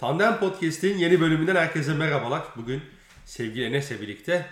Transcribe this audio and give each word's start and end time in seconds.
Tandem 0.00 0.38
Podcast'in 0.38 0.98
yeni 0.98 1.20
bölümünden 1.20 1.56
herkese 1.56 1.94
merhabalar. 1.94 2.42
Bugün 2.56 2.82
sevgili 3.24 3.64
Enes'le 3.64 3.90
birlikte 3.90 4.46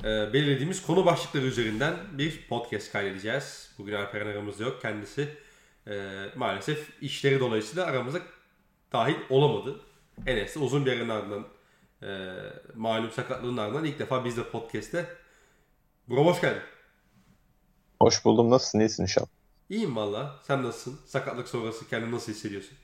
e, 0.00 0.04
belirlediğimiz 0.04 0.82
konu 0.86 1.06
başlıkları 1.06 1.44
üzerinden 1.44 1.94
bir 2.12 2.46
podcast 2.48 2.92
kaydedeceğiz. 2.92 3.70
Bugün 3.78 3.94
Alperen 3.94 4.26
aramızda 4.26 4.64
yok. 4.64 4.82
Kendisi 4.82 5.28
e, 5.86 6.24
maalesef 6.36 7.02
işleri 7.02 7.40
dolayısıyla 7.40 7.86
aramıza 7.86 8.20
dahil 8.92 9.14
olamadı. 9.30 9.80
Enes 10.26 10.54
de 10.54 10.58
uzun 10.58 10.86
bir 10.86 10.92
yerin 10.92 11.08
ardından 11.08 11.46
e, 12.02 12.08
malum 12.74 13.10
sakatlığın 13.10 13.56
ardından 13.56 13.84
ilk 13.84 13.98
defa 13.98 14.24
biz 14.24 14.36
de 14.36 14.50
podcast'te. 14.50 15.06
Bro 16.08 16.24
hoş 16.24 16.40
geldin. 16.40 16.62
Hoş 18.00 18.24
buldum. 18.24 18.50
Nasılsın? 18.50 18.80
İyisin 18.80 19.02
inşallah. 19.02 19.28
İyiyim 19.70 19.96
valla. 19.96 20.40
Sen 20.42 20.62
nasılsın? 20.62 21.00
Sakatlık 21.06 21.48
sonrası 21.48 21.88
kendini 21.88 22.14
nasıl 22.14 22.32
hissediyorsun? 22.32 22.83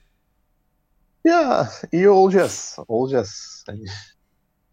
Ya 1.25 1.69
iyi 1.91 2.09
olacağız. 2.09 2.77
Olacağız. 2.87 3.63
Hani, 3.67 3.85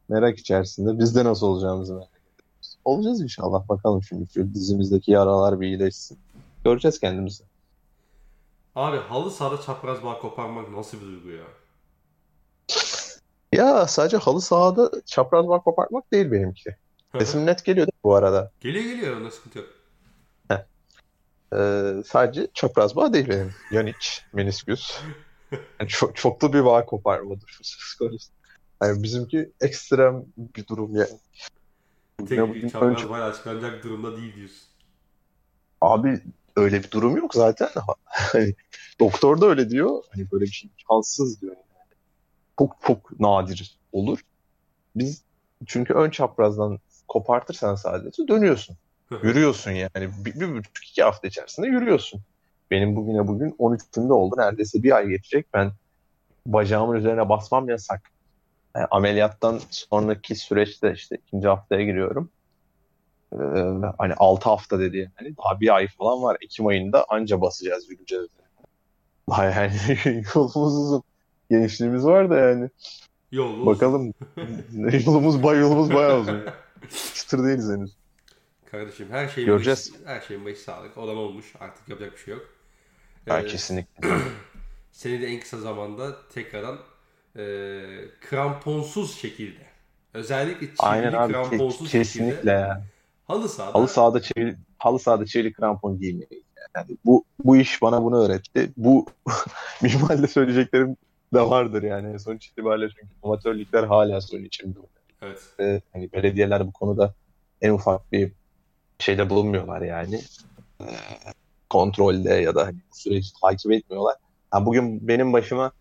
merak 0.09 0.39
içerisinde. 0.39 0.99
Biz 0.99 1.17
de 1.17 1.25
nasıl 1.25 1.47
olacağımızı 1.47 1.95
merak 1.95 2.09
ediyoruz. 2.09 2.77
Olacağız 2.85 3.21
inşallah. 3.21 3.69
Bakalım 3.69 4.03
şimdi 4.03 4.33
şu 4.35 4.55
dizimizdeki 4.55 5.11
yaralar 5.11 5.61
bir 5.61 5.67
iyileşsin. 5.67 6.19
Göreceğiz 6.65 7.01
kendimizi. 7.01 7.45
Abi 8.75 8.97
halı 8.97 9.31
sahada 9.31 9.61
çapraz 9.61 10.05
bağ 10.05 10.19
koparmak 10.19 10.71
nasıl 10.71 11.01
bir 11.01 11.07
duygu 11.07 11.31
ya? 11.31 11.45
Ya 13.53 13.87
sadece 13.87 14.17
halı 14.17 14.41
sahada 14.41 14.91
çapraz 15.07 15.49
bağ 15.49 15.61
kopartmak 15.61 16.13
değil 16.13 16.33
benimki. 16.33 16.77
Sesim 17.19 17.47
net 17.47 17.65
geliyor 17.65 17.87
değil 17.87 17.95
mi 17.95 18.05
bu 18.05 18.15
arada? 18.15 18.51
Geliyor 18.61 18.85
geliyor 18.85 19.17
onda 19.17 19.31
sıkıntı 19.31 19.59
yok. 19.59 19.69
Ee, 21.55 21.93
sadece 22.07 22.49
çapraz 22.55 22.97
bağ 22.97 23.13
değil 23.13 23.29
benim. 23.29 23.55
Yanic, 23.71 24.09
menisküs. 24.33 25.01
Yani 25.81 25.89
çok, 25.89 26.17
çoklu 26.17 26.53
bir 26.53 26.65
bağ 26.65 26.85
koparmadır 26.85 27.59
söz 27.63 27.95
konusu. 27.99 28.33
Yani 28.83 29.03
bizimki 29.03 29.53
ekstrem 29.61 30.25
bir 30.37 30.67
durum 30.67 30.97
yani. 30.97 31.19
Tek 32.29 32.39
Ya 32.39 32.55
bir 32.55 32.71
çapraz 32.71 32.91
önce- 32.91 33.11
bağ 33.11 33.15
açıklanacak 33.23 33.85
durumda 33.85 34.17
değil 34.17 34.37
diyorsun. 34.37 34.69
Abi 35.81 36.23
öyle 36.57 36.83
bir 36.83 36.91
durum 36.91 37.17
yok 37.17 37.35
zaten. 37.35 37.69
Hani 38.05 38.55
doktor 39.01 39.41
da 39.41 39.47
öyle 39.47 39.71
diyor. 39.71 40.05
Hani 40.11 40.31
böyle 40.33 40.45
bir 40.45 40.51
şey 40.51 40.71
imkansız 40.71 41.41
diyor. 41.41 41.57
Yani. 41.57 41.89
Çok 42.59 42.77
çok 42.87 43.21
nadir 43.21 43.79
olur. 43.93 44.19
Biz 44.97 45.23
çünkü 45.67 45.95
ön 45.95 46.11
çaprazdan 46.11 46.79
kopartırsan 47.09 47.75
sadece 47.75 48.29
dönüyorsun. 48.29 48.77
Yürüyorsun 49.23 49.71
yani. 49.71 50.11
Bir, 50.25 50.41
bir 50.41 50.55
buçuk 50.55 50.89
iki 50.89 51.03
hafta 51.03 51.29
içerisinde 51.29 51.67
yürüyorsun. 51.67 52.21
Benim 52.71 52.97
bugüne 52.97 53.29
bugün 53.29 53.51
13'ünde 53.51 54.13
oldu. 54.13 54.35
Neredeyse 54.39 54.83
bir 54.83 54.97
ay 54.97 55.09
geçecek. 55.09 55.47
Ben 55.55 55.73
bacağımın 56.47 56.97
üzerine 56.97 57.29
basmam 57.29 57.69
yasak. 57.69 58.03
Yani 58.77 58.87
ameliyattan 58.91 59.61
sonraki 59.71 60.35
süreçte 60.35 60.93
işte 60.93 61.17
ikinci 61.27 61.49
haftaya 61.49 61.85
giriyorum. 61.85 62.31
Ee, 63.33 63.37
hani 63.99 64.15
6 64.17 64.49
hafta 64.49 64.81
dedi 64.81 64.97
yani. 65.21 65.37
Daha 65.37 65.61
bir 65.61 65.75
ay 65.75 65.89
falan 65.89 66.23
var. 66.23 66.37
Ekim 66.41 66.67
ayında 66.67 67.05
anca 67.09 67.41
basacağız, 67.41 67.91
yürüyeceğiz. 67.91 68.27
Daha 69.31 69.45
yani 69.45 69.73
yolumuz 70.35 70.77
uzun. 70.77 71.03
Gençliğimiz 71.51 72.05
var 72.05 72.31
da 72.31 72.37
yani. 72.37 72.71
Yolumuz. 73.33 73.67
Bakalım. 73.67 74.15
yolumuz, 75.07 75.43
bay 75.43 75.59
yolumuz 75.59 75.95
bayağı 75.95 76.21
uzun. 76.21 76.45
Çıtır 77.15 77.45
değiliz 77.45 77.71
henüz. 77.71 77.97
Kardeşim 78.71 79.07
her 79.11 79.29
şeyin 79.29 79.47
Göreceğiz. 79.47 79.93
başı, 79.95 80.07
her 80.07 80.21
şeyin 80.21 80.45
başı 80.45 80.61
sağlık. 80.61 80.99
Olan 80.99 81.17
olmuş. 81.17 81.55
Artık 81.61 81.89
yapacak 81.89 82.13
bir 82.13 82.19
şey 82.19 82.35
yok. 82.35 82.58
Ha, 83.29 83.43
Ee, 83.43 83.47
kesinlikle. 83.47 84.03
seni 84.93 85.21
de 85.23 85.27
en 85.27 85.41
kısa 85.41 85.59
zamanda 85.59 86.29
tekrardan 86.29 86.79
e, 87.37 87.41
kramponsuz 88.21 89.19
şekilde 89.19 89.67
özellikle 90.15 90.67
çivili 90.67 90.79
Aynen 90.79 91.13
abi. 91.13 91.33
ke- 91.33 91.39
kramponsuz 91.39 91.93
kesinlikle 91.93 92.51
şekilde 92.51 92.83
halı 93.25 93.49
sahada 93.49 93.73
Halı 93.73 93.89
sahada 93.89 94.23
çevir, 94.23 94.57
halı 94.79 94.99
sahada 94.99 95.27
çelik 95.27 95.57
krampon 95.57 95.99
giymeyi. 96.01 96.45
Yani 96.77 96.99
bu 97.05 97.25
bu 97.45 97.57
iş 97.57 97.83
bana 97.83 98.03
bunu 98.05 98.25
öğretti. 98.25 98.73
Bu 98.77 99.07
minimalde 99.83 100.27
söyleyeceklerim 100.27 100.97
de 101.35 101.41
vardır 101.41 101.83
yani. 101.83 102.21
Sonuç 102.21 102.47
itibariyle 102.47 102.89
çünkü 103.01 103.15
amatör 103.23 103.59
ligler 103.59 103.85
hala 103.85 104.21
sorun 104.21 104.45
içinde. 104.45 104.79
evet. 105.23 105.59
Ve 105.61 105.83
hani 105.93 106.13
belediyeler 106.13 106.67
bu 106.67 106.73
konuda 106.73 107.15
en 107.61 107.71
ufak 107.73 108.13
bir 108.13 108.33
şeyde 108.99 109.31
bulunmuyorlar 109.31 109.83
yani. 109.83 110.21
Ee, 110.81 110.85
kontrolde 111.71 112.35
ya 112.35 112.55
da 112.55 112.67
hani 112.67 112.77
bu 112.93 112.97
süreci 112.97 113.29
takip 113.43 113.73
etmiyorlar. 113.73 114.17
Ha, 114.51 114.67
bugün 114.67 115.09
benim 115.09 115.33
başıma 115.33 115.73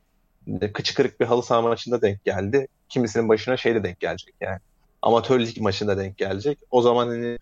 e, 0.61 0.71
kıçı 0.71 0.95
kırık 0.95 1.19
bir 1.19 1.25
halı 1.25 1.43
saha 1.43 1.61
maçında 1.61 2.01
denk 2.01 2.25
geldi. 2.25 2.67
Kimisinin 2.89 3.29
başına 3.29 3.57
şey 3.57 3.75
de 3.75 3.83
denk 3.83 3.99
gelecek 3.99 4.35
yani. 4.41 4.59
Amatör 5.01 5.39
lig 5.39 5.57
maçında 5.57 5.97
denk 5.97 6.17
gelecek. 6.17 6.59
O 6.71 6.81
zaman 6.81 7.07
hani 7.07 7.37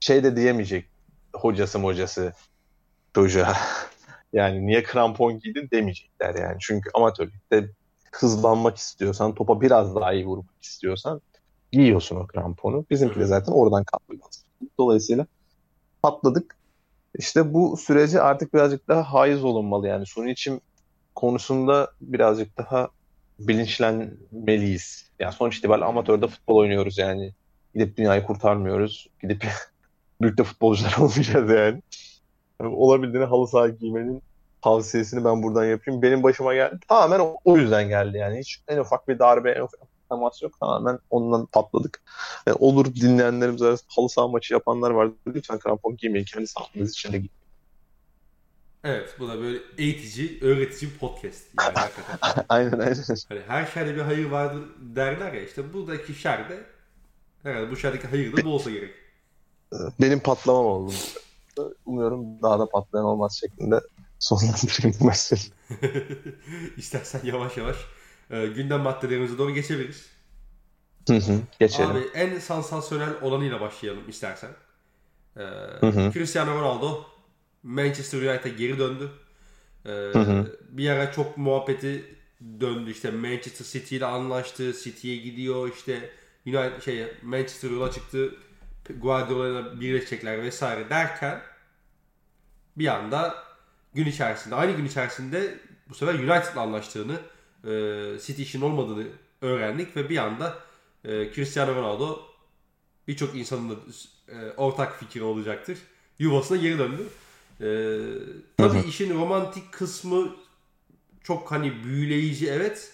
şey 0.00 0.24
de 0.24 0.36
diyemeyecek 0.36 0.84
hocası 1.32 1.78
hocası 1.78 2.32
çocuğa. 3.14 3.56
Yani 4.32 4.66
niye 4.66 4.82
krampon 4.82 5.38
giydin 5.38 5.68
demeyecekler 5.72 6.34
yani. 6.34 6.56
Çünkü 6.60 6.90
amatör 6.94 7.26
ligde 7.26 7.70
hızlanmak 8.12 8.76
istiyorsan, 8.76 9.34
topa 9.34 9.60
biraz 9.60 9.94
daha 9.94 10.12
iyi 10.12 10.26
vurmak 10.26 10.62
istiyorsan 10.62 11.20
giyiyorsun 11.72 12.16
o 12.16 12.26
kramponu. 12.26 12.84
Bizimki 12.90 13.20
de 13.20 13.24
zaten 13.24 13.52
oradan 13.52 13.84
kalkıyor. 13.84 14.20
Dolayısıyla 14.78 15.26
patladık. 16.02 16.56
İşte 17.18 17.54
bu 17.54 17.76
süreci 17.76 18.20
artık 18.20 18.54
birazcık 18.54 18.88
daha 18.88 19.12
haiz 19.12 19.44
olunmalı 19.44 19.88
yani. 19.88 20.06
Suni 20.06 20.30
içim 20.30 20.60
konusunda 21.14 21.90
birazcık 22.00 22.58
daha 22.58 22.88
bilinçlenmeliyiz. 23.38 25.10
Yani 25.18 25.32
sonuç 25.32 25.58
itibariyle 25.58 25.84
amatörde 25.84 26.28
futbol 26.28 26.56
oynuyoruz 26.56 26.98
yani. 26.98 27.32
Gidip 27.74 27.96
dünyayı 27.96 28.22
kurtarmıyoruz. 28.22 29.08
Gidip 29.22 29.46
büyük 30.20 30.38
de 30.38 30.44
futbolcular 30.44 30.96
olmayacağız 30.98 31.50
yani. 31.50 31.82
Yani 32.60 32.74
olabildiğine 32.74 33.26
halı 33.26 33.48
saha 33.48 33.68
giymenin 33.68 34.22
tavsiyesini 34.62 35.24
ben 35.24 35.42
buradan 35.42 35.64
yapayım. 35.64 36.02
Benim 36.02 36.22
başıma 36.22 36.54
geldi. 36.54 36.78
Tamamen 36.88 37.20
o, 37.20 37.36
o 37.44 37.56
yüzden 37.56 37.88
geldi 37.88 38.18
yani. 38.18 38.38
Hiç 38.38 38.60
en 38.68 38.78
ufak 38.78 39.08
bir 39.08 39.18
darbe, 39.18 39.50
en 39.50 39.60
ufak 39.60 39.80
temas 40.10 40.42
yok. 40.42 40.60
Tamamen 40.60 40.98
ondan 41.10 41.46
patladık. 41.46 42.02
Yani 42.46 42.56
olur 42.60 42.94
dinleyenlerimiz 42.94 43.62
arasında 43.62 43.88
halı 43.96 44.08
saha 44.08 44.28
maçı 44.28 44.54
yapanlar 44.54 44.90
vardır. 44.90 45.16
Lütfen 45.26 45.58
krampon 45.58 45.96
giymeyin. 45.96 46.24
Kendi 46.24 46.46
sahanız 46.46 46.90
içinde 46.90 47.18
giyin. 47.18 47.30
Evet 48.84 49.16
bu 49.18 49.28
da 49.28 49.40
böyle 49.40 49.58
eğitici, 49.78 50.38
öğretici 50.42 50.90
bir 50.90 50.98
podcast. 50.98 51.44
Yani 51.60 51.72
hakikaten. 51.74 52.44
aynen 52.48 52.78
aynen. 52.78 53.04
Hani 53.28 53.40
her 53.46 53.66
şerde 53.66 53.96
bir 53.96 54.00
hayır 54.00 54.30
vardır 54.30 54.62
derler 54.78 55.32
ya 55.32 55.42
işte 55.42 55.72
buradaki 55.72 56.14
şerde 56.14 56.66
herhalde 57.42 57.70
bu 57.70 57.76
şerdeki 57.76 58.06
hayır 58.06 58.36
da 58.36 58.44
bu 58.44 58.54
olsa 58.54 58.70
gerek. 58.70 58.94
Benim 60.00 60.20
patlamam 60.20 60.66
oldu. 60.66 60.92
Umuyorum 61.86 62.42
daha 62.42 62.58
da 62.58 62.68
patlayan 62.68 63.04
olmaz 63.04 63.38
şeklinde 63.40 63.80
sonlandırayım 64.18 64.96
bu 65.00 65.04
meseleyi. 65.04 65.52
İstersen 66.76 67.20
yavaş 67.24 67.56
yavaş 67.56 67.76
e, 68.30 68.46
gündem 68.46 68.80
maddelerimize 68.80 69.38
doğru 69.38 69.54
geçebiliriz. 69.54 70.10
Hı 71.08 71.16
hı, 71.16 71.40
Geçelim. 71.60 71.90
Abi 71.90 71.98
en 72.14 72.38
sansasyonel 72.38 73.10
olanıyla 73.22 73.60
başlayalım 73.60 74.08
istersen. 74.08 74.50
E, 75.36 75.40
hı. 75.86 76.10
Cristiano 76.12 76.60
Ronaldo 76.60 77.06
Manchester 77.62 78.18
United'a 78.18 78.48
geri 78.48 78.78
döndü. 78.78 79.10
E, 79.84 79.90
hı. 79.90 80.58
Bir 80.68 80.90
ara 80.90 81.12
çok 81.12 81.36
muhabbeti 81.36 82.16
döndü 82.60 82.90
işte 82.90 83.10
Manchester 83.10 83.64
City 83.64 83.96
ile 83.96 84.06
anlaştı. 84.06 84.72
City'ye 84.82 85.16
gidiyor 85.16 85.70
işte 85.76 86.10
United 86.46 86.82
şey 86.82 87.06
Manchester 87.22 87.70
yola 87.70 87.90
çıktı. 87.90 88.34
Guardiola'yla 89.00 89.80
birleşecekler 89.80 90.42
vesaire 90.42 90.90
derken 90.90 91.42
bir 92.76 92.86
anda 92.86 93.34
gün 93.94 94.06
içerisinde 94.06 94.54
aynı 94.54 94.76
gün 94.76 94.84
içerisinde 94.84 95.58
bu 95.88 95.94
sefer 95.94 96.14
United'la 96.14 96.60
anlaştığını 96.60 97.20
e, 97.64 98.18
City 98.22 98.42
işin 98.42 98.60
olmadığını 98.60 99.06
öğrendik 99.40 99.96
ve 99.96 100.08
bir 100.10 100.16
anda 100.16 100.54
e, 101.04 101.32
Cristiano 101.32 101.74
Ronaldo 101.74 102.18
birçok 103.08 103.36
insanın 103.36 103.70
da 103.70 103.74
e, 104.28 104.52
ortak 104.56 104.98
fikri 104.98 105.22
olacaktır. 105.22 105.78
Yuvasına 106.18 106.56
geri 106.58 106.78
döndü. 106.78 107.02
E, 107.60 107.68
tabii 108.56 108.80
işin 108.80 109.14
romantik 109.14 109.72
kısmı 109.72 110.36
çok 111.22 111.52
hani 111.52 111.84
büyüleyici 111.84 112.50
evet 112.50 112.92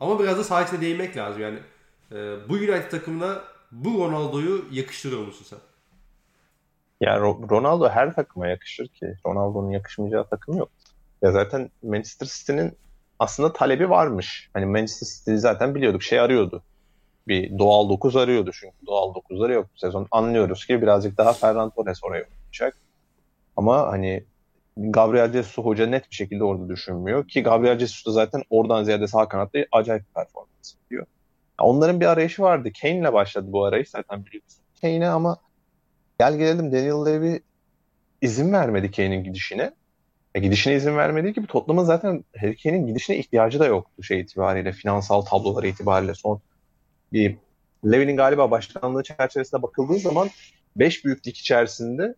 ama 0.00 0.20
biraz 0.20 0.38
da 0.38 0.44
saha 0.44 0.62
içine 0.62 0.80
değinmek 0.80 1.16
lazım 1.16 1.42
yani. 1.42 1.58
E, 2.12 2.48
bu 2.48 2.54
United 2.54 2.90
takımına 2.90 3.44
bu 3.72 3.98
Ronaldo'yu 3.98 4.64
yakıştırıyor 4.72 5.26
musun 5.26 5.46
sen? 5.50 5.58
Ya 7.00 7.16
Ro- 7.16 7.50
Ronaldo 7.50 7.88
her 7.88 8.14
takıma 8.14 8.48
yakışır 8.48 8.88
ki. 8.88 9.16
Ronaldo'nun 9.26 9.70
yakışmayacağı 9.70 10.28
takım 10.28 10.56
yok. 10.56 10.70
Ya 11.22 11.32
zaten 11.32 11.70
Manchester 11.82 12.26
City'nin 12.26 12.78
aslında 13.22 13.52
talebi 13.52 13.90
varmış. 13.90 14.50
Hani 14.54 14.66
Manchester 14.66 15.06
City 15.06 15.34
zaten 15.34 15.74
biliyorduk 15.74 16.02
şey 16.02 16.20
arıyordu. 16.20 16.62
Bir 17.28 17.58
doğal 17.58 17.88
9 17.88 18.16
arıyordu 18.16 18.50
çünkü 18.54 18.76
doğal 18.86 19.14
9'ları 19.14 19.52
yok 19.52 19.66
bu 19.74 19.78
sezon. 19.78 20.06
Anlıyoruz 20.10 20.66
ki 20.66 20.82
birazcık 20.82 21.18
daha 21.18 21.32
Ferran 21.32 21.70
Torres 21.70 22.04
oraya 22.04 22.24
oynayacak. 22.24 22.76
Ama 23.56 23.86
hani 23.86 24.24
Gabriel 24.76 25.32
Jesus 25.32 25.58
hoca 25.58 25.86
net 25.86 26.10
bir 26.10 26.14
şekilde 26.14 26.44
orada 26.44 26.68
düşünmüyor. 26.68 27.28
Ki 27.28 27.42
Gabriel 27.42 27.78
Jesus 27.78 28.06
da 28.06 28.10
zaten 28.10 28.42
oradan 28.50 28.84
ziyade 28.84 29.06
sağ 29.06 29.28
kanatta 29.28 29.58
acayip 29.72 30.02
bir 30.02 30.14
performans 30.14 30.74
yapıyor. 30.74 31.06
Onların 31.60 32.00
bir 32.00 32.06
arayışı 32.06 32.42
vardı. 32.42 32.68
Kane'le 32.82 33.12
başladı 33.12 33.46
bu 33.48 33.64
arayış 33.64 33.90
zaten 33.90 34.26
biliyorsun. 34.26 34.62
Kane'e 34.80 35.08
ama 35.08 35.36
gel 36.20 36.36
gelelim 36.36 36.72
Daniel 36.72 37.06
Levy 37.06 37.38
izin 38.22 38.52
vermedi 38.52 38.90
Kane'in 38.90 39.24
gidişine. 39.24 39.72
E, 40.34 40.40
gidişine 40.40 40.74
izin 40.74 40.96
vermediği 40.96 41.32
gibi 41.32 41.46
Tottenham'ın 41.46 41.84
zaten 41.84 42.24
Harry 42.40 42.56
Kane'in 42.56 42.86
gidişine 42.86 43.16
ihtiyacı 43.16 43.60
da 43.60 43.66
yoktu 43.66 44.02
şey 44.02 44.20
itibariyle. 44.20 44.72
Finansal 44.72 45.20
tabloları 45.20 45.68
itibariyle 45.68 46.14
son 46.14 46.40
bir 47.12 47.36
Levy'nin 47.84 48.16
galiba 48.16 48.50
başkanlığı 48.50 49.02
çerçevesinde 49.02 49.62
bakıldığı 49.62 49.98
zaman 49.98 50.28
5 50.76 51.04
büyük 51.04 51.26
lig 51.26 51.36
içerisinde 51.36 52.14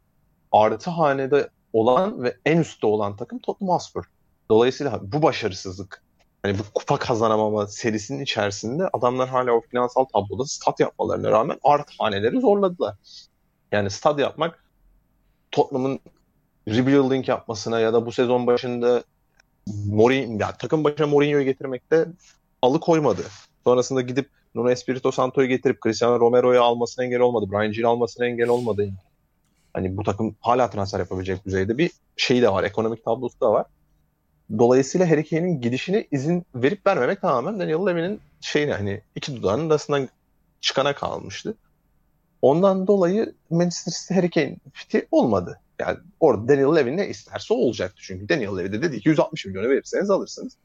artı 0.52 0.90
hanede 0.90 1.48
olan 1.72 2.22
ve 2.22 2.36
en 2.44 2.58
üstte 2.58 2.86
olan 2.86 3.16
takım 3.16 3.38
Tottenham 3.38 3.74
Hotspur. 3.74 4.04
Dolayısıyla 4.50 5.00
bu 5.02 5.22
başarısızlık 5.22 6.02
hani 6.42 6.58
bu 6.58 6.62
kupa 6.74 6.98
kazanamama 6.98 7.66
serisinin 7.66 8.22
içerisinde 8.22 8.88
adamlar 8.92 9.28
hala 9.28 9.52
o 9.52 9.60
finansal 9.60 10.04
tabloda 10.04 10.44
stat 10.44 10.80
yapmalarına 10.80 11.30
rağmen 11.30 11.58
artı 11.62 11.92
haneleri 11.98 12.40
zorladılar. 12.40 12.96
Yani 13.72 13.90
stat 13.90 14.18
yapmak 14.18 14.64
Tottenham'ın 15.50 16.00
rebuilding 16.68 17.28
yapmasına 17.28 17.80
ya 17.80 17.92
da 17.92 18.06
bu 18.06 18.12
sezon 18.12 18.46
başında 18.46 19.04
Mourinho, 19.86 20.30
yani 20.40 20.54
takım 20.58 20.84
başına 20.84 21.06
Mourinho'yu 21.06 21.44
getirmekte 21.44 22.06
alıkoymadı. 22.62 23.22
Sonrasında 23.64 24.00
gidip 24.00 24.28
Nuno 24.54 24.70
Espirito 24.70 25.10
Santo'yu 25.10 25.48
getirip 25.48 25.82
Cristiano 25.82 26.20
Romero'yu 26.20 26.62
almasına 26.62 27.04
engel 27.04 27.20
olmadı. 27.20 27.46
Brian 27.50 27.72
Gil 27.72 27.86
almasına 27.86 28.26
engel 28.26 28.48
olmadı. 28.48 28.88
Hani 29.72 29.96
bu 29.96 30.02
takım 30.02 30.36
hala 30.40 30.70
transfer 30.70 30.98
yapabilecek 30.98 31.46
düzeyde 31.46 31.78
bir 31.78 31.90
şey 32.16 32.42
de 32.42 32.52
var. 32.52 32.64
Ekonomik 32.64 33.04
tablosu 33.04 33.40
da 33.40 33.52
var. 33.52 33.66
Dolayısıyla 34.58 35.10
Harry 35.10 35.28
Kane'in 35.28 35.60
gidişine 35.60 36.06
izin 36.10 36.46
verip 36.54 36.86
vermemek 36.86 37.20
tamamen 37.20 37.60
Daniel 37.60 37.86
Levy'nin 37.86 38.20
şeyine 38.40 38.72
hani 38.72 39.00
iki 39.14 39.36
dudağının 39.36 39.70
arasından 39.70 40.08
çıkana 40.60 40.94
kalmıştı. 40.94 41.54
Ondan 42.42 42.86
dolayı 42.86 43.34
Manchester 43.50 43.92
City 43.92 44.14
Harry 44.14 44.30
Kane 44.30 44.56
fiti 44.72 45.08
olmadı. 45.10 45.60
Yani 45.80 45.98
orada 46.20 46.48
Daniel 46.48 46.76
Levy 46.76 46.96
ne 46.96 47.08
isterse 47.08 47.54
olacaktı. 47.54 48.02
Çünkü 48.02 48.28
Daniel 48.28 48.56
Levy 48.58 48.72
de 48.72 48.82
dedi 48.82 49.00
ki 49.00 49.08
160 49.08 49.46
milyonu 49.46 49.68
verirseniz 49.68 50.10
alırsınız. 50.10 50.56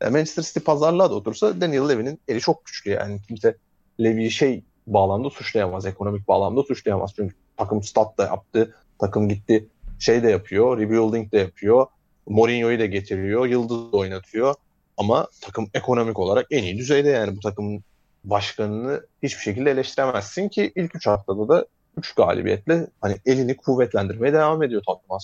Yani 0.00 0.12
Manchester 0.12 0.42
City 0.42 0.58
pazarlığa 0.58 1.10
da 1.10 1.14
otursa 1.14 1.60
Daniel 1.60 1.88
Levy'nin 1.88 2.20
eli 2.28 2.40
çok 2.40 2.64
güçlü 2.64 2.90
yani. 2.90 3.20
Kimse 3.28 3.56
Levy'yi 4.00 4.30
şey 4.30 4.62
bağlamda 4.86 5.30
suçlayamaz. 5.30 5.86
Ekonomik 5.86 6.28
bağlamda 6.28 6.62
suçlayamaz. 6.62 7.12
Çünkü 7.16 7.34
takım 7.56 7.82
stat 7.82 8.18
da 8.18 8.24
yaptı. 8.24 8.74
Takım 8.98 9.28
gitti 9.28 9.68
şey 9.98 10.22
de 10.22 10.30
yapıyor. 10.30 10.78
Rebuilding 10.78 11.32
de 11.32 11.38
yapıyor. 11.38 11.86
Mourinho'yu 12.26 12.78
da 12.78 12.86
getiriyor. 12.86 13.46
Yıldız 13.46 13.92
da 13.92 13.96
oynatıyor. 13.96 14.54
Ama 14.96 15.28
takım 15.40 15.70
ekonomik 15.74 16.18
olarak 16.18 16.46
en 16.50 16.62
iyi 16.62 16.78
düzeyde 16.78 17.08
yani 17.08 17.36
bu 17.36 17.40
takımın 17.40 17.84
başkanını 18.24 19.06
hiçbir 19.22 19.42
şekilde 19.42 19.70
eleştiremezsin 19.70 20.48
ki 20.48 20.72
ilk 20.76 20.94
3 20.94 21.06
haftada 21.06 21.48
da 21.48 21.66
3 21.96 22.14
galibiyetle 22.14 22.86
hani 23.00 23.16
elini 23.26 23.56
kuvvetlendirmeye 23.56 24.32
devam 24.32 24.62
ediyor 24.62 24.82
Tottenham. 24.86 25.18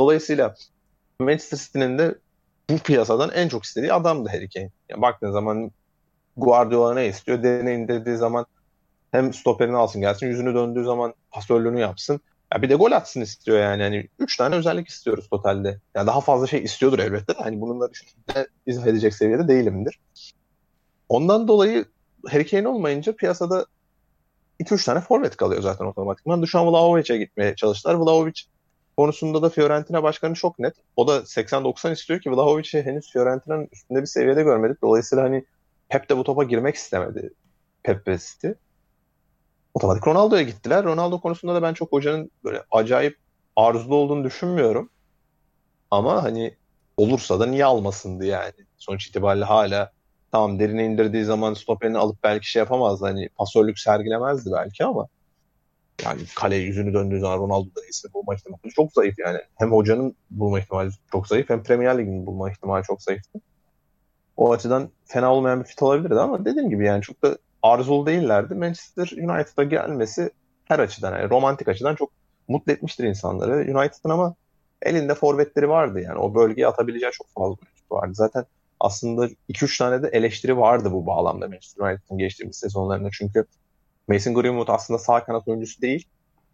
Dolayısıyla 0.00 0.54
Manchester 1.20 1.58
City'nin 1.58 1.98
de 1.98 2.14
bu 2.70 2.78
piyasadan 2.78 3.30
en 3.30 3.48
çok 3.48 3.64
istediği 3.64 3.92
adamdı 3.92 4.28
Harry 4.28 4.48
Kane. 4.48 4.70
Yani 4.88 5.02
baktığın 5.02 5.32
zaman 5.32 5.70
Guardiola 6.36 6.94
ne 6.94 7.06
istiyor? 7.06 7.42
Deneyin 7.42 7.88
dediği 7.88 8.16
zaman 8.16 8.46
hem 9.12 9.34
stoperini 9.34 9.76
alsın 9.76 10.00
gelsin, 10.00 10.26
yüzünü 10.26 10.54
döndüğü 10.54 10.84
zaman 10.84 11.14
pasörlüğünü 11.30 11.80
yapsın. 11.80 12.20
Ya 12.54 12.62
bir 12.62 12.70
de 12.70 12.74
gol 12.74 12.92
atsın 12.92 13.20
istiyor 13.20 13.58
yani. 13.58 13.82
yani 13.82 14.08
üç 14.18 14.36
tane 14.36 14.54
özellik 14.54 14.88
istiyoruz 14.88 15.28
totalde. 15.28 15.80
Yani 15.94 16.06
daha 16.06 16.20
fazla 16.20 16.46
şey 16.46 16.62
istiyordur 16.62 16.98
elbette 16.98 17.34
de. 17.34 17.38
Hani 17.42 17.60
bununla 17.60 17.90
düşünce 17.90 18.14
izah 18.66 18.86
edecek 18.86 19.14
seviyede 19.14 19.48
değilimdir. 19.48 20.00
Ondan 21.08 21.48
dolayı 21.48 21.84
Harry 22.28 22.46
Kane 22.46 22.68
olmayınca 22.68 23.16
piyasada 23.16 23.66
2-3 24.60 24.86
tane 24.86 25.00
forvet 25.00 25.36
kalıyor 25.36 25.62
zaten 25.62 25.84
otomatikman. 25.84 26.42
Dušan 26.42 26.66
Vlahovic'e 26.66 27.18
gitmeye 27.18 27.56
çalıştılar. 27.56 27.94
Vlahovic 27.94 28.40
konusunda 28.96 29.42
da 29.42 29.48
Fiorentina 29.48 30.02
başkanı 30.02 30.34
çok 30.34 30.58
net. 30.58 30.74
O 30.96 31.08
da 31.08 31.16
80-90 31.18 31.92
istiyor 31.92 32.20
ki 32.20 32.30
Vlahovic'i 32.30 32.82
henüz 32.82 33.12
Fiorentina'nın 33.12 33.68
üstünde 33.72 34.00
bir 34.00 34.06
seviyede 34.06 34.42
görmedik. 34.42 34.82
Dolayısıyla 34.82 35.24
hani 35.24 35.44
Pep 35.88 36.10
de 36.10 36.16
bu 36.16 36.24
topa 36.24 36.44
girmek 36.44 36.74
istemedi. 36.74 37.30
Pep 37.82 38.08
ve. 38.08 38.18
Otomatik 39.74 40.06
Ronaldo'ya 40.06 40.42
gittiler. 40.42 40.84
Ronaldo 40.84 41.20
konusunda 41.20 41.54
da 41.54 41.62
ben 41.62 41.74
çok 41.74 41.92
hocanın 41.92 42.30
böyle 42.44 42.62
acayip 42.70 43.18
arzulu 43.56 43.96
olduğunu 43.96 44.24
düşünmüyorum. 44.24 44.90
Ama 45.90 46.22
hani 46.22 46.56
olursa 46.96 47.40
da 47.40 47.46
niye 47.46 47.64
almasındı 47.64 48.24
yani. 48.24 48.52
Sonuç 48.76 49.06
itibariyle 49.06 49.44
hala 49.44 49.92
tamam 50.34 50.58
derine 50.58 50.84
indirdiği 50.84 51.24
zaman 51.24 51.54
stoperini 51.54 51.98
alıp 51.98 52.22
belki 52.22 52.50
şey 52.50 52.60
yapamazdı. 52.60 53.04
Hani 53.04 53.28
pasörlük 53.28 53.78
sergilemezdi 53.78 54.50
belki 54.52 54.84
ama 54.84 55.06
yani 56.04 56.20
kale 56.34 56.56
yüzünü 56.56 56.94
döndüğü 56.94 57.20
zaman 57.20 57.38
Ronaldo'da 57.38 57.86
ise 57.90 58.08
bulma 58.14 58.34
ihtimali 58.34 58.72
çok 58.76 58.92
zayıf 58.92 59.18
yani. 59.18 59.38
Hem 59.58 59.72
hocanın 59.72 60.16
bulma 60.30 60.60
ihtimali 60.60 60.90
çok 61.12 61.28
zayıf 61.28 61.50
hem 61.50 61.62
Premier 61.62 61.98
Lig'in 61.98 62.26
bulma 62.26 62.50
ihtimali 62.50 62.84
çok 62.84 63.02
zayıftı. 63.02 63.40
O 64.36 64.52
açıdan 64.52 64.88
fena 65.04 65.32
olmayan 65.34 65.60
bir 65.60 65.64
fit 65.64 65.82
olabilirdi 65.82 66.20
ama 66.20 66.44
dediğim 66.44 66.70
gibi 66.70 66.84
yani 66.86 67.02
çok 67.02 67.22
da 67.22 67.38
arzulu 67.62 68.06
değillerdi. 68.06 68.54
Manchester 68.54 69.10
United'a 69.16 69.64
gelmesi 69.64 70.30
her 70.64 70.78
açıdan 70.78 71.18
yani 71.18 71.30
romantik 71.30 71.68
açıdan 71.68 71.94
çok 71.94 72.10
mutlu 72.48 72.72
etmiştir 72.72 73.04
insanları. 73.04 73.52
United'ın 73.52 74.10
ama 74.10 74.34
elinde 74.82 75.14
forvetleri 75.14 75.68
vardı 75.68 76.00
yani. 76.00 76.18
O 76.18 76.34
bölgeye 76.34 76.66
atabileceği 76.66 77.12
çok 77.12 77.26
fazla 77.34 77.56
vardı. 77.90 78.14
Zaten 78.14 78.44
aslında 78.80 79.28
2-3 79.48 79.78
tane 79.78 80.02
de 80.02 80.08
eleştiri 80.08 80.58
vardı 80.58 80.92
bu 80.92 81.06
bağlamda 81.06 81.48
Manchester 81.48 81.86
United'ın 81.86 82.18
geçtiğimiz 82.18 82.56
sezonlarında. 82.56 83.08
Çünkü 83.12 83.44
Mason 84.08 84.34
Greenwood 84.34 84.68
aslında 84.68 84.98
sağ 84.98 85.24
kanat 85.24 85.48
oyuncusu 85.48 85.82
değil. 85.82 86.06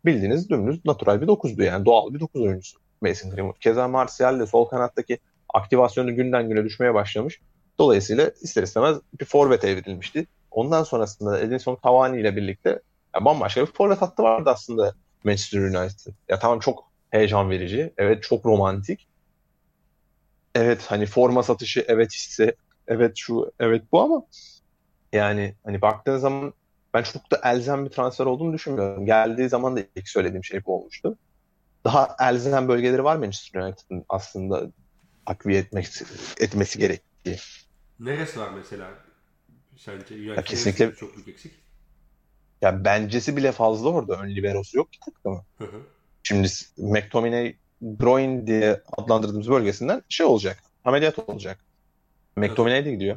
Bildiğiniz 0.05 0.51
dümdüz 0.51 0.85
natural 0.85 1.21
bir 1.21 1.27
dokuzdu 1.27 1.63
yani 1.63 1.85
doğal 1.85 2.15
bir 2.15 2.21
dokuz 2.21 2.43
oyuncusu 2.43 2.79
Mason 3.01 3.31
Greenwood. 3.31 3.61
Keza 3.61 3.89
Martial 3.89 4.41
de 4.41 4.47
sol 4.47 4.65
kanattaki 4.65 5.19
aktivasyonu 5.55 6.17
günden 6.17 6.49
güne 6.49 6.65
düşmeye 6.65 6.95
başlamış. 6.95 7.41
Dolayısıyla 7.79 8.31
ister 8.41 8.63
istemez 8.63 8.99
bir 9.21 9.25
forvet 9.25 9.65
evrilmişti. 9.65 10.27
Ondan 10.51 10.83
sonrasında 10.83 11.41
Edinson 11.41 11.79
Cavani 11.85 12.21
ile 12.21 12.37
birlikte 12.37 12.71
ya 13.15 13.25
bambaşka 13.25 13.61
bir 13.61 13.73
forvet 13.73 14.03
hattı 14.03 14.23
vardı 14.23 14.51
aslında 14.51 14.95
Manchester 15.25 15.61
United. 15.61 16.13
Ya 16.29 16.39
tamam 16.39 16.59
çok 16.59 16.91
heyecan 17.11 17.51
verici. 17.51 17.93
Evet 17.99 18.23
çok 18.23 18.47
romantik. 18.47 19.09
Evet 20.55 20.87
hani 20.88 21.06
forma 21.06 21.43
satışı 21.43 21.85
evet 21.88 22.12
hisse 22.14 22.55
evet 22.88 23.12
şu 23.17 23.52
evet 23.61 23.82
bu 23.93 24.00
ama 24.00 24.23
yani 25.12 25.54
hani 25.64 25.83
baktığın 25.83 26.19
zaman 26.19 26.54
ben 26.95 27.02
çok 27.02 27.33
da 27.33 27.40
elzem 27.45 27.85
bir 27.85 27.90
transfer 27.90 28.26
olduğunu 28.26 28.52
düşünmüyorum. 28.52 29.07
Geldiği 29.07 29.49
zaman 29.49 29.76
da 29.76 29.80
ilk 29.97 30.09
söylediğim 30.09 30.45
şey 30.45 30.64
bu 30.64 30.80
olmuştu. 30.80 31.19
Daha 31.85 32.16
elzem 32.21 32.69
bölgeleri 32.69 33.04
var 33.04 33.16
Manchester 33.16 33.61
United'ın 33.61 34.04
aslında 34.09 34.73
takviye 35.26 35.61
etmek, 35.61 35.88
etmesi 36.40 36.78
gerektiği. 36.78 37.37
Neresi 38.00 38.40
var 38.40 38.50
mesela? 38.57 38.90
Sence 39.76 40.14
ya 40.14 40.42
kesinlikle 40.42 40.95
çok 40.95 41.16
büyük 41.16 41.28
eksik. 41.28 41.52
Ya 42.62 42.85
bencesi 42.85 43.37
bile 43.37 43.52
fazla 43.52 43.88
orada. 43.88 44.23
Ön 44.23 44.30
liberosu 44.37 44.78
yok 44.78 44.92
ki 44.92 44.99
takımı. 45.04 45.45
Şimdi 46.23 46.49
McTominay 46.78 47.57
groin 47.83 48.47
diye 48.47 48.81
adlandırdığımız 48.97 49.51
bölgesinden 49.51 50.03
şey 50.09 50.27
olacak. 50.27 50.63
Ameliyat 50.85 51.19
olacak. 51.19 51.59
McTominay 52.37 52.85
de 52.85 52.91
gidiyor. 52.91 53.17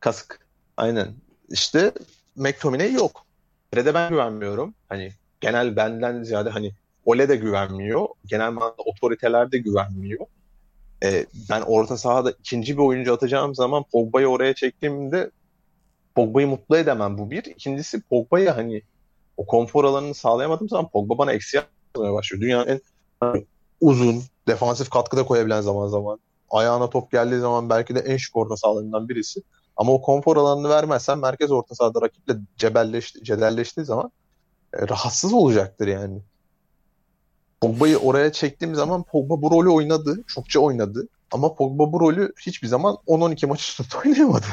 Kasık. 0.00 0.46
Aynen. 0.76 1.14
İşte 1.48 1.92
McTominay 2.36 2.92
yok. 2.92 3.26
Fred'e 3.74 3.94
ben 3.94 4.10
güvenmiyorum. 4.10 4.74
Hani 4.88 5.12
genel 5.40 5.76
benden 5.76 6.22
ziyade 6.22 6.50
hani 6.50 6.72
Ole 7.04 7.28
de 7.28 7.36
güvenmiyor. 7.36 8.06
Genel 8.26 8.52
manada 8.52 8.82
otoriteler 8.84 9.52
de 9.52 9.58
güvenmiyor. 9.58 10.26
Ee, 11.04 11.26
ben 11.50 11.60
orta 11.60 11.96
sahada 11.96 12.30
ikinci 12.30 12.76
bir 12.76 12.82
oyuncu 12.82 13.14
atacağım 13.14 13.54
zaman 13.54 13.84
Pogba'yı 13.92 14.26
oraya 14.26 14.54
çektiğimde 14.54 15.30
Pogba'yı 16.14 16.46
mutlu 16.46 16.76
edemem 16.76 17.18
bu 17.18 17.30
bir. 17.30 17.44
İkincisi 17.44 18.00
Pogba'yı 18.00 18.50
hani 18.50 18.82
o 19.36 19.46
konfor 19.46 19.84
alanını 19.84 20.14
sağlayamadığım 20.14 20.68
zaman 20.68 20.88
Pogba 20.88 21.18
bana 21.18 21.32
eksi 21.32 21.56
yapmaya 21.56 22.12
başlıyor. 22.12 22.42
Dünyanın 22.42 22.66
en 22.66 22.80
uzun, 23.80 24.22
defansif 24.48 24.90
katkıda 24.90 25.24
koyabilen 25.24 25.60
zaman 25.60 25.88
zaman. 25.88 26.18
Ayağına 26.50 26.90
top 26.90 27.10
geldiği 27.10 27.40
zaman 27.40 27.70
belki 27.70 27.94
de 27.94 28.00
en 28.00 28.16
şık 28.16 28.36
orta 28.36 28.56
sahalarından 28.56 29.08
birisi. 29.08 29.42
Ama 29.76 29.92
o 29.92 30.02
konfor 30.02 30.36
alanını 30.36 30.68
vermezsen 30.68 31.18
merkez 31.18 31.50
orta 31.50 31.74
sahada 31.74 32.00
rakiple 32.02 32.34
cebelleşti, 32.56 33.24
cedelleştiği 33.24 33.86
zaman 33.86 34.10
e, 34.74 34.88
rahatsız 34.88 35.32
olacaktır 35.32 35.86
yani. 35.86 36.18
Pogba'yı 37.60 37.98
oraya 37.98 38.32
çektiğim 38.32 38.74
zaman 38.74 39.02
Pogba 39.02 39.42
bu 39.42 39.50
rolü 39.50 39.68
oynadı. 39.68 40.24
Çokça 40.26 40.60
oynadı. 40.60 41.08
Ama 41.32 41.54
Pogba 41.54 41.92
bu 41.92 42.00
rolü 42.00 42.32
hiçbir 42.40 42.68
zaman 42.68 42.98
10-12 43.06 43.46
maç 43.46 43.60
üstünde 43.60 43.88
oynayamadı. 44.04 44.46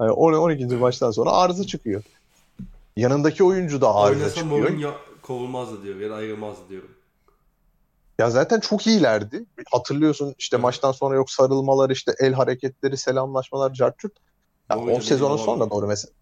Yani 0.00 0.10
12. 0.12 0.66
maçtan 0.66 1.10
sonra 1.10 1.30
arıza 1.30 1.64
çıkıyor. 1.64 2.02
Yanındaki 2.96 3.44
oyuncu 3.44 3.80
da 3.80 3.94
arıza 3.94 4.20
Oynasa 4.20 4.34
çıkıyor. 4.34 4.58
Mourinho 4.58 4.92
kovulmazdı 5.22 5.82
diyor 5.82 5.96
ya 5.96 6.10
da 6.10 6.14
ayrılmazdı 6.14 6.68
diyorum. 6.68 6.90
Ya 8.20 8.30
zaten 8.30 8.60
çok 8.60 8.86
iyilerdi. 8.86 9.44
Hatırlıyorsun 9.70 10.34
işte 10.38 10.56
maçtan 10.56 10.92
sonra 10.92 11.14
yok 11.14 11.30
sarılmalar, 11.30 11.90
işte 11.90 12.14
el 12.20 12.32
hareketleri, 12.32 12.96
selamlaşmalar, 12.96 13.72
cartçut. 13.72 14.12
Ya 14.70 14.78
o 14.78 15.00
sezonun 15.00 15.38
olamadı. 15.38 15.70
doğru 15.70 15.86
mesela. 15.86 16.12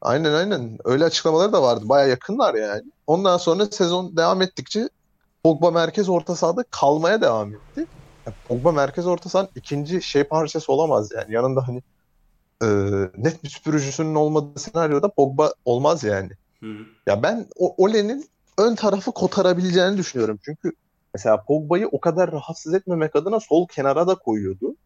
Aynen 0.00 0.32
aynen. 0.32 0.78
Öyle 0.84 1.04
açıklamaları 1.04 1.52
da 1.52 1.62
vardı. 1.62 1.88
Baya 1.88 2.06
yakınlar 2.06 2.54
yani. 2.54 2.82
Ondan 3.06 3.36
sonra 3.36 3.66
sezon 3.66 4.16
devam 4.16 4.42
ettikçe 4.42 4.88
Pogba 5.44 5.70
merkez 5.70 6.08
orta 6.08 6.36
sahada 6.36 6.64
kalmaya 6.70 7.20
devam 7.20 7.54
etti. 7.54 7.86
Ya 8.26 8.34
Pogba 8.48 8.72
merkez 8.72 9.06
orta 9.06 9.28
sahanın 9.28 9.50
ikinci 9.54 10.02
şey 10.02 10.24
parçası 10.24 10.72
olamaz 10.72 11.12
yani. 11.16 11.34
Yanında 11.34 11.68
hani 11.68 11.82
e, 12.62 12.66
net 13.16 13.44
bir 13.44 13.48
süpürücüsünün 13.48 14.14
olmadığı 14.14 14.60
senaryoda 14.60 15.08
Pogba 15.08 15.52
olmaz 15.64 16.04
yani. 16.04 16.30
Hı 16.62 16.66
hı. 16.66 16.84
Ya 17.06 17.22
ben 17.22 17.46
Ole'nin 17.56 18.30
ön 18.58 18.74
tarafı 18.74 19.12
kotarabileceğini 19.12 19.96
düşünüyorum. 19.96 20.38
Çünkü 20.44 20.72
mesela 21.14 21.44
Pogba'yı 21.44 21.88
o 21.88 22.00
kadar 22.00 22.32
rahatsız 22.32 22.74
etmemek 22.74 23.16
adına 23.16 23.40
sol 23.40 23.66
kenara 23.66 24.06
da 24.06 24.14
koyuyordu. 24.14 24.76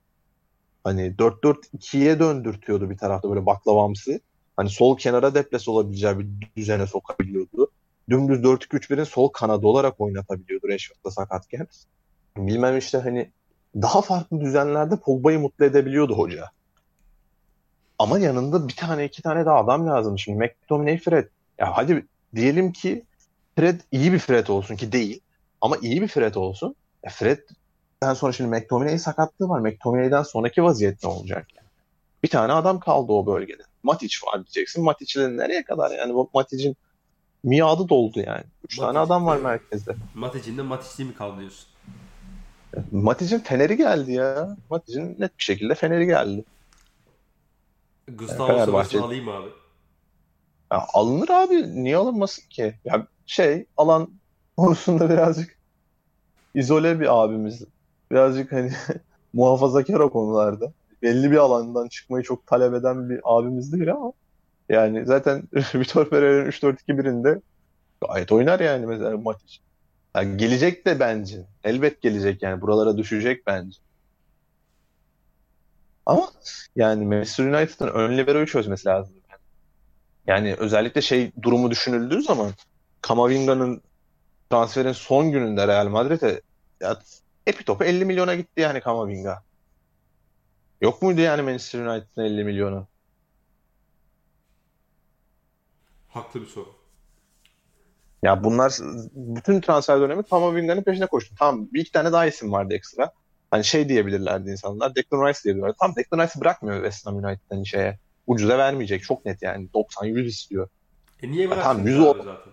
Hani 0.85 1.15
4-4-2'ye 1.19 2.19
döndürtüyordu 2.19 2.91
bir 2.91 2.99
tarafta 2.99 3.31
böyle 3.31 3.47
baklavamsı. 3.47 4.21
Hani 4.57 4.71
sol 4.71 4.97
kenara 4.97 5.35
deplas 5.35 5.69
olabileceği 5.69 6.19
bir 6.19 6.29
düzene 6.57 6.87
sokabiliyordu. 6.87 7.71
Dümdüz 8.11 8.41
4-2-3-1'in 8.41 9.05
sol 9.05 9.29
kanadı 9.29 9.67
olarak 9.67 10.01
oynatabiliyordu 10.01 10.69
Rashford'da 10.69 11.11
sakatken. 11.11 11.67
Bilmem 12.37 12.79
işte 12.79 12.99
hani 12.99 13.31
daha 13.75 14.03
farklı 14.03 14.41
düzenlerde 14.41 14.97
Pogba'yı 14.97 15.41
mutlu 15.41 15.65
edebiliyordu 15.65 16.19
hoca. 16.19 16.51
Ama 17.99 18.19
yanında 18.19 18.69
bir 18.69 18.77
tane 18.77 19.05
iki 19.05 19.23
tane 19.23 19.47
daha 19.47 19.59
adam 19.59 19.87
lazım. 19.87 20.19
Şimdi 20.19 20.39
McTominay 20.39 20.99
Fred. 20.99 21.29
Ya 21.59 21.77
hadi 21.77 22.07
diyelim 22.35 22.73
ki 22.73 23.05
Fred 23.57 23.81
iyi 23.93 24.13
bir 24.13 24.19
Fred 24.19 24.47
olsun 24.47 24.77
ki 24.77 24.93
değil. 24.93 25.21
Ama 25.65 25.77
iyi 25.83 26.03
bir 26.03 26.09
Fred 26.09 26.35
olsun. 26.35 26.75
E 27.03 27.09
Fred'den 27.11 28.15
sonra 28.15 28.33
şimdi 28.33 28.51
McTominay 28.51 28.99
sakatlığı 28.99 29.49
var. 29.49 29.61
McTominay'den 29.61 30.23
sonraki 30.23 30.63
vaziyet 30.63 31.03
ne 31.03 31.09
olacak? 31.09 31.47
Yani? 31.57 31.69
Bir 32.23 32.29
tane 32.29 32.53
adam 32.53 32.81
kaldı 32.81 33.13
o 33.13 33.27
bölgede. 33.27 33.63
Matic 33.83 34.17
var 34.27 34.45
diyeceksin. 34.45 34.85
Matic'le 34.85 35.17
nereye 35.17 35.65
kadar 35.65 35.91
yani? 35.91 36.15
Bu 36.15 36.31
Matic'in 36.35 36.77
miadı 37.45 37.89
doldu 37.89 38.21
yani. 38.27 38.45
Üç 38.65 38.77
tane 38.77 38.99
Matic, 38.99 39.13
adam 39.13 39.27
var 39.27 39.37
merkezde. 39.37 39.97
Matic'in 40.15 40.59
de 40.59 40.63
Matic'liği 40.63 41.09
mi 41.09 41.15
kaldı 41.15 41.41
diyorsun? 41.41 41.69
Matic'in 42.93 43.39
feneri 43.39 43.77
geldi 43.77 44.13
ya. 44.13 44.57
Matic'in 44.71 45.17
net 45.19 45.39
bir 45.39 45.45
şekilde 45.45 45.75
feneri 45.75 46.07
geldi. 46.07 46.45
Gustavo 48.09 48.49
Fenerbahçe- 48.49 48.67
Sanos'u 48.67 49.05
alayım 49.05 49.29
abi. 49.29 49.49
Ya 50.73 50.87
alınır 50.93 51.29
abi. 51.29 51.85
Niye 51.85 51.97
alınmasın 51.97 52.49
ki? 52.49 52.75
Ya 52.85 53.07
şey 53.27 53.67
alan 53.77 54.11
konusunda 54.57 55.11
birazcık 55.11 55.54
izole 56.55 57.01
bir 57.01 57.23
abimiz. 57.25 57.65
Birazcık 58.11 58.53
hani 58.53 58.73
muhafazakar 59.33 60.01
o 60.01 60.11
konularda. 60.11 60.73
Belli 61.03 61.31
bir 61.31 61.37
alandan 61.37 61.89
çıkmayı 61.89 62.25
çok 62.25 62.47
talep 62.47 62.75
eden 62.75 63.11
bir 63.11 63.21
abimiz 63.25 63.73
değil 63.73 63.93
ama 63.93 64.13
yani 64.69 65.07
zaten 65.07 65.43
Vitor 65.75 66.11
Pereira'nın 66.11 66.51
3-4-2-1'inde 66.51 67.41
gayet 68.09 68.33
oynar 68.33 68.61
yani 68.61 68.87
mesela 68.87 69.17
Matic. 69.17 69.59
Yani 70.17 70.37
gelecek 70.37 70.87
de 70.87 71.01
bence. 71.01 71.47
Elbet 71.65 72.03
gelecek 72.03 72.43
yani. 72.43 72.61
Buralara 72.61 72.97
düşecek 72.97 73.47
bence. 73.47 73.79
Ama 76.07 76.29
yani 76.77 77.07
Manchester 77.07 77.45
United'ın 77.45 77.89
ön 77.89 78.19
libero'yu 78.19 78.47
çözmesi 78.47 78.89
lazım. 78.89 79.15
Yani 80.27 80.55
özellikle 80.55 81.03
şey 81.03 81.33
durumu 81.43 81.71
düşünüldüğü 81.71 82.23
zaman 82.23 82.51
Kamavinga'nın 83.01 83.83
transferin 84.51 84.93
son 84.93 85.31
gününde 85.33 85.69
Real 85.69 85.89
Madrid'e 85.89 86.41
ya, 86.81 86.99
epi 87.47 87.65
topu 87.65 87.85
50 87.85 88.05
milyona 88.05 88.35
gitti 88.35 88.61
yani 88.61 88.81
Kamavinga. 88.81 89.43
Yok 90.81 91.03
muydu 91.03 91.21
yani 91.21 91.43
Manchester 91.43 91.87
United'ın 91.87 92.25
50 92.25 92.45
milyonu? 92.45 92.87
Haklı 96.09 96.41
bir 96.41 96.47
soru. 96.47 96.69
Ya 98.23 98.45
bunlar 98.45 98.73
bütün 99.15 99.61
transfer 99.61 100.01
dönemi 100.01 100.23
Kamavinga'nın 100.23 100.83
peşine 100.83 101.07
koştu. 101.07 101.35
Tamam 101.39 101.69
bir 101.73 101.81
iki 101.81 101.93
tane 101.93 102.13
daha 102.13 102.27
isim 102.27 102.53
vardı 102.53 102.75
ekstra. 102.75 103.13
Hani 103.51 103.65
şey 103.65 103.89
diyebilirlerdi 103.89 104.51
insanlar. 104.51 104.95
Declan 104.95 105.29
Rice 105.29 105.41
diyebilirlerdi. 105.45 105.77
Tamam 105.81 105.97
Declan 105.97 106.19
Rice'ı 106.19 106.41
bırakmıyor 106.41 106.77
West 106.77 107.07
Ham 107.07 107.17
United'ın 107.17 107.65
şeye. 107.65 107.99
Ucuza 108.27 108.59
vermeyecek. 108.59 109.03
Çok 109.03 109.25
net 109.25 109.43
yani. 109.43 109.69
90-100 109.75 110.27
istiyor. 110.27 110.69
E 111.23 111.31
niye 111.31 111.49
tamam, 111.49 111.65
bıraksın 111.65 111.87
yüzü 111.87 112.03
abi 112.03 112.21
o- 112.21 112.25
zaten? 112.25 112.53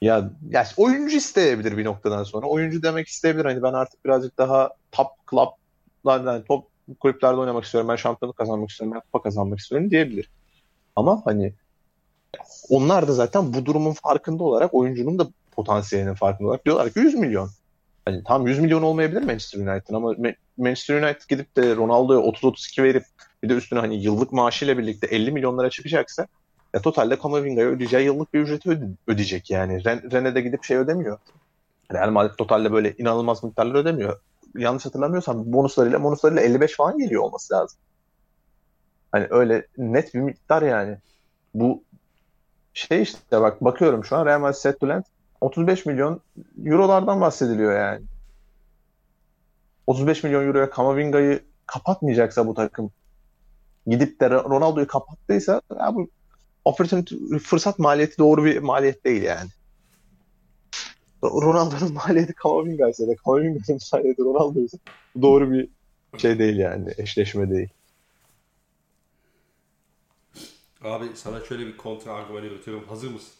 Ya, 0.00 0.30
ya 0.50 0.66
oyuncu 0.76 1.16
isteyebilir 1.16 1.76
bir 1.76 1.84
noktadan 1.84 2.22
sonra. 2.22 2.46
Oyuncu 2.46 2.82
demek 2.82 3.08
isteyebilir. 3.08 3.44
Hani 3.44 3.62
ben 3.62 3.72
artık 3.72 4.04
birazcık 4.04 4.38
daha 4.38 4.70
top 4.92 5.06
club'lardan, 5.30 6.32
yani 6.32 6.44
top 6.44 6.68
kulüplerde 7.00 7.36
oynamak 7.36 7.64
istiyorum. 7.64 7.88
Ben 7.88 7.96
şampiyonluk 7.96 8.36
kazanmak 8.36 8.70
istiyorum. 8.70 8.94
Ben 8.94 9.00
kupa 9.00 9.22
kazanmak 9.22 9.58
istiyorum 9.58 9.90
diyebilir. 9.90 10.30
Ama 10.96 11.22
hani 11.24 11.52
onlar 12.68 13.08
da 13.08 13.12
zaten 13.12 13.54
bu 13.54 13.66
durumun 13.66 13.92
farkında 13.92 14.44
olarak 14.44 14.74
oyuncunun 14.74 15.18
da 15.18 15.26
potansiyelinin 15.52 16.14
farkında 16.14 16.48
olarak 16.48 16.64
diyorlar 16.64 16.90
ki 16.90 16.98
100 16.98 17.14
milyon. 17.14 17.50
Hani 18.04 18.24
tam 18.24 18.46
100 18.46 18.58
milyon 18.58 18.82
olmayabilir 18.82 19.22
Manchester 19.22 19.58
United'ın 19.58 19.94
ama 19.94 20.12
Ma- 20.12 20.36
Manchester 20.56 21.02
United 21.02 21.22
gidip 21.28 21.56
de 21.56 21.76
Ronaldo'ya 21.76 22.20
30-32 22.20 22.82
verip 22.82 23.04
bir 23.42 23.48
de 23.48 23.54
üstüne 23.54 23.80
hani 23.80 24.02
yıllık 24.02 24.32
maaşıyla 24.32 24.78
birlikte 24.78 25.06
50 25.06 25.32
milyonlara 25.32 25.70
çıkacaksa 25.70 26.26
ya 26.74 26.82
totalde 26.82 27.18
Kamavinga'ya 27.18 27.68
ödeyeceği 27.68 28.04
yıllık 28.06 28.34
bir 28.34 28.40
ücreti 28.40 28.70
öde- 28.70 28.96
ödeyecek 29.06 29.50
yani. 29.50 29.84
Ren- 29.84 30.12
Rennes'de 30.12 30.40
gidip 30.40 30.64
şey 30.64 30.76
ödemiyor. 30.76 31.18
Real 31.92 32.10
Madrid 32.10 32.34
totalde 32.38 32.72
böyle 32.72 32.94
inanılmaz 32.98 33.44
miktarlar 33.44 33.74
ödemiyor. 33.74 34.20
Yanlış 34.56 34.86
hatırlamıyorsam 34.86 35.52
bonuslarıyla 35.52 36.02
bonuslarıyla 36.02 36.42
55 36.42 36.76
falan 36.76 36.98
geliyor 36.98 37.22
olması 37.22 37.54
lazım. 37.54 37.78
Hani 39.12 39.26
öyle 39.30 39.66
net 39.78 40.14
bir 40.14 40.20
miktar 40.20 40.62
yani. 40.62 40.98
Bu 41.54 41.84
şey 42.74 43.02
işte 43.02 43.40
bak 43.40 43.64
bakıyorum 43.64 44.04
şu 44.04 44.16
an 44.16 44.26
Real 44.26 44.40
Madrid 44.40 44.56
set 44.56 44.80
to 44.80 44.88
lend 44.88 45.04
35 45.40 45.86
milyon 45.86 46.20
eurolardan 46.64 47.20
bahsediliyor 47.20 47.78
yani. 47.78 48.04
35 49.86 50.24
milyon 50.24 50.46
euroya 50.46 50.70
Kamavinga'yı 50.70 51.44
kapatmayacaksa 51.66 52.46
bu 52.46 52.54
takım 52.54 52.90
gidip 53.86 54.20
de 54.20 54.30
Ronaldo'yu 54.30 54.86
kapattıysa 54.86 55.62
ya 55.80 55.94
bu 55.94 56.08
opportunity, 56.66 57.14
fırsat 57.38 57.78
maliyeti 57.78 58.18
doğru 58.18 58.44
bir 58.44 58.58
maliyet 58.58 59.04
değil 59.04 59.22
yani. 59.22 59.50
Ronaldo'nun 61.24 61.92
maliyeti 62.06 62.32
Kamavinga 62.32 62.88
ise 62.88 63.08
de 63.08 63.16
Kamavinga'nın 63.16 63.80
maliyeti 63.92 64.22
Ronaldo 64.22 64.60
ise 64.60 64.78
doğru 65.22 65.52
bir 65.52 65.68
şey 66.18 66.38
değil 66.38 66.56
yani. 66.56 66.94
Eşleşme 66.98 67.50
değil. 67.50 67.68
Abi 70.82 71.04
sana 71.14 71.40
şöyle 71.44 71.66
bir 71.66 71.76
kontra 71.76 72.12
argüman 72.12 72.44
üretiyorum. 72.44 72.84
Hazır 72.88 73.10
mısın? 73.10 73.32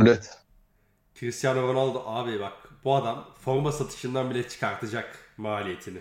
Evet. 0.00 0.38
Cristiano 1.14 1.62
Ronaldo 1.62 2.02
abi 2.06 2.40
bak 2.40 2.52
bu 2.84 2.94
adam 2.94 3.28
forma 3.40 3.72
satışından 3.72 4.30
bile 4.30 4.48
çıkartacak 4.48 5.18
maliyetini. 5.36 5.98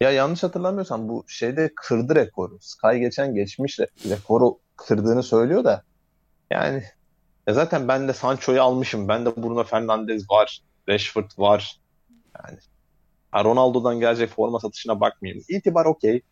Ya 0.00 0.10
yanlış 0.10 0.42
hatırlamıyorsam 0.42 1.08
bu 1.08 1.24
şeyde 1.28 1.72
kırdı 1.76 2.14
rekoru. 2.14 2.58
Sky 2.60 2.96
geçen 2.98 3.34
geçmiş 3.34 3.78
re- 3.78 4.10
rekoru 4.10 4.58
kırdığını 4.76 5.22
söylüyor 5.22 5.64
da 5.64 5.82
yani 6.50 6.82
ya 7.46 7.54
zaten 7.54 7.88
ben 7.88 8.08
de 8.08 8.12
Sancho'yu 8.12 8.62
almışım. 8.62 9.08
Ben 9.08 9.26
de 9.26 9.36
Bruno 9.36 9.64
Fernandes 9.64 10.30
var. 10.30 10.62
Rashford 10.88 11.30
var. 11.38 11.80
Yani 12.44 12.58
Ronaldo'dan 13.44 14.00
gelecek 14.00 14.30
forma 14.30 14.60
satışına 14.60 15.00
bakmayayım. 15.00 15.44
İtibar 15.48 15.86
okey. 15.86 16.22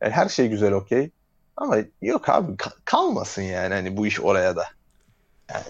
E, 0.00 0.10
Her 0.10 0.28
şey 0.28 0.48
güzel 0.48 0.72
okey. 0.72 1.10
Ama 1.56 1.76
yok 2.02 2.28
abi 2.28 2.52
ka- 2.52 2.78
kalmasın 2.84 3.42
yani 3.42 3.74
hani 3.74 3.96
bu 3.96 4.06
iş 4.06 4.20
oraya 4.20 4.56
da. 4.56 4.64
Yani. 5.50 5.64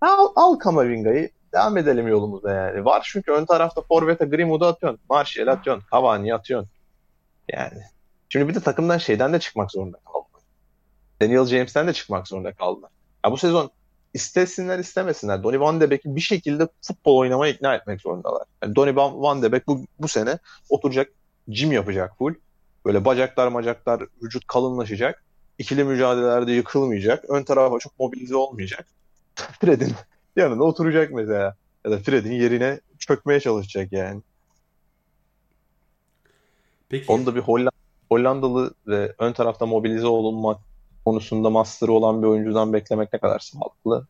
Al, 0.00 0.28
al 0.36 0.54
Kamavinga'yı 0.58 1.30
devam 1.56 1.76
edelim 1.76 2.08
yolumuza 2.08 2.52
yani. 2.52 2.84
Var 2.84 3.08
çünkü 3.12 3.32
ön 3.32 3.44
tarafta 3.44 3.82
Forvet'e 3.82 4.24
Greenwood'u 4.24 4.66
atıyorsun. 4.66 5.00
Martial 5.10 5.46
atıyorsun. 5.46 5.84
Cavani'yi 5.92 6.34
atıyorsun. 6.34 6.70
Yani. 7.52 7.82
Şimdi 8.28 8.48
bir 8.48 8.54
de 8.54 8.60
takımdan 8.60 8.98
şeyden 8.98 9.32
de 9.32 9.40
çıkmak 9.40 9.70
zorunda 9.70 9.98
kaldılar. 9.98 10.42
Daniel 11.22 11.44
James'ten 11.44 11.86
de 11.86 11.92
çıkmak 11.92 12.28
zorunda 12.28 12.52
kaldılar. 12.52 12.90
Ya 13.24 13.32
bu 13.32 13.36
sezon 13.36 13.70
istesinler 14.14 14.78
istemesinler. 14.78 15.42
Donny 15.42 15.60
Van 15.60 15.80
de 15.80 15.90
Beek'i 15.90 16.16
bir 16.16 16.20
şekilde 16.20 16.68
futbol 16.82 17.16
oynamaya 17.16 17.52
ikna 17.52 17.74
etmek 17.74 18.00
zorundalar. 18.00 18.42
Yani 18.62 18.76
Donny 18.76 18.96
Van 18.96 19.42
de 19.42 19.52
Beek 19.52 19.66
bu, 19.66 19.84
bu 19.98 20.08
sene 20.08 20.38
oturacak 20.68 21.08
gym 21.48 21.72
yapacak 21.72 22.18
full. 22.18 22.34
Böyle 22.84 23.04
bacaklar 23.04 23.48
macaklar 23.48 24.02
vücut 24.22 24.46
kalınlaşacak. 24.46 25.24
İkili 25.58 25.84
mücadelelerde 25.84 26.52
yıkılmayacak. 26.52 27.24
Ön 27.30 27.42
tarafa 27.42 27.78
çok 27.78 27.98
mobilize 27.98 28.36
olmayacak. 28.36 28.86
Fred'in 29.60 29.92
yanında 30.40 30.64
oturacak 30.64 31.12
mesela. 31.12 31.56
Ya 31.84 31.90
da 31.90 31.98
Fred'in 31.98 32.32
yerine 32.32 32.80
çökmeye 32.98 33.40
çalışacak 33.40 33.92
yani. 33.92 34.22
Peki 36.88 37.12
Onu 37.12 37.26
da 37.26 37.34
bir 37.34 37.40
Hollanda, 37.40 37.70
Hollandalı 38.08 38.74
ve 38.86 39.14
ön 39.18 39.32
tarafta 39.32 39.66
mobilize 39.66 40.06
olunma 40.06 40.60
konusunda 41.04 41.50
master'ı 41.50 41.92
olan 41.92 42.22
bir 42.22 42.26
oyuncudan 42.26 42.72
beklemek 42.72 43.12
ne 43.12 43.18
kadar 43.18 43.38
sağlıklı? 43.38 44.06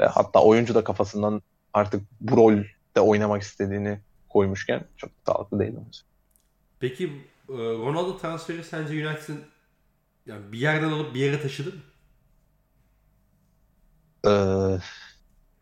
Ve 0.00 0.06
hatta 0.06 0.42
oyuncu 0.42 0.74
da 0.74 0.84
kafasından 0.84 1.42
artık 1.72 2.02
bu 2.20 2.36
rolde 2.36 3.00
oynamak 3.00 3.42
istediğini 3.42 4.00
koymuşken 4.28 4.84
çok 4.96 5.10
sağlıklı 5.26 5.58
değil. 5.58 5.74
Peki 6.80 7.04
e, 7.48 7.52
Ronaldo 7.52 8.16
transferi 8.18 8.64
sence 8.64 9.08
United'ın 9.08 9.40
yani 10.26 10.52
bir 10.52 10.58
yerden 10.58 10.88
alıp 10.88 11.14
bir 11.14 11.20
yere 11.20 11.42
taşıdı 11.42 11.70
mı? 11.70 11.80
Ee, 14.26 14.30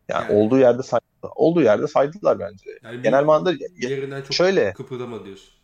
yani, 0.09 0.31
yani 0.31 0.39
olduğu 0.39 0.59
yerde 0.59 0.83
say 0.83 0.99
olduğu 1.35 1.61
yerde 1.61 1.87
saydılar 1.87 2.39
bence. 2.39 2.79
Yani 2.83 3.01
Genel 3.01 3.23
manada 3.23 3.53
yerinden 3.77 4.21
çok 4.21 4.33
şöyle, 4.33 4.73
kıpırdama 4.73 5.25
diyorsun. 5.25 5.57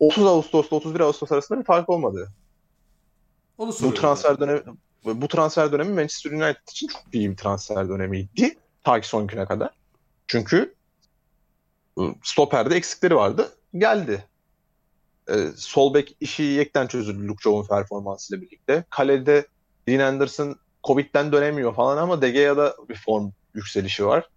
30 0.00 0.26
Ağustos'ta 0.26 0.76
31 0.76 1.00
Ağustos 1.00 1.32
arasında 1.32 1.58
bir 1.58 1.64
fark 1.64 1.88
olmadı. 1.88 2.32
Onu 3.58 3.72
bu 3.82 3.94
transfer 3.94 4.40
dönemi 4.40 4.62
bu 5.04 5.28
transfer 5.28 5.72
dönemi 5.72 5.94
Manchester 5.94 6.30
United 6.30 6.68
için 6.70 6.88
çok 6.88 7.02
iyi 7.12 7.30
bir 7.30 7.36
transfer 7.36 7.88
dönemiydi. 7.88 8.56
Ta 8.84 9.00
ki 9.00 9.08
son 9.08 9.26
güne 9.26 9.44
kadar. 9.44 9.70
Çünkü 10.26 10.74
ıı, 11.98 12.14
stoperde 12.22 12.76
eksikleri 12.76 13.16
vardı. 13.16 13.52
Geldi. 13.74 14.24
Ee, 15.28 15.46
sol 15.56 15.94
bek 15.94 16.16
işi 16.20 16.42
yekten 16.42 16.86
çözüldü 16.86 17.28
Luke 17.28 17.42
Shaw'un 17.42 17.66
performansıyla 17.66 18.42
birlikte. 18.42 18.84
Kalede 18.90 19.46
Dean 19.88 20.12
Anderson 20.12 20.56
Covid'den 20.84 21.32
dönemiyor 21.32 21.74
falan 21.74 21.96
ama 21.96 22.22
De 22.22 22.30
Gea'da 22.30 22.76
bir 22.88 22.94
form 22.94 23.30
yükselişi 23.54 24.06
var. 24.06 24.28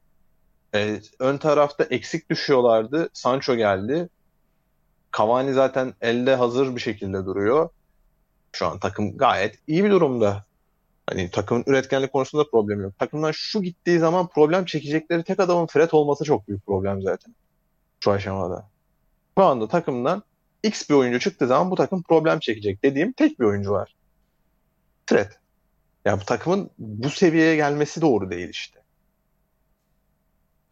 Ee, 0.75 1.01
ön 1.19 1.37
tarafta 1.37 1.83
eksik 1.83 2.29
düşüyorlardı. 2.29 3.09
Sancho 3.13 3.55
geldi. 3.55 4.09
Cavani 5.17 5.53
zaten 5.53 5.93
elde 6.01 6.35
hazır 6.35 6.75
bir 6.75 6.81
şekilde 6.81 7.25
duruyor. 7.25 7.69
Şu 8.51 8.67
an 8.67 8.79
takım 8.79 9.17
gayet 9.17 9.59
iyi 9.67 9.83
bir 9.83 9.91
durumda. 9.91 10.45
Hani 11.09 11.31
takımın 11.31 11.63
üretkenlik 11.67 12.13
konusunda 12.13 12.49
problem 12.49 12.81
yok. 12.81 12.99
Takımdan 12.99 13.31
şu 13.31 13.61
gittiği 13.61 13.99
zaman 13.99 14.27
problem 14.27 14.65
çekecekleri 14.65 15.23
tek 15.23 15.39
adamın 15.39 15.67
Fred 15.67 15.89
olması 15.91 16.23
çok 16.23 16.47
büyük 16.47 16.65
problem 16.65 17.01
zaten. 17.01 17.35
Şu 17.99 18.11
aşamada. 18.11 18.69
Şu 19.37 19.43
anda 19.43 19.67
takımdan 19.67 20.23
X 20.63 20.89
bir 20.89 20.95
oyuncu 20.95 21.19
çıktığı 21.19 21.47
zaman 21.47 21.71
bu 21.71 21.75
takım 21.75 22.03
problem 22.03 22.39
çekecek 22.39 22.83
dediğim 22.83 23.11
tek 23.11 23.39
bir 23.39 23.45
oyuncu 23.45 23.71
var. 23.71 23.95
Fred. 25.05 25.31
Ya 26.05 26.21
bu 26.21 26.25
takımın 26.25 26.69
bu 26.77 27.09
seviyeye 27.09 27.55
gelmesi 27.55 28.01
doğru 28.01 28.29
değil 28.31 28.49
işte. 28.49 28.79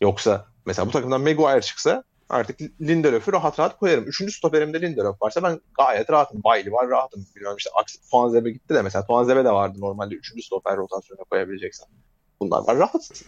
Yoksa 0.02 0.46
mesela 0.66 0.88
bu 0.88 0.92
takımdan 0.92 1.22
Maguire 1.22 1.62
çıksa 1.62 2.04
artık 2.30 2.62
Lindelöf'ü 2.82 3.34
rahat 3.34 3.60
rahat 3.60 3.80
koyarım. 3.80 4.04
Üçüncü 4.04 4.32
stoperimde 4.34 4.82
Lindelöf 4.82 5.22
varsa 5.22 5.44
ben 5.44 5.62
gayet 5.78 6.10
rahatım. 6.10 6.44
Bailey 6.44 6.74
var 6.74 6.90
rahatım. 6.90 7.26
Bilmiyorum 7.36 7.58
işte 7.58 7.70
Tuanzebe 8.12 8.52
gitti 8.52 8.74
de 8.74 8.82
mesela 8.82 9.06
Tuanzebe 9.06 9.46
de 9.46 9.52
vardı 9.52 9.78
normalde 9.82 10.16
üçüncü 10.16 10.44
stoper 10.44 10.78
rotasyona 10.78 11.24
koyabileceksen. 11.24 11.88
Bunlar 12.40 12.68
var 12.68 12.78
rahatsın. 12.78 13.28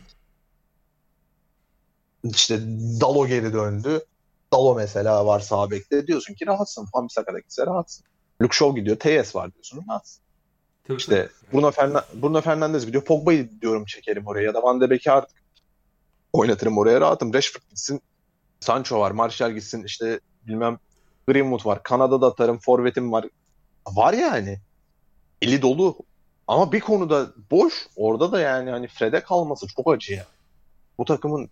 İşte 2.24 2.60
Dalo 3.02 3.28
geri 3.28 3.54
döndü. 3.54 4.06
Dalo 4.54 4.76
mesela 4.76 5.26
var 5.26 5.40
sağ 5.40 5.72
bekte. 5.72 6.08
Diyorsun 6.08 6.34
ki 6.34 6.48
rahatsın. 6.48 6.86
Famisaka'da 6.86 7.40
gitse 7.40 7.66
rahatsın. 7.66 8.06
Luke 8.42 8.56
Shaw 8.56 8.80
gidiyor. 8.80 8.98
TS 9.00 9.36
var 9.36 9.54
diyorsun. 9.54 9.84
Rahatsın. 9.90 10.24
Tabii, 10.88 10.98
işte 10.98 11.30
Bruno, 11.54 11.72
Fernan 11.72 12.04
Bruno 12.14 12.42
Fernandes 12.42 12.86
gidiyor. 12.86 13.04
Pogba'yı 13.04 13.50
diyorum 13.62 13.86
çekerim 13.86 14.28
oraya. 14.28 14.44
Ya 14.44 14.54
da 14.54 14.64
Van 14.64 14.82
de 14.82 14.90
Beek'i 14.90 15.12
artık 15.12 15.38
oynatırım 16.34 16.78
oraya 16.78 17.02
rahatım. 17.02 17.34
Rashford 17.34 17.62
gitsin. 17.70 18.02
Sancho 18.60 19.00
var. 19.00 19.12
Martial 19.12 19.52
gitsin. 19.52 19.84
işte 19.84 20.20
bilmem 20.48 20.78
Greenwood 21.28 21.66
var. 21.66 21.84
Kanada'da 21.84 22.28
atarım. 22.28 22.60
Forvet'im 22.60 23.12
var. 23.12 23.26
Var 23.88 24.14
yani. 24.14 24.60
Eli 25.42 25.62
dolu. 25.62 25.98
Ama 26.48 26.72
bir 26.72 26.80
konuda 26.80 27.28
boş. 27.52 27.88
Orada 27.96 28.32
da 28.32 28.40
yani 28.40 28.70
hani 28.70 28.88
Fred'e 28.88 29.20
kalması 29.20 29.68
çok 29.68 29.94
acı 29.94 30.14
ya. 30.14 30.26
Bu 30.98 31.06
takımın 31.06 31.50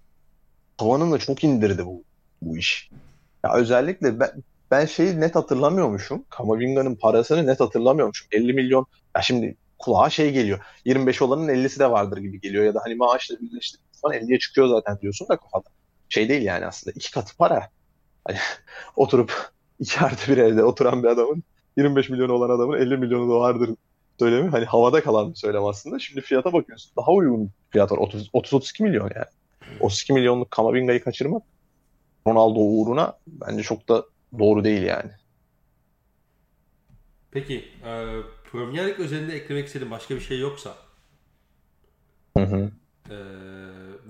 tavanını 0.77 1.19
çok 1.19 1.43
indirdi 1.43 1.85
bu, 1.85 2.03
bu 2.41 2.57
iş. 2.57 2.89
Ya 3.43 3.53
özellikle 3.53 4.19
ben, 4.19 4.31
ben 4.71 4.85
şeyi 4.85 5.19
net 5.19 5.35
hatırlamıyormuşum. 5.35 6.25
Kamavinga'nın 6.29 6.95
parasını 6.95 7.47
net 7.47 7.59
hatırlamıyormuşum. 7.59 8.27
50 8.31 8.53
milyon. 8.53 8.85
Ya 9.15 9.21
şimdi 9.21 9.55
kulağa 9.79 10.09
şey 10.09 10.31
geliyor. 10.31 10.59
25 10.85 11.21
olanın 11.21 11.47
50'si 11.47 11.79
de 11.79 11.91
vardır 11.91 12.17
gibi 12.17 12.41
geliyor. 12.41 12.63
Ya 12.63 12.73
da 12.73 12.79
hani 12.83 12.95
maaşla 12.95 13.35
birleştirdiğin 13.41 13.89
zaman 13.93 14.17
50'ye 14.17 14.39
çıkıyor 14.39 14.67
zaten 14.67 14.99
diyorsun 15.01 15.27
da 15.29 15.37
kafada. 15.37 15.69
Şey 16.09 16.29
değil 16.29 16.41
yani 16.41 16.65
aslında. 16.65 16.93
iki 16.95 17.11
katı 17.11 17.37
para. 17.37 17.69
Hani 18.25 18.37
oturup 18.95 19.51
iki 19.79 19.99
artı 19.99 20.31
bir 20.31 20.37
evde 20.37 20.63
oturan 20.63 21.03
bir 21.03 21.07
adamın 21.07 21.43
25 21.77 22.09
milyon 22.09 22.29
olan 22.29 22.49
adamın 22.49 22.77
50 22.77 22.97
milyonu 22.97 23.31
da 23.31 23.39
vardır 23.39 23.69
söylemi. 24.19 24.49
Hani 24.49 24.65
havada 24.65 25.03
kalan 25.03 25.31
bir 25.31 25.35
söylem 25.35 25.65
aslında. 25.65 25.99
Şimdi 25.99 26.21
fiyata 26.21 26.53
bakıyorsun. 26.53 26.91
Daha 26.97 27.11
uygun 27.11 27.51
fiyat 27.69 27.91
var. 27.91 27.97
30-32 27.97 28.83
milyon 28.83 29.11
yani. 29.15 29.25
32 29.79 30.13
milyonluk 30.13 30.51
Kamavinga'yı 30.51 31.03
kaçırmak 31.03 31.43
Ronaldo 32.27 32.59
uğruna 32.59 33.13
bence 33.27 33.63
çok 33.63 33.89
da 33.89 34.05
doğru 34.39 34.63
değil 34.63 34.81
yani. 34.81 35.11
Peki 37.31 37.65
e, 37.85 37.91
Premier 38.51 38.87
Lig 38.87 38.99
özelinde 38.99 39.33
eklemek 39.33 39.67
istediğin 39.67 39.91
başka 39.91 40.15
bir 40.15 40.19
şey 40.19 40.39
yoksa 40.39 40.75
hı 42.37 42.43
hı. 42.43 42.71
E, 43.09 43.17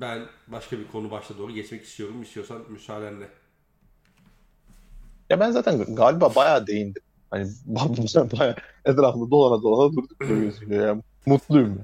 ben 0.01 0.21
başka 0.47 0.79
bir 0.79 0.87
konu 0.87 1.11
başta 1.11 1.37
doğru 1.37 1.51
geçmek 1.51 1.83
istiyorum. 1.83 2.21
İstiyorsan 2.21 2.61
müsaadenle. 2.69 3.27
Ya 5.29 5.39
ben 5.39 5.51
zaten 5.51 5.95
galiba 5.95 6.35
bayağı 6.35 6.67
değindim. 6.67 7.03
Hani 7.29 7.47
bayağı 8.39 8.55
etrafında 8.85 9.31
dolana 9.31 9.63
dolana 9.63 9.93
durduk 9.93 10.19
gözüküyor 10.19 10.87
yani. 10.87 11.01
Mutluyum. 11.25 11.79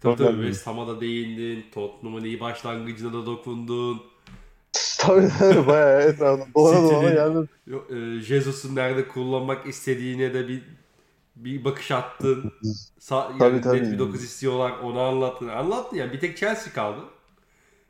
Tabii 0.00 0.16
tabii 0.16 0.42
West 0.42 0.66
Ham'a 0.66 0.88
da 0.88 1.00
değindin. 1.00 1.64
Tottenham'ın 1.74 2.24
iyi 2.24 2.40
başlangıcına 2.40 3.12
da 3.12 3.26
dokundun. 3.26 4.02
tabii 4.98 5.28
tabii 5.38 5.66
bayağı 5.66 6.02
etrafında 6.02 6.54
dolana 6.54 6.82
dolana 6.82 7.10
geldin. 7.10 7.48
E, 7.68 8.20
Jesus'un 8.20 8.76
nerede 8.76 9.08
kullanmak 9.08 9.66
istediğine 9.66 10.34
de 10.34 10.48
bir 10.48 10.62
bir 11.36 11.64
bakış 11.64 11.90
attın. 11.90 12.52
Sa- 13.00 13.30
yani 13.30 13.38
tabii, 13.38 13.60
tabii. 13.60 13.92
bir 13.92 13.98
dokuz 13.98 14.24
istiyorlar 14.24 14.72
onu 14.82 15.00
anlattın. 15.00 15.48
Anlattın 15.48 15.96
ya 15.96 16.12
bir 16.12 16.20
tek 16.20 16.36
Chelsea 16.36 16.72
kaldı. 16.72 17.00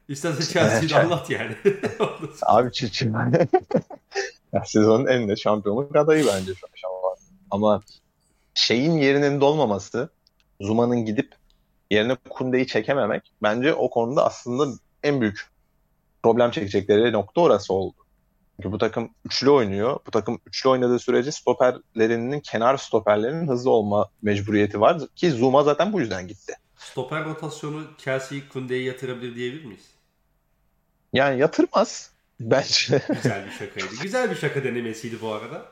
İstersen 0.09 0.53
Chelsea'yi 0.53 0.91
de 0.91 0.99
anlat 0.99 1.31
yani. 1.31 1.57
Abi 2.43 2.73
çiçim. 2.73 3.15
ya, 4.53 4.65
sezonun 4.65 5.07
en 5.07 5.29
de 5.29 5.37
şampiyonluk 5.37 5.97
adayı 5.97 6.27
bence 6.27 6.55
şu 6.55 6.67
aşamada. 6.75 7.17
Ama 7.51 7.83
şeyin 8.55 8.93
yerinin 8.93 9.41
dolmaması, 9.41 10.09
Zuma'nın 10.61 11.05
gidip 11.05 11.35
yerine 11.91 12.17
Kunde'yi 12.31 12.67
çekememek 12.67 13.33
bence 13.43 13.75
o 13.75 13.91
konuda 13.91 14.27
aslında 14.27 14.79
en 15.03 15.21
büyük 15.21 15.49
problem 16.23 16.51
çekecekleri 16.51 17.13
nokta 17.13 17.41
orası 17.41 17.75
oldu. 17.75 18.06
Çünkü 18.57 18.73
bu 18.73 18.79
takım 18.79 19.11
üçlü 19.25 19.51
oynuyor. 19.51 20.01
Bu 20.07 20.11
takım 20.11 20.39
üçlü 20.47 20.69
oynadığı 20.69 20.99
sürece 20.99 21.33
stoperlerinin, 21.33 22.41
kenar 22.41 22.77
stoperlerinin 22.77 23.49
hızlı 23.49 23.71
olma 23.71 24.09
mecburiyeti 24.23 24.81
var. 24.81 25.01
Ki 25.17 25.31
Zuma 25.31 25.63
zaten 25.63 25.93
bu 25.93 26.01
yüzden 26.01 26.29
gitti. 26.29 26.53
Stoper 26.77 27.25
rotasyonu 27.25 27.83
Chelsea'yi 27.99 28.49
Kunde'yi 28.49 28.85
yatırabilir 28.85 29.35
diyebilir 29.35 29.65
miyiz? 29.65 29.91
Yani 31.13 31.41
yatırmaz 31.41 32.11
bence. 32.41 33.03
Güzel 33.09 33.47
bir 33.47 33.51
şakaydı. 33.51 33.95
Güzel 34.03 34.31
bir 34.31 34.37
şaka 34.37 34.65
denemesiydi 34.65 35.21
bu 35.21 35.33
arada. 35.33 35.63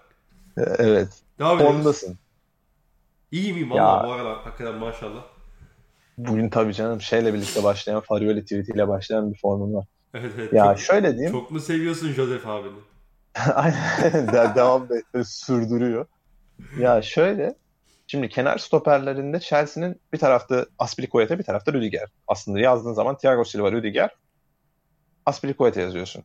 Evet. 0.56 1.08
Devam 1.38 1.58
Formdasın. 1.58 2.18
İyi 3.32 3.52
miyim 3.52 3.70
valla 3.70 4.06
bu 4.06 4.12
arada 4.12 4.30
hakikaten 4.30 4.74
maşallah. 4.74 5.24
Bugün 6.18 6.48
tabii 6.48 6.74
canım 6.74 7.00
şeyle 7.00 7.34
birlikte 7.34 7.64
başlayan 7.64 8.00
Farioli 8.00 8.42
tweetiyle 8.42 8.88
başlayan 8.88 9.32
bir 9.32 9.38
formum 9.38 9.74
var. 9.74 9.86
Evet, 10.14 10.32
evet. 10.38 10.52
Ya 10.52 10.64
çok, 10.64 10.78
şöyle 10.78 11.12
diyeyim. 11.12 11.32
Çok 11.32 11.50
mu 11.50 11.60
seviyorsun 11.60 12.12
Joseph 12.12 12.46
abini? 12.46 12.78
Aynen. 13.54 14.34
devam 14.54 14.88
da 14.88 15.24
sürdürüyor. 15.24 16.06
Ya 16.78 17.02
şöyle 17.02 17.54
Şimdi 18.06 18.28
kenar 18.28 18.58
stoperlerinde 18.58 19.40
Chelsea'nin 19.40 20.00
bir 20.12 20.18
tarafta 20.18 20.66
Aspilicueta 20.78 21.38
bir 21.38 21.44
tarafta 21.44 21.72
Rüdiger. 21.72 22.08
Aslında 22.28 22.60
yazdığın 22.60 22.92
zaman 22.92 23.16
Thiago 23.18 23.44
Silva, 23.44 23.72
Rüdiger, 23.72 24.10
Aspilicueta 25.26 25.80
yazıyorsun. 25.80 26.24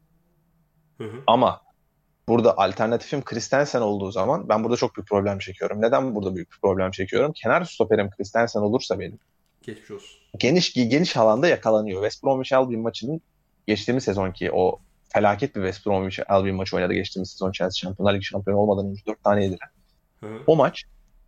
Hı 0.97 1.03
hı. 1.03 1.23
Ama 1.27 1.61
burada 2.27 2.57
alternatifim 2.57 3.23
Christensen 3.23 3.81
olduğu 3.81 4.11
zaman 4.11 4.49
ben 4.49 4.63
burada 4.63 4.77
çok 4.77 4.95
büyük 4.97 5.07
problem 5.07 5.39
çekiyorum. 5.39 5.81
Neden 5.81 6.15
burada 6.15 6.35
büyük 6.35 6.51
bir 6.51 6.57
problem 6.61 6.91
çekiyorum? 6.91 7.33
Kenar 7.33 7.65
stoperim 7.65 8.09
Christensen 8.09 8.59
olursa 8.59 8.99
benim. 8.99 9.19
Geçmiş 9.61 9.91
olsun. 9.91 10.19
Geniş, 10.37 10.73
geniş 10.73 11.17
alanda 11.17 11.47
yakalanıyor. 11.47 12.01
West 12.01 12.23
Bromwich 12.23 12.53
Albion 12.53 12.81
maçının 12.81 13.21
geçtiğimiz 13.69 14.03
sezonki 14.03 14.51
o 14.51 14.79
felaket 15.13 15.55
bir 15.55 15.61
West 15.61 15.85
Bromwich 15.85 16.31
Albion 16.31 16.55
maçı 16.55 16.75
oynadı 16.75 16.93
geçtiğimiz 16.93 17.31
sezon 17.31 17.51
Chelsea 17.51 17.79
Şampiyonlar 17.79 18.13
Ligi 18.13 18.25
şampiyonu 18.25 18.59
olmadan 18.59 18.89
önce 18.89 19.01
4 19.07 19.23
tane 19.23 19.43
yediler. 19.43 19.69
Hı. 20.23 20.27
O 20.47 20.55
maç 20.55 20.85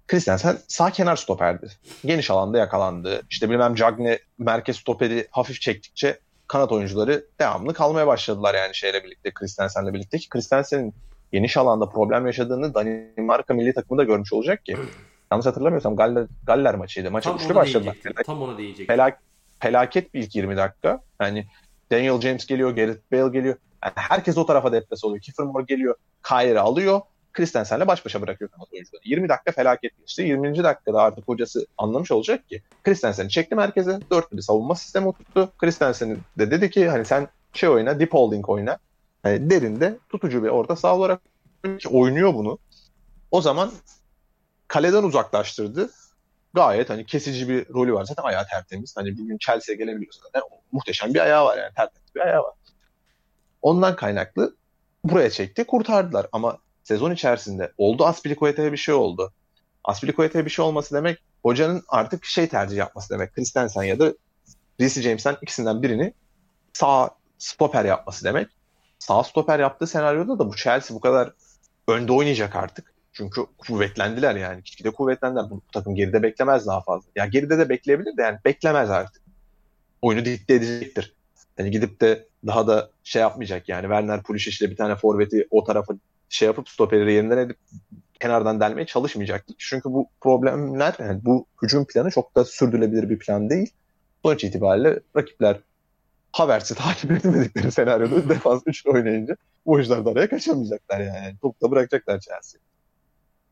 Christensen 0.08 0.58
sağ 0.68 0.92
kenar 0.92 1.16
stoperdi. 1.16 1.68
Geniş 2.06 2.32
alanda 2.32 2.58
yakalandı. 2.58 3.22
İşte 3.30 3.50
bilmem 3.50 3.76
Cagne 3.76 4.20
merkez 4.38 4.78
stoperi 4.78 5.28
hafif 5.32 5.62
çektikçe 5.62 6.20
kanat 6.48 6.72
oyuncuları 6.72 7.26
devamlı 7.40 7.74
kalmaya 7.74 8.08
başladılar 8.08 8.56
yani 8.56 8.76
şeyle 8.76 9.04
birlikte 9.04 9.32
Christensen'le 9.34 9.94
birlikte 9.94 10.18
ki 10.18 10.30
Christensen'in 10.30 10.94
geniş 11.32 11.58
alanda 11.58 11.90
problem 11.90 12.26
yaşadığını 12.26 12.74
Danimarka 12.74 13.54
milli 13.54 13.74
takımı 13.74 13.98
da 13.98 14.04
görmüş 14.04 14.34
olacak 14.34 14.66
ki. 14.66 14.78
Yanlış 15.32 15.46
hatırlamıyorsam 15.46 15.96
Galler, 15.96 16.28
Galler 16.46 16.76
maçıydı. 16.76 17.12
Maça 17.12 17.36
üçlü 17.36 17.56
başladılar. 17.56 17.98
Tam 18.26 18.42
ona 18.42 18.58
değecektim. 18.58 18.88
Felak, 18.88 19.20
felaket 19.60 20.14
bir 20.14 20.20
ilk 20.20 20.36
20 20.36 20.58
dakika. 20.58 21.02
Yani 21.22 21.48
Daniel 21.92 22.22
James 22.22 22.46
geliyor, 22.46 22.72
Gareth 22.72 23.12
Bale 23.12 23.30
geliyor. 23.30 23.56
Yani 23.84 23.94
herkes 23.96 24.38
o 24.38 24.46
tarafa 24.46 24.72
deplase 24.72 25.08
oluyor. 25.08 25.22
Kiefer 25.22 25.46
Moore 25.46 25.66
geliyor, 25.68 25.96
Kyrie 26.24 26.60
alıyor. 26.60 27.02
Christensen'le 27.34 27.88
baş 27.88 28.06
başa 28.06 28.22
bırakıyor 28.22 28.50
kanat 28.52 28.74
oyuncuları. 28.74 29.02
20 29.06 29.30
dakika 29.30 29.52
felaket 29.52 29.98
geçti. 29.98 30.22
20. 30.22 30.64
dakikada 30.64 31.02
artık 31.02 31.28
hocası 31.28 31.68
anlamış 31.78 32.12
olacak 32.12 32.50
ki 32.50 32.62
Christensen'i 32.84 33.30
çekti 33.30 33.56
merkeze. 33.56 34.00
Dörtlü 34.12 34.38
bir 34.38 34.42
savunma 34.42 34.76
sistemi 34.76 35.08
oturttu. 35.08 35.52
Christensen 35.58 36.18
de 36.38 36.52
dedi 36.52 36.70
ki 36.70 36.90
hani 36.90 37.06
sen 37.06 37.28
şey 37.54 37.70
oyna, 37.70 38.00
deep 38.00 38.14
holding 38.14 38.50
oyna. 38.50 38.78
Yani 39.26 39.50
derinde 39.50 39.98
tutucu 40.10 40.44
bir 40.44 40.50
orta 40.50 40.76
saha 40.76 40.96
olarak 40.96 41.22
oynuyor 41.90 42.34
bunu. 42.34 42.58
O 43.32 43.42
zaman 43.42 43.72
kaleden 44.68 45.04
uzaklaştırdı. 45.04 45.90
Gayet 46.54 46.90
hani 46.90 47.06
kesici 47.06 47.50
bir 47.50 47.70
rolü 47.70 47.94
var. 47.94 48.06
Zaten 48.06 48.24
ayağı 48.24 48.48
tertemiz. 48.48 48.98
Hani 48.98 49.18
bir 49.18 49.24
gün 49.24 49.38
Chelsea'ye 49.38 49.78
gelebiliyorsa 49.78 50.22
zaten 50.24 50.42
muhteşem 50.72 51.14
bir 51.14 51.20
ayağı 51.20 51.46
var 51.46 51.58
yani. 51.58 51.74
Tertemiz 51.74 52.16
bir 52.16 52.20
ayağı 52.20 52.44
var. 52.44 52.54
Ondan 53.62 53.96
kaynaklı 53.96 54.56
buraya 55.04 55.30
çekti. 55.30 55.64
Kurtardılar. 55.64 56.28
Ama 56.32 56.58
sezon 56.84 57.12
içerisinde 57.12 57.72
oldu 57.78 58.06
Aspilicueta'ya 58.06 58.72
bir 58.72 58.78
şey 58.78 58.96
oldu. 58.96 59.34
Aspilicueta'ya 59.84 60.46
bir 60.46 60.50
şey 60.50 60.66
olması 60.66 60.96
demek 60.96 61.20
hocanın 61.44 61.84
artık 61.88 62.26
şey 62.26 62.48
tercih 62.48 62.78
yapması 62.78 63.14
demek. 63.14 63.36
Christensen 63.36 63.84
ya 63.84 64.00
da 64.00 64.14
Reece 64.80 65.02
James'ten 65.02 65.38
ikisinden 65.42 65.82
birini 65.82 66.14
sağ 66.74 67.10
stoper 67.38 67.86
yapması 67.86 68.26
demek. 68.26 68.48
Sağ 69.00 69.24
stoper 69.24 69.60
yaptığı 69.60 69.88
senaryoda 69.88 70.40
da 70.40 70.50
bu 70.50 70.56
Chelsea 70.56 70.96
bu 70.98 71.02
kadar 71.02 71.34
önde 71.88 72.12
oynayacak 72.12 72.56
artık. 72.56 72.91
Çünkü 73.14 73.42
kuvvetlendiler 73.58 74.36
yani. 74.36 74.64
Gitgide 74.64 74.92
kuvvetlendiler. 74.92 75.50
Bu, 75.50 75.62
takım 75.74 75.96
geride 75.96 76.24
beklemez 76.24 76.68
daha 76.68 76.82
fazla. 76.82 77.10
Ya 77.16 77.26
geride 77.26 77.58
de 77.58 77.70
bekleyebilir 77.70 78.18
de 78.18 78.22
yani 78.22 78.38
beklemez 78.46 78.90
artık. 78.90 79.22
Oyunu 80.02 80.26
dikte 80.26 80.54
edecektir. 80.54 81.14
Yani 81.58 81.72
gidip 81.72 82.02
de 82.02 82.28
daha 82.48 82.68
da 82.68 82.90
şey 83.04 83.22
yapmayacak 83.22 83.70
yani. 83.70 83.82
Werner 83.82 84.24
Pulisic 84.24 84.66
ile 84.66 84.72
bir 84.72 84.78
tane 84.78 84.96
forveti 84.96 85.48
o 85.52 85.64
tarafa 85.64 85.94
şey 86.30 86.46
yapıp 86.46 86.70
stoperi 86.70 87.14
yerinden 87.14 87.38
edip 87.38 87.58
kenardan 88.20 88.60
delmeye 88.60 88.86
çalışmayacaktır. 88.86 89.56
Çünkü 89.60 89.90
bu 89.90 90.08
problemler, 90.22 90.96
yani 91.00 91.26
bu 91.26 91.46
hücum 91.62 91.86
planı 91.86 92.12
çok 92.12 92.36
da 92.36 92.46
sürdürülebilir 92.46 93.10
bir 93.10 93.20
plan 93.20 93.50
değil. 93.50 93.74
Sonuç 94.24 94.44
itibariyle 94.44 95.00
rakipler 95.16 95.60
Havertz'i 96.32 96.76
takip 96.76 97.12
etmedikleri 97.12 97.72
senaryoda 97.72 98.30
defans 98.30 98.62
üçlü 98.66 98.92
oynayınca 98.92 99.36
bu 99.66 99.72
oyuncular 99.72 100.06
da 100.06 100.10
araya 100.10 100.30
kaçamayacaklar 100.30 101.00
yani. 101.00 101.36
Top 101.42 101.62
da 101.62 101.72
bırakacaklar 101.72 102.20
Chelsea. 102.20 102.62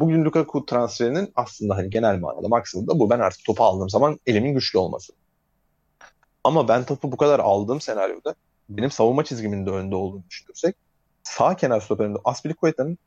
Bugün 0.01 0.25
Lukaku 0.25 0.65
transferinin 0.65 1.31
aslında 1.35 1.75
hani 1.75 1.89
genel 1.89 2.19
manada 2.19 2.47
maksadı 2.47 2.88
da 2.88 2.99
bu. 2.99 3.09
Ben 3.09 3.19
artık 3.19 3.45
topu 3.45 3.63
aldığım 3.63 3.89
zaman 3.89 4.19
elimin 4.27 4.53
güçlü 4.53 4.79
olması. 4.79 5.13
Ama 6.43 6.67
ben 6.67 6.83
topu 6.83 7.12
bu 7.12 7.17
kadar 7.17 7.39
aldığım 7.39 7.81
senaryoda 7.81 8.35
benim 8.69 8.91
savunma 8.91 9.23
çizgimin 9.23 9.65
de 9.65 9.69
önde 9.69 9.95
olduğunu 9.95 10.23
düşünürsek 10.29 10.75
sağ 11.23 11.55
kenar 11.55 11.81
stoperinde 11.81 12.19
Aspilicueta'nın 12.23 12.97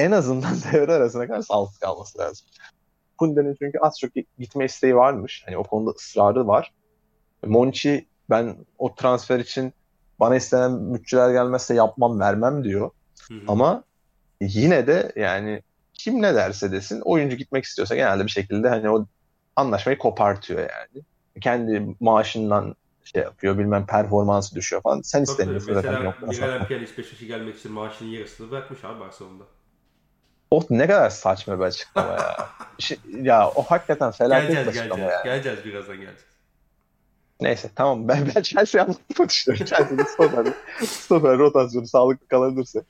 en 0.00 0.10
azından 0.10 0.56
devre 0.72 0.92
arasına 0.92 1.26
kadar 1.26 1.42
sağlıklı 1.42 1.78
kalması 1.78 2.18
lazım. 2.18 2.46
Kunde'nin 3.18 3.56
çünkü 3.58 3.78
az 3.78 3.98
çok 4.00 4.10
gitme 4.38 4.64
isteği 4.64 4.96
varmış. 4.96 5.42
Hani 5.46 5.58
o 5.58 5.62
konuda 5.62 5.90
ısrarı 5.90 6.46
var. 6.46 6.72
Monchi 7.46 8.06
ben 8.30 8.56
o 8.78 8.94
transfer 8.94 9.38
için 9.38 9.72
bana 10.20 10.36
istenen 10.36 10.94
bütçeler 10.94 11.30
gelmezse 11.30 11.74
yapmam 11.74 12.20
vermem 12.20 12.64
diyor. 12.64 12.90
Hı 13.28 13.34
hı. 13.34 13.40
Ama 13.48 13.84
yine 14.40 14.86
de 14.86 15.12
yani 15.16 15.62
kim 15.98 16.22
ne 16.22 16.34
derse 16.34 16.72
desin 16.72 17.00
oyuncu 17.00 17.36
gitmek 17.36 17.64
istiyorsa 17.64 17.94
genelde 17.94 18.24
bir 18.24 18.30
şekilde 18.30 18.68
hani 18.68 18.90
o 18.90 19.06
anlaşmayı 19.56 19.98
kopartıyor 19.98 20.60
yani. 20.60 21.04
Kendi 21.40 21.96
maaşından 22.00 22.74
şey 23.04 23.22
yapıyor 23.22 23.58
bilmem 23.58 23.86
performansı 23.86 24.54
düşüyor 24.54 24.82
falan. 24.82 25.00
Sen 25.02 25.24
Tabii 25.24 25.30
istemiyorsun 25.30 25.74
zaten. 25.74 26.14
Mesela 26.26 26.58
Miguel 26.58 26.80
Beşiktaş'a 26.80 27.26
gelmek 27.26 27.58
için 27.58 27.72
maaşının 27.72 28.08
yarısını 28.08 28.50
bırakmış 28.50 28.84
abi 28.84 29.00
Barcelona'da. 29.00 29.44
O 30.50 30.62
ne 30.70 30.86
kadar 30.86 31.10
saçma 31.10 31.58
bir 31.58 31.64
açıklama 31.64 32.12
ya. 32.12 32.36
şey, 32.78 32.98
ya 33.22 33.50
o 33.50 33.62
hakikaten 33.62 34.10
felaket 34.10 34.48
geleceğiz, 34.48 34.68
açıklama 34.68 34.96
geleceğiz, 34.96 35.24
ya. 35.24 35.32
Geleceğiz 35.32 35.64
birazdan 35.64 35.96
geleceğiz. 35.96 36.24
Neyse 37.40 37.70
tamam 37.74 38.08
ben, 38.08 38.30
ben 38.34 38.42
Chelsea 38.42 38.82
anlatmak 38.82 39.30
istiyorum. 39.30 39.66
Chelsea'nin 39.66 40.04
stoper, 40.14 40.46
stoper 40.86 41.38
rotasyonu 41.38 41.86
sağlıklı 41.86 42.28
kalabilirse. 42.28 42.82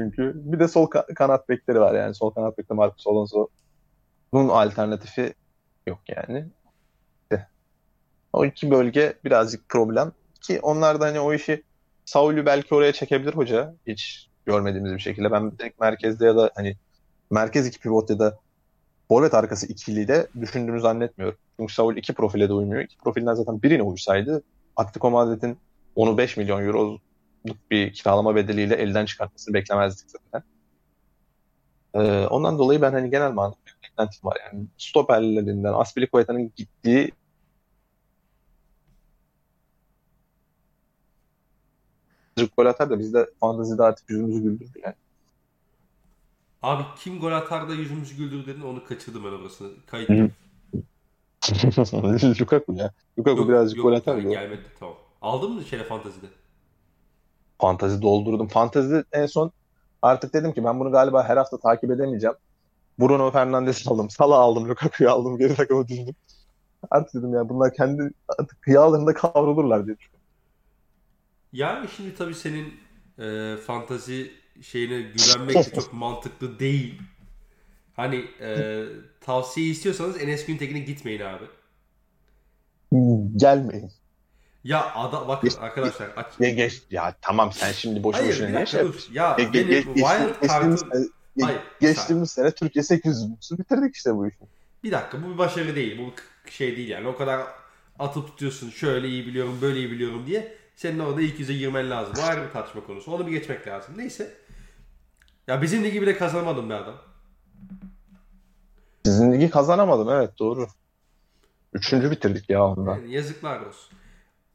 Çünkü 0.00 0.32
bir 0.36 0.58
de 0.58 0.68
sol 0.68 0.86
ka- 0.90 1.14
kanat 1.14 1.48
bekleri 1.48 1.80
var 1.80 1.94
yani. 1.94 2.14
Sol 2.14 2.30
kanat 2.30 2.58
bekte 2.58 2.74
Marcus 2.74 3.06
Alonso. 3.06 3.48
Bunun 4.32 4.48
alternatifi 4.48 5.34
yok 5.86 6.00
yani. 6.08 6.46
O 8.32 8.44
iki 8.44 8.70
bölge 8.70 9.14
birazcık 9.24 9.68
problem. 9.68 10.12
Ki 10.40 10.60
onlar 10.62 11.00
da 11.00 11.06
hani 11.06 11.20
o 11.20 11.34
işi 11.34 11.64
Saul'ü 12.04 12.46
belki 12.46 12.74
oraya 12.74 12.92
çekebilir 12.92 13.34
hoca. 13.34 13.74
Hiç 13.86 14.28
görmediğimiz 14.46 14.92
bir 14.92 14.98
şekilde. 14.98 15.32
Ben 15.32 15.58
direkt 15.58 15.80
merkezde 15.80 16.26
ya 16.26 16.36
da 16.36 16.50
hani 16.54 16.76
merkez 17.30 17.66
iki 17.66 17.80
pivot 17.80 18.10
ya 18.10 18.18
da 18.18 18.38
forvet 19.08 19.34
arkası 19.34 19.66
ikili 19.66 20.08
de 20.08 20.28
düşündüğünü 20.40 20.80
zannetmiyorum. 20.80 21.38
Çünkü 21.60 21.74
Saul 21.74 21.96
iki 21.96 22.14
profile 22.14 22.48
de 22.48 22.52
uymuyor. 22.52 22.82
İki 22.82 22.96
profilden 22.98 23.34
zaten 23.34 23.62
birine 23.62 23.82
uysaydı 23.82 24.42
Atletico 24.76 25.10
Madrid'in 25.10 25.58
onu 25.94 26.18
5 26.18 26.36
milyon 26.36 26.66
euro 26.66 26.98
bir 27.70 27.92
kiralama 27.92 28.36
bedeliyle 28.36 28.74
elden 28.74 29.06
çıkartmasını 29.06 29.54
beklemezdik 29.54 30.10
zaten. 30.10 30.42
Ee, 31.94 32.26
ondan 32.26 32.58
dolayı 32.58 32.82
ben 32.82 32.92
hani 32.92 33.10
genel 33.10 33.32
manada 33.32 33.56
bir 33.66 33.88
beklentim 33.88 34.20
var. 34.24 34.38
Yani 34.44 34.66
stoperlerinden 34.78 35.72
Aspilicueta'nın 35.72 36.52
gittiği 36.56 37.12
gol 42.56 42.66
atar 42.66 42.90
da 42.90 42.98
biz 42.98 43.14
de 43.14 43.30
fantazide 43.40 43.82
artık 43.82 44.10
yüzümüzü 44.10 44.42
güldürdü 44.42 44.80
yani. 44.84 44.94
Abi 46.62 46.82
kim 46.98 47.20
gol 47.20 47.32
atar 47.32 47.68
da 47.68 47.74
yüzümüzü 47.74 48.16
güldürdü 48.16 48.46
dedin 48.46 48.60
onu 48.60 48.84
kaçırdım 48.84 49.24
ben 49.24 49.32
orasını. 49.32 49.70
Kayıt. 49.86 50.10
Lukaku 52.40 52.72
ya. 52.72 52.92
Lukaku 53.18 53.38
yok, 53.38 53.48
birazcık 53.48 53.76
yok, 53.76 53.86
gol 53.86 53.92
atar? 53.92 54.18
Gelmedi 54.18 54.62
tamam. 54.80 54.96
Aldın 55.22 55.52
mı 55.52 55.64
şeyle 55.64 55.84
fantazide? 55.84 56.26
Fantazi 57.60 58.02
doldurdum. 58.02 58.48
Fantazide 58.48 59.04
en 59.12 59.26
son 59.26 59.52
artık 60.02 60.34
dedim 60.34 60.52
ki 60.52 60.64
ben 60.64 60.80
bunu 60.80 60.92
galiba 60.92 61.24
her 61.28 61.36
hafta 61.36 61.58
takip 61.58 61.90
edemeyeceğim. 61.90 62.36
Bruno 62.98 63.30
Fernandes 63.30 63.86
aldım. 63.88 64.10
Salah 64.10 64.38
aldım. 64.38 64.68
Lukaku'yu 64.68 65.10
aldım. 65.10 65.38
Geri 65.38 65.54
takıma 65.54 65.88
düştüm. 65.88 66.14
Artık 66.90 67.14
dedim 67.14 67.34
ya 67.34 67.48
bunlar 67.48 67.74
kendi 67.74 68.10
artık 68.38 68.62
kıyalarında 68.62 69.14
kavrulurlar 69.14 69.86
diye. 69.86 69.96
Yani 71.52 71.88
şimdi 71.96 72.14
tabii 72.14 72.34
senin 72.34 72.74
e, 73.18 73.56
fantazi 73.56 74.30
şeyine 74.62 75.00
güvenmek 75.00 75.56
de 75.56 75.80
çok 75.80 75.92
mantıklı 75.92 76.58
değil. 76.58 77.02
Hani 77.96 78.24
e, 78.40 78.84
tavsiye 79.20 79.66
istiyorsanız 79.66 80.22
Enes 80.22 80.46
Güntekin'e 80.46 80.78
gitmeyin 80.78 81.20
abi. 81.20 81.44
Gelmeyin. 83.36 83.90
Ya 84.64 84.94
ada 84.94 85.28
bakın 85.28 85.50
geç, 85.50 85.58
arkadaşlar 85.60 86.08
aç. 86.16 86.26
Geç, 86.38 86.56
geç, 86.56 86.82
ya 86.90 87.14
tamam 87.20 87.52
sen 87.52 87.72
şimdi 87.72 88.02
boş 88.02 88.16
boşuna 88.16 88.48
ne 88.48 88.66
şey 88.66 88.86
Ya 89.12 89.36
ge, 89.38 89.52
benim 89.54 89.68
geç, 89.68 89.84
wild 89.84 90.48
card'ım 90.48 90.78
Hayır, 91.40 91.60
geçtiğimiz 91.80 92.30
sene 92.30 92.50
Türkiye 92.50 92.82
800 92.82 93.58
bitirdik 93.58 93.96
işte 93.96 94.16
bu 94.16 94.28
işi. 94.28 94.38
Bir 94.84 94.92
dakika 94.92 95.22
bu 95.22 95.32
bir 95.32 95.38
başarı 95.38 95.76
değil. 95.76 95.98
Bu 95.98 96.12
şey 96.50 96.76
değil 96.76 96.88
yani. 96.88 97.08
O 97.08 97.16
kadar 97.16 97.46
atıp 97.98 98.26
tutuyorsun 98.26 98.70
şöyle 98.70 99.08
iyi 99.08 99.26
biliyorum 99.26 99.58
böyle 99.62 99.78
iyi 99.78 99.90
biliyorum 99.90 100.26
diye. 100.26 100.56
Senin 100.76 100.98
orada 100.98 101.20
ilk 101.22 101.40
yüze 101.40 101.54
girmen 101.54 101.90
lazım. 101.90 102.14
Bu 102.16 102.22
ayrı 102.22 102.46
bir 102.46 102.52
tartışma 102.52 102.86
konusu. 102.86 103.12
Onu 103.12 103.26
bir 103.26 103.32
geçmek 103.32 103.66
lazım. 103.66 103.94
Neyse. 103.96 104.34
Ya 105.46 105.62
bizim 105.62 105.84
ligi 105.84 106.02
bile 106.02 106.16
kazanamadım 106.16 106.70
be 106.70 106.74
adam. 106.74 106.94
Sizin 109.04 109.32
ligi 109.32 109.50
kazanamadım 109.50 110.10
evet 110.10 110.38
doğru. 110.38 110.68
Üçüncü 111.72 112.10
bitirdik 112.10 112.50
ya 112.50 112.64
ondan. 112.64 112.96
Yani 112.96 113.12
yazıklar 113.12 113.60
olsun. 113.60 113.98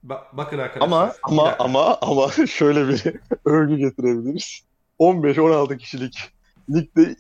Ba- 0.09 0.23
bakın 0.33 0.57
arkadaşlar. 0.57 0.87
Ama 0.87 1.13
ama 1.23 1.55
ama 1.59 1.97
ama 2.01 2.31
şöyle 2.47 2.87
bir 2.87 3.03
övgü 3.45 3.77
getirebiliriz. 3.77 4.61
15-16 4.99 5.77
kişilik 5.77 6.17
ligde 6.69 7.15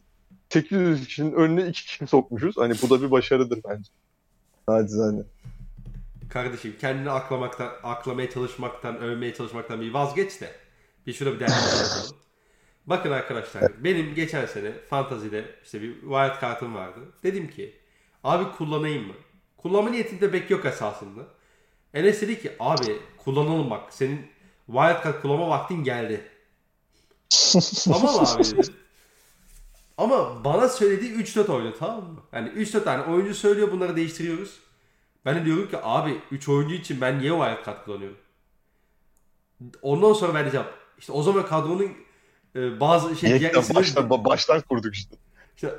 800 0.49 1.07
kişinin 1.07 1.31
önüne 1.31 1.67
2 1.67 1.85
kişi 1.85 2.07
sokmuşuz. 2.07 2.57
Hani 2.57 2.73
bu 2.81 2.89
da 2.89 3.01
bir 3.01 3.11
başarıdır 3.11 3.59
bence. 3.69 3.89
Nacizane. 4.67 5.21
Kardeşim 6.29 6.75
kendini 6.81 7.11
aklamaktan, 7.11 7.69
aklamaya 7.83 8.29
çalışmaktan, 8.29 8.97
övmeye 8.97 9.33
çalışmaktan 9.33 9.81
bir 9.81 9.93
vazgeç 9.93 10.41
de. 10.41 10.51
Bir 11.07 11.13
şurada 11.13 11.35
bir 11.35 11.41
yapalım. 11.41 12.15
Bakın 12.85 13.11
arkadaşlar 13.11 13.83
benim 13.83 14.15
geçen 14.15 14.45
sene 14.45 14.71
fantazide 14.89 15.45
işte 15.63 15.81
bir 15.81 15.93
wild 15.93 16.39
kartım 16.39 16.75
vardı. 16.75 16.99
Dedim 17.23 17.47
ki 17.47 17.75
abi 18.23 18.51
kullanayım 18.57 19.07
mı? 19.07 19.13
Kullanma 19.57 19.89
niyetimde 19.89 20.31
pek 20.31 20.49
yok 20.49 20.65
esasında. 20.65 21.21
Enes 21.95 22.21
dedi 22.21 22.41
ki 22.41 22.51
abi 22.59 22.99
kullanalım 23.17 23.69
bak 23.69 23.93
senin 23.93 24.27
wild 24.65 25.03
card 25.03 25.21
kullanma 25.21 25.49
vaktin 25.49 25.83
geldi. 25.83 26.21
tamam 27.85 28.19
abi 28.19 28.43
dedim. 28.43 28.73
Ama 29.97 30.43
bana 30.43 30.69
söylediği 30.69 31.11
3-4 31.11 31.51
oyunu 31.51 31.77
tamam 31.79 32.03
mı? 32.03 32.19
Yani 32.33 32.49
3-4 32.49 32.83
tane 32.83 33.03
oyuncu 33.03 33.33
söylüyor 33.35 33.71
bunları 33.71 33.95
değiştiriyoruz. 33.95 34.59
Ben 35.25 35.35
de 35.35 35.45
diyorum 35.45 35.69
ki 35.69 35.77
abi 35.83 36.21
3 36.31 36.49
oyuncu 36.49 36.75
için 36.75 37.01
ben 37.01 37.19
niye 37.19 37.31
wildcard 37.31 37.85
kullanıyorum? 37.85 38.17
Ondan 39.81 40.13
sonra 40.13 40.33
ben 40.33 40.41
diyeceğim. 40.41 40.67
İşte 40.97 41.11
o 41.11 41.23
zaman 41.23 41.45
kadronun 41.45 41.91
e, 42.55 42.79
bazı 42.79 43.15
şey 43.15 43.31
Yekten 43.31 43.75
baştan, 43.75 44.05
ba- 44.05 44.25
baştan 44.25 44.61
kurduk 44.61 44.95
işte. 44.95 45.15
işte 45.55 45.73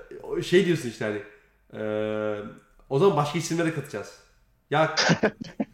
şey 0.45 0.67
diyorsun 0.67 0.89
işte 0.89 1.05
hani 1.05 1.23
e, 1.83 1.83
o 2.91 2.99
zaman 2.99 3.17
başka 3.17 3.39
isimlere 3.39 3.75
katacağız. 3.75 4.19
Ya 4.71 4.95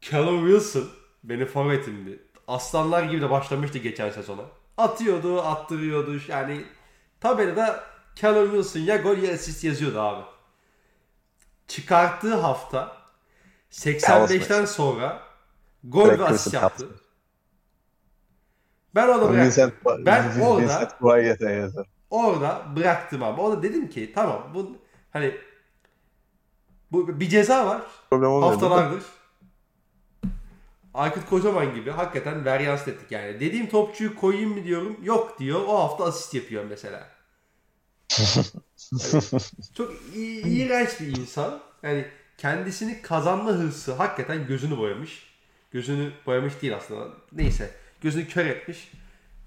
Callum 0.00 0.46
Wilson 0.50 0.88
benim 1.24 1.46
favoritimdi. 1.46 2.22
Aslanlar 2.48 3.02
gibi 3.02 3.20
de 3.20 3.30
başlamıştı 3.30 3.78
geçen 3.78 4.10
sezona. 4.10 4.42
Atıyordu, 4.76 5.40
attırıyordu. 5.42 6.20
Yani 6.28 6.64
tabelada 7.20 7.84
Callum 8.14 8.44
Wilson 8.50 8.80
ya 8.80 8.96
gol 8.96 9.16
ya 9.18 9.34
asist 9.34 9.64
yazıyordu 9.64 10.00
abi. 10.00 10.24
Çıkarttığı 11.68 12.34
hafta 12.34 12.96
85'ten 13.70 14.64
sonra 14.64 15.22
gol 15.84 16.08
ve 16.18 16.24
asist 16.24 16.54
yaptı. 16.54 16.88
Ben 18.94 19.08
onu 19.08 19.22
bıraktım. 19.30 19.72
Ben 20.06 20.22
orada-. 20.40 20.62
Orada 22.10 22.64
bıraktım 22.76 23.22
abi. 23.22 23.40
Orada 23.40 23.62
dedim 23.62 23.88
ki 23.90 24.12
tamam 24.14 24.50
bu 24.54 24.76
hani 25.12 25.36
bu 26.92 27.20
bir 27.20 27.28
ceza 27.28 27.66
var 27.66 27.82
Problem 28.10 28.30
haftalardır. 28.42 29.02
Aykut 30.96 31.28
Kocaman 31.30 31.74
gibi 31.74 31.90
hakikaten 31.90 32.44
varyans 32.46 32.88
ettik 32.88 33.10
yani. 33.10 33.40
Dediğim 33.40 33.68
topçuyu 33.68 34.16
koyayım 34.16 34.58
mı 34.58 34.64
diyorum. 34.64 34.96
Yok 35.02 35.38
diyor. 35.38 35.60
O 35.66 35.78
hafta 35.78 36.04
asist 36.04 36.34
yapıyor 36.34 36.64
mesela. 36.64 37.08
Çok 39.76 39.92
iğrenç 40.14 41.00
bir 41.00 41.16
insan. 41.16 41.60
Yani 41.82 42.06
kendisini 42.38 43.02
kazanma 43.02 43.50
hırsı 43.50 43.92
hakikaten 43.94 44.46
gözünü 44.46 44.78
boyamış. 44.78 45.26
Gözünü 45.70 46.10
boyamış 46.26 46.62
değil 46.62 46.76
aslında. 46.76 47.08
Neyse. 47.32 47.70
Gözünü 48.00 48.28
kör 48.28 48.46
etmiş. 48.46 48.92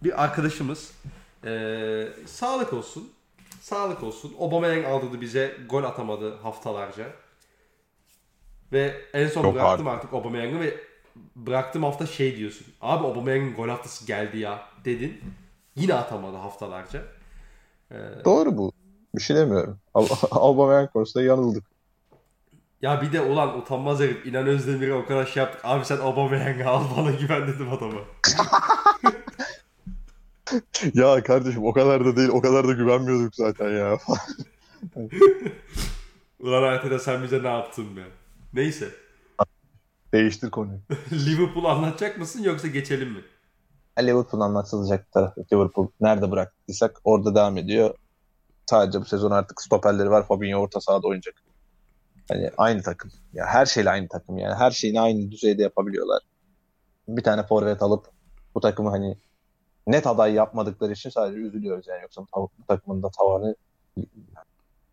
Bir 0.03 0.23
arkadaşımız. 0.23 0.91
Ee, 1.45 2.07
sağlık 2.25 2.73
olsun. 2.73 3.11
Sağlık 3.61 4.03
olsun. 4.03 4.35
Aubameyang 4.39 4.85
aldırdı 4.85 5.21
bize. 5.21 5.57
Gol 5.69 5.83
atamadı 5.83 6.37
haftalarca. 6.37 7.05
Ve 8.71 9.01
en 9.13 9.27
son 9.27 9.41
Çok 9.41 9.55
bıraktım 9.55 9.87
artık 9.87 10.13
Aubameyang'ı 10.13 10.59
ve 10.59 10.88
bıraktığım 11.35 11.83
hafta 11.83 12.05
şey 12.05 12.37
diyorsun. 12.37 12.67
Abi 12.81 13.07
Aubameyang'ın 13.07 13.53
gol 13.53 13.69
haftası 13.69 14.05
geldi 14.05 14.37
ya 14.37 14.61
dedin. 14.85 15.21
Yine 15.75 15.93
atamadı 15.93 16.37
haftalarca. 16.37 17.01
Doğru 18.25 18.57
bu. 18.57 18.71
Bir 19.15 19.21
şey 19.21 19.35
demiyorum. 19.35 19.79
Aubameyang 20.31 20.91
konusunda 20.91 21.25
yanıldık. 21.25 21.63
Ya 22.81 23.01
bir 23.01 23.13
de 23.13 23.21
ulan 23.21 23.57
utanmaz 23.57 23.99
herif 23.99 24.25
İnan 24.25 24.47
Özdemir'e 24.47 24.93
o 24.93 25.05
kadar 25.05 25.25
şey 25.25 25.43
yaptık. 25.43 25.61
Abi 25.63 25.85
sen 25.85 25.97
Aubameyang'ı 25.97 26.69
al 26.69 26.83
bana 26.97 27.11
güven 27.11 27.47
dedim 27.47 27.73
adama. 27.73 27.99
ya 30.93 31.23
kardeşim 31.23 31.65
o 31.65 31.73
kadar 31.73 32.05
da 32.05 32.15
değil, 32.15 32.29
o 32.29 32.41
kadar 32.41 32.67
da 32.67 32.71
güvenmiyorduk 32.71 33.35
zaten 33.35 33.69
ya. 33.69 33.97
Ulan 36.39 36.63
Arteta 36.63 36.99
sen 36.99 37.23
bize 37.23 37.43
ne 37.43 37.47
yaptın 37.47 37.97
be? 37.97 38.01
Neyse. 38.53 38.89
Değiştir 40.13 40.49
konuyu. 40.49 40.79
Liverpool 41.11 41.65
anlatacak 41.65 42.17
mısın 42.17 42.43
yoksa 42.43 42.67
geçelim 42.67 43.09
mi? 43.11 43.21
Liverpool 43.99 44.41
anlatılacak 44.41 45.11
tarafı. 45.11 45.45
Liverpool 45.53 45.87
nerede 46.01 46.31
bıraktıysak 46.31 47.01
orada 47.03 47.35
devam 47.35 47.57
ediyor. 47.57 47.95
Sadece 48.65 49.01
bu 49.01 49.05
sezon 49.05 49.31
artık 49.31 49.61
stoperleri 49.61 50.09
var. 50.09 50.27
Fabinho 50.27 50.59
orta 50.59 50.81
sahada 50.81 51.07
oynayacak. 51.07 51.35
Hani 52.29 52.51
aynı 52.57 52.81
takım. 52.81 53.11
Ya 53.33 53.45
her 53.45 53.65
şeyle 53.65 53.89
aynı 53.89 54.07
takım 54.07 54.37
yani. 54.37 54.55
Her 54.55 54.71
şeyini 54.71 55.01
aynı 55.01 55.31
düzeyde 55.31 55.63
yapabiliyorlar. 55.63 56.21
Bir 57.07 57.23
tane 57.23 57.43
forvet 57.43 57.81
alıp 57.81 58.07
bu 58.55 58.59
takımı 58.59 58.89
hani 58.89 59.17
net 59.87 60.07
aday 60.07 60.33
yapmadıkları 60.33 60.91
için 60.91 61.09
sadece 61.09 61.39
üzülüyoruz 61.39 61.87
yani. 61.87 62.01
Yoksa 62.01 62.21
bu 62.35 62.49
takımın 62.67 63.03
da 63.03 63.09
tavanı 63.17 63.55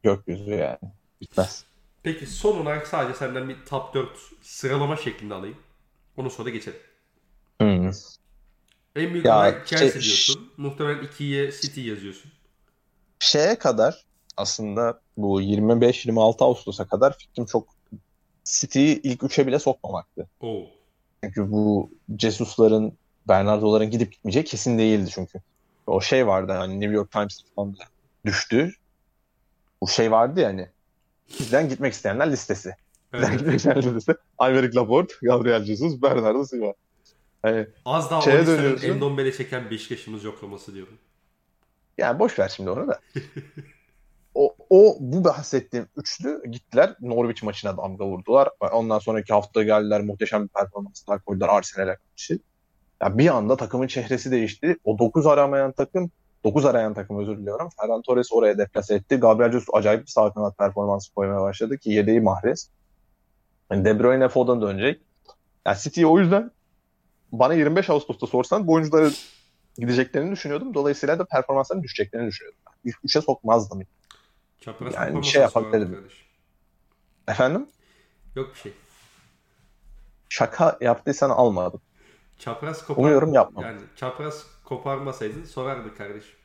gökyüzü 0.03 0.51
yani. 0.51 0.79
Bitmez. 1.21 1.65
Peki 2.07 2.27
son 2.27 2.59
olarak 2.59 2.87
sadece 2.87 3.19
senden 3.19 3.49
bir 3.49 3.57
top 3.69 3.95
4 3.95 4.09
sıralama 4.43 4.97
şeklinde 4.97 5.35
alayım. 5.35 5.57
Ondan 6.17 6.29
sonra 6.31 6.47
da 6.47 6.51
geçelim. 6.51 6.79
Hmm. 7.61 7.91
En 8.97 9.13
büyük 9.13 9.25
Ya, 9.27 9.37
aday 9.39 9.65
Chelsea 9.65 9.91
şey- 9.91 10.03
diyorsun. 10.03 10.53
Muhtemelen 10.57 11.03
2'ye 11.05 11.53
City 11.53 11.81
yazıyorsun. 11.81 12.33
şeye 13.21 13.59
kadar 13.59 14.05
aslında 14.37 15.01
bu 15.17 15.41
25-26 15.41 16.45
Ağustos'a 16.45 16.87
kadar 16.87 17.19
fikrim 17.19 17.47
çok 17.47 17.69
City'yi 18.45 19.03
ilk 19.03 19.23
üçe 19.23 19.47
bile 19.47 19.59
sokmamaktı. 19.59 20.29
Oo. 20.41 20.67
Çünkü 21.25 21.53
bu 21.53 21.91
Jesus'ların, 22.19 22.93
Bernardo'ların 23.29 23.91
gidip 23.91 24.13
gitmeyeceği 24.13 24.45
kesin 24.45 24.79
değildi 24.79 25.11
çünkü. 25.15 25.41
O 25.87 26.01
şey 26.01 26.27
vardı 26.27 26.53
hani 26.53 26.81
New 26.81 26.95
York 26.95 27.13
Times 27.13 27.45
falan 27.57 27.77
düştü. 28.27 28.73
Bu 29.81 29.89
şey 29.89 30.11
vardı 30.11 30.41
ya 30.41 30.49
hani 30.49 30.69
bizden 31.41 31.69
gitmek 31.69 31.93
isteyenler 31.93 32.33
listesi. 32.33 32.75
Bizden 33.13 33.29
Evet. 33.29 33.39
gitmek 33.39 33.57
isteyenler 33.57 33.95
listesi. 33.95 34.19
Aymeric 34.39 34.77
Laporte, 34.77 35.15
Gabriel 35.23 35.65
Jesus, 35.65 36.03
Bernardo 36.03 36.45
Silva. 36.45 36.75
Hani 37.43 37.67
Az 37.85 38.11
daha 38.11 38.21
Şeye 38.21 38.41
o. 38.41 38.87
Endombele 38.87 39.33
çeken 39.33 39.71
Beşiktaş'ımız 39.71 40.25
yoklaması 40.25 40.75
diyorum. 40.75 40.99
Yani 41.99 42.19
boş 42.19 42.39
ver 42.39 42.53
şimdi 42.57 42.71
onu 42.71 42.89
da. 42.89 43.01
o, 44.35 44.55
o 44.71 44.97
bu 45.01 45.25
bahsettiğim 45.25 45.87
üçlü 45.97 46.43
gittiler 46.51 46.97
Norwich 47.01 47.43
maçına 47.43 47.77
damga 47.77 48.07
vurdular. 48.07 48.49
Ondan 48.73 48.99
sonraki 48.99 49.33
hafta 49.33 49.63
geldiler 49.63 50.01
muhteşem 50.01 50.45
bir 50.45 50.49
performanslar 50.49 51.25
koydular 51.25 51.49
Arsenal'e 51.49 51.97
karşı. 51.97 52.39
Ya 53.03 53.19
bir 53.19 53.29
anda 53.29 53.57
takımın 53.57 53.87
çehresi 53.87 54.31
değişti. 54.31 54.77
O 54.85 54.99
9 54.99 55.27
aramayan 55.27 55.73
takım 55.73 56.11
9 56.47 56.65
arayan 56.65 56.95
takım 56.95 57.19
özür 57.19 57.39
diliyorum. 57.39 57.69
Ferran 57.81 58.03
Torres 58.03 58.33
oraya 58.33 58.59
deplase 58.59 58.95
etti. 58.95 59.17
Gabriel 59.17 59.53
Jesus 59.53 59.69
acayip 59.73 60.03
bir 60.03 60.11
sağ 60.11 60.33
kanat 60.33 60.59
performansı 60.59 61.15
koymaya 61.15 61.41
başladı 61.41 61.79
ki 61.79 61.91
yedeği 61.91 62.21
Mahrez. 62.21 62.71
Yani 63.71 63.85
De 63.85 63.99
Bruyne 63.99 64.29
Foden 64.29 64.61
dönecek. 64.61 65.01
Yani 65.67 65.79
City'yi 65.79 66.07
o 66.07 66.19
yüzden 66.19 66.51
bana 67.33 67.55
25 67.55 67.91
Ağustos'ta 67.91 68.27
sorsan 68.27 68.67
bu 68.67 68.73
oyuncuları 68.73 69.11
gideceklerini 69.79 70.33
düşünüyordum. 70.33 70.75
Dolayısıyla 70.75 71.19
da 71.19 71.25
performansların 71.25 71.83
düşeceklerini 71.83 72.29
düşünüyordum. 72.29 72.61
İlk 72.85 72.97
üçe 73.05 73.21
sokmazdım. 73.21 73.83
Çapraz 74.61 74.95
Yani 74.95 75.25
şey 75.25 75.43
yapak 75.43 75.73
dedim. 75.73 76.09
Efendim? 77.29 77.67
Yok 78.37 78.51
bir 78.55 78.59
şey. 78.59 78.73
Şaka 80.29 80.79
yaptıysan 80.81 81.31
almadım. 81.31 81.81
Çapraz 82.39 82.87
kopar... 82.87 83.03
Umuyorum 83.03 83.33
yapmam. 83.33 83.65
Yani 83.65 83.81
çapraz 83.97 84.47
koparmasaydın 84.65 85.45
sorardık 85.45 85.99
kardeşim. 85.99 86.36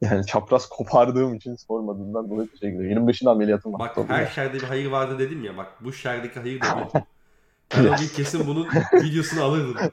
Yani 0.00 0.26
çapraz 0.26 0.68
kopardığım 0.68 1.34
için 1.34 1.56
sormadığından 1.56 2.30
dolayı 2.30 2.48
teşekkür 2.48 2.84
ederim. 2.84 3.08
25'in 3.08 3.28
ameliyatım 3.28 3.72
var. 3.72 3.78
Bak 3.78 4.08
her 4.08 4.20
ya. 4.20 4.26
şerde 4.26 4.54
bir 4.54 4.62
hayır 4.62 4.90
vardı 4.90 5.18
dedim 5.18 5.44
ya. 5.44 5.56
Bak 5.56 5.84
bu 5.84 5.92
şerdeki 5.92 6.40
hayır 6.40 6.60
da 6.60 6.90
bu. 6.94 6.98
Ben 7.76 7.84
o 7.84 7.96
gün 7.96 8.08
kesin 8.08 8.46
bunun 8.46 8.68
videosunu 8.92 9.42
alırdım. 9.42 9.76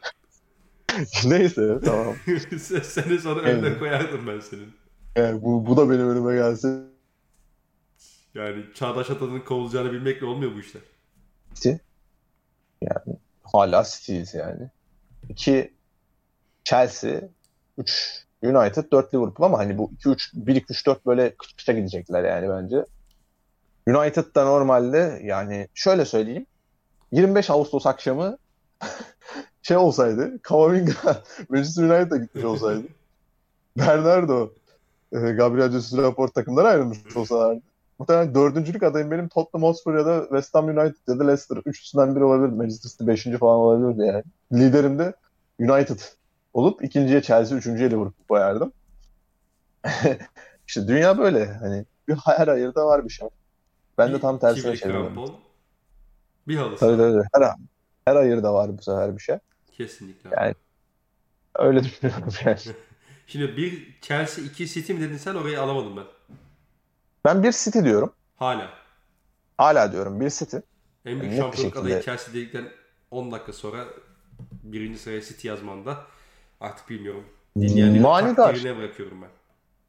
Neyse 1.26 1.80
tamam. 1.86 2.16
Seni 2.84 3.20
sonra 3.20 3.40
önüne 3.40 3.68
Evet. 3.68 3.80
koyardım 3.80 4.28
ben 4.28 4.40
senin. 4.40 4.74
Yani 5.16 5.42
bu, 5.42 5.66
bu 5.66 5.78
da 5.78 5.90
benim 5.90 6.10
önüme 6.10 6.36
gelsin. 6.36 6.92
Yani 8.36 8.66
Çağdaş 8.74 9.10
Atan'ın 9.10 9.40
kovulacağını 9.40 9.92
bilmekle 9.92 10.26
olmuyor 10.26 10.56
bu 10.56 10.60
işler. 10.60 10.82
City. 11.54 11.72
Yani 12.82 13.18
hala 13.44 13.84
City'yiz 13.84 14.34
yani. 14.34 14.70
2 15.30 15.74
Chelsea, 16.64 17.22
3 17.78 18.26
United, 18.44 18.92
4 18.92 19.14
Liverpool 19.14 19.46
ama 19.48 19.58
hani 19.58 19.78
bu 19.78 19.92
2-3, 20.00 20.34
1-2-3-4 20.36 20.98
böyle 21.06 21.36
kıça 21.36 21.74
gidecekler 21.74 22.24
yani 22.24 22.50
bence. 22.50 22.86
United 23.88 24.36
da 24.36 24.46
normalde 24.46 25.22
yani 25.24 25.68
şöyle 25.74 26.06
söyleyeyim. 26.06 26.46
25 27.12 27.50
Ağustos 27.50 27.86
akşamı 27.86 28.38
şey 29.62 29.78
olsaydı, 29.78 30.42
Kamavinga 30.42 30.94
Manchester 31.50 31.84
United'a 31.84 32.18
gitmiş 32.18 32.44
olsaydı. 32.44 32.84
Bernardo, 33.78 34.54
e, 35.14 35.20
Gabriel 35.20 35.72
Jesus 35.72 36.00
Laporte 36.00 36.34
takımdan 36.34 36.66
ayrılmış 36.66 37.16
olsalardı. 37.16 37.62
Muhtemelen 38.00 38.36
dördüncülük 38.36 38.84
adayım 38.84 39.12
benim 39.12 39.28
Tottenham 39.28 39.70
Hotspur 39.70 39.96
ya 39.96 40.06
da 40.06 40.22
West 40.22 40.56
Ham 40.56 40.68
United 40.68 40.96
ya 41.08 41.20
da 41.20 41.24
Leicester. 41.24 41.58
Üçüsünden 41.66 42.16
biri 42.16 42.24
olabilir. 42.24 42.54
Manchester 42.54 42.90
City 42.90 43.08
beşinci 43.08 43.38
falan 43.38 43.56
olabilirdi 43.56 44.08
yani. 44.08 44.24
Liderim 44.54 45.00
de 45.00 45.14
United 45.60 46.00
olup 46.54 46.84
ikinciye 46.84 47.22
Chelsea, 47.22 47.58
üçüncüye 47.58 47.90
Liverpool 47.90 48.26
koyardım. 48.28 48.74
işte 50.68 50.88
dünya 50.88 51.18
böyle. 51.18 51.54
Hani 51.54 51.86
bir 52.08 52.16
her 52.16 52.48
ayırda 52.48 52.86
var 52.86 53.06
bir 53.06 53.10
şey. 53.10 53.30
Ben 53.98 54.14
de 54.14 54.20
tam 54.20 54.40
tersine 54.40 54.76
krampon, 54.76 55.36
bir 56.48 56.56
halısı. 56.56 56.80
Tabii 56.80 56.98
tabii. 56.98 57.24
Her, 57.34 57.56
her 58.06 58.16
ayırda 58.16 58.54
var 58.54 58.78
bu 58.78 58.82
sefer 58.82 59.16
bir 59.16 59.22
şey. 59.22 59.38
Kesinlikle. 59.72 60.30
Yani 60.38 60.56
öyle 61.56 61.84
düşünüyorum 61.84 62.34
yani. 62.46 62.58
Şimdi 63.28 63.58
bir 63.58 63.98
Chelsea, 64.02 64.46
iki 64.46 64.68
City 64.68 64.94
mi 64.94 65.02
dedin 65.02 65.18
sen 65.18 65.36
orayı 65.36 65.62
alamadım 65.62 65.98
ben. 65.98 66.06
Ben 67.26 67.44
bir 67.44 67.52
City 67.52 67.80
diyorum. 67.80 68.14
Hala. 68.36 68.70
hala 69.58 69.92
diyorum 69.92 70.20
bir 70.20 70.30
City. 70.30 70.58
En 71.06 71.22
büyük 71.22 71.34
bir 71.34 71.38
şampiyonluk 71.38 71.78
adayı 71.78 72.02
Chelsea 72.02 72.34
dedikten 72.34 72.70
10 73.12 73.32
dakika 73.32 73.54
sonra 73.54 73.86
birinci 74.64 75.00
sıraya 75.00 75.22
City 75.22 75.48
yazmanda 75.48 75.98
artık 76.62 76.90
bilmiyorum. 76.90 77.24
Dinleyenlerin 77.58 78.02
Manidar. 78.02 78.64
bırakıyorum 78.78 79.22
ben. 79.22 79.30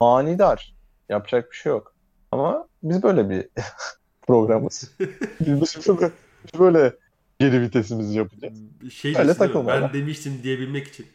Manidar. 0.00 0.74
Yapacak 1.08 1.50
bir 1.50 1.56
şey 1.56 1.70
yok. 1.72 1.94
Ama 2.32 2.68
biz 2.82 3.02
böyle 3.02 3.30
bir 3.30 3.48
programız. 4.22 4.92
biz 5.40 5.88
böyle, 5.88 6.12
böyle 6.58 6.96
geri 7.38 7.60
vitesimizi 7.60 8.18
yapacağız. 8.18 8.58
Şey 8.92 9.10
Öyle 9.10 9.24
diyorsun 9.24 9.40
değil 9.40 9.50
mi? 9.50 9.54
takılma 9.64 9.82
Ben 9.82 9.92
demiştim 9.92 10.42
diyebilmek 10.42 10.88
için. 10.88 11.06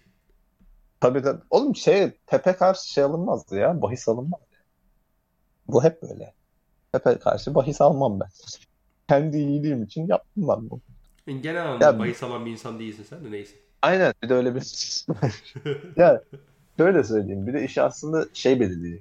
Tabii 0.99 1.21
tabii. 1.21 1.41
Oğlum 1.49 1.75
şey 1.75 2.11
Tepe 2.25 2.53
karşı 2.53 2.91
şey 2.91 3.03
alınmazdı 3.03 3.57
ya. 3.57 3.81
Bahis 3.81 4.07
alınmaz. 4.09 4.39
Bu 5.67 5.83
hep 5.83 6.01
böyle. 6.01 6.33
Tepe 6.91 7.19
karşı 7.19 7.55
bahis 7.55 7.81
almam 7.81 8.19
ben. 8.19 8.29
Kendi 9.09 9.37
iyiliğim 9.37 9.83
için 9.83 10.07
yaptım 10.07 10.47
ben 10.47 10.69
bunu. 10.69 10.81
Yani 11.27 11.41
genel 11.41 11.65
anlamda 11.65 11.85
Ya- 11.85 11.99
bahis 11.99 12.23
alan 12.23 12.45
bir 12.45 12.51
insan 12.51 12.79
değilsin 12.79 13.05
sen 13.09 13.25
de 13.25 13.31
neyse. 13.31 13.55
Aynen. 13.81 14.13
Bir 14.23 14.29
de 14.29 14.33
öyle 14.33 14.55
bir 14.55 14.61
ya 15.95 16.21
şöyle 16.77 17.03
söyleyeyim. 17.03 17.47
Bir 17.47 17.53
de 17.53 17.63
iş 17.63 17.77
aslında 17.77 18.25
şey 18.33 18.59
belirliyor. 18.59 18.99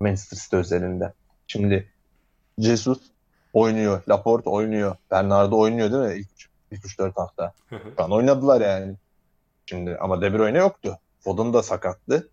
Manchester 0.00 0.36
City 0.38 0.56
özelinde. 0.56 1.12
Şimdi 1.46 1.88
Jesus 2.58 2.98
oynuyor. 3.52 4.02
Laporte 4.08 4.50
oynuyor. 4.50 4.96
Bernardo 5.10 5.58
oynuyor 5.58 5.92
değil 5.92 6.14
mi? 6.14 6.20
İlk, 6.20 6.50
ilk 6.70 6.84
3-4 6.84 7.12
hafta. 7.16 7.52
Şu 7.70 8.04
an 8.04 8.12
oynadılar 8.12 8.60
yani. 8.60 8.94
Şimdi 9.66 9.96
ama 9.96 10.20
De 10.20 10.32
Bruyne 10.32 10.58
yoktu. 10.58 10.98
Foden 11.20 11.52
da 11.52 11.62
sakattı. 11.62 12.28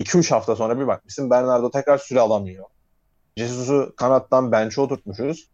2-3 0.00 0.30
hafta 0.34 0.56
sonra 0.56 0.80
bir 0.80 0.86
bakmışsın 0.86 1.30
Bernardo 1.30 1.70
tekrar 1.70 1.98
süre 1.98 2.20
alamıyor. 2.20 2.64
Jesus'u 3.36 3.92
kanattan 3.96 4.52
bench'e 4.52 4.80
oturtmuşuz. 4.80 5.50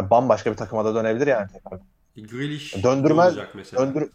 Bambaşka 0.00 0.50
bir 0.52 0.56
takıma 0.56 0.84
da 0.84 0.94
dönebilir 0.94 1.26
yani 1.26 1.48
tekrar. 1.52 1.80
Grealish 2.16 2.74
Döndürmez- 2.74 3.28
olacak 3.28 3.52
mesela. 3.54 3.86
Döndür 3.86 4.10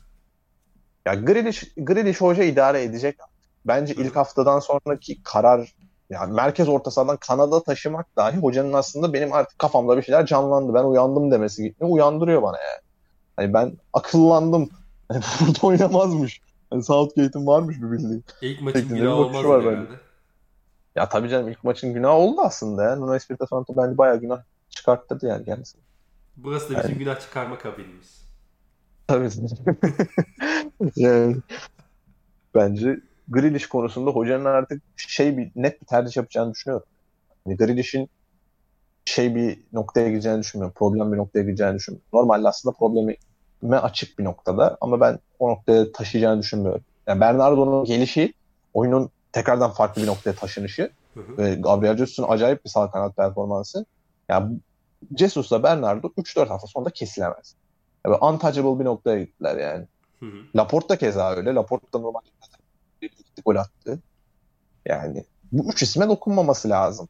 ya 1.05 1.13
Grealish, 1.13 1.73
Grealish 1.77 2.21
hoca 2.21 2.43
idare 2.43 2.83
edecek. 2.83 3.17
Bence 3.65 3.93
ilk 3.93 4.15
haftadan 4.15 4.59
sonraki 4.59 5.23
karar 5.23 5.75
yani 6.09 6.33
merkez 6.33 6.69
orta 6.69 6.91
sahadan 6.91 7.17
kanada 7.17 7.63
taşımak 7.63 8.15
dahi 8.17 8.37
hocanın 8.37 8.73
aslında 8.73 9.13
benim 9.13 9.33
artık 9.33 9.59
kafamda 9.59 9.97
bir 9.97 10.01
şeyler 10.01 10.25
canlandı. 10.25 10.73
Ben 10.73 10.83
uyandım 10.83 11.31
demesi 11.31 11.63
gibi 11.63 11.75
uyandırıyor 11.85 12.41
bana 12.41 12.57
yani. 12.57 12.81
Hani 13.35 13.53
ben 13.53 13.77
akıllandım. 13.93 14.69
Hani 15.07 15.23
burada 15.41 15.67
oynamazmış. 15.67 16.41
Hani 16.69 16.83
Southgate'in 16.83 17.47
varmış 17.47 17.77
bir 17.77 17.91
bildiği. 17.91 18.21
İlk 18.41 18.61
maçın 18.61 18.87
günahı 18.87 19.15
olmaz 19.15 19.43
var 19.43 19.55
mı 19.55 19.65
bence. 19.65 19.69
herhalde? 19.69 19.93
Ya 20.95 21.09
tabii 21.09 21.29
canım 21.29 21.49
ilk 21.49 21.63
maçın 21.63 21.93
günahı 21.93 22.13
oldu 22.13 22.41
aslında 22.41 22.83
ya. 22.83 22.95
Nuno 22.95 23.15
Espirito 23.15 23.45
Santo 23.45 23.73
bence 23.77 23.97
bayağı 23.97 24.17
günah 24.17 24.41
çıkarttırdı 24.69 25.27
yani 25.27 25.45
kendisi. 25.45 25.77
Burası 26.37 26.73
da 26.73 26.83
bizim 26.83 26.99
günah 26.99 27.19
çıkarma 27.19 27.57
kabinimiz. 27.57 28.22
Tabii. 29.07 29.29
yani 30.95 31.35
bence 32.55 32.99
Grealish 33.29 33.65
konusunda 33.65 34.11
hocanın 34.11 34.45
artık 34.45 34.81
şey 34.97 35.37
bir 35.37 35.51
net 35.55 35.81
bir 35.81 35.85
tercih 35.85 36.17
yapacağını 36.17 36.53
düşünüyorum. 36.53 36.87
Yani 37.45 37.57
Grealish'in 37.57 38.09
şey 39.05 39.35
bir 39.35 39.59
noktaya 39.73 40.09
gideceğini 40.09 40.39
düşünmüyorum. 40.39 40.73
Problem 40.77 41.11
bir 41.13 41.17
noktaya 41.17 41.43
gideceğini 41.43 41.75
düşünmüyorum. 41.75 42.07
Normalde 42.13 42.47
aslında 42.47 42.75
probleme 42.75 43.15
açık 43.71 44.19
bir 44.19 44.23
noktada 44.23 44.77
ama 44.81 45.01
ben 45.01 45.19
o 45.39 45.49
noktaya 45.49 45.91
taşıyacağını 45.91 46.41
düşünmüyorum. 46.41 46.81
Yani 47.07 47.21
Bernardo'nun 47.21 47.85
gelişi 47.85 48.33
oyunun 48.73 49.09
tekrardan 49.31 49.71
farklı 49.71 50.01
bir 50.01 50.07
noktaya 50.07 50.35
taşınışı 50.35 50.91
Hı 51.13 51.19
hı. 51.19 51.37
ve 51.37 51.55
Gabriel 51.55 51.97
Jesus'un 51.97 52.25
acayip 52.29 52.65
bir 52.65 52.69
sağ 52.69 52.91
kanat 52.91 53.15
performansı. 53.15 53.85
Yani 54.29 54.57
Jesus'la 55.17 55.63
Bernardo 55.63 56.07
3-4 56.07 56.47
hafta 56.47 56.67
sonra 56.67 56.89
kesilemez. 56.89 57.55
Yani 58.05 58.15
untouchable 58.21 58.79
bir 58.79 58.85
noktaya 58.85 59.19
gittiler 59.23 59.57
yani. 59.57 59.87
Hı 60.19 60.25
hı. 60.25 60.37
Laporte 60.55 60.89
da 60.89 60.97
keza 60.97 61.31
öyle. 61.35 61.55
Laporte 61.55 61.87
da 61.93 61.99
normalde 61.99 62.25
gol 63.45 63.55
attı. 63.55 63.99
Yani 64.85 65.23
bu 65.51 65.69
üç 65.69 65.83
isme 65.83 66.07
dokunmaması 66.07 66.69
lazım. 66.69 67.07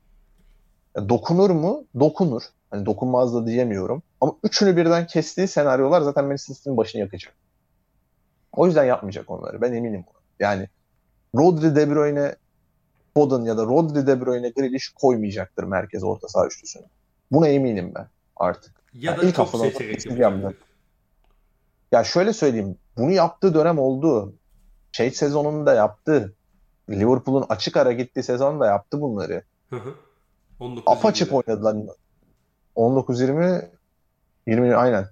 Ya 0.96 1.10
dokunur 1.10 1.50
mu? 1.50 1.86
Dokunur. 2.00 2.42
Hani 2.72 2.86
dokunmaz 2.86 3.34
da 3.36 3.48
diyemiyorum. 3.48 4.04
Ama 4.22 4.36
üçünü 4.44 4.78
birden 4.78 5.08
kestiği 5.08 5.48
senaryolar 5.48 6.02
zaten 6.02 6.26
Manchester 6.26 6.56
City'nin 6.56 6.78
başını 6.78 7.02
yakacak. 7.02 7.34
O 8.52 8.66
yüzden 8.68 8.84
yapmayacak 8.86 9.30
onları. 9.30 9.62
Ben 9.62 9.74
eminim 9.74 10.06
buna. 10.08 10.18
Yani 10.40 10.68
Rodri, 11.36 11.76
De 11.76 11.90
Bruyne, 11.90 12.36
Foden 13.18 13.46
ya 13.46 13.58
da 13.58 13.64
Rodri, 13.64 14.08
De 14.08 14.22
Bruyne, 14.22 14.50
Grealish 14.50 14.90
koymayacaktır 14.90 15.64
merkez 15.64 16.04
orta 16.04 16.28
saha 16.28 16.46
üçlüsünü. 16.48 16.84
Buna 17.32 17.48
eminim 17.48 17.92
ben 17.96 18.08
artık. 18.36 18.72
Ya 18.94 19.12
Ya 19.12 19.18
da 19.18 19.24
ilk 19.24 19.36
çok 19.36 19.46
haftadan 19.46 19.64
seçerek 19.70 20.02
sonra 20.02 20.14
yapacak. 20.16 20.32
yapacaktır. 20.42 20.68
Ya 21.94 22.04
şöyle 22.04 22.34
söyleyeyim. 22.34 22.78
Bunu 22.98 23.12
yaptığı 23.12 23.54
dönem 23.54 23.80
oldu. 23.80 24.34
Şey 24.92 25.12
sezonunda 25.12 25.74
yaptı. 25.74 26.36
Liverpool'un 26.90 27.46
açık 27.50 27.78
ara 27.78 27.92
gittiği 27.92 28.24
sezonda 28.24 28.66
yaptı 28.66 29.02
bunları. 29.02 29.44
Hı 29.70 29.76
hı. 29.76 29.96
19 30.60 30.98
Apaçık 30.98 31.34
oynadılar. 31.34 31.76
19-20 32.76 33.70
20 34.48 34.76
aynen. 34.76 35.06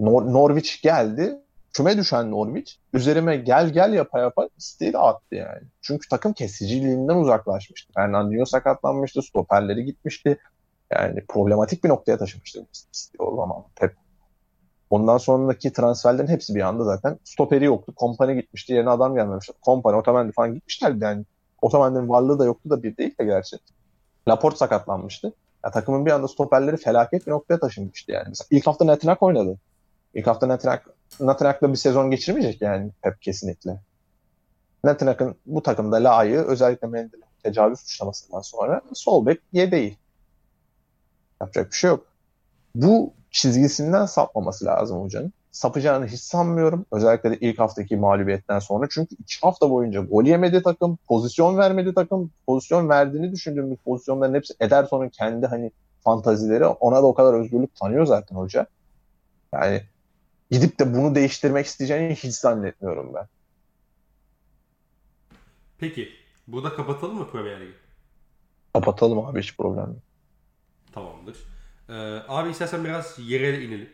Nor- 0.00 0.32
Norwich 0.32 0.82
geldi. 0.82 1.36
Küme 1.72 1.96
düşen 1.98 2.30
Norwich 2.30 2.72
üzerime 2.92 3.36
gel 3.36 3.68
gel 3.70 3.92
yapa 3.92 4.20
yapa 4.20 4.48
isteği 4.58 4.92
de 4.92 4.98
attı 4.98 5.34
yani. 5.34 5.62
Çünkü 5.82 6.08
takım 6.08 6.32
kesiciliğinden 6.32 7.16
uzaklaşmıştı. 7.16 7.92
Fernandinho 7.92 8.44
sakatlanmıştı. 8.44 9.22
Stoperleri 9.22 9.84
gitmişti. 9.84 10.38
Yani 10.90 11.24
problematik 11.28 11.84
bir 11.84 11.88
noktaya 11.88 12.18
taşımıştı 12.18 12.66
o 13.18 13.36
zaman 13.36 13.64
Pep. 13.80 13.94
Ondan 14.90 15.18
sonraki 15.18 15.72
transferlerin 15.72 16.28
hepsi 16.28 16.54
bir 16.54 16.60
anda 16.60 16.84
zaten 16.84 17.18
stoperi 17.24 17.64
yoktu. 17.64 17.92
Kompany 17.96 18.40
gitmişti. 18.40 18.72
Yerine 18.72 18.90
adam 18.90 19.14
gelmemişti. 19.14 19.52
Kompany, 19.62 19.96
Otamendi 19.96 20.32
falan 20.32 20.54
gitmişlerdi 20.54 21.04
yani. 21.04 21.24
Otamendi'nin 21.62 22.08
varlığı 22.08 22.38
da 22.38 22.44
yoktu 22.44 22.70
da 22.70 22.82
bir 22.82 22.96
değil 22.96 23.18
de 23.20 23.24
gerçi. 23.24 23.56
Laporte 24.28 24.56
sakatlanmıştı. 24.56 25.32
Ya, 25.64 25.70
takımın 25.70 26.06
bir 26.06 26.10
anda 26.10 26.28
stoperleri 26.28 26.76
felaket 26.76 27.26
bir 27.26 27.32
noktaya 27.32 27.60
taşınmıştı 27.60 28.12
yani. 28.12 28.24
Mesela 28.28 28.46
ilk 28.50 28.66
hafta 28.66 28.84
Netrack 28.84 29.22
oynadı. 29.22 29.58
İlk 30.14 30.26
hafta 30.26 30.46
Netrack, 30.46 30.86
Netrack'la 31.20 31.70
bir 31.70 31.76
sezon 31.76 32.10
geçirmeyecek 32.10 32.62
yani 32.62 32.90
Pep 33.02 33.22
kesinlikle. 33.22 33.80
Netrack'ın 34.84 35.34
bu 35.46 35.62
takımda 35.62 35.96
layığı 35.96 36.42
özellikle 36.42 36.88
Mendy'nin 36.88 37.24
tecavüz 37.42 37.80
suçlamasından 37.80 38.40
sonra 38.40 38.82
sol 38.94 39.26
bek 39.26 39.40
yedeği. 39.52 39.96
Yapacak 41.40 41.70
bir 41.70 41.76
şey 41.76 41.90
yok. 41.90 42.06
Bu 42.74 43.12
çizgisinden 43.30 44.06
sapmaması 44.06 44.64
lazım 44.64 45.02
hocanın. 45.02 45.32
Sapacağını 45.50 46.06
hiç 46.06 46.20
sanmıyorum. 46.20 46.86
Özellikle 46.92 47.30
de 47.30 47.36
ilk 47.36 47.58
haftaki 47.58 47.96
mağlubiyetten 47.96 48.58
sonra. 48.58 48.86
Çünkü 48.90 49.14
iki 49.14 49.40
hafta 49.40 49.70
boyunca 49.70 50.00
gol 50.00 50.24
yemedi 50.24 50.62
takım, 50.62 50.98
pozisyon 51.08 51.58
vermedi 51.58 51.94
takım. 51.94 52.30
Pozisyon 52.46 52.88
verdiğini 52.88 53.32
düşündüğümüz 53.32 53.78
pozisyonların 53.78 54.34
hepsi 54.34 54.54
Ederson'un 54.60 55.08
kendi 55.08 55.46
hani 55.46 55.70
fantazileri. 56.04 56.66
Ona 56.66 57.02
da 57.02 57.06
o 57.06 57.14
kadar 57.14 57.34
özgürlük 57.34 57.76
tanıyor 57.76 58.06
zaten 58.06 58.36
hoca. 58.36 58.66
Yani 59.54 59.82
gidip 60.50 60.80
de 60.80 60.94
bunu 60.94 61.14
değiştirmek 61.14 61.66
isteyeceğini 61.66 62.14
hiç 62.14 62.34
zannetmiyorum 62.34 63.14
ben. 63.14 63.26
Peki. 65.78 66.08
Burada 66.46 66.72
kapatalım 66.74 67.18
mı 67.18 67.30
Premier 67.30 67.60
Ligi? 67.60 67.72
Kapatalım 68.72 69.18
abi 69.18 69.42
hiç 69.42 69.56
problem 69.56 69.86
yok. 69.86 70.02
Tamamdır. 70.92 71.36
Ee, 71.90 72.22
abi 72.28 72.50
istersen 72.50 72.84
biraz 72.84 73.18
yerel 73.18 73.62
inelim. 73.62 73.88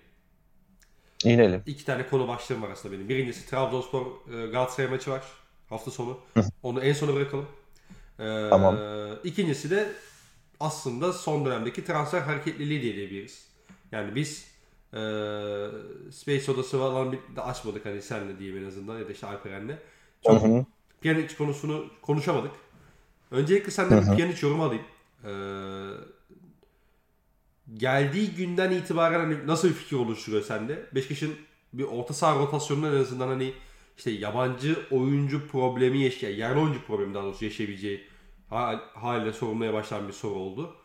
İnelim. 1.25 1.63
İki 1.67 1.85
tane 1.85 2.07
konu 2.09 2.29
başlığım 2.29 2.63
var 2.63 2.71
aslında 2.71 2.95
benim. 2.95 3.09
Birincisi 3.09 3.51
Trabzonspor 3.51 4.07
e, 4.07 4.47
Galatasaray 4.47 4.91
maçı 4.91 5.11
var 5.11 5.23
hafta 5.69 5.91
sonu. 5.91 6.19
Onu 6.63 6.81
en 6.81 6.93
sona 6.93 7.15
bırakalım. 7.15 7.47
Ee, 8.19 8.47
Tamam. 8.51 8.79
İkincisi 9.25 9.71
de 9.71 9.89
aslında 10.61 11.13
son 11.13 11.45
dönemdeki 11.45 11.85
transfer 11.85 12.21
hareketliliği 12.21 12.83
diye 12.83 12.95
diyebiliriz. 12.95 13.47
Yani 13.93 14.15
biz 14.15 14.47
e, 14.93 15.01
Space 16.13 16.53
odası 16.53 16.79
falan 16.79 17.13
bir 17.13 17.19
de 17.37 17.41
açmadık 17.43 17.87
hani 17.87 18.03
senle 18.03 18.39
diyeyim 18.39 18.65
en 18.65 18.69
azından 18.69 18.99
ya 18.99 19.09
da 19.09 19.13
işte 19.13 19.27
Alperen'le. 19.27 19.69
Hı 19.69 19.79
Çok 20.25 20.43
hı. 20.43 20.65
Pjanic 21.01 21.37
konusunu 21.37 21.87
konuşamadık. 22.03 22.53
Öncelikle 23.31 23.71
senden 23.71 24.01
bir 24.01 24.17
Pjanic 24.17 24.47
yorumu 24.47 24.65
alayım. 24.65 24.85
Ee, 25.25 25.31
geldiği 27.75 28.31
günden 28.35 28.71
itibaren 28.71 29.21
hani 29.21 29.47
nasıl 29.47 29.69
bir 29.69 29.75
fikir 29.75 29.97
oluşturuyor 29.97 30.43
sende? 30.43 30.87
Beşiktaş'ın 30.95 31.35
bir 31.73 31.85
orta 31.85 32.15
saha 32.15 32.39
rotasyonunun 32.39 32.97
en 32.97 33.01
azından 33.01 33.29
hani 33.29 33.53
işte 33.99 34.11
yabancı 34.11 34.77
oyuncu 34.91 35.49
problemi 35.49 35.99
yaşayan, 35.99 36.31
yerli 36.31 36.59
oyuncu 36.59 36.83
problemi 36.87 37.15
daha 37.15 37.23
doğrusu 37.25 37.45
yaşayabileceği 37.45 38.07
hal- 38.51 38.81
haliyle 38.95 39.33
sorulmaya 39.33 39.73
başlayan 39.73 40.09
bir 40.09 40.13
soru 40.13 40.35
oldu. 40.35 40.77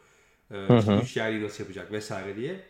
Ee, 0.51 0.67
işte 0.79 0.91
üç 1.03 1.17
yerliyi 1.17 1.43
nasıl 1.43 1.63
yapacak 1.63 1.91
vesaire 1.91 2.35
diye. 2.35 2.63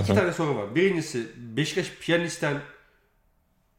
İki 0.00 0.06
tane 0.14 0.32
soru 0.32 0.56
var. 0.56 0.74
Birincisi 0.74 1.26
Beşiktaş 1.36 1.90
Pjanic'ten 1.90 2.60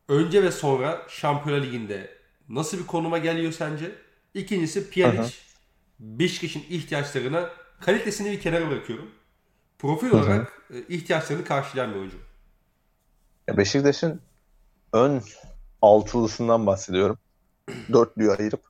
önce 0.10 0.44
ve 0.44 0.52
sonra 0.52 1.06
Şampiyonlar 1.10 1.66
Ligi'nde 1.66 2.18
nasıl 2.50 2.80
bir 2.80 2.86
konuma 2.88 3.18
geliyor 3.18 3.52
sence? 3.52 3.92
İkincisi 4.34 4.90
Pjanic 4.90 5.34
Beşiktaş'ın 6.00 6.64
ihtiyaçlarına 6.70 7.50
kalitesini 7.82 8.32
bir 8.32 8.40
kenara 8.42 8.70
bırakıyorum. 8.70 9.12
Profil 9.86 10.12
olarak 10.12 10.64
hı 10.68 10.74
hı. 10.74 10.78
E, 10.78 10.88
ihtiyaçlarını 10.88 11.44
karşılayan 11.44 11.94
bir 11.94 12.00
oyuncu. 12.00 12.18
Ya 13.48 13.58
Beşiktaş'ın 13.58 14.22
ön 14.94 15.22
altılısından 15.82 16.66
bahsediyorum. 16.66 17.18
Dörtlüyü 17.94 18.32
ayırıp 18.32 18.62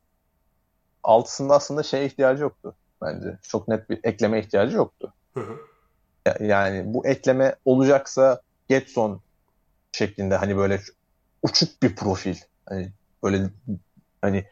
altısında 1.03 1.53
aslında 1.53 1.83
şeye 1.83 2.05
ihtiyacı 2.05 2.43
yoktu 2.43 2.75
bence. 3.01 3.37
Çok 3.41 3.67
net 3.67 3.89
bir 3.89 3.99
ekleme 4.03 4.39
ihtiyacı 4.39 4.75
yoktu. 4.75 5.13
Hı 5.33 5.39
hı. 5.39 5.57
Yani 6.43 6.93
bu 6.93 7.07
ekleme 7.07 7.55
olacaksa 7.65 8.41
Getson 8.69 9.21
şeklinde 9.91 10.35
hani 10.35 10.57
böyle 10.57 10.81
uçuk 11.41 11.83
bir 11.83 11.95
profil. 11.95 12.35
Hani 12.65 12.91
böyle 13.23 13.49
hani 14.21 14.45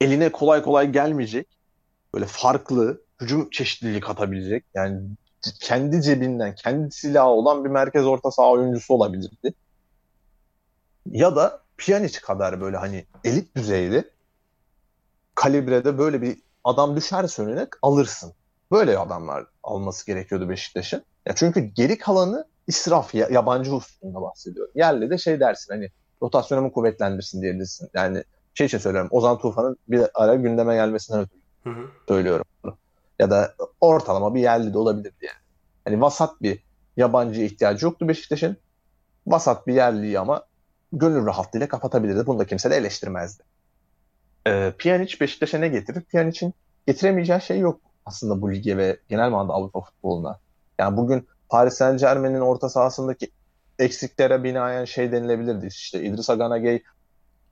eline 0.00 0.32
kolay 0.32 0.62
kolay 0.62 0.92
gelmeyecek. 0.92 1.46
Böyle 2.14 2.26
farklı 2.26 3.00
hücum 3.20 3.50
çeşitliliği 3.50 4.00
katabilecek. 4.00 4.64
Yani 4.74 5.00
kendi 5.60 6.02
cebinden, 6.02 6.54
kendi 6.54 6.90
silahı 6.90 7.28
olan 7.28 7.64
bir 7.64 7.70
merkez 7.70 8.06
orta 8.06 8.30
saha 8.30 8.50
oyuncusu 8.50 8.94
olabilirdi. 8.94 9.54
Ya 11.06 11.36
da 11.36 11.62
Pjanic 11.76 12.20
kadar 12.20 12.60
böyle 12.60 12.76
hani 12.76 13.06
elit 13.24 13.56
düzeyde 13.56 14.10
kalibrede 15.34 15.98
böyle 15.98 16.22
bir 16.22 16.38
adam 16.64 16.96
düşerse 16.96 17.42
önüne 17.42 17.66
alırsın. 17.82 18.32
Böyle 18.72 18.98
adamlar 18.98 19.46
alması 19.62 20.06
gerekiyordu 20.06 20.48
Beşiktaş'ın. 20.48 21.02
Ya 21.26 21.34
çünkü 21.34 21.60
geri 21.60 21.98
kalanı 21.98 22.44
israf, 22.66 23.14
yabancı 23.14 23.70
hususunda 23.70 24.22
bahsediyorum. 24.22 24.72
Yerli 24.74 25.10
de 25.10 25.18
şey 25.18 25.40
dersin 25.40 25.74
hani 25.74 25.90
rotasyonumu 26.22 26.72
kuvvetlendirsin 26.72 27.42
diyebilirsin. 27.42 27.88
Yani 27.94 28.24
şey 28.54 28.66
için 28.66 28.78
söylüyorum. 28.78 29.08
Ozan 29.12 29.38
Tufan'ın 29.38 29.76
bir 29.88 30.06
ara 30.14 30.34
gündeme 30.34 30.74
gelmesinden 30.74 31.20
ötürü 31.20 31.40
hı 31.64 31.70
hı. 31.70 31.86
söylüyorum 32.08 32.44
bunu. 32.64 32.76
Ya 33.20 33.30
da 33.30 33.54
ortalama 33.80 34.34
bir 34.34 34.40
yerli 34.40 34.72
de 34.74 34.78
olabilir 34.78 35.12
diye. 35.20 35.30
Hani 35.84 36.00
vasat 36.00 36.42
bir 36.42 36.62
yabancı 36.96 37.40
ihtiyacı 37.42 37.86
yoktu 37.86 38.08
Beşiktaş'ın. 38.08 38.56
Vasat 39.26 39.66
bir 39.66 39.74
yerliyi 39.74 40.18
ama 40.18 40.44
gönül 40.92 41.26
rahatlığıyla 41.26 41.68
kapatabilirdi. 41.68 42.26
Bunu 42.26 42.38
da 42.38 42.46
kimse 42.46 42.70
de 42.70 42.76
eleştirmezdi. 42.76 43.42
Ee, 44.46 44.72
Pjanic 44.78 45.20
Beşiktaş'a 45.20 45.58
ne 45.58 45.68
getirir? 45.68 46.02
Pjanic'in 46.02 46.54
getiremeyeceği 46.86 47.40
şey 47.40 47.58
yok 47.58 47.80
aslında 48.06 48.42
bu 48.42 48.52
lige 48.52 48.76
ve 48.76 48.98
genel 49.08 49.30
manada 49.30 49.52
Avrupa 49.52 49.80
futboluna. 49.80 50.38
Yani 50.78 50.96
bugün 50.96 51.28
Paris 51.48 51.74
Saint 51.74 52.00
Germain'in 52.00 52.40
orta 52.40 52.68
sahasındaki 52.68 53.30
eksiklere 53.78 54.44
binaen 54.44 54.84
şey 54.84 55.12
denilebilirdi. 55.12 55.66
İşte 55.66 56.02
İdris 56.02 56.30
Aganagay 56.30 56.82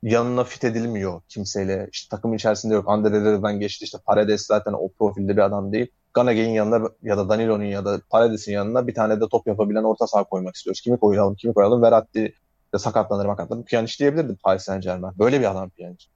yanına 0.03 0.45
fit 0.45 0.65
edilmiyor 0.65 1.21
kimseyle. 1.29 1.89
İşte 1.93 2.17
takım 2.17 2.35
içerisinde 2.35 2.75
yok. 2.75 2.89
Andre'den 2.89 3.61
geçti. 3.61 3.85
İşte 3.85 3.99
Paredes 4.07 4.47
zaten 4.47 4.73
o 4.73 4.89
profilde 4.99 5.37
bir 5.37 5.43
adam 5.43 5.73
değil. 5.73 5.87
Ganagay'in 6.15 6.51
yanına 6.51 6.89
ya 7.03 7.17
da 7.17 7.29
Danilo'nun 7.29 7.65
ya 7.65 7.85
da 7.85 8.01
Paredes'in 8.11 8.53
yanına 8.53 8.87
bir 8.87 8.95
tane 8.95 9.21
de 9.21 9.29
top 9.29 9.47
yapabilen 9.47 9.83
orta 9.83 10.07
saha 10.07 10.25
koymak 10.25 10.57
istiyoruz. 10.57 10.81
Kimi 10.81 10.99
koyalım, 10.99 11.35
kimi 11.35 11.55
koyalım? 11.55 11.83
Verratti 11.83 12.35
de 12.75 12.79
sakatlanır 12.79 13.27
makatlanır. 13.27 13.65
Pjanic 13.65 13.99
diyebilirdi 13.99 14.37
Paris 14.43 14.63
Saint 14.63 14.83
Germain. 14.83 15.19
Böyle 15.19 15.41
bir 15.41 15.51
adam 15.51 15.71
Pjanic. 15.71 16.07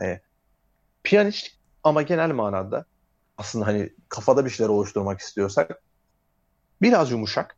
Yani, 0.00 0.20
Pjanic 1.04 1.48
ama 1.84 2.02
genel 2.02 2.30
manada 2.30 2.84
aslında 3.38 3.66
hani 3.66 3.90
kafada 4.08 4.44
bir 4.44 4.50
şeyler 4.50 4.70
oluşturmak 4.70 5.20
istiyorsak 5.20 5.82
biraz 6.82 7.10
yumuşak 7.10 7.56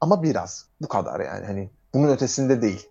ama 0.00 0.22
biraz 0.22 0.66
bu 0.80 0.88
kadar 0.88 1.20
yani 1.20 1.46
hani 1.46 1.70
bunun 1.94 2.08
ötesinde 2.08 2.62
değil. 2.62 2.88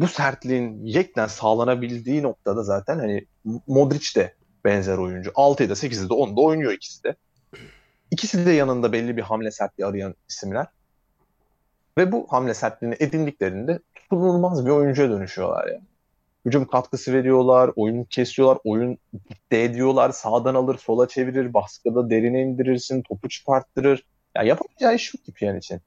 Bu 0.00 0.08
sertliğin 0.08 0.84
yekten 0.84 1.26
sağlanabildiği 1.26 2.22
noktada 2.22 2.62
zaten 2.62 2.98
hani 2.98 3.26
Modric 3.66 4.20
de 4.20 4.34
benzer 4.64 4.98
oyuncu. 4.98 5.30
6'yı 5.30 5.68
da 5.68 5.72
8'i 5.72 6.08
de 6.08 6.14
10'da 6.14 6.40
oynuyor 6.40 6.72
ikisi 6.72 7.04
de. 7.04 7.16
İkisi 8.10 8.46
de 8.46 8.50
yanında 8.50 8.92
belli 8.92 9.16
bir 9.16 9.22
hamle 9.22 9.50
sertliği 9.50 9.86
arayan 9.86 10.14
isimler. 10.28 10.66
Ve 11.98 12.12
bu 12.12 12.26
hamle 12.30 12.54
sertliğini 12.54 12.96
edindiklerinde 13.00 13.78
tutulmaz 13.94 14.66
bir 14.66 14.70
oyuncuya 14.70 15.10
dönüşüyorlar 15.10 15.66
yani 15.66 15.84
hücum 16.46 16.66
katkısı 16.66 17.12
veriyorlar, 17.12 17.70
oyunu 17.76 18.04
kesiyorlar, 18.04 18.58
oyun 18.64 18.98
dikte 19.30 19.62
ediyorlar, 19.62 20.10
sağdan 20.10 20.54
alır, 20.54 20.78
sola 20.78 21.08
çevirir, 21.08 21.54
baskıda 21.54 22.10
derine 22.10 22.42
indirirsin, 22.42 23.02
topu 23.02 23.28
çıkarttırır. 23.28 24.06
Ya 24.36 24.42
yapamayacağı 24.42 24.94
iş 24.94 25.14
yok 25.14 25.24
ki 25.24 25.32
Piyan 25.32 25.56
için. 25.56 25.80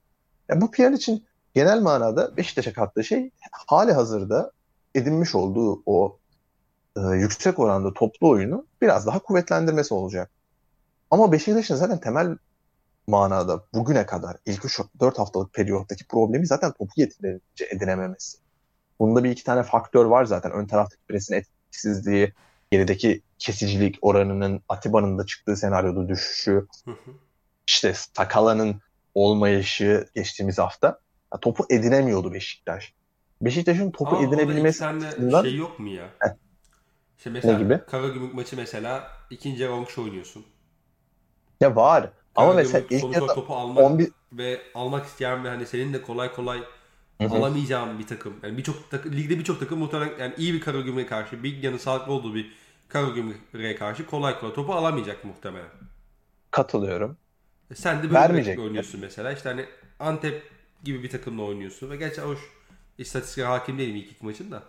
Ya 0.49 0.61
bu 0.61 0.71
Piyan 0.71 0.93
için 0.93 1.25
genel 1.57 1.81
manada 1.81 2.37
Beşiktaş'a 2.37 2.73
kattığı 2.73 3.03
şey 3.03 3.31
hali 3.51 3.91
hazırda 3.91 4.51
edinmiş 4.95 5.35
olduğu 5.35 5.81
o 5.85 6.17
e, 6.97 7.01
yüksek 7.01 7.59
oranda 7.59 7.93
toplu 7.93 8.29
oyunu 8.29 8.65
biraz 8.81 9.07
daha 9.07 9.19
kuvvetlendirmesi 9.19 9.93
olacak. 9.93 10.31
Ama 11.11 11.31
Beşiktaş'ın 11.31 11.75
zaten 11.75 11.99
temel 11.99 12.37
manada 13.07 13.63
bugüne 13.73 14.05
kadar 14.05 14.37
ilk 14.45 14.63
4 14.99 15.19
haftalık 15.19 15.53
periyottaki 15.53 16.07
problemi 16.07 16.47
zaten 16.47 16.71
topu 16.71 16.91
yeterince 16.97 17.65
edinememesi. 17.71 18.37
Bunda 18.99 19.23
bir 19.23 19.29
iki 19.29 19.43
tane 19.43 19.63
faktör 19.63 20.05
var 20.05 20.25
zaten. 20.25 20.51
Ön 20.51 20.65
taraftaki 20.65 21.01
presin 21.07 21.33
etkisizliği, 21.35 22.33
gerideki 22.71 23.21
kesicilik 23.39 23.97
oranının 24.01 24.61
Atiba'nın 24.69 25.17
da 25.17 25.25
çıktığı 25.25 25.55
senaryoda 25.55 26.09
düşüşü, 26.09 26.67
işte 27.67 27.93
Sakala'nın 27.93 28.81
olmayışı 29.15 30.09
geçtiğimiz 30.15 30.57
hafta 30.57 30.99
ya, 31.33 31.39
topu 31.39 31.65
edinemiyordu 31.69 32.33
Beşiktaş. 32.33 32.93
Beşiktaş'ın 33.41 33.91
topu 33.91 34.15
Aa, 34.15 34.23
edinebilmesi 34.23 34.85
açısından... 34.85 35.41
şey 35.41 35.55
yok 35.55 35.79
mu 35.79 35.87
ya? 35.87 36.09
Heh. 36.19 36.29
İşte 37.17 37.29
mesela 37.29 37.57
ne 37.57 37.63
gibi? 37.63 37.79
Karagümrük 37.91 38.33
maçı 38.33 38.55
mesela 38.55 39.11
ikinci 39.29 39.63
yarı 39.63 40.01
oynuyorsun. 40.01 40.45
Ya 41.61 41.75
var. 41.75 42.09
Ama 42.35 42.53
mesela 42.53 42.85
ilk 42.89 43.03
yarıda 43.15 43.33
topu 43.33 43.55
almak 43.55 43.83
11... 43.83 44.11
ve 44.33 44.61
almak 44.75 45.05
isteyen 45.05 45.43
ve 45.43 45.49
hani 45.49 45.65
senin 45.65 45.93
de 45.93 46.01
kolay 46.01 46.33
kolay 46.33 46.59
Hı-hı. 47.21 47.29
alamayacağım 47.29 47.99
bir 47.99 48.07
takım. 48.07 48.33
Yani 48.43 48.57
birçok 48.57 48.91
takım, 48.91 49.13
ligde 49.13 49.39
birçok 49.39 49.59
takım 49.59 49.79
muhtemelen 49.79 50.19
yani 50.19 50.33
iyi 50.37 50.53
bir 50.53 50.61
Karagümrük'e 50.61 51.07
karşı, 51.07 51.43
bir 51.43 51.63
yanı 51.63 51.79
sağlıklı 51.79 52.13
olduğu 52.13 52.35
bir 52.35 52.53
Karagümrük'e 52.87 53.75
karşı 53.75 54.05
kolay 54.05 54.39
kolay 54.39 54.53
topu 54.53 54.73
alamayacak 54.73 55.25
muhtemelen. 55.25 55.69
Katılıyorum. 56.51 57.17
E 57.71 57.75
sen 57.75 58.03
de 58.03 58.13
böyle 58.13 58.61
oynuyorsun 58.61 59.01
mesela. 59.01 59.31
İşte 59.31 59.49
hani 59.49 59.65
Antep 59.99 60.56
gibi 60.83 61.03
bir 61.03 61.09
takımla 61.09 61.43
oynuyorsun 61.43 61.89
ve 61.89 61.95
gerçi 61.95 62.21
hoş 62.21 62.39
istatistiklere 62.97 63.47
hakim 63.47 63.77
değilim 63.77 63.95
ilk 63.95 64.11
iki 64.11 64.25
maçın 64.25 64.51
da. 64.51 64.63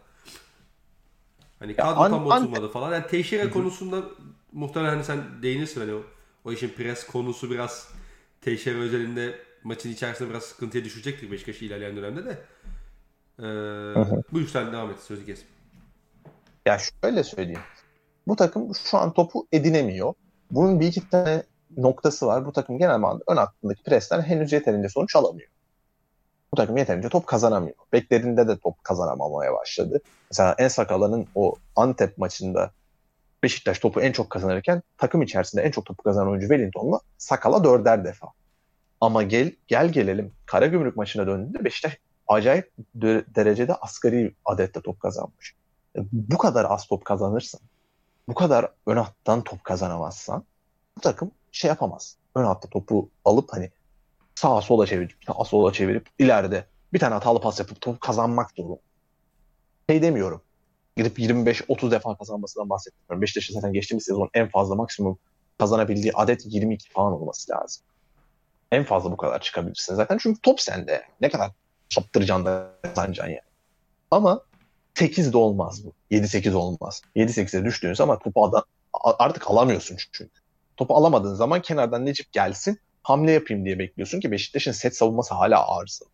Hani 1.58 1.76
kadro 1.76 2.00
an, 2.00 2.10
tam 2.10 2.26
oturmadı 2.26 2.68
falan. 2.68 2.92
Yani 2.92 3.06
Teixeira 3.06 3.50
konusunda 3.50 4.02
muhtemelen 4.52 4.90
hani 4.90 5.04
sen 5.04 5.42
değinirsin 5.42 5.80
hani 5.80 5.94
o, 5.94 6.02
o 6.44 6.52
işin 6.52 6.68
pres 6.68 7.06
konusu 7.06 7.50
biraz 7.50 7.88
Teixeira 8.40 8.78
özelinde 8.78 9.38
maçın 9.64 9.90
içerisinde 9.90 10.30
biraz 10.30 10.42
sıkıntıya 10.42 10.84
düşecektir 10.84 11.30
Beşiktaş 11.30 11.62
ilerleyen 11.62 11.96
dönemde 11.96 12.24
de. 12.24 12.38
Ee, 13.38 14.24
bu 14.32 14.38
yüzden 14.38 14.72
devam 14.72 14.90
et 14.90 14.98
sözü 14.98 15.26
kes. 15.26 15.40
Ya 16.66 16.78
şöyle 16.78 17.24
söyleyeyim. 17.24 17.60
Bu 18.26 18.36
takım 18.36 18.72
şu 18.90 18.98
an 18.98 19.12
topu 19.12 19.46
edinemiyor. 19.52 20.14
Bunun 20.50 20.80
bir 20.80 20.86
iki 20.86 21.10
tane 21.10 21.42
noktası 21.76 22.26
var. 22.26 22.46
Bu 22.46 22.52
takım 22.52 22.78
genel 22.78 22.98
manada 22.98 23.24
ön 23.26 23.36
hattındaki 23.36 23.82
presten 23.82 24.20
henüz 24.20 24.52
yeterince 24.52 24.88
sonuç 24.88 25.16
alamıyor. 25.16 25.48
Bu 26.52 26.56
takım 26.56 26.76
yeterince 26.76 27.08
top 27.08 27.26
kazanamıyor. 27.26 27.76
Beklerinde 27.92 28.48
de 28.48 28.58
top 28.58 28.84
kazanamamaya 28.84 29.54
başladı. 29.54 30.00
Mesela 30.30 30.54
en 30.58 30.68
sakalının 30.68 31.26
o 31.34 31.54
Antep 31.76 32.18
maçında 32.18 32.70
Beşiktaş 33.42 33.78
topu 33.78 34.00
en 34.00 34.12
çok 34.12 34.30
kazanırken 34.30 34.82
takım 34.96 35.22
içerisinde 35.22 35.62
en 35.62 35.70
çok 35.70 35.86
topu 35.86 36.02
kazanan 36.02 36.28
oyuncu 36.28 36.48
Wellington'la 36.48 37.00
Sakala 37.18 37.64
dörder 37.64 38.04
defa. 38.04 38.28
Ama 39.00 39.22
gel 39.22 39.52
gel 39.66 39.92
gelelim 39.92 40.32
Karagümrük 40.46 40.96
maçına 40.96 41.26
döndüğünde 41.26 41.64
Beşiktaş 41.64 41.98
acayip 42.28 42.72
de, 42.94 43.24
derecede 43.34 43.74
asgari 43.74 44.34
adette 44.44 44.80
top 44.80 45.00
kazanmış. 45.00 45.54
E, 45.96 46.00
bu 46.12 46.38
kadar 46.38 46.66
az 46.70 46.86
top 46.86 47.04
kazanırsan, 47.04 47.60
bu 48.28 48.34
kadar 48.34 48.72
ön 48.86 48.96
hattan 48.96 49.44
top 49.44 49.64
kazanamazsan 49.64 50.44
bu 50.96 51.00
takım 51.00 51.30
şey 51.52 51.68
yapamaz. 51.68 52.16
Ön 52.34 52.44
hatta 52.44 52.68
topu 52.68 53.08
alıp 53.24 53.52
hani 53.52 53.70
sağa 54.38 54.60
sola 54.60 54.86
çevirip 54.86 55.12
sağa 55.26 55.44
sola 55.44 55.72
çevirip 55.72 56.08
ileride 56.18 56.66
bir 56.92 56.98
tane 56.98 57.14
hatalı 57.14 57.40
pas 57.40 57.58
yapıp 57.58 57.80
top 57.80 58.00
kazanmak 58.00 58.50
zorunda. 58.56 58.80
Şey 59.90 60.02
demiyorum. 60.02 60.42
Gidip 60.96 61.18
25-30 61.18 61.90
defa 61.90 62.16
kazanmasından 62.16 62.70
bahsetmiyorum. 62.70 63.22
Beşiktaş'ın 63.22 63.54
zaten 63.54 63.72
geçtiğimiz 63.72 64.04
sezon 64.04 64.30
en 64.34 64.48
fazla 64.48 64.74
maksimum 64.74 65.18
kazanabildiği 65.58 66.12
adet 66.14 66.42
22 66.46 66.90
falan 66.90 67.12
olması 67.12 67.52
lazım. 67.52 67.82
En 68.72 68.84
fazla 68.84 69.12
bu 69.12 69.16
kadar 69.16 69.40
çıkabilirsin 69.40 69.94
zaten. 69.94 70.18
Çünkü 70.20 70.40
top 70.40 70.60
sende. 70.60 71.02
Ne 71.20 71.28
kadar 71.28 71.50
saptıracaksın 71.88 72.46
da 72.46 72.70
kazanacaksın 72.82 73.30
yani. 73.30 73.48
Ama 74.10 74.40
8 74.94 75.32
de 75.32 75.36
olmaz 75.36 75.84
bu. 75.84 75.92
7-8 76.10 76.54
olmaz. 76.54 77.02
7-8'e 77.16 77.64
düştüğün 77.64 77.94
zaman 77.94 78.18
topu 78.18 78.44
adam, 78.44 78.64
artık 78.94 79.50
alamıyorsun 79.50 79.96
çünkü. 80.12 80.30
Topu 80.76 80.94
alamadığın 80.94 81.34
zaman 81.34 81.62
kenardan 81.62 82.06
Necip 82.06 82.32
gelsin 82.32 82.80
hamle 83.02 83.32
yapayım 83.32 83.64
diye 83.64 83.78
bekliyorsun 83.78 84.20
ki 84.20 84.30
Beşiktaş'ın 84.30 84.72
set 84.72 84.96
savunması 84.96 85.34
hala 85.34 85.78
arızalı. 85.78 86.08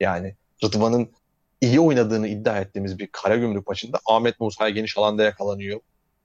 Yani 0.00 0.34
Rıdvan'ın 0.64 1.10
iyi 1.60 1.80
oynadığını 1.80 2.28
iddia 2.28 2.58
ettiğimiz 2.58 2.98
bir 2.98 3.06
Karagümrük 3.06 3.68
maçında 3.68 3.98
Ahmet 4.06 4.40
Musa'ya 4.40 4.70
geniş 4.70 4.98
alanda 4.98 5.22
yakalanıyor. 5.22 5.80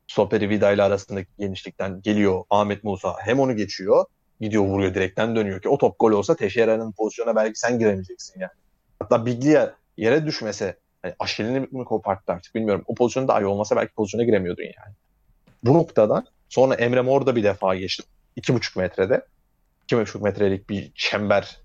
Stoperi 0.08 0.50
Vida 0.50 0.72
ile 0.72 0.84
arasındaki 0.84 1.30
genişlikten 1.40 2.02
geliyor 2.02 2.44
Ahmet 2.50 2.84
Musa 2.84 3.16
hem 3.20 3.40
onu 3.40 3.56
geçiyor 3.56 4.06
gidiyor 4.42 4.64
vuruyor 4.64 4.94
direkten 4.94 5.36
dönüyor 5.36 5.62
ki 5.62 5.70
o 5.70 5.78
top 5.78 6.00
gol 6.00 6.12
olsa 6.12 6.36
Teixeira'nın 6.36 6.92
pozisyona 6.92 7.36
belki 7.36 7.60
sen 7.60 7.80
giremeyeceksin 7.80 8.40
yani. 8.40 8.52
Hatta 9.00 9.26
Biglia 9.26 9.72
yere 9.98 10.26
düşmese 10.26 10.78
hani 11.02 11.14
Aşilini 11.20 11.60
mi 11.60 11.86
koparttı 11.86 12.34
artık 12.34 12.56
bilmiyorum. 12.56 12.84
O 12.88 12.96
pozisyonda 12.96 13.34
dahi 13.34 13.46
olmasa 13.46 13.76
belki 13.76 13.94
pozisyona 13.94 14.24
giremiyordun 14.24 14.64
yani. 14.64 14.96
Bu 15.64 15.74
noktadan 15.74 16.26
sonra 16.50 16.76
Emre 16.76 17.02
Mor 17.02 17.26
da 17.26 17.36
bir 17.36 17.44
defa 17.44 17.76
geçti. 17.76 18.04
2,5 18.38 18.80
metrede. 18.80 19.26
2,5 19.90 20.24
metrelik 20.24 20.70
bir 20.70 20.92
çember 20.96 21.62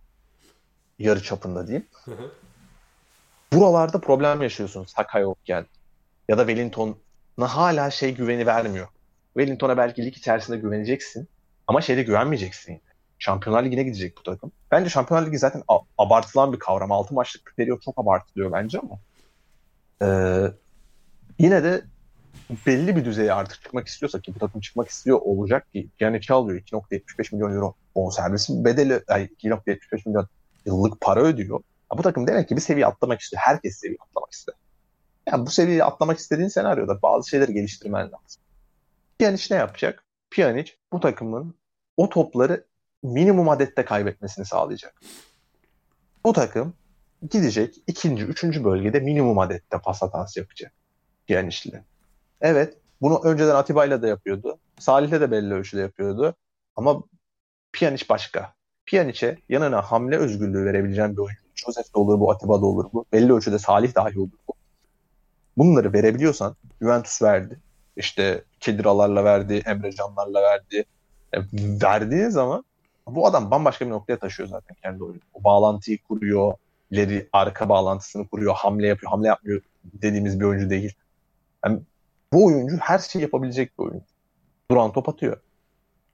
yarı 0.99 1.23
çapında 1.23 1.66
diyeyim. 1.66 1.87
Buralarda 3.53 4.01
problem 4.01 4.43
yaşıyorsun 4.43 4.85
Saka 4.85 5.18
yokken. 5.18 5.66
Ya 6.29 6.39
da 6.39 6.47
Wellington'a 6.47 7.57
hala 7.57 7.91
şey 7.91 8.14
güveni 8.14 8.47
vermiyor. 8.47 8.89
Wellington'a 9.35 9.77
belki 9.77 10.05
lig 10.05 10.16
içerisinde 10.16 10.57
güveneceksin. 10.57 11.29
Ama 11.66 11.81
şeyde 11.81 12.03
güvenmeyeceksin. 12.03 12.81
Şampiyonlar 13.18 13.64
Ligi'ne 13.64 13.83
gidecek 13.83 14.16
bu 14.18 14.23
takım. 14.23 14.53
Bence 14.71 14.91
Şampiyonlar 14.91 15.27
Ligi 15.27 15.39
zaten 15.39 15.62
abartılan 15.99 16.53
bir 16.53 16.59
kavram. 16.59 16.93
6 16.93 17.14
maçlık 17.14 17.55
periyot 17.57 17.83
çok 17.83 17.99
abartılıyor 17.99 18.53
bence 18.53 18.79
ama. 18.79 18.99
Ee, 20.03 20.53
yine 21.39 21.64
de 21.64 21.85
belli 22.66 22.97
bir 22.97 23.05
düzeye 23.05 23.33
artık 23.33 23.62
çıkmak 23.62 23.89
istiyorsa 23.89 24.20
ki 24.20 24.35
bu 24.35 24.39
takım 24.39 24.61
çıkmak 24.61 24.89
istiyor 24.89 25.20
olacak 25.20 25.72
ki 25.72 25.89
yani 26.01 26.20
alıyor 26.31 26.61
2.75 26.61 27.35
milyon 27.35 27.55
euro 27.55 27.74
bonservisi 27.95 28.64
bedeli 28.64 29.03
yani 29.09 29.28
2.75 29.43 30.09
milyon 30.09 30.28
yıllık 30.66 31.01
para 31.01 31.20
ödüyor. 31.20 31.61
Ya 31.93 31.99
bu 31.99 32.03
takım 32.03 32.26
demek 32.26 32.49
ki 32.49 32.57
bir 32.57 32.61
seviye 32.61 32.87
atlamak 32.87 33.20
istiyor. 33.20 33.43
Herkes 33.45 33.76
seviye 33.76 33.99
atlamak 34.01 34.33
ister. 34.33 34.55
Yani 35.26 35.47
bu 35.47 35.51
seviyeyi 35.51 35.85
atlamak 35.85 36.18
istediğin 36.18 36.49
senaryoda 36.49 37.03
bazı 37.03 37.28
şeyleri 37.28 37.55
geliştirmen 37.55 38.05
lazım. 38.05 38.43
Pjanic 39.18 39.55
ne 39.55 39.57
yapacak? 39.57 40.05
Pjanic 40.31 40.72
bu 40.93 41.01
takımın 41.01 41.55
o 41.97 42.09
topları 42.09 42.66
minimum 43.03 43.49
adette 43.49 43.85
kaybetmesini 43.85 44.45
sağlayacak. 44.45 45.01
Bu 46.24 46.33
takım 46.33 46.74
gidecek 47.31 47.74
ikinci, 47.87 48.24
üçüncü 48.24 48.64
bölgede 48.64 49.01
minimum 49.01 49.39
adette 49.39 49.78
pas 49.78 50.03
hatası 50.03 50.41
yapacak. 50.41 50.72
Pjanic'le. 51.26 51.83
Evet, 52.41 52.76
bunu 53.03 53.20
önceden 53.24 53.55
Atiba'yla 53.55 54.03
da 54.03 54.09
yapıyordu. 54.09 54.59
Salih'le 54.78 55.20
de 55.20 55.30
belli 55.30 55.55
ölçüde 55.55 55.80
yapıyordu. 55.80 56.34
Ama 56.76 57.03
Pjanic 57.72 58.05
başka. 58.09 58.55
Pjanic'e 58.86 59.38
yanına 59.49 59.82
hamle 59.82 60.16
özgürlüğü 60.16 60.64
verebileceğin 60.64 61.12
bir 61.12 61.18
oyuncu. 61.18 61.41
Joseph 61.55 61.95
de 61.95 61.99
olur 61.99 62.20
bu, 62.20 62.30
Atiba 62.30 62.62
da 62.62 62.66
olur 62.66 62.86
bu. 62.93 63.05
Belli 63.12 63.32
ölçüde 63.32 63.59
Salih 63.59 63.95
dahi 63.95 64.20
olur 64.20 64.30
bu. 64.49 64.53
Bunları 65.57 65.93
verebiliyorsan 65.93 66.57
Juventus 66.80 67.22
verdi. 67.22 67.61
İşte 67.97 68.45
Kediralarla 68.61 69.24
verdi, 69.24 69.62
Emre 69.66 69.93
Canlarla 69.93 70.43
verdi. 70.43 70.84
E, 71.32 71.38
verdiği 71.82 72.30
zaman 72.30 72.64
bu 73.07 73.26
adam 73.26 73.51
bambaşka 73.51 73.86
bir 73.86 73.91
noktaya 73.91 74.18
taşıyor 74.18 74.49
zaten 74.49 74.76
kendi 74.82 75.05
oyunu. 75.05 75.20
O 75.34 75.45
bağlantıyı 75.45 75.99
kuruyor, 76.03 76.53
ileri 76.91 77.28
arka 77.32 77.68
bağlantısını 77.68 78.28
kuruyor, 78.28 78.55
hamle 78.55 78.86
yapıyor, 78.86 79.11
hamle 79.11 79.28
yapmıyor 79.28 79.62
dediğimiz 79.84 80.41
bir 80.41 80.45
oyuncu 80.45 80.70
değil. 80.70 80.95
Yani 81.64 81.80
bu 82.33 82.47
oyuncu 82.47 82.76
her 82.76 82.99
şeyi 82.99 83.22
yapabilecek 83.22 83.78
bir 83.78 83.85
oyuncu. 83.85 84.07
Duran 84.70 84.93
top 84.93 85.09
atıyor. 85.09 85.41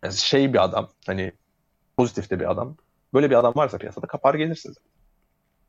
Yani 0.04 0.14
şey 0.14 0.52
bir 0.52 0.64
adam, 0.64 0.88
hani 1.06 1.32
pozitif 1.96 2.30
de 2.30 2.40
bir 2.40 2.50
adam. 2.50 2.76
Böyle 3.14 3.30
bir 3.30 3.34
adam 3.34 3.52
varsa 3.56 3.78
piyasada 3.78 4.06
kapar 4.06 4.34
gelirsiniz. 4.34 4.76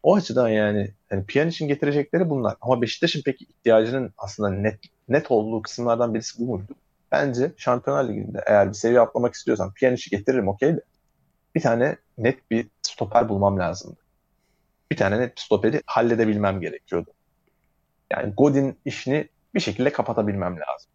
O 0.03 0.15
açıdan 0.15 0.49
yani, 0.49 0.91
yani 1.11 1.49
için 1.49 1.67
getirecekleri 1.67 2.29
bunlar. 2.29 2.55
Ama 2.61 2.81
Beşiktaş'ın 2.81 3.21
peki 3.25 3.45
ihtiyacının 3.45 4.13
aslında 4.17 4.49
net 4.49 4.79
net 5.09 5.31
olduğu 5.31 5.61
kısımlardan 5.61 6.13
birisi 6.13 6.39
bu 6.39 6.55
muydu? 6.55 6.75
Bence 7.11 7.51
Şampiyonlar 7.57 8.09
Ligi'nde 8.09 8.43
eğer 8.45 8.69
bir 8.69 8.73
seviye 8.73 8.99
atlamak 8.99 9.33
istiyorsam 9.33 9.73
Pjanic'i 9.73 10.09
getiririm 10.09 10.47
okey 10.47 10.75
de 10.75 10.81
bir 11.55 11.61
tane 11.61 11.97
net 12.17 12.51
bir 12.51 12.67
stoper 12.81 13.29
bulmam 13.29 13.59
lazımdı. 13.59 13.99
Bir 14.91 14.97
tane 14.97 15.19
net 15.19 15.35
bir 15.35 15.41
stoperi 15.41 15.81
halledebilmem 15.85 16.61
gerekiyordu. 16.61 17.11
Yani 18.11 18.33
Godin 18.33 18.79
işini 18.85 19.29
bir 19.57 19.61
şekilde 19.61 19.91
kapatabilmem 19.91 20.59
lazım. 20.59 20.91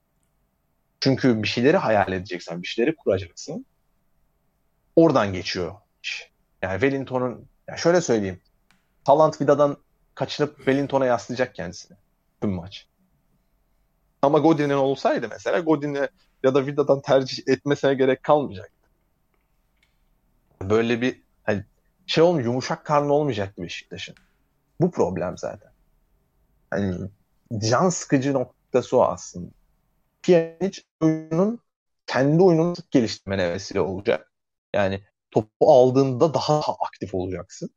Çünkü 1.00 1.42
bir 1.42 1.48
şeyleri 1.48 1.76
hayal 1.76 2.12
edeceksen, 2.12 2.62
bir 2.62 2.66
şeyleri 2.66 2.96
kuracaksın. 2.96 3.66
Oradan 4.96 5.32
geçiyor. 5.32 5.74
Yani 6.62 6.80
Wellington'un, 6.80 7.48
yani 7.68 7.78
şöyle 7.78 8.00
söyleyeyim. 8.00 8.40
Talant 9.04 9.40
Vida'dan 9.40 9.76
kaçınıp 10.14 10.56
Wellington'a 10.56 11.06
yaslayacak 11.06 11.54
kendisini. 11.54 11.96
Tüm 12.40 12.50
maç. 12.50 12.86
Ama 14.22 14.38
Godin'in 14.38 14.74
olsaydı 14.74 15.28
mesela 15.28 15.60
Godin'e 15.60 16.08
ya 16.42 16.54
da 16.54 16.66
Vida'dan 16.66 17.00
tercih 17.00 17.48
etmesine 17.48 17.94
gerek 17.94 18.22
kalmayacak. 18.22 18.72
Böyle 20.62 21.00
bir 21.00 21.20
hani 21.44 21.64
şey 22.06 22.24
olmuyor, 22.24 22.44
yumuşak 22.44 22.86
karnı 22.86 23.12
olmayacaktı 23.12 23.62
Beşiktaş'ın. 23.62 24.14
Bu 24.80 24.90
problem 24.90 25.38
zaten. 25.38 25.70
Hani 26.70 26.98
can 27.58 27.88
sıkıcı 27.88 28.32
noktası 28.32 28.98
o 28.98 29.02
aslında. 29.02 29.50
Pjanic 30.22 30.82
oyunun 31.00 31.60
kendi 32.06 32.42
oyununu 32.42 32.74
geliştirmene 32.90 33.52
vesile 33.52 33.80
olacak. 33.80 34.32
Yani 34.74 35.00
topu 35.30 35.72
aldığında 35.72 36.34
daha 36.34 36.60
aktif 36.86 37.14
olacaksın. 37.14 37.70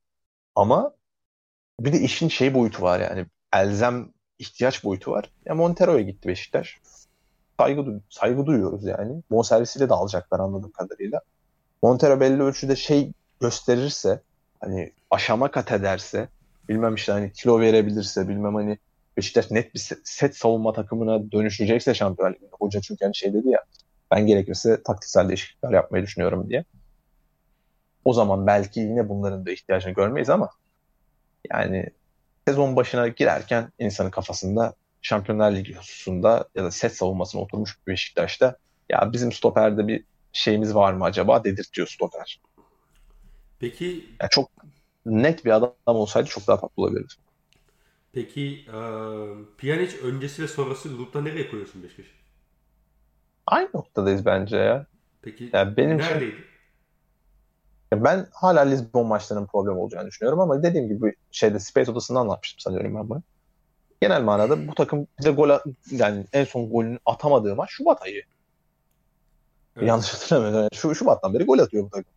Ama 0.56 0.92
bir 1.80 1.94
de 1.94 2.00
işin 2.00 2.28
şey 2.28 2.54
boyutu 2.54 2.82
var 2.82 3.00
yani 3.00 3.26
elzem 3.54 4.14
ihtiyaç 4.40 4.84
boyutu 4.84 5.12
var. 5.12 5.32
Ya 5.46 5.56
Montero'ya 5.56 6.02
gitti 6.02 6.28
Beşiktaş. 6.28 6.80
Saygı, 7.60 8.02
saygı 8.10 8.46
duyuyoruz 8.46 8.86
yani. 8.86 9.24
Bonservisiyle 9.32 9.90
de 9.90 9.94
alacaklar 9.94 10.40
anladığım 10.40 10.72
kadarıyla. 10.72 11.22
Montero 11.82 12.20
belli 12.20 12.44
ölçüde 12.44 12.76
şey 12.76 13.12
gösterirse 13.42 14.22
hani 14.60 14.92
aşama 15.12 15.52
kat 15.52 15.72
ederse 15.72 16.30
bilmem 16.70 16.96
işte 16.96 17.12
hani 17.12 17.32
kilo 17.34 17.60
verebilirse 17.60 18.28
bilmem 18.28 18.56
hani 18.56 18.78
Beşiktaş 19.18 19.52
net 19.52 19.76
bir 19.76 19.80
set 20.04 20.38
savunma 20.38 20.74
takımına 20.74 21.32
dönüşecekse 21.32 21.94
Şampiyonlar 21.94 22.36
Ligi'nde. 22.36 22.52
Hoca 22.52 22.82
çünkü 22.82 23.06
hani 23.06 23.16
şey 23.16 23.34
dedi 23.34 23.50
ya 23.50 23.64
ben 24.12 24.28
gerekirse 24.28 24.84
taktiksel 24.84 25.28
değişiklikler 25.28 25.72
yapmayı 25.72 26.04
düşünüyorum 26.04 26.50
diye. 26.50 26.66
O 28.06 28.14
zaman 28.14 28.48
belki 28.48 28.80
yine 28.80 29.10
bunların 29.10 29.46
da 29.46 29.52
ihtiyacını 29.52 29.94
görmeyiz 29.94 30.30
ama 30.30 30.50
yani 31.52 31.90
sezon 32.48 32.76
başına 32.76 33.08
girerken 33.08 33.72
insanın 33.80 34.10
kafasında 34.10 34.74
Şampiyonlar 35.02 35.52
Ligi 35.52 35.76
hususunda 35.76 36.48
ya 36.56 36.64
da 36.64 36.72
set 36.72 36.96
savunmasına 36.96 37.42
oturmuş 37.42 37.78
bir 37.88 37.94
Beşiktaş'ta 37.94 38.58
ya 38.90 39.14
bizim 39.14 39.32
stoperde 39.32 39.88
bir 39.88 40.04
şeyimiz 40.34 40.76
var 40.76 40.94
mı 40.94 41.04
acaba 41.04 41.44
dedirtiyor 41.44 41.88
stoper. 41.88 42.42
Peki 43.60 43.86
yani 44.22 44.30
çok 44.30 44.52
net 45.06 45.46
bir 45.46 45.52
adam 45.52 45.74
olsaydı 45.86 46.28
çok 46.28 46.48
daha 46.48 46.60
tatlı 46.60 46.84
olabilirdi. 46.84 47.14
Peki 48.16 48.66
e, 48.68 48.78
Pjanic 49.58 49.98
öncesi 50.04 50.44
ve 50.44 50.48
sonrası 50.48 50.98
grupta 50.98 51.22
nereye 51.22 51.50
koyuyorsun 51.50 51.84
Beşiktaş? 51.84 52.06
Aynı 53.46 53.70
noktadayız 53.74 54.26
bence 54.26 54.58
ya. 54.58 54.86
Peki 55.22 55.50
yani 55.54 55.78
benim 55.78 55.98
neredeydi? 55.98 56.36
Şey, 57.94 58.04
ben 58.04 58.28
hala 58.34 58.62
Lisbon 58.62 59.08
maçlarının 59.08 59.46
problem 59.46 59.78
olacağını 59.78 60.08
düşünüyorum 60.08 60.40
ama 60.40 60.64
dediğim 60.64 60.88
gibi 60.88 61.16
şeyde 61.32 61.60
Space 61.60 61.92
odasında 61.92 62.20
anlatmıştım 62.20 62.60
sanıyorum 62.60 62.96
ben 62.96 63.10
bunu. 63.10 63.22
Genel 64.02 64.22
manada 64.22 64.68
bu 64.68 64.76
takım 64.76 65.08
bize 65.20 65.32
gol 65.32 65.60
yani 65.92 66.26
en 66.34 66.44
son 66.44 66.70
golünü 66.70 67.00
atamadığı 67.06 67.56
maç 67.56 67.70
Şubat 67.70 68.02
ayı. 68.02 68.24
Evet. 69.78 69.88
Yanlış 69.88 70.14
hatırlamıyorum. 70.14 70.60
Yani 70.60 70.70
şu 70.74 70.96
Şubat'tan 70.96 71.34
beri 71.34 71.44
gol 71.44 71.60
atıyor 71.60 71.84
bu 71.84 71.90
takım. 71.90 72.12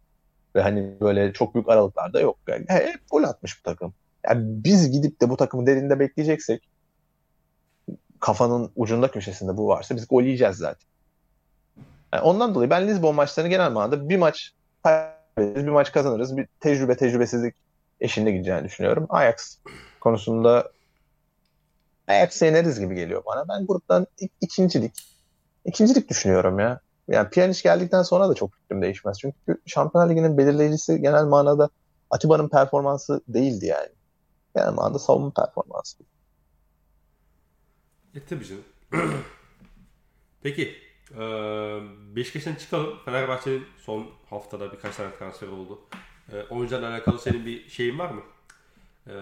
Ve 0.55 0.63
hani 0.63 1.01
böyle 1.01 1.33
çok 1.33 1.55
büyük 1.55 1.69
aralıklarda 1.69 2.21
yok. 2.21 2.39
Yani 2.49 2.65
hep 2.69 3.01
gol 3.11 3.23
atmış 3.23 3.59
bu 3.59 3.63
takım. 3.63 3.95
Yani 4.29 4.43
biz 4.45 4.91
gidip 4.91 5.21
de 5.21 5.31
bu 5.31 5.37
takımı 5.37 5.67
derinde 5.67 6.01
bekleyeceksek 6.01 6.69
kafanın 8.21 8.71
ucunda 8.77 9.11
köşesinde 9.11 9.57
bu 9.57 9.69
varsa 9.69 9.97
biz 9.97 10.09
gol 10.09 10.23
yiyeceğiz 10.23 10.57
zaten. 10.57 10.89
Yani 12.13 12.23
ondan 12.23 12.55
dolayı 12.55 12.71
ben 12.71 12.89
Lisbon 12.89 13.15
maçlarını 13.15 13.51
genel 13.51 13.71
manada 13.71 14.09
bir 14.09 14.17
maç 14.17 14.53
bir 15.39 15.69
maç 15.69 15.93
kazanırız. 15.93 16.37
Bir 16.37 16.49
tecrübe 16.61 16.97
tecrübesizlik 16.97 17.55
eşinde 18.01 18.31
gideceğini 18.31 18.65
düşünüyorum. 18.65 19.07
Ajax 19.09 19.59
konusunda 20.01 20.71
Ajax 22.09 22.43
yeneriz 22.43 22.81
gibi 22.81 22.95
geliyor 22.95 23.23
bana. 23.27 23.49
Ben 23.49 23.67
gruptan 23.67 24.07
ikincilik 24.41 24.93
ikincilik 25.65 26.09
düşünüyorum 26.09 26.59
ya. 26.59 26.81
Yani 27.09 27.31
Pjanic 27.31 27.63
geldikten 27.63 28.03
sonra 28.03 28.29
da 28.29 28.35
çok 28.35 28.55
fikrim 28.55 28.83
değişmez. 28.83 29.19
Çünkü 29.19 29.61
Şampiyonlar 29.67 30.11
Ligi'nin 30.11 30.39
belirleyicisi 30.39 31.01
genel 31.01 31.25
manada 31.25 31.69
Atiba'nın 32.11 32.49
performansı 32.49 33.21
değildi 33.29 33.67
yani. 33.67 33.89
Genel 34.57 34.73
manada 34.73 34.99
savunma 34.99 35.31
performansı. 35.31 35.99
E 38.15 38.25
tabii 38.25 38.45
canım. 38.45 38.65
Peki 40.43 40.89
ee, 41.15 41.81
Beşiktaş'tan 42.17 42.55
çıkalım. 42.55 42.99
Fenerbahçe'nin 43.05 43.67
son 43.77 44.11
haftada 44.31 44.73
birkaç 44.73 44.97
tane 44.97 45.15
transfer 45.15 45.49
oldu. 45.49 45.81
Ee, 46.33 46.43
oyuncularla 46.43 46.89
alakalı 46.89 47.19
senin 47.19 47.47
bir 47.47 47.69
şeyin 47.69 47.99
var 47.99 48.11
mı? 48.11 48.23
Ee, 49.07 49.13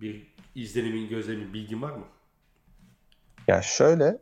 bir 0.00 0.34
izlenimin, 0.54 1.08
gözlemin, 1.08 1.52
bilgin 1.52 1.82
var 1.82 1.92
mı? 1.92 2.04
Ya 3.48 3.62
şöyle. 3.62 4.18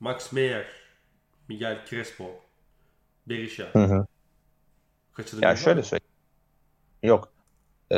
Max 0.00 0.32
Meyer, 0.32 0.66
Miguel 1.48 1.86
Crespo, 1.86 2.40
Berisha. 3.26 3.64
Hı 3.72 3.84
hı. 3.84 4.06
Kaçırdın 5.12 5.48
mı? 5.48 5.56
şöyle 5.56 5.82
söyleyeyim. 5.82 6.12
Yok. 7.02 7.33
Ee, 7.92 7.96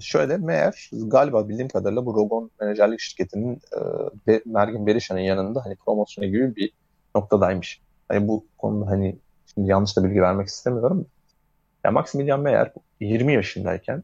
şöyle 0.00 0.36
meğer 0.36 0.90
galiba 0.92 1.48
bildiğim 1.48 1.68
kadarıyla 1.68 2.06
bu 2.06 2.14
Rogon 2.14 2.50
menajerlik 2.60 3.00
şirketinin 3.00 3.54
e, 3.54 3.78
Be- 4.26 4.42
Mergin 4.46 4.86
Berisha'nın 4.86 5.20
yanında 5.20 5.64
hani 5.64 5.76
promosyonu 5.76 6.26
gibi 6.28 6.56
bir 6.56 6.72
noktadaymış. 7.14 7.80
Hani 8.08 8.28
bu 8.28 8.46
konuda 8.58 8.90
hani 8.90 9.18
şimdi 9.54 9.70
yanlış 9.70 9.96
da 9.96 10.04
bilgi 10.04 10.22
vermek 10.22 10.48
istemiyorum. 10.48 11.06
Ya 11.84 11.90
Maximilian 11.90 12.40
Meyer 12.40 12.72
20 13.00 13.32
yaşındayken 13.32 14.02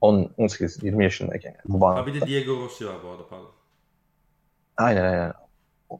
10, 0.00 0.30
18 0.36 0.82
20 0.82 1.04
yaşındayken 1.04 1.50
yani 1.50 1.60
bu 1.64 1.72
Ha 1.72 1.76
bir 1.78 1.80
bağlamda. 1.80 2.20
de 2.20 2.26
Diego 2.26 2.56
Rossi 2.64 2.86
var 2.86 2.96
bu 3.04 3.08
arada 3.08 3.28
pardon. 3.28 3.50
Aynen 4.76 5.04
aynen. 5.04 5.32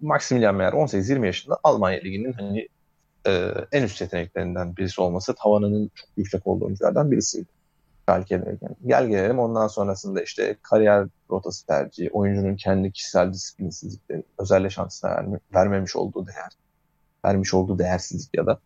Maximilian 0.00 0.54
Meyer 0.54 0.72
18-20 0.72 1.26
yaşında 1.26 1.58
Almanya 1.64 2.00
Ligi'nin 2.00 2.32
hani 2.32 2.68
e, 3.26 3.52
en 3.72 3.82
üst 3.82 4.00
yeteneklerinden 4.00 4.76
birisi 4.76 5.00
olması, 5.00 5.34
tavanının 5.34 5.90
çok 5.94 6.08
yüksek 6.16 6.46
olduğu 6.46 6.64
oyunculardan 6.64 7.10
birisiydi. 7.10 7.48
Schalke'deyken. 8.08 8.76
Gel 8.86 9.06
gelelim 9.06 9.38
ondan 9.38 9.68
sonrasında 9.68 10.22
işte 10.22 10.56
kariyer 10.62 11.06
rotası 11.30 11.66
tercihi, 11.66 12.10
oyuncunun 12.10 12.56
kendi 12.56 12.92
kişisel 12.92 13.32
disiplinsizlikleri, 13.32 14.22
özelle 14.38 14.70
şansına 14.70 15.10
verme- 15.10 15.40
vermemiş 15.54 15.96
olduğu 15.96 16.26
değer, 16.26 16.52
vermiş 17.24 17.54
olduğu 17.54 17.78
değersizlik 17.78 18.34
ya 18.34 18.46
da 18.46 18.58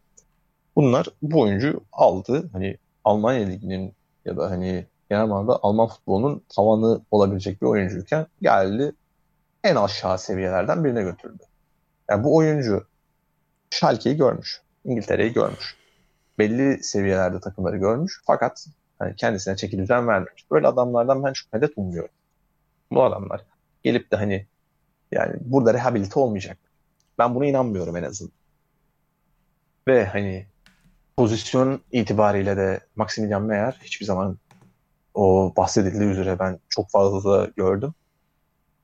bunlar 0.77 1.07
bu 1.23 1.41
oyuncu 1.41 1.81
aldı. 1.93 2.49
Hani 2.53 2.77
Almanya 3.05 3.47
Ligi'nin 3.47 3.93
ya 4.25 4.37
da 4.37 4.51
hani 4.51 4.87
genel 5.11 5.27
manada 5.27 5.59
Alman 5.63 5.89
futbolunun 5.89 6.43
tavanı 6.49 7.01
olabilecek 7.11 7.63
bir 7.63 7.67
oyuncuyken 7.67 8.27
geldi 8.43 8.93
en 9.65 9.77
aşağı 9.77 10.19
seviyelerden 10.19 10.85
birine 10.85 11.03
götürdü. 11.03 11.43
Yani 12.11 12.25
bu 12.25 12.37
oyuncu 12.37 12.87
Schalke'yi 13.71 14.17
görmüş. 14.17 14.63
İngiltere'yi 14.85 15.33
görmüş. 15.33 15.77
Belli 16.39 16.85
seviyelerde 16.85 17.41
takımları 17.41 17.77
görmüş. 17.77 18.21
Fakat 18.27 18.67
hani 19.01 19.17
kendisine 19.17 19.57
çeki 19.57 19.79
düzen 19.79 20.09
vermemiş. 20.09 20.51
Böyle 20.51 20.67
adamlardan 20.67 21.25
ben 21.25 21.33
çok 21.33 21.53
medet 21.53 21.73
ummuyorum. 21.77 22.15
Bu 22.93 23.05
adamlar 23.05 23.45
gelip 23.83 24.13
de 24.13 24.17
hani 24.17 24.47
yani 25.13 25.37
burada 25.41 25.75
rehabilite 25.75 26.21
olmayacak. 26.21 26.59
Ben 27.19 27.35
buna 27.35 27.47
inanmıyorum 27.47 27.97
en 27.97 28.03
azından. 28.03 28.33
Ve 29.89 30.07
hani 30.07 30.47
pozisyon 31.17 31.81
itibariyle 31.93 32.57
de 32.57 32.81
Maximilian 32.97 33.43
Meyer 33.43 33.81
hiçbir 33.83 34.07
zaman 34.07 34.39
o 35.15 35.53
bahsedildiği 35.57 36.11
üzere 36.11 36.39
ben 36.39 36.59
çok 36.69 36.91
fazla 36.91 37.49
gördüm. 37.57 37.95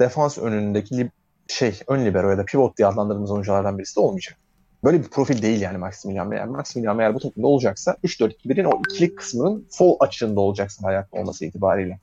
Defans 0.00 0.38
önündeki 0.38 1.10
şey 1.48 1.80
ön 1.86 2.04
libero 2.04 2.30
ya 2.30 2.38
da 2.38 2.44
pivot 2.44 2.78
diye 2.78 2.88
adlandırdığımız 2.88 3.30
oyunculardan 3.30 3.78
birisi 3.78 3.96
de 3.96 4.00
olmayacak. 4.00 4.38
Böyle 4.84 5.02
bir 5.02 5.08
profil 5.08 5.42
değil 5.42 5.60
yani 5.60 5.78
Maximilian 5.78 6.28
Meyer. 6.28 6.46
Maximilian 6.46 6.96
Meyer 6.96 7.14
bu 7.14 7.20
takımda 7.20 7.46
olacaksa 7.46 7.96
3-4-2-1'in 8.04 8.64
o 8.64 8.80
ikilik 8.90 9.18
kısmının 9.18 9.66
sol 9.70 9.96
açığında 10.00 10.40
olacaksa 10.40 10.88
ayakta 10.88 11.18
olması 11.18 11.44
itibariyle. 11.44 12.00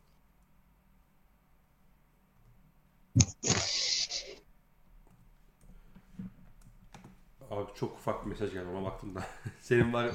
Abi 7.52 7.66
çok 7.76 7.94
ufak 7.94 8.26
bir 8.26 8.30
mesaj 8.30 8.54
geldi 8.54 8.66
ona 8.76 8.86
baktım 8.86 9.16
da. 9.16 9.24
Senin 9.62 9.94
var 9.94 10.12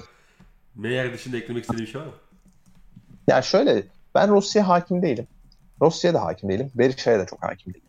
Meyer 0.74 1.12
dışında 1.12 1.36
eklemek 1.36 1.62
istediğin 1.62 1.86
bir 1.86 1.92
şey 1.92 2.00
var 2.00 2.06
mı? 2.06 2.12
Yani 3.28 3.44
şöyle 3.44 3.82
ben 4.14 4.28
Rossi'ye 4.28 4.64
hakim 4.64 5.02
değilim. 5.02 5.26
Rossi'ye 5.82 6.14
de 6.14 6.18
hakim 6.18 6.48
değilim. 6.48 6.70
Berisha'ya 6.74 7.18
da 7.18 7.26
çok 7.26 7.42
hakim 7.42 7.74
değilim. 7.74 7.88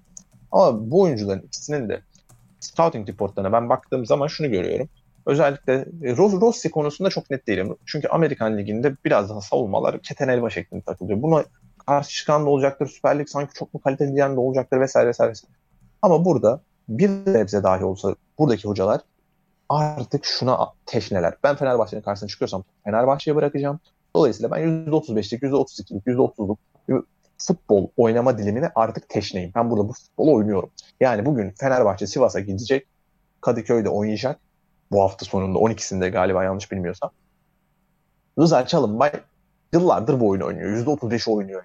Ama 0.51 0.91
bu 0.91 1.01
oyuncuların 1.01 1.41
ikisinin 1.41 1.89
de 1.89 2.01
scouting 2.69 3.09
reportlarına 3.09 3.51
ben 3.53 3.69
baktığım 3.69 4.05
zaman 4.05 4.27
şunu 4.27 4.51
görüyorum. 4.51 4.89
Özellikle 5.25 5.73
e, 5.73 6.11
Ros- 6.13 6.41
Rossi 6.41 6.71
konusunda 6.71 7.09
çok 7.09 7.29
net 7.29 7.47
değilim. 7.47 7.75
Çünkü 7.85 8.07
Amerikan 8.07 8.57
Ligi'nde 8.57 8.95
biraz 9.05 9.29
daha 9.29 9.41
savunmalar 9.41 9.99
keten 9.99 10.27
elma 10.27 10.49
şeklinde 10.49 10.81
takılıyor. 10.81 11.21
Buna 11.21 11.43
karşı 11.85 12.09
çıkan 12.09 12.45
da 12.45 12.49
olacaktır. 12.49 12.87
Süper 12.87 13.19
Lig 13.19 13.27
sanki 13.27 13.53
çok 13.53 13.73
mu 13.73 13.81
kaliteli 13.81 14.15
diyen 14.15 14.35
de 14.35 14.39
olacaktır 14.39 14.79
vesaire. 14.79 15.09
vesaire. 15.09 15.33
Ama 16.01 16.25
burada 16.25 16.61
bir 16.89 17.09
nebze 17.09 17.63
dahi 17.63 17.83
olsa 17.85 18.15
buradaki 18.39 18.67
hocalar 18.67 19.01
artık 19.69 20.25
şuna 20.25 20.57
teşneler. 20.85 21.33
Ben 21.43 21.55
Fenerbahçe'nin 21.55 22.01
karşısına 22.01 22.29
çıkıyorsam 22.29 22.63
Fenerbahçe'ye 22.83 23.35
bırakacağım. 23.35 23.79
Dolayısıyla 24.15 24.51
ben 24.51 24.59
%35'lik, 24.87 25.43
%32'lik, 25.43 26.07
%30'luk 26.07 26.57
futbol 27.39 27.87
oynama 27.97 28.37
dilimine 28.37 28.71
artık 28.75 29.09
teşneyim. 29.09 29.51
Ben 29.55 29.71
burada 29.71 29.89
bu 29.89 29.93
futbolu 29.93 30.33
oynuyorum. 30.33 30.71
Yani 30.99 31.25
bugün 31.25 31.51
Fenerbahçe 31.59 32.07
Sivas'a 32.07 32.39
gidecek. 32.39 32.87
Kadıköy'de 33.41 33.89
oynayacak. 33.89 34.39
Bu 34.91 35.01
hafta 35.01 35.25
sonunda 35.25 35.59
12'sinde 35.59 36.09
galiba 36.09 36.43
yanlış 36.43 36.71
bilmiyorsam. 36.71 37.11
Rıza 38.39 38.67
Çalınbay 38.67 39.11
yıllardır 39.73 40.19
bu 40.19 40.27
oyunu 40.27 40.45
oynuyor. 40.45 40.85
%35 40.85 41.31
oynuyor. 41.31 41.63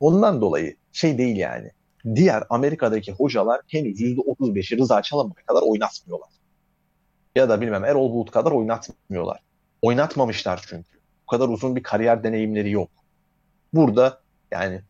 Ondan 0.00 0.40
dolayı 0.40 0.76
şey 0.92 1.18
değil 1.18 1.36
yani. 1.36 1.70
Diğer 2.14 2.44
Amerika'daki 2.50 3.12
hocalar 3.12 3.60
henüz 3.68 4.00
%35'i 4.00 4.78
Rıza 4.78 5.02
Çalınbay 5.02 5.42
kadar 5.42 5.62
oynatmıyorlar. 5.62 6.28
Ya 7.36 7.48
da 7.48 7.60
bilmem 7.60 7.84
Erol 7.84 8.12
Bulut 8.12 8.30
kadar 8.30 8.52
oynatmıyorlar. 8.52 9.40
Oynatmamışlar 9.82 10.64
çünkü. 10.68 10.98
Bu 11.22 11.30
kadar 11.30 11.48
uzun 11.48 11.76
bir 11.76 11.82
kariyer 11.82 12.22
deneyimleri 12.22 12.70
yok. 12.70 12.90
Burada 13.72 14.20
yani 14.50 14.82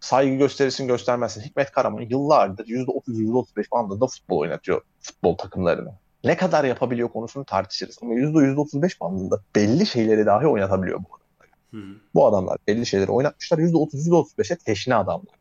saygı 0.00 0.34
gösterirsin 0.34 0.88
göstermezsin. 0.88 1.40
Hikmet 1.40 1.72
Karaman 1.72 2.00
yıllardır 2.00 2.66
%30-%35 2.66 3.70
bandında 3.72 4.06
futbol 4.06 4.38
oynatıyor 4.38 4.80
futbol 5.00 5.36
takımlarını. 5.36 5.92
Ne 6.24 6.36
kadar 6.36 6.64
yapabiliyor 6.64 7.08
konusunu 7.08 7.44
tartışırız. 7.44 7.98
Ama 8.02 8.14
%100-%35 8.14 9.00
bandında 9.00 9.40
belli 9.56 9.86
şeyleri 9.86 10.26
dahi 10.26 10.46
oynatabiliyor 10.46 10.98
bu 10.98 11.08
adamlar. 11.14 11.48
Hı. 11.70 12.00
Bu 12.14 12.26
adamlar 12.26 12.58
belli 12.66 12.86
şeyleri 12.86 13.10
oynatmışlar. 13.10 13.58
%30-%35'e 13.58 14.56
teşne 14.56 14.94
adamlar. 14.94 15.34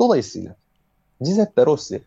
Dolayısıyla 0.00 0.56
Giuseppe 1.20 1.66
Rossi 1.66 2.02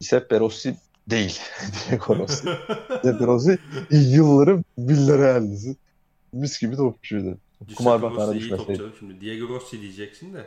Giuseppe 0.00 0.40
Rossi 0.40 0.76
değil. 1.10 1.40
Diego 1.90 2.16
Rossi. 2.16 2.44
Giuseppe 3.02 3.26
Rossi 3.26 3.58
yılların 3.90 4.64
Villarreal'lisi. 4.78 5.76
Mis 6.32 6.60
gibi 6.60 6.76
topçuydu. 6.76 7.38
Kumar 7.76 8.02
batağına 8.02 8.34
düşmeseydi. 8.34 8.92
şimdi. 8.98 9.20
Diego 9.20 9.48
Rossi 9.48 9.80
diyeceksin 9.80 10.34
de. 10.34 10.46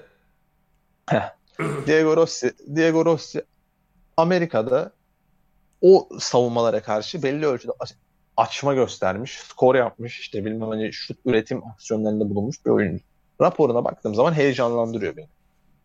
Diego 1.87 2.17
Rossi, 2.17 2.53
Diego 2.75 3.05
Rossi 3.05 3.45
Amerika'da 4.17 4.93
o 5.81 6.09
savunmalara 6.19 6.81
karşı 6.83 7.23
belli 7.23 7.45
ölçüde 7.45 7.71
aç- 7.79 7.95
açma 8.37 8.73
göstermiş, 8.73 9.39
skor 9.39 9.75
yapmış, 9.75 10.19
işte 10.19 10.45
bilmem 10.45 10.69
hani 10.69 10.93
şut 10.93 11.19
üretim 11.25 11.67
aksiyonlarında 11.67 12.29
bulunmuş 12.29 12.65
bir 12.65 12.71
oyuncu. 12.71 13.03
Raporuna 13.41 13.85
baktığım 13.85 14.15
zaman 14.15 14.33
heyecanlandırıyor 14.33 15.17
beni. 15.17 15.27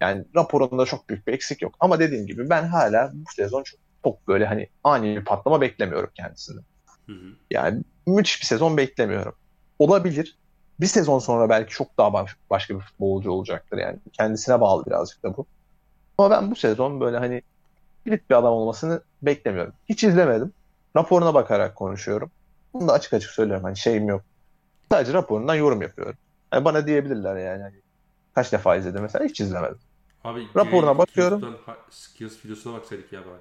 Yani 0.00 0.24
raporunda 0.36 0.84
çok 0.84 1.08
büyük 1.08 1.26
bir 1.26 1.32
eksik 1.32 1.62
yok. 1.62 1.74
Ama 1.80 1.98
dediğim 1.98 2.26
gibi 2.26 2.50
ben 2.50 2.64
hala 2.64 3.10
bu 3.14 3.32
sezon 3.36 3.62
çok, 3.62 3.80
çok 4.04 4.28
böyle 4.28 4.46
hani 4.46 4.68
ani 4.84 5.16
bir 5.16 5.24
patlama 5.24 5.60
beklemiyorum 5.60 6.10
kendisinden. 6.14 6.64
Hı 7.06 7.12
hı. 7.12 7.26
Yani 7.50 7.82
müthiş 8.06 8.40
bir 8.40 8.46
sezon 8.46 8.76
beklemiyorum. 8.76 9.34
Olabilir. 9.78 10.38
Bir 10.80 10.86
sezon 10.86 11.18
sonra 11.18 11.48
belki 11.48 11.70
çok 11.74 11.98
daha 11.98 12.12
baş- 12.12 12.36
başka 12.50 12.74
bir 12.74 12.80
futbolcu 12.80 13.30
olacaktır 13.30 13.78
yani. 13.78 13.98
Kendisine 14.12 14.60
bağlı 14.60 14.86
birazcık 14.86 15.22
da 15.22 15.36
bu. 15.36 15.46
Ama 16.18 16.30
ben 16.30 16.50
bu 16.50 16.56
sezon 16.56 17.00
böyle 17.00 17.18
hani 17.18 17.42
kilit 18.06 18.30
bir 18.30 18.34
adam 18.34 18.52
olmasını 18.52 19.02
beklemiyorum. 19.22 19.72
Hiç 19.88 20.04
izlemedim. 20.04 20.52
Raporuna 20.96 21.34
bakarak 21.34 21.76
konuşuyorum. 21.76 22.30
Bunu 22.74 22.88
da 22.88 22.92
açık 22.92 23.12
açık 23.12 23.30
söylüyorum. 23.30 23.64
Hani 23.64 23.76
şeyim 23.76 24.08
yok. 24.08 24.22
Sadece 24.92 25.12
raporundan 25.12 25.54
yorum 25.54 25.82
yapıyorum. 25.82 26.16
Hani 26.50 26.64
bana 26.64 26.86
diyebilirler 26.86 27.36
yani. 27.36 27.62
Hani 27.62 27.82
kaç 28.34 28.52
defa 28.52 28.76
izledim 28.76 29.02
mesela 29.02 29.24
hiç 29.24 29.40
izlemedim. 29.40 29.78
Abi 30.24 30.48
Raporuna 30.56 30.98
bakıyorum. 30.98 31.56
Skills 31.90 32.44
videosuna 32.44 32.74
baksaydık 32.78 33.12
ya 33.12 33.20
bari. 33.20 33.40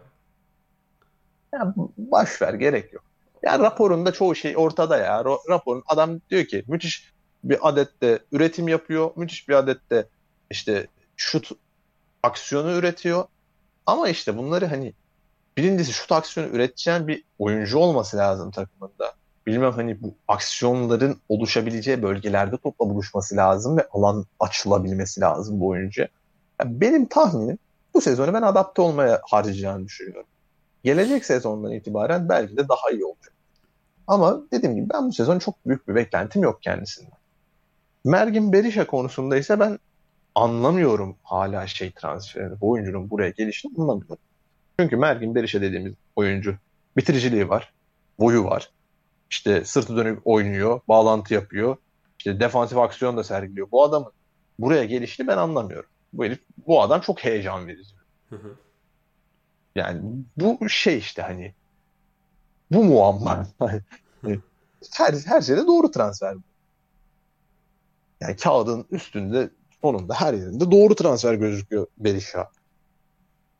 Ya 1.53 1.73
baş 1.97 2.41
ver 2.41 2.53
gerek 2.53 2.93
yok. 2.93 3.03
Ya 3.43 3.59
raporunda 3.59 4.13
çoğu 4.13 4.36
şey 4.36 4.57
ortada 4.57 4.97
ya. 4.97 5.25
Raporun 5.49 5.83
adam 5.88 6.19
diyor 6.29 6.45
ki 6.45 6.63
müthiş 6.67 7.14
bir 7.49 7.69
adette 7.69 8.19
üretim 8.31 8.67
yapıyor. 8.67 9.11
Müthiş 9.15 9.49
bir 9.49 9.53
adette 9.53 10.07
işte 10.49 10.87
şut 11.17 11.51
aksiyonu 12.23 12.71
üretiyor. 12.71 13.25
Ama 13.85 14.09
işte 14.09 14.37
bunları 14.37 14.65
hani 14.65 14.93
birincisi 15.57 15.93
şut 15.93 16.11
aksiyonu 16.11 16.49
üreteceğin 16.49 17.07
bir 17.07 17.23
oyuncu 17.39 17.77
olması 17.77 18.17
lazım 18.17 18.51
takımında. 18.51 19.13
Bilmem 19.47 19.71
hani 19.71 20.01
bu 20.01 20.13
aksiyonların 20.27 21.21
oluşabileceği 21.29 22.03
bölgelerde 22.03 22.57
topla 22.57 22.89
buluşması 22.89 23.35
lazım 23.35 23.77
ve 23.77 23.87
alan 23.91 24.25
açılabilmesi 24.39 25.21
lazım 25.21 25.59
bu 25.59 25.67
oyuncuya. 25.67 26.07
Yani 26.61 26.81
benim 26.81 27.05
tahminim 27.05 27.57
bu 27.93 28.01
sezonu 28.01 28.33
ben 28.33 28.41
adapte 28.41 28.81
olmaya 28.81 29.21
harcayacağını 29.29 29.85
düşünüyorum. 29.85 30.29
Gelecek 30.83 31.25
sezondan 31.25 31.71
itibaren 31.71 32.29
belki 32.29 32.57
de 32.57 32.69
daha 32.69 32.91
iyi 32.91 33.05
olacak. 33.05 33.33
Ama 34.07 34.41
dediğim 34.51 34.75
gibi 34.75 34.89
ben 34.93 35.07
bu 35.07 35.13
sezon 35.13 35.39
çok 35.39 35.65
büyük 35.65 35.87
bir 35.87 35.95
beklentim 35.95 36.43
yok 36.43 36.61
kendisinden. 36.61 37.17
Mergin 38.05 38.53
Berisha 38.53 38.87
konusunda 38.87 39.37
ise 39.37 39.59
ben 39.59 39.79
anlamıyorum 40.35 41.15
hala 41.23 41.67
şey 41.67 41.91
transferini. 41.91 42.61
Bu 42.61 42.69
oyuncunun 42.69 43.09
buraya 43.09 43.29
gelişini 43.29 43.71
anlamıyorum. 43.77 44.17
Çünkü 44.79 44.97
Mergin 44.97 45.35
Berisha 45.35 45.61
dediğimiz 45.61 45.93
oyuncu 46.15 46.55
bitiriciliği 46.97 47.49
var, 47.49 47.73
boyu 48.19 48.43
var. 48.43 48.71
işte 49.29 49.65
sırtı 49.65 49.97
dönük 49.97 50.27
oynuyor, 50.27 50.81
bağlantı 50.87 51.33
yapıyor. 51.33 51.77
İşte 52.17 52.39
defansif 52.39 52.77
aksiyon 52.77 53.17
da 53.17 53.23
sergiliyor. 53.23 53.71
Bu 53.71 53.83
adamın 53.83 54.11
buraya 54.59 54.85
gelişini 54.85 55.27
ben 55.27 55.37
anlamıyorum. 55.37 55.89
Bu 56.13 56.25
herif, 56.25 56.39
bu 56.67 56.81
adam 56.81 57.01
çok 57.01 57.19
heyecan 57.23 57.67
verici. 57.67 57.95
Yani 59.75 60.01
bu 60.37 60.69
şey 60.69 60.97
işte 60.97 61.21
hani 61.21 61.53
bu 62.71 62.83
muamma. 62.83 63.47
her, 64.93 65.13
her 65.25 65.41
şeyde 65.41 65.67
doğru 65.67 65.91
transfer. 65.91 66.35
Yani 68.22 68.36
kağıdın 68.36 68.86
üstünde 68.91 69.49
sonunda 69.82 70.13
her 70.13 70.34
yerinde 70.34 70.72
doğru 70.72 70.95
transfer 70.95 71.34
gözüküyor 71.34 71.88
Berisha. 71.97 72.49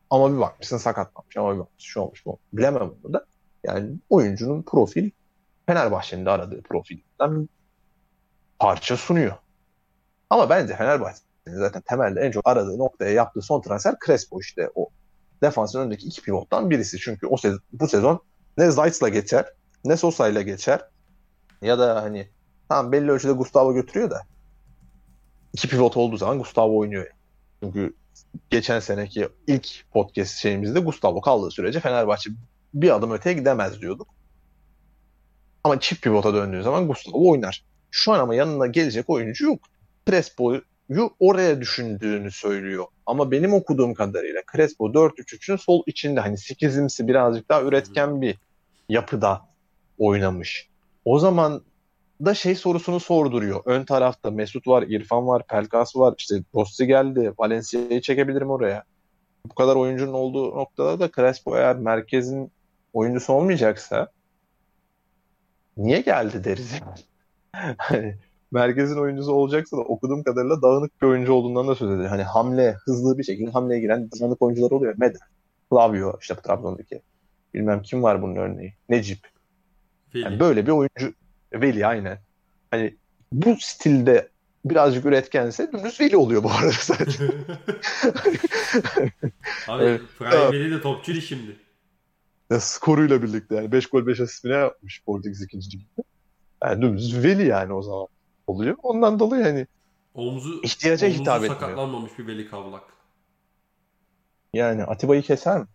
Ama 0.10 0.34
bir 0.34 0.39
bakmışsın 0.39 0.78
sakatlanmış 0.78 1.38
ama 1.38 1.53
bir 1.53 1.60
bakmışsın 1.60 1.89
şu 1.89 1.99
olmuş 1.99 2.26
bu. 2.26 2.39
Bilemem 2.53 2.91
bunu 3.03 3.14
da. 3.14 3.26
Yani 3.64 3.95
oyuncunun 4.10 4.62
profil 4.62 5.10
Fenerbahçe'nin 5.66 6.26
de 6.26 6.30
aradığı 6.30 6.62
profilden 6.62 7.49
parça 8.60 8.97
sunuyor. 8.97 9.34
Ama 10.30 10.49
bence 10.49 10.76
Fenerbahçe'nin 10.76 11.58
zaten 11.58 11.82
temelde 11.82 12.22
en 12.22 12.32
çok 12.32 12.47
aradığı 12.47 12.78
noktaya 12.78 13.12
yaptığı 13.12 13.41
son 13.41 13.62
transfer 13.62 13.95
Crespo 14.06 14.39
işte 14.39 14.70
o 14.76 14.89
defansın 15.41 15.80
önündeki 15.80 16.08
iki 16.08 16.22
pivottan 16.22 16.70
birisi. 16.70 16.97
Çünkü 16.97 17.28
o 17.28 17.38
sezon, 17.38 17.60
bu 17.74 17.88
sezon 17.88 18.20
ne 18.58 18.72
Zayt'la 18.72 19.10
geçer 19.10 19.45
ne 19.86 19.97
Sosa'yla 19.97 20.41
geçer 20.41 20.89
ya 21.62 21.80
da 21.80 22.03
hani 22.03 22.30
tamam 22.70 22.91
belli 22.91 23.12
ölçüde 23.12 23.32
Gustavo 23.32 23.74
götürüyor 23.74 24.10
da 24.10 24.22
iki 25.56 25.68
pivot 25.68 25.97
olduğu 25.97 26.18
zaman 26.18 26.38
Gustavo 26.38 26.78
oynuyor. 26.78 27.08
Çünkü 27.64 27.93
geçen 28.49 28.80
seneki 28.80 29.30
ilk 29.47 29.86
podcast 29.91 30.38
şeyimizde 30.38 30.80
Gustavo 30.80 31.22
kaldığı 31.22 31.51
sürece 31.51 31.80
Fenerbahçe 31.80 32.30
bir 32.74 32.95
adım 32.95 33.12
öteye 33.12 33.36
gidemez 33.36 33.82
diyorduk. 33.82 34.08
Ama 35.64 35.80
çift 35.80 36.03
pivota 36.03 36.34
döndüğü 36.34 36.64
zaman 36.64 36.88
Gustavo 36.88 37.30
oynar. 37.32 37.64
Şu 37.91 38.14
an 38.14 38.20
ama 38.20 38.36
yanına 38.36 38.68
gelecek 38.68 39.10
oyuncu 39.10 39.45
yok. 39.45 39.60
Crespo'yu 40.10 41.10
oraya 41.20 41.62
düşündüğünü 41.62 42.32
söylüyor. 42.32 42.86
Ama 43.06 43.32
benim 43.32 43.53
okuduğum 43.53 43.93
kadarıyla 43.93 44.41
Crespo 44.56 44.86
4-3-3'ün 44.86 45.56
sol 45.56 45.84
içinde 45.86 46.20
hani 46.20 46.36
8'imsi 46.36 47.08
birazcık 47.08 47.49
daha 47.49 47.62
üretken 47.62 48.22
bir 48.22 48.38
yapıda 48.89 49.41
oynamış. 49.97 50.70
O 51.06 51.20
zaman 51.20 51.62
da 52.26 52.34
şey 52.34 52.55
sorusunu 52.55 52.99
sorduruyor. 52.99 53.61
Ön 53.66 53.86
tarafta 53.86 54.32
Mesut 54.32 54.68
var, 54.68 54.84
İrfan 54.84 55.28
var, 55.28 55.47
Pelkas 55.47 55.95
var. 55.95 56.16
İşte 56.18 56.36
Rossi 56.55 56.88
geldi. 56.88 57.34
Valencia'yı 57.39 58.01
çekebilirim 58.01 58.49
oraya. 58.49 58.84
Bu 59.49 59.55
kadar 59.55 59.76
oyuncunun 59.76 60.13
olduğu 60.13 60.55
noktada 60.55 60.99
da 60.99 61.11
Crespo 61.11 61.57
eğer 61.57 61.76
merkezin 61.76 62.51
oyuncusu 62.93 63.34
olmayacaksa 63.34 64.11
niye 65.78 66.01
geldi 66.01 66.43
deriz 66.43 66.72
hani 67.78 68.16
merkezin 68.51 68.97
oyuncusu 68.97 69.32
olacaksa 69.32 69.78
da 69.78 69.82
okuduğum 69.82 70.24
kadarıyla 70.24 70.61
dağınık 70.61 71.01
bir 71.01 71.07
oyuncu 71.07 71.34
olduğundan 71.34 71.68
da 71.68 71.76
söz 71.76 71.91
ediyor. 71.91 72.09
Hani 72.09 72.24
hamle, 72.24 72.78
hızlı 72.86 73.18
bir 73.18 73.24
şekilde 73.24 73.51
hamleye 73.51 73.80
giren 73.80 74.09
dağınık 74.11 74.41
oyuncular 74.41 74.72
oluyor. 74.72 74.95
Meder, 74.97 75.22
Flavio 75.70 76.18
işte 76.22 76.36
Trabzon'daki. 76.36 77.01
Bilmem 77.53 77.82
kim 77.82 78.03
var 78.03 78.22
bunun 78.22 78.36
örneği. 78.36 78.74
Necip. 78.89 79.20
Yani 80.13 80.39
böyle 80.39 80.66
bir 80.66 80.72
oyuncu 80.72 81.13
Veli 81.53 81.87
aynen. 81.87 82.19
Hani 82.71 82.95
bu 83.31 83.55
stilde 83.59 84.29
birazcık 84.65 85.05
üretkense 85.05 85.71
dümdüz 85.71 85.99
Veli 85.99 86.17
oluyor 86.17 86.43
bu 86.43 86.51
arada 86.51 86.71
zaten. 86.81 87.07
Abi 89.67 89.83
evet. 89.83 90.01
Veli 90.21 90.71
de 90.71 90.81
topçuydu 90.81 91.21
şimdi. 91.21 91.55
Ya, 92.49 92.59
skoruyla 92.59 93.23
birlikte 93.23 93.55
yani 93.55 93.71
5 93.71 93.87
gol 93.87 94.07
5 94.07 94.19
asist 94.19 94.45
yapmış 94.45 95.03
Portekiz 95.05 95.41
ikinci 95.41 95.71
ligde. 95.71 96.03
Yani 96.63 96.81
dümdüz 96.81 97.23
Veli 97.23 97.47
yani 97.47 97.73
o 97.73 97.81
zaman 97.81 98.07
oluyor. 98.47 98.75
Ondan 98.83 99.19
dolayı 99.19 99.43
hani 99.43 99.67
omzu, 100.13 100.61
ihtiyaca 100.63 101.07
omzu 101.07 101.19
hitap 101.19 101.35
etmiyor. 101.35 101.53
sakatlanmamış 101.59 102.19
bir 102.19 102.27
Veli 102.27 102.49
Kavlak. 102.49 102.83
Yani 104.53 104.83
Atiba'yı 104.83 105.21
keser 105.21 105.59
mi? 105.59 105.67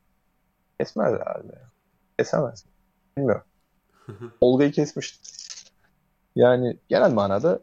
Kesmez 0.78 1.12
herhalde. 1.12 1.60
Kesemez. 2.18 2.64
Bilmiyorum. 3.16 3.44
Olga'yı 4.40 4.72
kesmişti. 4.72 5.39
Yani 6.36 6.76
genel 6.88 7.10
manada 7.12 7.60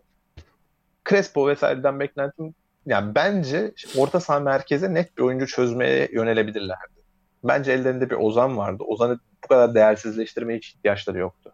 Crespo 1.09 1.47
vesaireden 1.47 1.99
beklentim 1.99 2.55
yani 2.86 3.15
bence 3.15 3.74
orta 3.97 4.20
saha 4.20 4.39
merkeze 4.39 4.93
net 4.93 5.18
bir 5.18 5.24
oyuncu 5.24 5.47
çözmeye 5.47 6.09
yönelebilirlerdi. 6.13 7.03
Bence 7.43 7.72
ellerinde 7.72 8.09
bir 8.09 8.15
Ozan 8.15 8.57
vardı. 8.57 8.84
Ozan'ı 8.88 9.20
bu 9.43 9.47
kadar 9.47 9.76
değersizleştirmeye 9.76 10.57
hiç 10.57 10.70
ihtiyaçları 10.70 11.18
yoktu. 11.18 11.53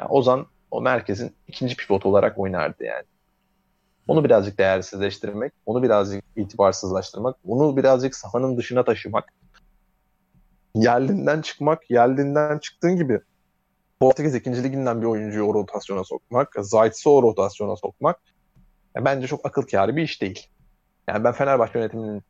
Yani 0.00 0.10
Ozan 0.10 0.46
o 0.70 0.80
merkezin 0.80 1.36
ikinci 1.48 1.76
pivot 1.76 2.06
olarak 2.06 2.38
oynardı 2.38 2.84
yani. 2.84 3.04
Onu 4.08 4.24
birazcık 4.24 4.58
değersizleştirmek, 4.58 5.52
onu 5.66 5.82
birazcık 5.82 6.24
itibarsızlaştırmak, 6.36 7.36
onu 7.46 7.76
birazcık 7.76 8.16
sahanın 8.16 8.56
dışına 8.56 8.84
taşımak, 8.84 9.32
yerlinden 10.74 11.40
çıkmak, 11.40 11.90
yerlinden 11.90 12.58
çıktığın 12.58 12.96
gibi 12.96 13.20
Portekiz 14.00 14.34
2. 14.34 14.62
liginden 14.62 15.00
bir 15.00 15.06
oyuncuyu 15.06 15.44
o 15.44 15.54
rotasyona 15.54 16.04
sokmak, 16.04 16.54
Zayt'sı 16.58 17.10
o 17.10 17.22
rotasyona 17.22 17.76
sokmak 17.76 18.20
yani 18.94 19.04
bence 19.04 19.26
çok 19.26 19.46
akıl 19.46 19.62
kârı 19.62 19.96
bir 19.96 20.02
iş 20.02 20.22
değil. 20.22 20.46
Yani 21.08 21.24
ben 21.24 21.32
Fenerbahçe 21.32 21.78
yönetiminin 21.78 22.22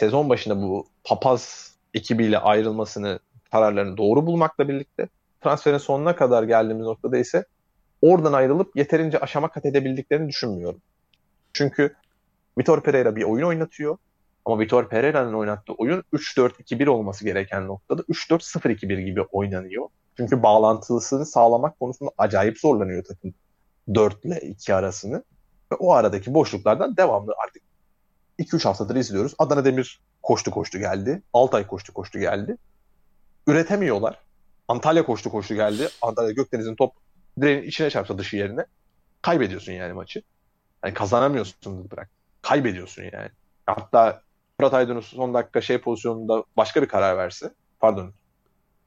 sezon 0.00 0.28
başında 0.28 0.62
bu 0.62 0.86
papaz 1.04 1.72
ekibiyle 1.94 2.38
ayrılmasını 2.38 3.18
kararlarını 3.50 3.96
doğru 3.96 4.26
bulmakla 4.26 4.68
birlikte 4.68 5.08
transferin 5.40 5.78
sonuna 5.78 6.16
kadar 6.16 6.42
geldiğimiz 6.42 6.86
noktada 6.86 7.18
ise 7.18 7.44
oradan 8.02 8.32
ayrılıp 8.32 8.76
yeterince 8.76 9.18
aşama 9.18 9.48
kat 9.48 9.66
edebildiklerini 9.66 10.28
düşünmüyorum. 10.28 10.80
Çünkü 11.52 11.94
Vitor 12.58 12.82
Pereira 12.82 13.16
bir 13.16 13.22
oyun 13.22 13.46
oynatıyor. 13.46 13.96
Ama 14.44 14.58
Vitor 14.58 14.88
Pereira'nın 14.88 15.34
oynattığı 15.34 15.72
oyun 15.72 16.04
3-4-2-1 16.12 16.88
olması 16.88 17.24
gereken 17.24 17.66
noktada 17.66 18.02
3-4-0-2-1 18.02 19.00
gibi 19.00 19.22
oynanıyor. 19.22 19.88
Çünkü 20.16 20.42
bağlantısını 20.42 21.26
sağlamak 21.26 21.80
konusunda 21.80 22.10
acayip 22.18 22.58
zorlanıyor 22.58 23.04
takım 23.04 23.34
4 23.94 24.24
ile 24.24 24.40
2 24.40 24.74
arasını. 24.74 25.24
Ve 25.72 25.76
o 25.76 25.92
aradaki 25.92 26.34
boşluklardan 26.34 26.96
devamlı 26.96 27.34
artık 27.44 27.62
2-3 28.38 28.64
haftadır 28.64 28.96
izliyoruz. 28.96 29.34
Adana 29.38 29.64
Demir 29.64 30.00
koştu 30.22 30.50
koştu 30.50 30.78
geldi. 30.78 31.22
Altay 31.32 31.66
koştu 31.66 31.94
koştu 31.94 32.18
geldi. 32.18 32.56
Üretemiyorlar. 33.46 34.18
Antalya 34.68 35.06
koştu 35.06 35.30
koştu 35.30 35.54
geldi. 35.54 35.88
Antalya 36.02 36.30
Gökdeniz'in 36.30 36.76
top 36.76 36.92
direğin 37.40 37.62
içine 37.62 37.90
çarpsa 37.90 38.18
dışı 38.18 38.36
yerine. 38.36 38.66
Kaybediyorsun 39.22 39.72
yani 39.72 39.92
maçı. 39.92 40.22
Yani 40.84 40.94
kazanamıyorsun 40.94 41.90
bırak. 41.90 42.10
Kaybediyorsun 42.42 43.02
yani. 43.02 43.28
Hatta 43.66 44.22
Fırat 44.56 44.74
Aydınus 44.74 45.06
son 45.06 45.34
dakika 45.34 45.60
şey 45.60 45.80
pozisyonunda 45.80 46.44
başka 46.56 46.82
bir 46.82 46.88
karar 46.88 47.16
verse. 47.16 47.54
Pardon. 47.80 48.14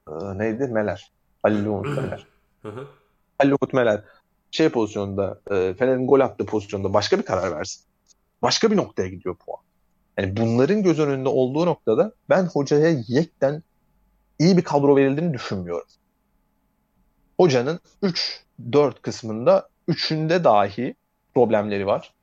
Ee, 0.09 0.37
neydi? 0.37 0.67
Meler. 0.67 1.11
Halil 1.43 1.65
Umut 1.65 1.97
Meler. 1.97 2.27
Halil 3.37 3.51
Umut 3.51 3.73
Meler 3.73 4.03
şey 4.55 4.69
pozisyonunda 4.69 5.39
e, 5.51 5.73
Fener'in 5.73 6.07
gol 6.07 6.19
attığı 6.19 6.45
pozisyonda 6.45 6.93
başka 6.93 7.19
bir 7.19 7.23
karar 7.23 7.51
versin. 7.51 7.83
Başka 8.41 8.71
bir 8.71 8.77
noktaya 8.77 9.09
gidiyor 9.09 9.35
puan. 9.35 9.59
Yani 10.17 10.37
bunların 10.37 10.83
göz 10.83 10.99
önünde 10.99 11.29
olduğu 11.29 11.65
noktada 11.65 12.11
ben 12.29 12.45
hocaya 12.45 13.03
yekten 13.07 13.63
iyi 14.39 14.57
bir 14.57 14.63
kadro 14.63 14.95
verildiğini 14.95 15.33
düşünmüyorum. 15.33 15.87
Hocanın 17.37 17.79
3-4 18.03 19.01
kısmında 19.01 19.69
üçünde 19.87 20.43
dahi 20.43 20.95
problemleri 21.33 21.87
var. 21.87 22.13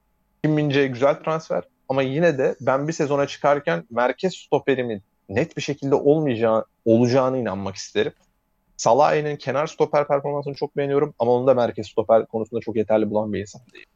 Kim 0.44 0.52
Mince 0.52 0.86
güzel 0.86 1.14
transfer 1.14 1.62
ama 1.88 2.02
yine 2.02 2.38
de 2.38 2.56
ben 2.60 2.88
bir 2.88 2.92
sezona 2.92 3.26
çıkarken 3.26 3.84
merkez 3.90 4.34
stoperimin 4.34 5.02
net 5.28 5.56
bir 5.56 5.62
şekilde 5.62 5.94
olmayacağı 5.94 6.64
olacağını 6.84 7.38
inanmak 7.38 7.76
isterim. 7.76 8.12
Salah'ın 8.76 9.36
kenar 9.36 9.66
stoper 9.66 10.08
performansını 10.08 10.54
çok 10.54 10.76
beğeniyorum 10.76 11.14
ama 11.18 11.32
onu 11.32 11.46
da 11.46 11.54
merkez 11.54 11.86
stoper 11.86 12.26
konusunda 12.26 12.60
çok 12.60 12.76
yeterli 12.76 13.10
bulan 13.10 13.32
bir 13.32 13.40
insan 13.40 13.62
değil. 13.74 13.86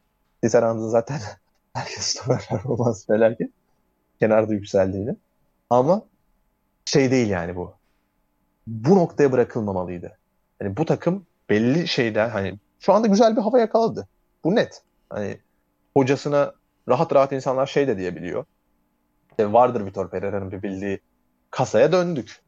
Tisserand'ın 0.43 0.89
zaten 0.89 1.21
merkez 1.75 2.05
stoper 2.05 2.47
performansı 2.49 3.07
felaket. 3.07 3.51
Kenarda 4.21 4.55
yükseldiğini. 4.55 5.17
Ama 5.71 6.03
şey 6.85 7.11
değil 7.11 7.29
yani 7.29 7.57
bu. 7.57 7.75
Bu 8.67 8.97
noktaya 8.97 9.33
bırakılmamalıydı. 9.33 10.19
Yani 10.61 10.77
bu 10.77 10.85
takım 10.85 11.27
belli 11.51 11.89
şeyden 11.89 12.31
hani 12.31 12.59
şu 12.81 12.93
anda 12.93 13.07
güzel 13.07 13.37
bir 13.37 13.41
hava 13.41 13.61
yakaladı. 13.61 14.09
Bu 14.45 14.55
net. 14.55 14.83
Hani 15.11 15.39
hocasına 15.97 16.53
rahat 16.89 17.15
rahat 17.15 17.33
insanlar 17.33 17.67
şey 17.67 17.89
de 17.89 17.99
diyebiliyor. 17.99 18.45
İşte 19.31 19.53
vardır 19.53 19.87
Vitor 19.87 20.11
Pereira'nın 20.11 20.53
bir 20.53 20.63
bildiği 20.63 21.01
kasaya 21.51 21.93
döndük 21.93 22.41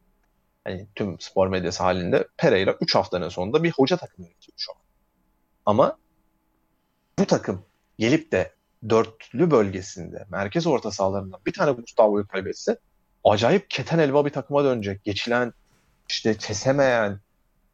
hani 0.63 0.87
tüm 0.95 1.19
spor 1.19 1.47
medyası 1.47 1.83
halinde 1.83 2.27
Pereira 2.37 2.75
3 2.81 2.95
haftanın 2.95 3.29
sonunda 3.29 3.63
bir 3.63 3.71
hoca 3.71 3.97
takımı 3.97 4.27
yönetiyor 4.27 4.55
şu 4.57 4.71
an. 4.71 4.77
Ama 5.65 5.97
bu 7.19 7.25
takım 7.25 7.65
gelip 7.97 8.31
de 8.31 8.53
dörtlü 8.89 9.51
bölgesinde 9.51 10.25
merkez 10.29 10.67
orta 10.67 10.91
sahalarından 10.91 11.39
bir 11.45 11.53
tane 11.53 11.71
Gustavo'yu 11.71 12.27
kaybetse 12.27 12.77
acayip 13.23 13.69
keten 13.69 13.99
elva 13.99 14.25
bir 14.25 14.29
takıma 14.29 14.63
dönecek. 14.63 15.03
Geçilen, 15.03 15.53
işte 16.09 16.37
kesemeyen, 16.37 17.19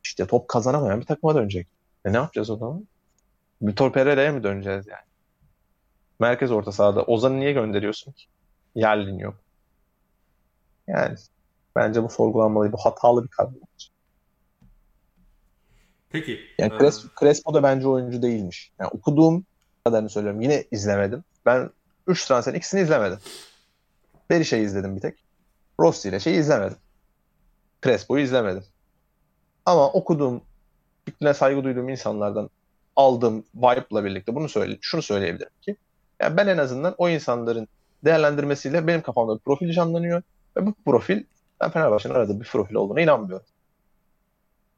işte 0.04 0.28
top 0.28 0.48
kazanamayan 0.48 1.02
bir 1.02 1.06
takıma 1.06 1.36
dönecek. 1.36 1.68
E 2.06 2.14
ne 2.14 2.18
yapacağız 2.18 2.50
o 2.50 2.58
zaman? 2.58 2.88
Vitor 3.62 3.94
Pereira'ya 3.94 4.34
mı 4.34 4.44
döneceğiz 4.44 4.88
yani? 4.88 5.06
Merkez 6.20 6.52
orta 6.52 6.72
sahada. 6.72 7.04
Ozan'ı 7.04 7.40
niye 7.40 7.52
gönderiyorsun 7.52 8.12
ki? 8.12 8.26
Yerlin 8.76 9.18
yok. 9.18 9.36
Yani 10.88 11.18
bence 11.76 12.04
bu 12.04 12.10
sorgulanmalı. 12.10 12.72
Bu 12.72 12.78
hatalı 12.78 13.24
bir 13.24 13.28
karar. 13.28 13.52
Peki. 16.10 16.40
Yani 16.60 16.74
e, 16.74 16.78
Cres- 16.78 17.08
Crespo 17.20 17.54
da 17.54 17.64
bence 17.64 17.88
oyuncu 17.88 18.22
değilmiş. 18.22 18.72
Yani 18.80 18.90
okuduğum 18.90 19.46
kadarını 19.86 20.10
söylüyorum. 20.10 20.42
Yine 20.42 20.64
izlemedim. 20.72 21.24
Ben 21.46 21.70
3 22.08 22.26
transferin 22.26 22.58
ikisini 22.58 22.82
izlemedim. 22.82 23.20
Berisha'yı 24.30 24.64
izledim 24.64 24.96
bir 24.96 25.02
tek. 25.02 25.24
Rossi 25.80 26.10
ile 26.10 26.20
şeyi 26.20 26.40
izlemedim. 26.40 26.78
Crespo'yu 27.84 28.24
izlemedim. 28.24 28.64
Ama 29.66 29.92
okuduğum, 29.92 30.42
fikrine 31.06 31.34
saygı 31.34 31.64
duyduğum 31.64 31.90
insanlardan 31.90 32.50
aldığım 32.96 33.44
vibe'la 33.56 34.06
birlikte 34.06 34.36
bunu 34.36 34.50
söyle, 34.50 34.78
şunu 34.82 35.02
söyleyebilirim 35.02 35.52
ki 35.62 35.76
yani 36.22 36.38
ben 36.38 36.48
en 36.48 36.58
azından 36.58 36.96
o 36.98 37.10
insanların 37.10 37.68
değerlendirmesiyle 38.06 38.88
benim 38.88 39.02
kafamda 39.02 39.36
bir 39.36 39.40
profil 39.40 39.72
canlanıyor 39.72 40.22
ve 40.58 40.66
bu 40.66 40.74
profil 40.86 41.24
ben 41.62 41.72
Fenerbahçe'nin 41.72 42.14
aradığı 42.14 42.40
bir 42.40 42.46
profil 42.46 42.76
olduğuna 42.76 43.02
inanmıyorum. 43.02 43.46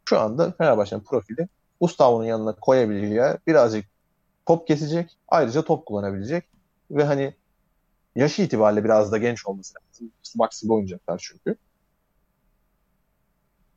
Şu 0.06 0.20
anda 0.20 0.52
Fenerbahçe'nin 0.52 1.02
profili 1.02 1.48
Gustavo'nun 1.82 2.26
yanına 2.26 2.56
koyabileceği 2.56 3.38
birazcık 3.48 3.86
top 4.46 4.68
kesecek, 4.68 5.18
ayrıca 5.28 5.62
top 5.62 5.86
kullanabilecek 5.86 6.44
ve 6.92 7.04
hani 7.04 7.34
yaşı 8.16 8.42
itibariyle 8.42 8.84
biraz 8.84 9.12
da 9.12 9.18
genç 9.18 9.46
olması 9.46 9.74
lazım. 9.76 10.12
Gibi 10.62 10.74
oynayacaklar 10.74 11.18
çünkü. 11.18 11.56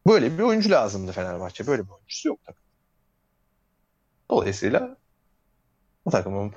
Böyle 0.07 0.39
bir 0.39 0.43
oyuncu 0.43 0.71
lazımdı 0.71 1.13
Fenerbahçe. 1.13 1.67
Böyle 1.67 1.85
bir 1.85 1.91
oyuncusu 1.91 2.29
yok 2.29 2.39
takım. 2.45 2.63
Dolayısıyla 4.31 4.97
bu 6.07 6.11
takımın 6.11 6.53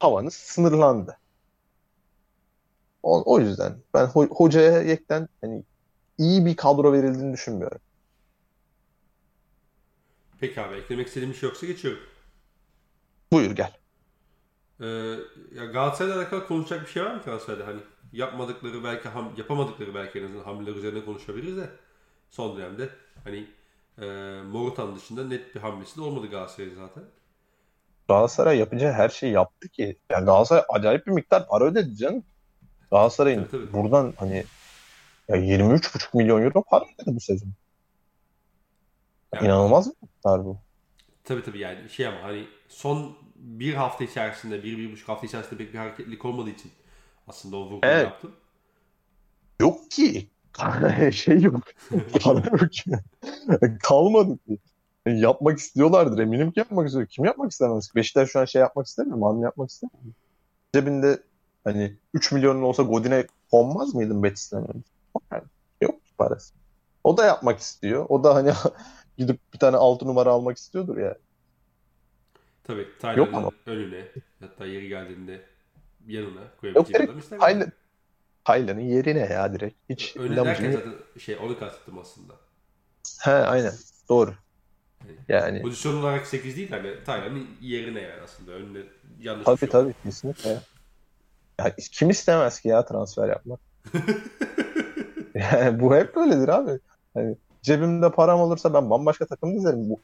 tavanı 0.00 0.30
sınırlandı. 0.30 1.18
O, 3.02 3.34
o 3.34 3.40
yüzden 3.40 3.82
ben 3.94 4.06
ho- 4.06 4.28
hocaya 4.28 4.82
yekten 4.82 5.28
hani 5.40 5.64
iyi 6.18 6.46
bir 6.46 6.56
kadro 6.56 6.92
verildiğini 6.92 7.32
düşünmüyorum. 7.32 7.80
Peki 10.40 10.60
abi 10.60 10.76
eklemek 10.76 11.06
istediğim 11.06 11.32
bir 11.32 11.38
şey 11.38 11.48
yoksa 11.48 11.66
geçiyorum. 11.66 12.00
Buyur 13.32 13.50
gel. 13.50 13.72
Ee, 14.80 14.86
ya 15.54 15.64
Galatasaray'la 15.72 16.16
alakalı 16.18 16.46
konuşacak 16.46 16.82
bir 16.86 16.90
şey 16.90 17.04
var 17.04 17.14
mı 17.14 17.22
Galatasaray'da? 17.24 17.66
Hani 17.66 17.80
yapmadıkları 18.12 18.84
belki 18.84 19.08
ham, 19.08 19.34
yapamadıkları 19.36 19.94
belki 19.94 20.18
en 20.18 20.24
azından 20.24 20.44
hamleler 20.44 20.76
üzerine 20.76 21.04
konuşabiliriz 21.04 21.56
de 21.56 21.70
son 22.30 22.56
dönemde 22.58 22.88
hani 23.24 23.48
e, 23.98 24.06
Morutan 24.42 24.96
dışında 24.96 25.24
net 25.24 25.54
bir 25.54 25.60
hamlesi 25.60 25.96
de 25.96 26.00
olmadı 26.00 26.26
Galatasaray'ın 26.26 26.74
zaten. 26.74 27.04
Galatasaray 28.08 28.58
yapacağı 28.58 28.92
her 28.92 29.08
şeyi 29.08 29.32
yaptı 29.32 29.68
ki. 29.68 29.98
Yani 30.10 30.24
Galatasaray 30.24 30.62
acayip 30.68 31.06
bir 31.06 31.12
miktar 31.12 31.48
para 31.48 31.64
ödedi 31.64 31.96
canım. 31.96 32.24
Galatasaray'ın 32.90 33.44
Tabii, 33.44 33.50
tabii. 33.50 33.72
buradan 33.72 34.14
hani 34.16 34.44
ya 35.28 35.36
23,5 35.36 36.16
milyon 36.16 36.42
euro 36.42 36.62
para 36.62 36.84
ödedi 36.84 37.16
bu 37.16 37.20
sezon. 37.20 37.48
Yani- 39.34 39.46
İnanılmaz 39.46 39.86
bir 39.90 39.96
miktar 40.02 40.44
bu. 40.44 40.58
Tabii 41.24 41.42
tabii 41.42 41.58
yani 41.58 41.90
şey 41.90 42.06
ama 42.06 42.22
hani 42.22 42.44
son 42.68 43.16
bir 43.36 43.74
hafta 43.74 44.04
içerisinde, 44.04 44.62
bir, 44.64 44.78
bir 44.78 44.92
buçuk 44.92 45.08
hafta 45.08 45.26
içerisinde 45.26 45.56
pek 45.58 45.72
bir 45.74 45.78
hareketlilik 45.78 46.24
olmadığı 46.24 46.50
için 46.50 46.70
aslında 47.28 47.56
o 47.56 47.60
vurguyu 47.64 47.80
Evet. 47.82 48.04
yaptım. 48.04 48.32
Yok 49.60 49.90
ki. 49.90 50.28
şey 51.12 51.40
yok. 51.40 51.60
Para 52.22 52.38
yok 52.50 52.72
ki. 52.72 52.90
Kalmadı 53.82 54.38
ki. 54.38 54.58
Yapmak 55.06 55.58
istiyorlardır. 55.58 56.18
Eminim 56.18 56.50
ki 56.52 56.58
yapmak 56.60 56.86
istiyor. 56.86 57.06
Kim 57.06 57.24
yapmak 57.24 57.52
istemez? 57.52 57.90
Beşiktaş 57.94 58.30
şu 58.30 58.40
an 58.40 58.44
şey 58.44 58.60
yapmak 58.60 58.86
istemiyor 58.86 59.16
mu? 59.18 59.26
Hamle 59.26 59.44
yapmak 59.44 59.70
istemiyor? 59.70 60.14
Cebinde 60.74 61.22
hani 61.68 61.96
3 62.14 62.32
milyonun 62.32 62.62
olsa 62.62 62.82
Godin'e 62.82 63.26
konmaz 63.50 63.94
mıydın 63.94 64.22
Betis'ten 64.22 64.68
önce? 64.68 64.88
Yani 65.32 65.42
yok 65.80 66.00
parası. 66.18 66.54
O 67.04 67.16
da 67.16 67.24
yapmak 67.24 67.58
istiyor. 67.58 68.06
O 68.08 68.24
da 68.24 68.34
hani 68.34 68.52
gidip 69.18 69.40
bir 69.54 69.58
tane 69.58 69.76
6 69.76 70.06
numara 70.06 70.30
almak 70.30 70.56
istiyordur 70.56 70.96
ya. 70.96 71.18
Tabii 72.64 72.88
ama. 73.34 73.50
önüne 73.66 74.08
hatta 74.40 74.66
yeri 74.66 74.88
geldiğinde 74.88 75.46
yanına 76.06 76.40
koyabileceği 76.60 77.04
adam 77.04 77.18
istemiyor. 77.18 77.48
Taylan'ın 78.44 78.80
yerine 78.80 79.18
ya 79.18 79.52
direkt. 79.52 79.76
Hiç 79.90 80.16
lamıcı- 80.16 80.44
derken 80.44 80.70
zaten 80.70 80.94
şey 81.18 81.36
onu 81.36 81.58
kastettim 81.58 81.98
aslında. 81.98 82.34
He 83.20 83.30
aynen. 83.30 83.72
Doğru. 84.08 84.34
Yani 85.28 85.62
Pozisyon 85.62 85.96
olarak 85.96 86.26
8 86.26 86.56
değil 86.56 86.70
hani 86.70 87.04
Taylan'ın 87.04 87.46
yerine 87.60 88.00
yani 88.00 88.20
aslında 88.22 88.52
önüne 88.52 88.82
yanlış 89.20 89.44
tabii 89.44 89.58
şey 89.58 89.68
tabii 89.68 89.94
kesinlikle. 90.04 90.60
Ya. 91.58 91.74
Kim 91.92 92.10
istemez 92.10 92.60
ki 92.60 92.68
ya 92.68 92.84
transfer 92.84 93.28
yapmak? 93.28 93.60
Yani 95.34 95.80
bu 95.80 95.94
hep 95.96 96.16
böyledir 96.16 96.48
abi. 96.48 96.80
Hani 97.14 97.36
cebimde 97.62 98.10
param 98.12 98.40
olursa 98.40 98.74
ben 98.74 98.90
bambaşka 98.90 99.26
takım 99.26 99.54
dizerim. 99.54 99.90
Bu 99.90 100.00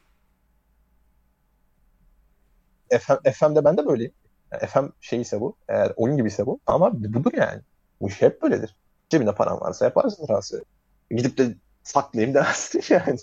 FM, 2.99 3.31
FM'de 3.33 3.65
ben 3.65 3.77
de 3.77 3.87
böyleyim. 3.87 4.13
Yani 4.53 4.67
FM 4.67 4.87
şeyse 5.01 5.41
bu. 5.41 5.57
Eğer 5.69 5.93
oyun 5.97 6.17
gibiyse 6.17 6.47
bu. 6.47 6.61
Ama 6.67 6.93
budur 7.03 7.33
yani. 7.37 7.63
Bu 8.01 8.09
iş 8.09 8.23
hep 8.23 8.43
böyledir. 8.43 8.77
Cebinde 9.09 9.35
param 9.35 9.61
varsa 9.61 9.85
yaparsın 9.85 10.27
transferi. 10.27 10.63
Gidip 11.11 11.39
de 11.39 11.55
saklayayım 11.83 12.35
demezsin 12.35 12.83
yani. 12.95 13.19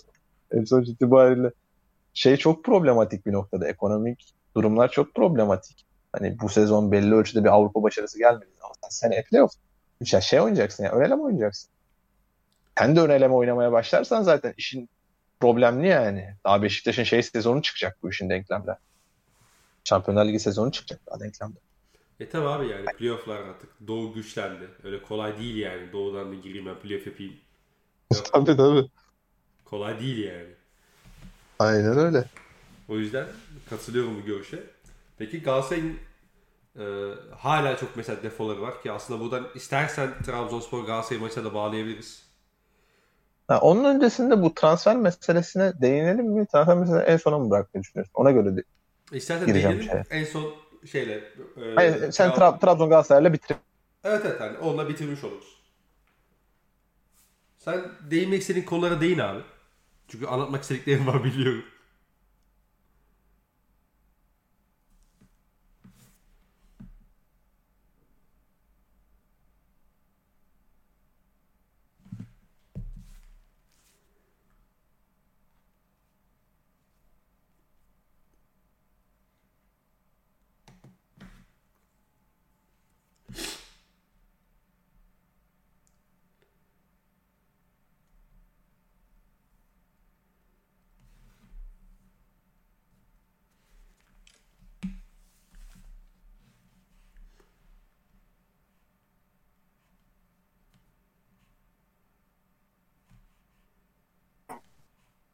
En 0.52 0.64
sonuç 0.64 0.88
itibariyle 0.88 1.52
şey 2.14 2.36
çok 2.36 2.64
problematik 2.64 3.26
bir 3.26 3.32
noktada. 3.32 3.68
Ekonomik 3.68 4.34
durumlar 4.56 4.90
çok 4.90 5.14
problematik. 5.14 5.86
Hani 6.12 6.40
bu 6.40 6.48
sezon 6.48 6.92
belli 6.92 7.14
ölçüde 7.14 7.44
bir 7.44 7.48
Avrupa 7.48 7.82
başarısı 7.82 8.18
gelmedi. 8.18 8.50
Ama 8.62 8.72
sen 8.82 8.88
seneye 8.88 9.22
playoff. 9.22 9.52
Ya 10.12 10.20
şey 10.20 10.40
oynayacaksın 10.40 10.84
ya. 10.84 10.92
Öneleme 10.92 11.22
oynayacaksın. 11.22 11.70
Sen 12.78 12.96
de 12.96 13.00
öneleme 13.00 13.34
oynamaya 13.34 13.72
başlarsan 13.72 14.22
zaten 14.22 14.54
işin 14.56 14.88
problemli 15.40 15.88
yani. 15.88 16.34
Daha 16.44 16.62
Beşiktaş'ın 16.62 17.04
şey 17.04 17.22
sezonu 17.22 17.62
çıkacak 17.62 17.98
bu 18.02 18.10
işin 18.10 18.30
denklemde. 18.30 18.78
Şampiyonlar 19.84 20.26
Ligi 20.26 20.40
sezonu 20.40 20.72
çıkacak 20.72 21.00
daha 21.06 21.20
denklemde. 21.20 21.58
E 22.20 22.28
tabi 22.28 22.46
abi 22.46 22.68
yani 22.68 22.84
playofflar 22.84 23.40
artık 23.40 23.70
Doğu 23.86 24.14
güçlendi. 24.14 24.68
Öyle 24.84 25.02
kolay 25.02 25.38
değil 25.38 25.56
yani 25.56 25.92
Doğu'dan 25.92 26.32
da 26.32 26.34
gireyim 26.34 26.66
ben 26.66 26.78
playoff 26.78 27.06
yapayım. 27.06 27.34
Yok. 28.14 28.24
tabii 28.32 28.56
tabii. 28.56 28.88
Kolay 29.64 30.00
değil 30.00 30.24
yani. 30.24 30.54
Aynen 31.58 31.98
öyle. 31.98 32.24
O 32.88 32.96
yüzden 32.96 33.26
katılıyorum 33.70 34.16
bu 34.22 34.26
görüşe. 34.26 34.62
Peki 35.18 35.42
Galatasaray'ın 35.42 35.98
e, 36.78 36.84
hala 37.36 37.76
çok 37.76 37.96
mesela 37.96 38.22
defoları 38.22 38.62
var 38.62 38.82
ki 38.82 38.92
aslında 38.92 39.20
buradan 39.20 39.46
istersen 39.54 40.10
Trabzonspor 40.26 40.84
Galatasaray 40.84 41.22
maçına 41.22 41.44
da 41.44 41.54
bağlayabiliriz. 41.54 42.32
Ha, 43.48 43.60
onun 43.60 43.84
öncesinde 43.84 44.42
bu 44.42 44.54
transfer 44.54 44.96
meselesine 44.96 45.72
değinelim 45.80 46.26
mi? 46.26 46.46
Transfer 46.46 46.76
meselesini 46.76 47.10
en 47.12 47.16
sona 47.16 47.38
mı 47.38 47.50
bırakmayı 47.50 47.82
düşünüyorsun? 47.84 48.12
Ona 48.14 48.30
göre 48.30 48.56
de. 48.56 48.62
İstersen 49.12 49.48
değinelim 49.54 50.02
en 50.10 50.24
son 50.24 50.54
şeyle. 50.92 51.14
e, 51.14 51.74
Hayır, 51.74 52.12
sen 52.12 52.30
Trab- 52.30 52.36
Tra- 52.38 52.60
Trabzon 52.60 52.88
Galatasaray'la 52.88 53.32
bitir. 53.32 53.56
Evet 54.04 54.22
evet 54.26 54.40
yani 54.40 54.58
onunla 54.58 54.88
bitirmiş 54.88 55.24
oluruz. 55.24 55.62
Sen 57.58 57.80
değinmek 58.10 58.40
istediğin 58.40 58.66
konulara 58.66 59.00
değin 59.00 59.18
abi. 59.18 59.40
Çünkü 60.08 60.26
anlatmak 60.26 60.62
istediklerim 60.62 61.06
var 61.06 61.24
biliyorum. 61.24 61.64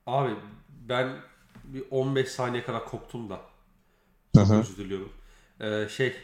Abi 0.09 0.31
ben 0.89 1.09
bir 1.65 1.85
15 1.91 2.29
saniye 2.29 2.65
kadar 2.65 2.85
koptum 2.85 3.31
da. 3.31 3.41
Çok 4.35 4.51
özür 4.51 4.77
diliyorum. 4.77 5.13
Ee, 5.61 5.89
şey. 5.89 6.17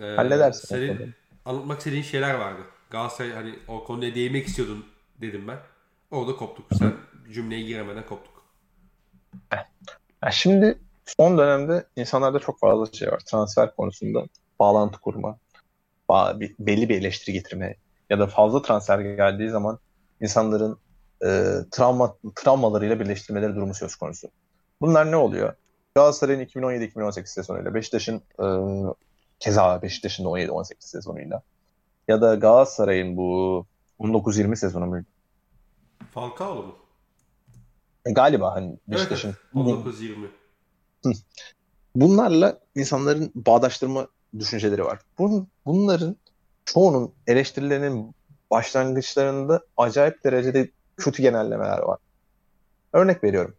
e, 0.00 0.04
Halledersin. 0.04 0.68
Senin 0.68 1.14
anlatmak 1.44 1.78
istediğin 1.78 2.02
şeyler 2.02 2.34
vardı. 2.34 2.60
Galatasaray 2.90 3.32
hani 3.32 3.58
o 3.68 3.84
konuya 3.84 4.14
değinmek 4.14 4.46
istiyordun 4.46 4.86
dedim 5.20 5.48
ben. 5.48 5.58
Orada 6.10 6.36
koptuk. 6.36 6.66
Sen 6.78 6.92
cümleye 7.32 7.62
giremeden 7.62 8.06
koptuk. 8.06 8.44
Ya 10.24 10.30
şimdi 10.30 10.78
son 11.18 11.38
dönemde 11.38 11.86
insanlarda 11.96 12.38
çok 12.38 12.60
fazla 12.60 12.92
şey 12.92 13.08
var. 13.08 13.18
Transfer 13.18 13.76
konusunda 13.76 14.26
bağlantı 14.58 15.00
kurma, 15.00 15.38
belli 16.58 16.88
bir 16.88 17.00
eleştiri 17.00 17.32
getirme 17.32 17.76
ya 18.10 18.18
da 18.18 18.26
fazla 18.26 18.62
transfer 18.62 18.98
geldiği 19.00 19.50
zaman 19.50 19.78
insanların 20.20 20.78
e, 21.26 21.56
travma 21.70 22.16
travmalarıyla 22.34 23.00
birleştirmeleri 23.00 23.56
durumu 23.56 23.74
söz 23.74 23.96
konusu. 23.96 24.28
Bunlar 24.80 25.10
ne 25.10 25.16
oluyor? 25.16 25.54
Galatasaray'ın 25.94 26.40
2017-2018 26.40 27.26
sezonuyla, 27.26 27.74
Beşiktaş'ın 27.74 28.22
e, 28.42 28.46
keza 29.40 29.82
Beşiktaş'ın 29.82 30.24
17-18 30.24 30.74
sezonuyla 30.78 31.42
ya 32.08 32.20
da 32.20 32.34
Galatasaray'ın 32.34 33.16
bu 33.16 33.66
19-20 34.00 34.56
sezonu 34.56 34.86
muydu? 34.86 35.06
Falcao 36.10 36.54
mu? 36.54 36.76
E, 38.06 38.12
galiba 38.12 38.54
hani 38.54 38.76
Beşiktaş'ın 38.88 39.34
evet, 39.56 39.66
19-20. 39.66 41.16
Bunlarla 41.94 42.60
insanların 42.74 43.32
bağdaştırma 43.34 44.08
düşünceleri 44.38 44.84
var. 44.84 44.98
Bun, 45.18 45.48
bunların 45.66 46.16
çoğunun 46.64 47.12
eleştirilerinin 47.26 48.14
başlangıçlarında 48.50 49.60
acayip 49.76 50.24
derecede 50.24 50.70
kötü 50.96 51.22
genellemeler 51.22 51.78
var. 51.78 51.98
Örnek 52.92 53.24
veriyorum. 53.24 53.56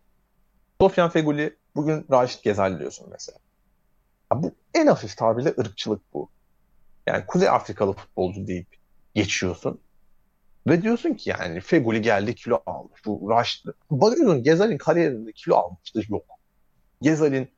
Sofyan 0.82 1.10
Feguli 1.10 1.56
bugün 1.76 2.06
Raşit 2.12 2.44
Gezal 2.44 2.80
diyorsun 2.80 3.08
mesela. 3.12 3.38
Ya 4.32 4.44
bu 4.44 4.52
en 4.74 4.88
hafif 4.88 5.18
tabirle 5.18 5.54
ırkçılık 5.60 6.02
bu. 6.14 6.30
Yani 7.08 7.26
Kuzey 7.26 7.50
Afrikalı 7.50 7.94
futbolcu 7.94 8.48
deyip 8.48 8.68
geçiyorsun. 9.16 9.80
Ve 10.68 10.82
diyorsun 10.82 11.14
ki 11.14 11.30
yani 11.30 11.62
Feguli 11.62 12.02
geldi 12.02 12.36
kilo 12.36 12.62
almış. 12.66 13.06
Bu 13.06 13.30
Raşit. 13.30 13.66
Bakıyorsun 13.92 14.44
Gezal'in 14.44 14.78
kariyerinde 14.78 15.32
kilo 15.32 15.56
almıştı. 15.56 16.02
Yok. 16.10 16.26
Gezal'in 17.02 17.50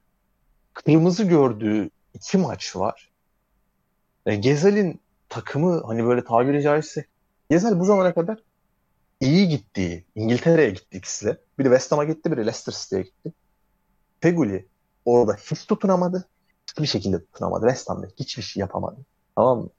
kırmızı 0.73 1.23
gördüğü 1.23 1.89
iki 2.13 2.37
maç 2.37 2.75
var. 2.75 3.09
E, 4.25 4.35
Gezal'in 4.35 5.01
takımı 5.29 5.83
hani 5.85 6.05
böyle 6.05 6.23
tabiri 6.23 6.61
caizse 6.61 7.05
Gezal 7.49 7.79
bu 7.79 7.85
zamana 7.85 8.13
kadar 8.13 8.37
iyi 9.19 9.47
gittiği, 9.47 10.05
İngiltere'ye 10.15 10.69
gitti 10.69 10.97
ikisi 10.97 11.25
de. 11.25 11.37
Biri 11.59 11.67
West 11.67 11.91
Ham'a 11.91 12.03
gitti, 12.03 12.31
biri 12.31 12.41
Leicester 12.41 12.73
City'ye 12.73 13.01
gitti. 13.01 13.33
Feguli 14.21 14.67
orada 15.05 15.33
hiç 15.33 15.65
tutunamadı. 15.65 16.27
Hiçbir 16.69 16.87
şekilde 16.87 17.25
tutunamadı. 17.25 17.67
West 17.67 17.89
Ham'da 17.89 18.07
hiçbir 18.19 18.43
şey 18.43 18.61
yapamadı. 18.61 18.97
Tamam 19.35 19.59
mı? 19.59 19.69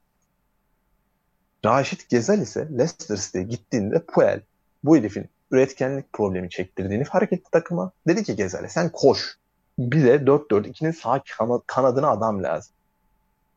Raşit 1.64 2.09
Gezel 2.09 2.41
ise 2.41 2.68
Leicester 2.70 3.16
City'ye 3.16 3.45
gittiğinde 3.45 4.05
Puel 4.05 4.43
bu 4.84 4.97
herifin 4.97 5.30
üretkenlik 5.51 6.12
problemi 6.12 6.51
çektirdiğini 6.51 7.05
fark 7.05 7.32
etti 7.32 7.51
takıma. 7.51 7.93
Dedi 8.07 8.24
ki 8.24 8.36
Gezel'e 8.36 8.68
sen 8.68 8.93
koş. 8.93 9.38
Bize 9.78 10.14
4-4-2'nin 10.14 10.91
sağ 10.91 11.22
kanadına 11.66 12.11
adam 12.11 12.43
lazım. 12.43 12.72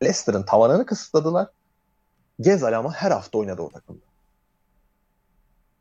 Leicester'ın 0.02 0.42
tavanını 0.42 0.86
kısıtladılar. 0.86 1.48
Gezal 2.40 2.72
ama 2.72 2.92
her 2.92 3.10
hafta 3.10 3.38
oynadı 3.38 3.62
o 3.62 3.70
takımda. 3.70 4.13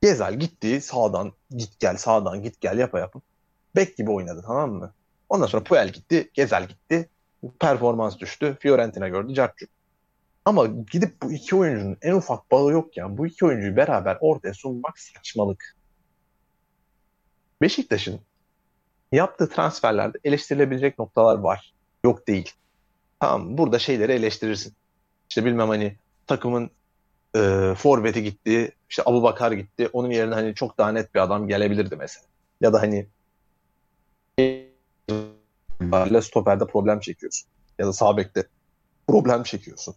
Gezal 0.04 0.34
gitti 0.34 0.82
sağdan 0.82 1.34
git 1.51 1.80
gel 1.80 1.97
sağdan 1.97 2.43
git 2.43 2.62
gel 2.62 2.78
yapa 2.78 2.99
yapıp 2.99 3.24
bek 3.76 3.97
gibi 3.97 4.12
oynadı 4.12 4.43
tamam 4.45 4.72
mı? 4.72 4.93
Ondan 5.30 5.45
sonra 5.45 5.64
Puel 5.64 5.89
gitti, 5.89 6.30
Gezal 6.34 6.68
gitti. 6.68 7.10
Performans 7.60 8.20
düştü. 8.20 8.58
Fiorentina 8.60 9.08
gördü, 9.08 9.34
Cartçuk. 9.34 9.70
Ama 10.45 10.66
gidip 10.91 11.22
bu 11.22 11.32
iki 11.32 11.56
oyuncunun 11.56 11.97
en 12.01 12.14
ufak 12.14 12.51
bağı 12.51 12.72
yok 12.72 12.97
ya. 12.97 13.18
Bu 13.18 13.28
iki 13.28 13.45
oyuncuyu 13.45 13.76
beraber 13.76 14.18
ortaya 14.22 14.54
sunmak 14.54 14.99
saçmalık. 14.99 15.76
Beşiktaş'ın 17.62 18.20
yaptığı 19.12 19.49
transferlerde 19.49 20.18
eleştirilebilecek 20.24 20.99
noktalar 20.99 21.38
var. 21.38 21.74
Yok 22.06 22.28
değil. 22.28 22.51
Tamam 23.20 23.58
burada 23.58 23.80
şeyleri 23.80 24.12
eleştirirsin. 24.12 24.74
İşte 25.30 25.45
bilmem 25.45 25.70
hani 25.70 25.97
takımın 26.28 26.72
e, 27.36 27.73
forveti 27.77 28.23
gitti, 28.23 28.71
işte 28.89 29.03
Abu 29.05 29.23
Bakar 29.23 29.51
gitti. 29.51 29.89
Onun 29.93 30.09
yerine 30.09 30.34
hani 30.34 30.55
çok 30.55 30.77
daha 30.77 30.91
net 30.91 31.15
bir 31.15 31.19
adam 31.19 31.47
gelebilirdi 31.47 31.95
mesela. 31.95 32.25
Ya 32.61 32.73
da 32.73 32.81
hani 32.81 33.07
stoperde 36.21 36.67
problem 36.67 36.99
çekiyorsun. 36.99 37.49
Ya 37.79 37.88
da 37.88 37.93
sağ 37.93 38.17
bekte 38.17 38.47
problem 39.07 39.43
çekiyorsun. 39.43 39.95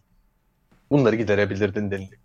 Bunları 0.91 1.15
giderebilirdin 1.15 1.91
denildi. 1.91 2.19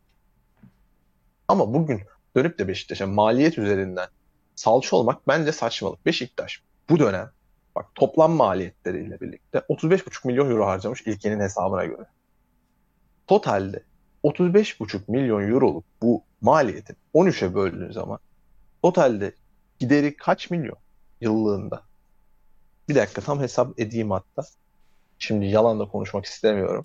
Ama 1.49 1.75
bugün 1.75 2.01
dönüp 2.37 2.59
de 2.59 2.69
Beşiktaş'a 2.69 3.07
maliyet 3.07 3.59
üzerinden 3.59 4.09
salça 4.55 4.97
olmak 4.97 5.29
bence 5.29 5.53
saçmalık. 5.53 6.07
Beşiktaş 6.07 6.63
bu 6.89 6.99
dönem 6.99 7.31
bak 7.75 7.87
toplam 7.95 8.33
maliyetleriyle 8.33 9.21
birlikte 9.21 9.59
35,5 9.59 10.27
milyon 10.27 10.51
euro 10.51 10.67
harcamış 10.67 11.03
ilkenin 11.03 11.41
hesabına 11.41 11.85
göre. 11.85 12.07
Totalde 13.27 13.83
35,5 14.25 15.01
milyon 15.09 15.51
euroluk 15.51 15.85
bu 16.03 16.23
maliyetin 16.41 16.97
13'e 17.15 17.55
böldüğün 17.55 17.93
zaman 17.93 18.19
totalde 18.83 19.35
gideri 19.79 20.17
kaç 20.17 20.51
milyon 20.51 20.77
yıllığında? 21.21 21.83
Bir 22.89 22.95
dakika 22.95 23.21
tam 23.21 23.41
hesap 23.41 23.81
edeyim 23.81 24.11
hatta. 24.11 24.43
Şimdi 25.19 25.47
yalan 25.47 25.81
da 25.81 25.85
konuşmak 25.85 26.25
istemiyorum. 26.25 26.85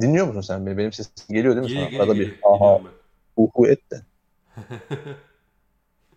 Dinliyor 0.00 0.26
musun 0.26 0.40
sen 0.40 0.66
beni? 0.66 0.78
Benim 0.78 0.92
sesim 0.92 1.12
geliyor 1.28 1.56
değil 1.56 1.74
mi 1.74 1.90
sana? 1.90 2.02
Arada 2.02 2.14
bir 2.14 2.40
aha 2.42 2.80
uhu 3.36 3.68
et 3.68 3.90
de. 3.90 4.02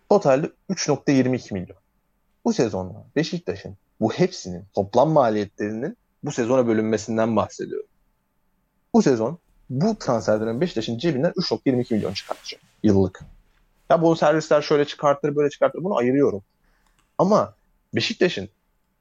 Totalde 0.08 0.50
3.22 0.70 1.54
milyon. 1.54 1.78
Bu 2.44 2.52
sezonda 2.52 3.04
Beşiktaş'ın 3.16 3.76
bu 4.00 4.12
hepsinin 4.12 4.64
toplam 4.74 5.10
maliyetlerinin 5.10 5.96
bu 6.24 6.32
sezona 6.32 6.66
bölünmesinden 6.66 7.36
bahsediyorum. 7.36 7.88
Bu 8.94 9.02
sezon 9.02 9.38
bu 9.70 9.98
transfer 9.98 10.40
dönemi 10.40 10.60
Beşiktaş'ın 10.60 10.98
cebinden 10.98 11.30
3.22 11.30 11.94
milyon 11.94 12.12
çıkartacak 12.12 12.60
yıllık. 12.82 13.20
Ya 13.90 14.02
bu 14.02 14.16
servisler 14.16 14.62
şöyle 14.62 14.84
çıkartır 14.84 15.36
böyle 15.36 15.50
çıkartır 15.50 15.84
bunu 15.84 15.96
ayırıyorum. 15.96 16.42
Ama 17.18 17.54
Beşiktaş'ın 17.94 18.48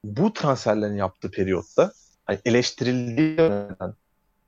bu 0.03 0.33
transferlerin 0.33 0.95
yaptığı 0.95 1.31
periyotta 1.31 1.91
hani 2.25 2.39
eleştirildiği 2.45 3.35
yönden 3.37 3.93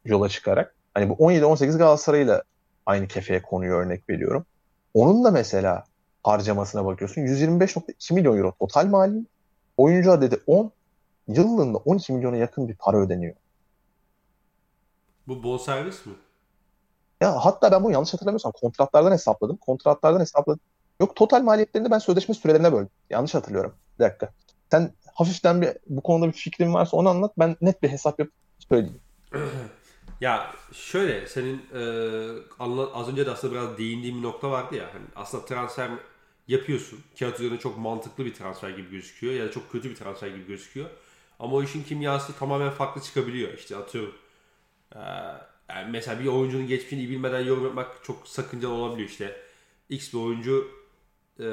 yola 0.06 0.30
çıkarak 0.30 0.76
hani 0.94 1.10
bu 1.10 1.14
17-18 1.14 1.78
Galatasaray'la 1.78 2.44
aynı 2.86 3.08
kefeye 3.08 3.42
konuyor 3.42 3.86
örnek 3.86 4.10
veriyorum. 4.10 4.46
Onun 4.94 5.24
da 5.24 5.32
mesela 5.32 5.84
harcamasına 6.24 6.86
bakıyorsun. 6.86 7.22
125.2 7.22 8.14
milyon 8.14 8.38
euro 8.38 8.54
total 8.60 8.86
mali. 8.86 9.26
Oyuncu 9.78 10.12
adedi 10.12 10.40
10. 10.48 10.72
Yıllığında 11.28 11.78
12 11.78 12.14
milyona 12.14 12.38
yakın 12.38 12.70
bir 12.70 12.76
para 12.76 12.98
ödeniyor. 12.98 13.36
Bu 15.28 15.44
bol 15.44 15.58
servis 15.58 16.06
mi? 16.06 16.14
Ya 17.22 17.46
hatta 17.46 17.72
ben 17.72 17.84
bunu 17.84 17.94
yanlış 17.94 18.14
hatırlamıyorsam 18.14 18.52
kontratlardan 18.52 19.12
hesapladım. 19.12 19.58
Kontratlardan 19.58 20.20
hesapladım. 20.20 20.60
Yok 21.00 21.16
total 21.16 21.42
maliyetlerini 21.42 21.92
ben 21.92 22.00
sözleşme 22.00 22.36
sürelerine 22.36 22.74
böldüm. 22.74 22.90
Yanlış 23.10 23.36
hatırlıyorum. 23.36 23.76
Bir 24.00 24.04
dakika. 24.04 24.34
Sen 24.72 24.94
hafiften 25.14 25.62
bir 25.62 25.70
bu 25.88 26.02
konuda 26.02 26.28
bir 26.28 26.34
fikrin 26.34 26.74
varsa 26.74 26.98
onu 26.98 27.10
anlat. 27.10 27.34
Ben 27.40 27.56
net 27.62 27.84
bir 27.84 27.90
hesap 27.90 28.20
yapıp 28.20 28.34
söyleyeyim. 28.70 29.00
ya 30.22 30.52
şöyle 30.74 31.28
senin 31.28 31.62
e, 31.74 31.82
anla, 32.60 32.94
az 32.94 33.10
önce 33.10 33.26
de 33.26 33.32
aslında 33.32 33.54
biraz 33.54 33.78
değindiğim 33.78 34.18
bir 34.18 34.24
nokta 34.24 34.52
vardı 34.52 34.76
ya. 34.76 34.86
Hani 34.94 35.06
aslında 35.16 35.46
transfer 35.46 35.90
yapıyorsun. 36.48 37.00
Kağıt 37.20 37.40
üzerinde 37.40 37.60
çok 37.60 37.78
mantıklı 37.78 38.26
bir 38.26 38.34
transfer 38.34 38.70
gibi 38.70 38.90
gözüküyor 38.90 39.34
ya 39.34 39.46
da 39.46 39.52
çok 39.52 39.72
kötü 39.72 39.90
bir 39.90 39.96
transfer 39.96 40.28
gibi 40.28 40.48
gözüküyor. 40.48 40.90
Ama 41.40 41.56
o 41.56 41.64
işin 41.64 41.84
kimyası 41.84 42.34
tamamen 42.34 42.72
farklı 42.72 43.02
çıkabiliyor. 43.02 43.54
İşte 43.54 43.76
atıyorum 43.76 44.14
yani 45.70 45.92
mesela 45.92 46.20
bir 46.20 46.28
oyuncunun 46.28 46.68
geçmişini 46.68 47.10
bilmeden 47.10 47.40
yorum 47.40 47.66
yapmak 47.66 48.04
çok 48.04 48.28
sakıncalı 48.28 48.74
olabiliyor 48.74 49.10
işte. 49.10 49.42
X 49.90 50.14
bir 50.14 50.20
oyuncu 50.20 50.68
e, 51.40 51.46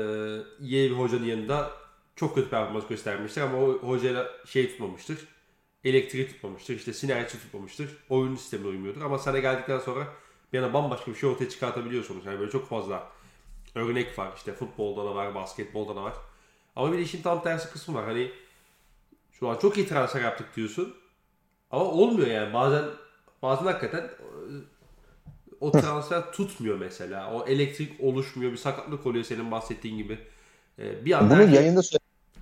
Y 0.61 0.91
bir 0.91 0.97
hocanın 0.97 1.25
yanında 1.25 1.71
çok 2.17 2.35
kötü 2.35 2.51
performans 2.51 2.87
göstermiştir 2.89 3.41
ama 3.41 3.59
o 3.59 3.79
hocayla 3.79 4.31
şey 4.47 4.71
tutmamıştır. 4.71 5.19
Elektriği 5.85 6.29
tutmamıştır, 6.29 6.75
işte 6.75 6.93
sinerji 6.93 7.39
tutmamıştır. 7.39 7.91
Oyun 8.09 8.37
sistemine 8.37 8.69
uymuyordur 8.69 9.03
ama 9.03 9.19
sana 9.19 9.39
geldikten 9.39 9.79
sonra 9.79 10.07
bir 10.53 10.59
yana 10.59 10.75
bambaşka 10.75 11.11
bir 11.11 11.17
şey 11.17 11.31
ortaya 11.31 11.49
çıkartabiliyor 11.49 12.05
sonuç. 12.05 12.27
Yani 12.27 12.41
böyle 12.41 12.51
çok 12.51 12.69
fazla 12.69 13.11
örnek 13.75 14.19
var. 14.19 14.33
İşte 14.37 14.53
futbolda 14.53 15.05
da 15.05 15.15
var, 15.15 15.35
basketbolda 15.35 15.97
da 15.97 16.03
var. 16.03 16.15
Ama 16.77 16.93
bir 16.93 16.99
de 16.99 17.03
işin 17.03 17.23
tam 17.23 17.43
tersi 17.43 17.73
kısmı 17.73 17.95
var. 17.95 18.05
Hani 18.05 18.33
şu 19.33 19.49
an 19.49 19.59
çok 19.59 19.77
iyi 19.77 19.89
transfer 19.89 20.21
yaptık 20.21 20.57
diyorsun. 20.57 20.95
Ama 21.71 21.85
olmuyor 21.85 22.27
yani. 22.27 22.55
Bazen 22.55 22.85
bazen 23.45 23.65
hakikaten 23.65 24.01
e, 24.01 24.11
o 25.61 25.71
transfer 25.73 26.33
tutmuyor 26.33 26.79
mesela. 26.79 27.33
O 27.33 27.47
elektrik 27.47 28.01
oluşmuyor. 28.01 28.53
Bir 28.53 28.57
sakatlık 28.57 29.07
oluyor 29.07 29.25
senin 29.25 29.51
bahsettiğin 29.51 29.97
gibi. 29.97 30.19
E, 30.79 31.05
bir 31.05 31.13
anda 31.13 31.35
Bunu 31.35 31.55
yayında 31.55 31.81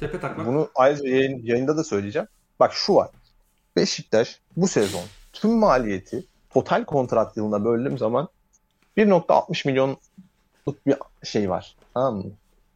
tepe 0.01 0.21
takmak. 0.21 0.47
Bunu 0.47 0.71
ayrıca 0.75 1.09
yayın, 1.09 1.43
yayında 1.43 1.77
da 1.77 1.85
söyleyeceğim. 1.85 2.29
Bak 2.61 2.73
şu 2.73 2.95
var. 2.95 3.11
Beşiktaş 3.77 4.41
bu 4.57 4.69
sezon 4.69 5.05
tüm 5.33 5.51
maliyeti 5.51 6.25
total 6.51 6.85
kontrat 6.85 7.37
yılına 7.37 7.65
böldüğüm 7.65 7.99
zaman 7.99 8.29
1.60 8.97 9.69
milyonluk 9.69 9.99
bir 10.87 10.97
şey 11.25 11.51
var. 11.51 11.77
Tamam 11.95 12.17
mı? 12.17 12.25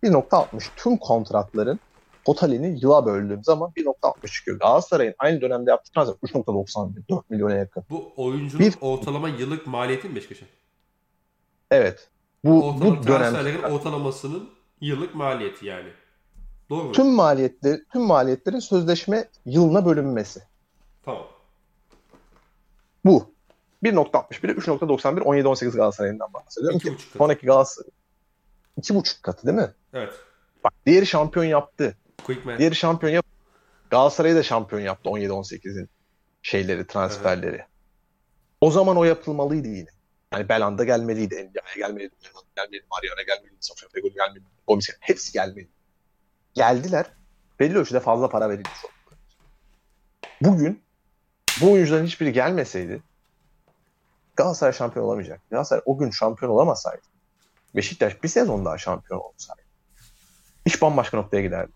1.60 0.03 0.63
tüm 0.77 0.97
kontratların 0.97 1.81
totalini 2.27 2.79
yıla 2.83 3.07
böldüğüm 3.07 3.45
zaman 3.45 3.71
1.60 3.77 4.33
çıkıyor. 4.33 4.59
Galatasaray'ın 4.59 5.15
aynı 5.19 5.41
dönemde 5.41 5.71
yaptığı 5.71 5.93
transfer 5.93 6.15
3.91 6.29 7.09
4 7.11 7.31
milyona 7.31 7.55
yakın. 7.55 7.85
Bu 7.91 8.13
oyuncunun 8.17 8.67
Bir- 8.67 8.75
ortalama 8.81 9.29
yıllık 9.29 9.67
maliyeti 9.67 10.09
mi 10.09 10.17
Beşiktaş'ın? 10.17 10.49
Evet. 11.71 12.09
Bu, 12.45 12.69
Ortalama 12.69 13.03
bu 13.03 13.07
dönem 13.07 13.65
ortalamasının 13.73 14.49
yıllık 14.81 15.15
maliyeti 15.15 15.67
yani. 15.67 15.89
Doğru 16.71 16.85
mu? 16.85 16.93
tüm 16.93 17.07
maliyetleri 17.07 17.83
tüm 17.93 18.03
maliyetlerin 18.03 18.59
sözleşme 18.59 19.29
yılına 19.45 19.87
bölünmesi. 19.87 20.43
Tamam. 21.05 21.27
Bu. 23.05 23.31
1.61'e 23.85 24.53
3.91 24.53 25.21
17-18 25.21 25.71
Galatasaray'ından 25.77 26.33
bahsediyorum 26.33 26.77
İki 26.77 26.89
ki 26.89 26.95
buçuk 26.95 27.07
katı. 27.09 27.19
sonraki 27.19 27.47
Galatasaray 27.47 27.91
2.5 28.81 29.23
katı 29.23 29.47
değil 29.47 29.59
mi? 29.59 29.71
Evet. 29.93 30.13
Bak 30.65 30.73
diğeri 30.87 31.07
şampiyon 31.07 31.45
yaptı. 31.45 31.97
Quickman. 32.27 32.59
Diğeri 32.59 32.75
şampiyon 32.75 33.13
yap. 33.13 33.27
Galatasaray'ı 33.91 34.37
da 34.37 34.43
şampiyon 34.43 34.83
yaptı 34.83 35.11
17-18'in 35.11 35.89
şeyleri, 36.43 36.87
transferleri. 36.87 37.65
O 38.61 38.71
zaman 38.71 38.97
o 38.97 39.05
yapılmalıydı 39.05 39.69
yine. 39.69 39.89
Yani 40.33 40.49
Belanda 40.49 40.85
gelmeliydi, 40.85 41.35
Ndiaye 41.35 41.77
gelmeliydi, 41.77 42.15
Belhanda 42.25 42.49
gelmeliydi, 42.57 42.87
Mariana 42.91 43.23
gelmeliydi, 43.23 43.57
Sofya 43.61 43.89
Fegoli 43.89 44.15
gelmeliydi, 44.15 44.51
Gomis. 44.67 44.89
Hepsi 45.01 45.33
gelmeliydi. 45.33 45.71
Geldiler. 46.55 47.07
Belli 47.61 47.79
ölçüde 47.79 48.01
fazla 48.01 48.29
para 48.29 48.51
verildi. 48.51 48.69
Bugün 50.41 50.83
bu 51.61 51.73
oyuncuların 51.73 52.07
hiçbiri 52.07 52.33
gelmeseydi 52.33 53.03
Galatasaray 54.37 54.73
şampiyon 54.73 55.07
olamayacak. 55.07 55.41
Galatasaray 55.51 55.83
o 55.87 55.99
gün 55.99 56.11
şampiyon 56.11 56.53
olamasaydı 56.53 57.03
Beşiktaş 57.77 58.23
bir 58.23 58.29
sezon 58.29 58.65
daha 58.65 58.79
şampiyon 58.79 59.21
olsaydı 59.21 59.63
iş 60.65 60.83
bambaşka 60.83 61.17
noktaya 61.17 61.43
giderdi. 61.43 61.73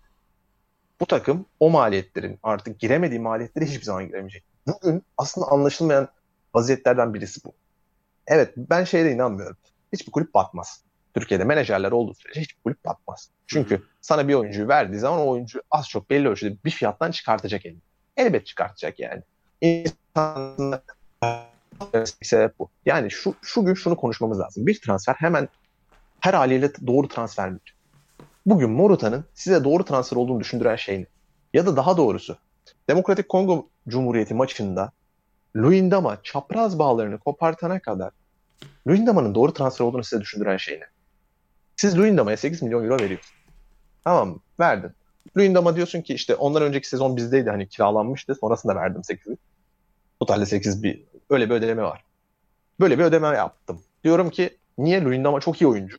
Bu 1.01 1.05
takım 1.05 1.45
o 1.59 1.69
maliyetlerin 1.69 2.39
artık 2.43 2.79
giremediği 2.79 3.19
maliyetleri 3.19 3.65
hiçbir 3.65 3.83
zaman 3.83 4.07
giremeyecek. 4.07 4.43
Bugün 4.67 5.03
aslında 5.17 5.47
anlaşılmayan 5.47 6.07
vaziyetlerden 6.53 7.13
birisi 7.13 7.43
bu. 7.43 7.53
Evet 8.27 8.53
ben 8.57 8.83
şeye 8.83 9.11
inanmıyorum. 9.11 9.57
Hiçbir 9.93 10.11
kulüp 10.11 10.33
batmaz. 10.33 10.81
Türkiye'de 11.13 11.43
menajerler 11.43 11.91
olduğu 11.91 12.13
sürece 12.13 12.41
hiçbir 12.41 12.61
kulüp 12.63 12.85
batmaz. 12.85 13.29
Çünkü 13.47 13.83
sana 14.01 14.27
bir 14.27 14.33
oyuncuyu 14.33 14.67
verdiği 14.67 14.99
zaman 14.99 15.19
o 15.19 15.29
oyuncu 15.29 15.61
az 15.71 15.89
çok 15.89 16.09
belli 16.09 16.27
ölçüde 16.27 16.55
bir 16.65 16.71
fiyattan 16.71 17.11
çıkartacak 17.11 17.65
elini. 17.65 17.79
Elbet 18.17 18.45
çıkartacak 18.45 18.99
yani. 18.99 19.21
İnsanın 19.61 20.81
bir 22.21 22.25
sebep 22.25 22.59
bu. 22.59 22.69
Yani 22.85 23.11
şu, 23.11 23.35
şu 23.41 23.65
gün 23.65 23.73
şunu 23.73 23.95
konuşmamız 23.95 24.39
lazım. 24.39 24.67
Bir 24.67 24.81
transfer 24.81 25.13
hemen 25.13 25.49
her 26.19 26.33
haliyle 26.33 26.71
doğru 26.87 27.07
transfer 27.07 27.49
midir? 27.49 27.75
Bugün 28.45 28.69
Moruta'nın 28.69 29.25
size 29.33 29.63
doğru 29.63 29.85
transfer 29.85 30.17
olduğunu 30.17 30.39
düşündüren 30.39 30.75
şey 30.75 30.99
ne? 30.99 31.05
Ya 31.53 31.65
da 31.65 31.75
daha 31.75 31.97
doğrusu 31.97 32.37
Demokratik 32.89 33.29
Kongo 33.29 33.69
Cumhuriyeti 33.87 34.33
maçında 34.33 34.91
Luyendama 35.55 36.17
çapraz 36.23 36.79
bağlarını 36.79 37.19
kopartana 37.19 37.79
kadar 37.79 38.11
Luyendama'nın 38.87 39.35
doğru 39.35 39.53
transfer 39.53 39.85
olduğunu 39.85 40.03
size 40.03 40.21
düşündüren 40.21 40.57
şey 40.57 40.79
ne? 40.79 40.85
Siz 41.75 41.97
Luyendama'ya 41.97 42.37
8 42.37 42.61
milyon 42.61 42.83
euro 42.83 42.99
veriyorsunuz. 42.99 43.43
Tamam 44.03 44.29
mı? 44.29 44.39
Verdin. 44.59 44.91
Luyendama 45.37 45.75
diyorsun 45.75 46.01
ki 46.01 46.13
işte 46.13 46.35
ondan 46.35 46.63
önceki 46.63 46.87
sezon 46.87 47.17
bizdeydi 47.17 47.49
hani 47.49 47.69
kiralanmıştı. 47.69 48.35
Sonrasında 48.35 48.75
verdim 48.75 49.01
8'i. 49.01 49.37
Totalde 50.19 50.45
8 50.45 50.83
bir 50.83 51.03
öyle 51.29 51.49
bir 51.49 51.55
ödeme 51.55 51.83
var. 51.83 52.05
Böyle 52.79 52.99
bir 52.99 53.03
ödeme 53.03 53.27
yaptım. 53.27 53.81
Diyorum 54.03 54.29
ki 54.29 54.57
niye 54.77 55.03
Luyendama 55.03 55.39
çok 55.39 55.61
iyi 55.61 55.67
oyuncu. 55.67 55.97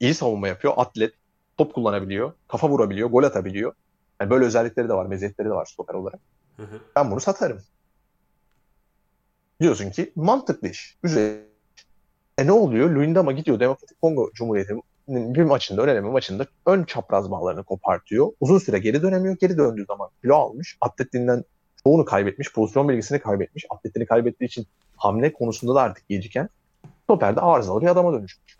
İyi 0.00 0.14
savunma 0.14 0.48
yapıyor. 0.48 0.74
Atlet. 0.76 1.19
Top 1.60 1.74
kullanabiliyor. 1.74 2.32
Kafa 2.48 2.68
vurabiliyor. 2.68 3.10
Gol 3.10 3.22
atabiliyor. 3.22 3.72
Yani 4.20 4.30
böyle 4.30 4.44
özellikleri 4.44 4.88
de 4.88 4.94
var. 4.94 5.06
Meziyetleri 5.06 5.48
de 5.48 5.52
var 5.52 5.64
stoper 5.64 5.94
olarak. 5.94 6.20
Hı 6.56 6.62
hı. 6.62 6.80
Ben 6.96 7.10
bunu 7.10 7.20
satarım. 7.20 7.58
Diyorsun 9.60 9.90
ki 9.90 10.12
mantıklı 10.16 10.68
iş. 10.68 10.98
Güzel. 11.02 11.40
E 12.38 12.46
ne 12.46 12.52
oluyor? 12.52 12.90
Luyendama 12.90 13.32
gidiyor 13.32 13.60
Demokratik 13.60 14.00
Kongo 14.02 14.30
Cumhuriyeti'nin 14.34 15.34
bir 15.34 15.42
maçında, 15.42 15.82
önemli 15.82 16.10
maçında 16.10 16.46
ön 16.66 16.84
çapraz 16.84 17.30
bağlarını 17.30 17.64
kopartıyor. 17.64 18.32
Uzun 18.40 18.58
süre 18.58 18.78
geri 18.78 19.02
dönemiyor. 19.02 19.36
Geri 19.40 19.58
döndüğü 19.58 19.84
zaman 19.84 20.10
kilo 20.22 20.34
almış. 20.34 20.78
Atletliğinden 20.80 21.44
çoğunu 21.84 22.04
kaybetmiş. 22.04 22.52
Pozisyon 22.52 22.88
bilgisini 22.88 23.18
kaybetmiş. 23.18 23.66
Atletini 23.70 24.06
kaybettiği 24.06 24.48
için 24.48 24.66
hamle 24.96 25.32
konusunda 25.32 25.74
da 25.74 25.82
artık 25.82 26.08
geciken 26.08 26.48
stoperde 27.04 27.40
arızalı 27.40 27.80
bir 27.80 27.86
adama 27.86 28.12
dönüşmüş. 28.12 28.56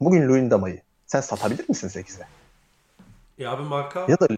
Bugün 0.00 0.28
Luyendama'yı 0.28 0.87
sen 1.08 1.20
satabilir 1.20 1.68
misin 1.68 1.88
8'e? 1.88 2.26
E 3.38 3.46
abi 3.46 3.62
marka 3.62 4.06
Ya 4.08 4.20
da 4.20 4.28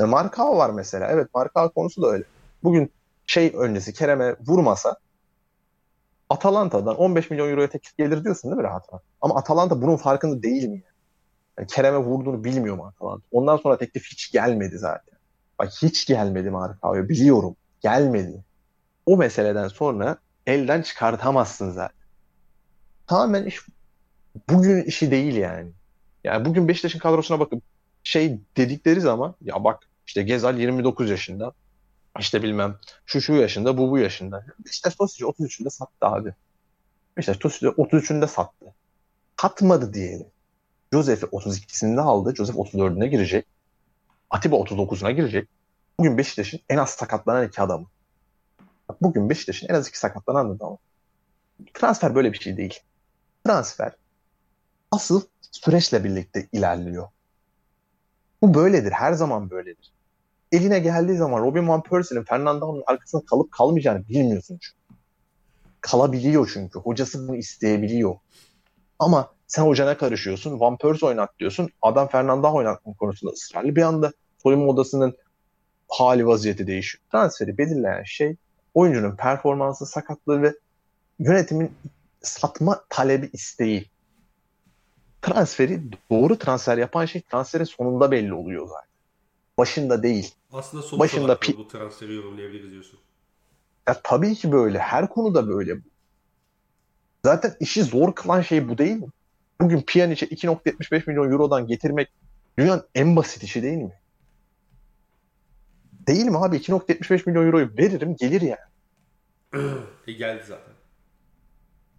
e, 0.00 0.04
Markao 0.04 0.56
var 0.56 0.70
mesela. 0.70 1.08
Evet 1.10 1.34
Markao 1.34 1.70
konusu 1.70 2.02
da 2.02 2.06
öyle. 2.06 2.24
Bugün 2.62 2.92
şey 3.26 3.52
öncesi 3.56 3.92
Kerem'e 3.92 4.36
vurmasa 4.46 4.96
Atalanta'dan 6.30 6.96
15 6.96 7.30
milyon 7.30 7.50
euroya 7.50 7.68
teklif 7.68 7.96
gelir 7.96 8.24
diyorsun 8.24 8.50
değil 8.50 8.62
mi 8.62 8.64
rahat 8.68 8.88
rahat? 8.92 9.02
Ama 9.20 9.36
Atalanta 9.36 9.82
bunun 9.82 9.96
farkında 9.96 10.42
değil 10.42 10.64
mi? 10.64 10.70
Yani? 10.74 10.82
Yani 11.58 11.66
Kerem'e 11.66 11.98
vurduğunu 11.98 12.44
bilmiyor 12.44 12.76
mu 12.76 12.86
Atalanta? 12.86 13.26
Ondan 13.32 13.56
sonra 13.56 13.78
teklif 13.78 14.06
hiç 14.06 14.32
gelmedi 14.32 14.78
zaten. 14.78 15.18
Bak 15.58 15.70
hiç 15.82 16.06
gelmedi 16.06 16.50
Markao'ya 16.50 17.08
biliyorum. 17.08 17.56
Gelmedi. 17.80 18.44
O 19.06 19.16
meseleden 19.16 19.68
sonra 19.68 20.16
elden 20.46 20.82
çıkartamazsın 20.82 21.70
zaten. 21.70 22.04
Tamamen 23.06 23.44
iş 23.44 23.60
bugün 24.48 24.82
işi 24.82 25.10
değil 25.10 25.34
yani. 25.34 25.70
Yani 26.24 26.44
bugün 26.44 26.68
Beşiktaş'ın 26.68 26.98
kadrosuna 26.98 27.40
bakıp 27.40 27.62
şey 28.04 28.38
dedikleri 28.56 29.00
zaman 29.00 29.34
ya 29.40 29.64
bak 29.64 29.88
işte 30.06 30.22
Gezal 30.22 30.58
29 30.58 31.10
yaşında 31.10 31.52
işte 32.18 32.42
bilmem 32.42 32.78
şu 33.06 33.20
şu 33.20 33.32
yaşında 33.32 33.78
bu 33.78 33.90
bu 33.90 33.98
yaşında. 33.98 34.46
Beşiktaş 34.66 34.94
Tosic'i 34.94 35.24
33'ünde 35.24 35.70
sattı 35.70 36.06
abi. 36.06 36.34
Beşiktaş 37.16 37.36
Tosic'i 37.36 37.68
33'ünde 37.68 38.26
sattı. 38.26 38.66
Satmadı 39.40 39.94
diyelim. 39.94 40.26
Josef'i 40.92 41.26
32'sinde 41.26 42.00
aldı. 42.00 42.34
Josef 42.34 42.56
34'üne 42.56 43.06
girecek. 43.06 43.46
Atiba 44.30 44.56
39'una 44.56 45.12
girecek. 45.12 45.48
Bugün 45.98 46.18
Beşiktaş'ın 46.18 46.60
en 46.68 46.76
az 46.76 46.90
sakatlanan 46.90 47.48
iki 47.48 47.62
adamı. 47.62 47.86
Bugün 49.00 49.30
Beşiktaş'ın 49.30 49.68
en 49.68 49.74
az 49.74 49.88
iki 49.88 49.98
sakatlanan 49.98 50.50
adamı. 50.50 50.78
Transfer 51.74 52.14
böyle 52.14 52.32
bir 52.32 52.38
şey 52.38 52.56
değil. 52.56 52.80
Transfer 53.46 53.92
asıl 54.94 55.22
süreçle 55.52 56.04
birlikte 56.04 56.48
ilerliyor. 56.52 57.08
Bu 58.42 58.54
böyledir. 58.54 58.92
Her 58.92 59.12
zaman 59.12 59.50
böyledir. 59.50 59.92
Eline 60.52 60.78
geldiği 60.78 61.16
zaman 61.16 61.42
Robin 61.42 61.68
Van 61.68 61.82
Persie'nin 61.82 62.24
Fernando'nun 62.24 62.82
arkasında 62.86 63.22
kalıp 63.26 63.52
kalmayacağını 63.52 64.08
bilmiyorsun 64.08 64.58
çünkü. 64.60 65.00
Kalabiliyor 65.80 66.50
çünkü. 66.54 66.78
Hocası 66.78 67.28
bunu 67.28 67.36
isteyebiliyor. 67.36 68.16
Ama 68.98 69.30
sen 69.46 69.62
hocana 69.62 69.98
karışıyorsun. 69.98 70.60
Van 70.60 70.78
Persie 70.78 71.08
oynat 71.08 71.38
diyorsun. 71.38 71.70
Adam 71.82 72.08
Fernando 72.08 72.54
oynatma 72.54 72.92
konusunda 72.92 73.32
ısrarlı. 73.32 73.76
Bir 73.76 73.82
anda 73.82 74.12
soyunma 74.42 74.66
odasının 74.66 75.16
hali 75.88 76.26
vaziyeti 76.26 76.66
değişiyor. 76.66 77.04
Transferi 77.12 77.58
belirleyen 77.58 78.02
şey 78.02 78.36
oyuncunun 78.74 79.16
performansı, 79.16 79.86
sakatlığı 79.86 80.42
ve 80.42 80.54
yönetimin 81.18 81.72
satma 82.22 82.84
talebi 82.88 83.30
isteği 83.32 83.93
transferi 85.24 85.80
doğru 86.10 86.38
transfer 86.38 86.78
yapan 86.78 87.04
şey 87.06 87.22
transferin 87.22 87.64
sonunda 87.64 88.10
belli 88.10 88.34
oluyor 88.34 88.68
zaten. 88.68 88.88
Başında 89.58 90.02
değil. 90.02 90.34
aslında 90.52 90.82
sonuç 90.82 91.00
başında 91.00 91.24
olarak 91.24 91.42
pi- 91.42 91.56
bu 91.56 91.68
transferi 91.68 92.14
yorumlayabiliriz 92.14 92.70
diyorsun. 92.72 93.00
Ya 93.88 94.00
tabii 94.04 94.34
ki 94.34 94.52
böyle. 94.52 94.78
Her 94.78 95.08
konuda 95.08 95.48
böyle. 95.48 95.76
Zaten 97.24 97.54
işi 97.60 97.82
zor 97.82 98.14
kılan 98.14 98.42
şey 98.42 98.68
bu 98.68 98.78
değil 98.78 98.96
mi? 98.96 99.06
Bugün 99.60 99.82
Pjanic'e 99.82 100.26
2.75 100.26 101.06
milyon 101.06 101.30
eurodan 101.32 101.66
getirmek 101.66 102.08
dünyanın 102.58 102.88
en 102.94 103.16
basit 103.16 103.42
işi 103.42 103.62
değil 103.62 103.78
mi? 103.78 103.92
Değil 106.06 106.24
mi 106.24 106.38
abi? 106.38 106.56
2.75 106.56 107.26
milyon 107.26 107.46
euroyu 107.46 107.70
veririm 107.78 108.16
gelir 108.18 108.40
yani. 108.40 108.58
E 110.06 110.12
geldi 110.12 110.44
zaten. 110.48 110.73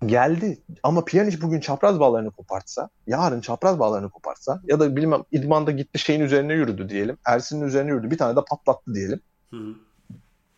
Geldi. 0.05 0.59
Ama 0.83 1.05
Pjanic 1.05 1.41
bugün 1.41 1.59
çapraz 1.59 1.99
bağlarını 1.99 2.31
kopartsa, 2.31 2.89
yarın 3.07 3.41
çapraz 3.41 3.79
bağlarını 3.79 4.09
kopartsa 4.09 4.61
ya 4.63 4.79
da 4.79 4.95
bilmem 4.95 5.23
idmanda 5.31 5.71
gitti 5.71 5.99
şeyin 5.99 6.21
üzerine 6.21 6.53
yürüdü 6.53 6.89
diyelim. 6.89 7.17
Ersin'in 7.25 7.65
üzerine 7.65 7.91
yürüdü. 7.91 8.11
Bir 8.11 8.17
tane 8.17 8.35
de 8.35 8.39
patlattı 8.49 8.95
diyelim. 8.95 9.21
Hı 9.49 9.57
hı. 9.57 9.75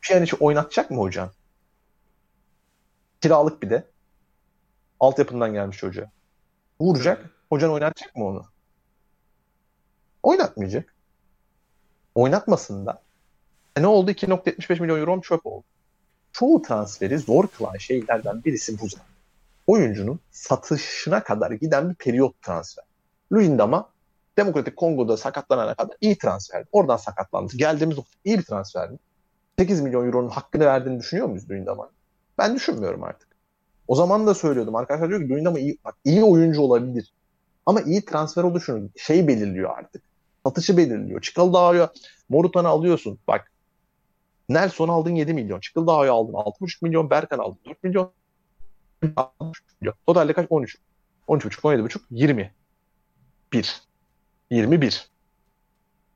Pjanic'i 0.01 0.35
oynatacak 0.39 0.91
mı 0.91 0.97
hocan? 0.97 1.31
Kiralık 3.21 3.63
bir 3.63 3.69
de. 3.69 3.87
Altyapından 4.99 5.53
gelmiş 5.53 5.77
çocuğa. 5.77 6.11
Vuracak. 6.81 7.29
Hocan 7.49 7.71
oynatacak 7.71 8.15
mı 8.15 8.25
onu? 8.25 8.45
Oynatmayacak. 10.23 10.93
Oynatmasın 12.15 12.85
da. 12.85 13.01
E 13.77 13.81
ne 13.81 13.87
oldu? 13.87 14.11
2.75 14.11 14.81
milyon 14.81 14.99
euro 14.99 15.21
çöp 15.21 15.45
oldu. 15.45 15.63
Çoğu 16.31 16.61
transferi 16.61 17.19
zor 17.19 17.47
kılan 17.47 17.77
şeylerden 17.77 18.43
birisi 18.43 18.79
bu 18.79 18.89
zaten. 18.89 19.16
Oyuncunun 19.67 20.19
satışına 20.31 21.23
kadar 21.23 21.51
giden 21.51 21.89
bir 21.89 21.95
periyot 21.95 22.41
transfer. 22.41 22.85
Luyendam'a 23.33 23.89
Demokratik 24.37 24.77
Kongo'da 24.77 25.17
sakatlanana 25.17 25.75
kadar 25.75 25.97
iyi 26.01 26.17
transfer. 26.17 26.65
Oradan 26.71 26.97
sakatlandı. 26.97 27.57
Geldiğimiz 27.57 27.97
nokta 27.97 28.17
iyi 28.25 28.37
bir 28.37 28.43
transfer. 28.43 28.89
8 29.59 29.81
milyon 29.81 30.05
euronun 30.05 30.29
hakkını 30.29 30.65
verdiğini 30.65 30.99
düşünüyor 30.99 31.27
muyuz 31.27 31.49
Luyendam'a? 31.49 31.89
Ben 32.37 32.55
düşünmüyorum 32.55 33.03
artık. 33.03 33.27
O 33.87 33.95
zaman 33.95 34.27
da 34.27 34.33
söylüyordum. 34.33 34.75
Arkadaşlar 34.75 35.09
diyor 35.09 35.21
ki 35.21 35.29
Luyendam'a 35.29 35.59
iyi, 35.59 35.77
bak, 35.85 35.95
iyi 36.05 36.23
oyuncu 36.23 36.61
olabilir. 36.61 37.13
Ama 37.65 37.81
iyi 37.81 38.05
transfer 38.05 38.43
oluşunu 38.43 38.89
şey 38.97 39.27
belirliyor 39.27 39.77
artık. 39.77 40.03
Satışı 40.45 40.77
belirliyor. 40.77 41.21
Çıkıldağ'a 41.21 41.91
Morutan'ı 42.29 42.67
alıyorsun. 42.67 43.19
Bak 43.27 43.51
Nelson 44.49 44.87
aldın 44.89 45.15
7 45.15 45.33
milyon. 45.33 45.59
Çıkıldağ'ı 45.59 46.11
aldın 46.11 46.33
6,5 46.33 46.77
milyon. 46.81 47.09
Berkan 47.09 47.39
aldın 47.39 47.59
4 47.65 47.83
milyon. 47.83 48.11
Milyon. 49.01 49.95
Totalde 50.07 50.33
kaç? 50.33 50.47
13. 50.49 50.77
13,5, 51.27 51.61
17,5, 51.61 51.99
20. 52.11 52.53
1. 53.53 53.81
21. 54.51 55.09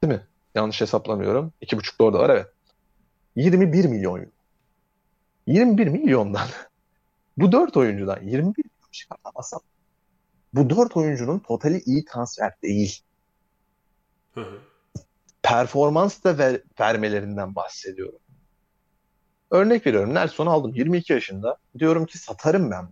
Değil 0.03 0.13
mi? 0.13 0.21
Yanlış 0.55 0.81
hesaplamıyorum. 0.81 1.53
2,5 1.61 1.99
da 1.99 2.03
orada 2.03 2.19
var 2.19 2.29
evet. 2.29 2.47
21 3.35 3.85
milyon 3.85 4.19
euro. 4.19 4.29
21 5.47 5.87
milyondan 5.87 6.47
bu 7.37 7.51
4 7.51 7.77
oyuncudan 7.77 8.21
21 8.21 8.41
milyon 8.41 8.91
çıkartamazsam 8.91 9.61
bu 10.53 10.69
4 10.69 10.97
oyuncunun 10.97 11.39
totali 11.39 11.81
iyi 11.85 12.05
transfer 12.05 12.53
değil. 12.63 13.01
Hı 14.33 14.41
hı. 14.41 14.59
Performans 15.43 16.23
da 16.23 16.37
ver, 16.37 16.61
vermelerinden 16.79 17.55
bahsediyorum. 17.55 18.19
Örnek 19.51 19.87
veriyorum. 19.87 20.13
Nelson'u 20.13 20.49
aldım 20.49 20.73
22 20.73 21.13
yaşında. 21.13 21.57
Diyorum 21.79 22.05
ki 22.05 22.17
satarım 22.17 22.71
ben. 22.71 22.87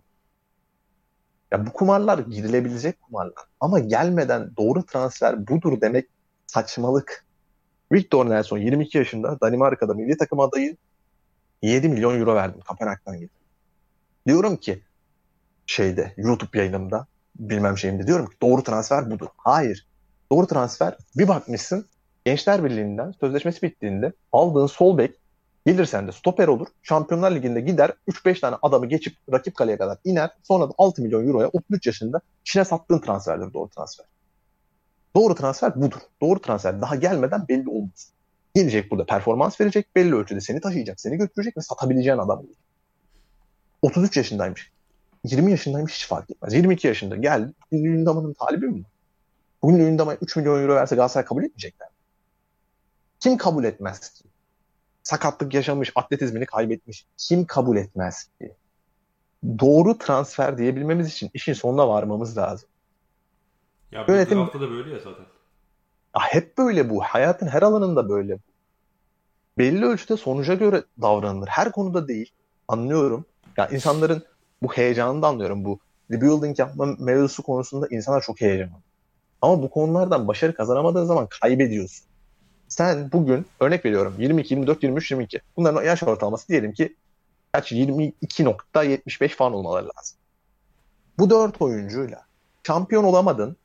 Ya 1.52 1.66
bu 1.66 1.72
kumarlar 1.72 2.18
girilebilecek 2.18 3.02
kumarlar. 3.02 3.44
Ama 3.60 3.78
gelmeden 3.78 4.56
doğru 4.56 4.86
transfer 4.86 5.46
budur 5.48 5.80
demek 5.80 6.06
saçmalık. 6.46 7.24
Victor 7.92 8.30
Nelson 8.30 8.58
22 8.58 8.98
yaşında 8.98 9.40
Danimarka'da 9.40 9.94
milli 9.94 10.16
takım 10.16 10.40
adayı 10.40 10.76
7 11.62 11.88
milyon 11.88 12.20
euro 12.20 12.34
verdim 12.34 12.60
Kapanak'tan 12.60 13.14
getirdim. 13.14 13.46
Diyorum 14.26 14.56
ki 14.56 14.82
şeyde 15.66 16.14
YouTube 16.16 16.58
yayınımda 16.58 17.06
bilmem 17.36 17.78
şeyimde 17.78 18.06
diyorum 18.06 18.26
ki 18.26 18.36
doğru 18.42 18.62
transfer 18.62 19.10
budur. 19.10 19.28
Hayır. 19.36 19.86
Doğru 20.32 20.46
transfer 20.46 20.96
bir 21.16 21.28
bakmışsın 21.28 21.86
Gençler 22.24 22.64
Birliği'nden 22.64 23.12
sözleşmesi 23.20 23.62
bittiğinde 23.62 24.12
aldığın 24.32 24.66
sol 24.66 24.98
bek 24.98 25.19
gelirsen 25.66 26.08
de 26.08 26.12
stoper 26.12 26.48
olur. 26.48 26.66
Şampiyonlar 26.82 27.30
Ligi'nde 27.34 27.60
gider 27.60 27.92
3-5 28.08 28.40
tane 28.40 28.56
adamı 28.62 28.86
geçip 28.86 29.16
rakip 29.32 29.54
kaleye 29.54 29.78
kadar 29.78 29.98
iner. 30.04 30.30
Sonra 30.42 30.68
da 30.68 30.72
6 30.78 31.02
milyon 31.02 31.28
euroya 31.28 31.48
33 31.48 31.86
yaşında 31.86 32.20
Çin'e 32.44 32.64
sattığın 32.64 32.98
transferdir 32.98 33.52
doğru 33.54 33.68
transfer. 33.68 34.06
Doğru 35.16 35.34
transfer 35.34 35.80
budur. 35.80 36.00
Doğru 36.22 36.40
transfer 36.40 36.80
daha 36.80 36.96
gelmeden 36.96 37.48
belli 37.48 37.68
olmaz. 37.68 38.12
Gelecek 38.54 38.90
burada 38.90 39.06
performans 39.06 39.60
verecek, 39.60 39.96
belli 39.96 40.14
ölçüde 40.14 40.40
seni 40.40 40.60
taşıyacak, 40.60 41.00
seni 41.00 41.16
götürecek 41.16 41.56
ve 41.56 41.60
satabileceğin 41.60 42.18
adam 42.18 42.38
olur. 42.38 42.56
33 43.82 44.16
yaşındaymış. 44.16 44.70
20 45.24 45.50
yaşındaymış 45.50 45.94
hiç 45.94 46.06
fark 46.06 46.30
etmez. 46.30 46.54
22 46.54 46.86
yaşında 46.86 47.16
geldi. 47.16 47.52
Lündama'nın 47.72 48.32
talibi 48.32 48.66
mi? 48.66 48.82
Bugün 49.62 49.78
Lündama'ya 49.78 50.18
3 50.22 50.36
milyon 50.36 50.62
euro 50.62 50.74
verse 50.74 50.96
Galatasaray 50.96 51.24
kabul 51.24 51.44
etmeyecekler. 51.44 51.88
Kim 53.20 53.36
kabul 53.36 53.64
etmez 53.64 54.12
ki? 54.12 54.24
Sakatlık 55.02 55.54
yaşamış, 55.54 55.92
atletizmini 55.94 56.46
kaybetmiş. 56.46 57.06
Kim 57.16 57.46
kabul 57.46 57.76
etmez 57.76 58.28
ki? 58.40 58.54
Doğru 59.58 59.98
transfer 59.98 60.58
diyebilmemiz 60.58 61.08
için 61.08 61.30
işin 61.34 61.52
sonuna 61.52 61.88
varmamız 61.88 62.38
lazım. 62.38 62.68
Ya 63.92 64.08
bu 64.08 64.12
Yönetim- 64.12 64.60
da 64.60 64.70
böyle 64.70 64.90
ya 64.90 64.98
zaten. 64.98 65.24
Ya 66.16 66.22
hep 66.22 66.58
böyle 66.58 66.90
bu. 66.90 67.02
Hayatın 67.02 67.46
her 67.46 67.62
alanında 67.62 68.08
böyle 68.08 68.34
bu. 68.34 68.40
Belli 69.58 69.84
ölçüde 69.84 70.16
sonuca 70.16 70.54
göre 70.54 70.84
davranılır. 71.02 71.48
Her 71.48 71.72
konuda 71.72 72.08
değil. 72.08 72.30
Anlıyorum. 72.68 73.26
Ya 73.56 73.68
insanların 73.68 74.24
bu 74.62 74.72
heyecanını 74.72 75.22
da 75.22 75.26
anlıyorum. 75.26 75.64
Bu 75.64 75.80
rebuilding 76.10 76.58
yapma 76.58 76.86
mevzusu 76.98 77.42
konusunda 77.42 77.86
insanlar 77.90 78.20
çok 78.20 78.40
heyecanlı. 78.40 78.82
Ama 79.42 79.62
bu 79.62 79.70
konulardan 79.70 80.28
başarı 80.28 80.54
kazanamadığın 80.54 81.04
zaman 81.04 81.28
kaybediyorsun. 81.40 82.09
Sen 82.70 83.12
bugün 83.12 83.46
örnek 83.60 83.84
veriyorum 83.84 84.14
22, 84.18 84.54
24, 84.54 84.82
23, 84.82 85.10
22. 85.10 85.40
Bunların 85.56 85.82
yaş 85.82 86.02
ortalaması 86.02 86.48
diyelim 86.48 86.72
ki 86.72 86.96
kaç 87.52 87.72
22.75 87.72 89.28
falan 89.28 89.52
olmaları 89.52 89.84
lazım. 89.84 90.18
Bu 91.18 91.30
dört 91.30 91.62
oyuncuyla 91.62 92.22
şampiyon 92.66 93.04
olamadın. 93.04 93.56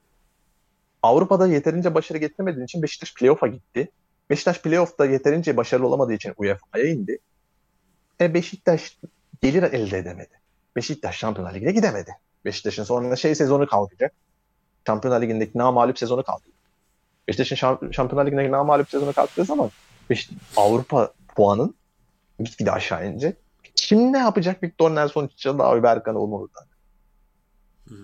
Avrupa'da 1.03 1.47
yeterince 1.47 1.95
başarı 1.95 2.17
getiremediğin 2.17 2.65
için 2.65 2.81
Beşiktaş 2.81 3.13
playoff'a 3.13 3.47
gitti. 3.47 3.91
Beşiktaş 4.29 4.61
playoff'ta 4.61 5.05
yeterince 5.05 5.57
başarılı 5.57 5.87
olamadığı 5.87 6.13
için 6.13 6.33
UEFA'ya 6.37 6.85
indi. 6.85 7.19
E 8.21 8.33
Beşiktaş 8.33 8.99
gelir 9.41 9.63
elde 9.63 9.97
edemedi. 9.97 10.39
Beşiktaş 10.75 11.17
Şampiyonlar 11.17 11.53
Ligi'ne 11.53 11.71
gidemedi. 11.71 12.11
Beşiktaş'ın 12.45 12.83
sonra 12.83 13.15
şey 13.15 13.35
sezonu 13.35 13.67
kalkacak. 13.67 14.13
Şampiyonlar 14.87 15.21
Ligi'ndeki 15.21 15.57
namalip 15.57 15.99
sezonu 15.99 16.23
kalkacak. 16.23 16.54
Beşiktaş'ın 17.27 17.55
şamp- 17.55 17.93
Şampiyonlar 17.93 18.25
Ligi'ndeki 18.25 18.51
namalip 18.51 18.89
sezonu 18.89 19.13
kalktığı 19.13 19.45
zaman 19.45 19.69
Beş- 20.09 20.29
Avrupa 20.57 21.13
puanın 21.35 21.75
gitgide 22.39 22.71
aşağı 22.71 23.07
inecek. 23.07 23.37
Kim 23.75 24.13
ne 24.13 24.17
yapacak 24.17 24.63
Victor 24.63 24.95
Nelson 24.95 25.29
Çağlar 25.35 25.83
Berkan 25.83 26.15
Olmalı'dan? 26.15 26.63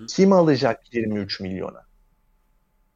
Kim 0.10 0.34
alacak 0.34 0.94
23 0.94 1.40
milyona? 1.40 1.82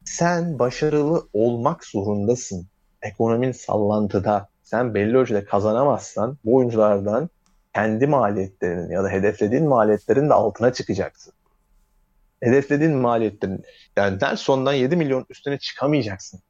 Sen 0.04 0.58
başarılı 0.58 1.28
olmak 1.32 1.84
zorundasın. 1.84 2.66
Ekonomin 3.02 3.52
sallantıda. 3.52 4.48
Sen 4.62 4.94
belli 4.94 5.16
ölçüde 5.16 5.44
kazanamazsan 5.44 6.38
bu 6.44 6.56
oyunculardan 6.56 7.30
kendi 7.74 8.06
maliyetlerinin 8.06 8.90
ya 8.90 9.04
da 9.04 9.08
hedeflediğin 9.08 9.68
maliyetlerin 9.68 10.28
de 10.28 10.34
altına 10.34 10.72
çıkacaksın. 10.72 11.32
Hedeflediğin 12.46 12.96
maliyetlerin 12.96 13.64
yani 13.96 14.18
Nelson'dan 14.22 14.72
7 14.72 14.96
milyon 14.96 15.26
üstüne 15.30 15.58
çıkamayacaksın. 15.58 16.40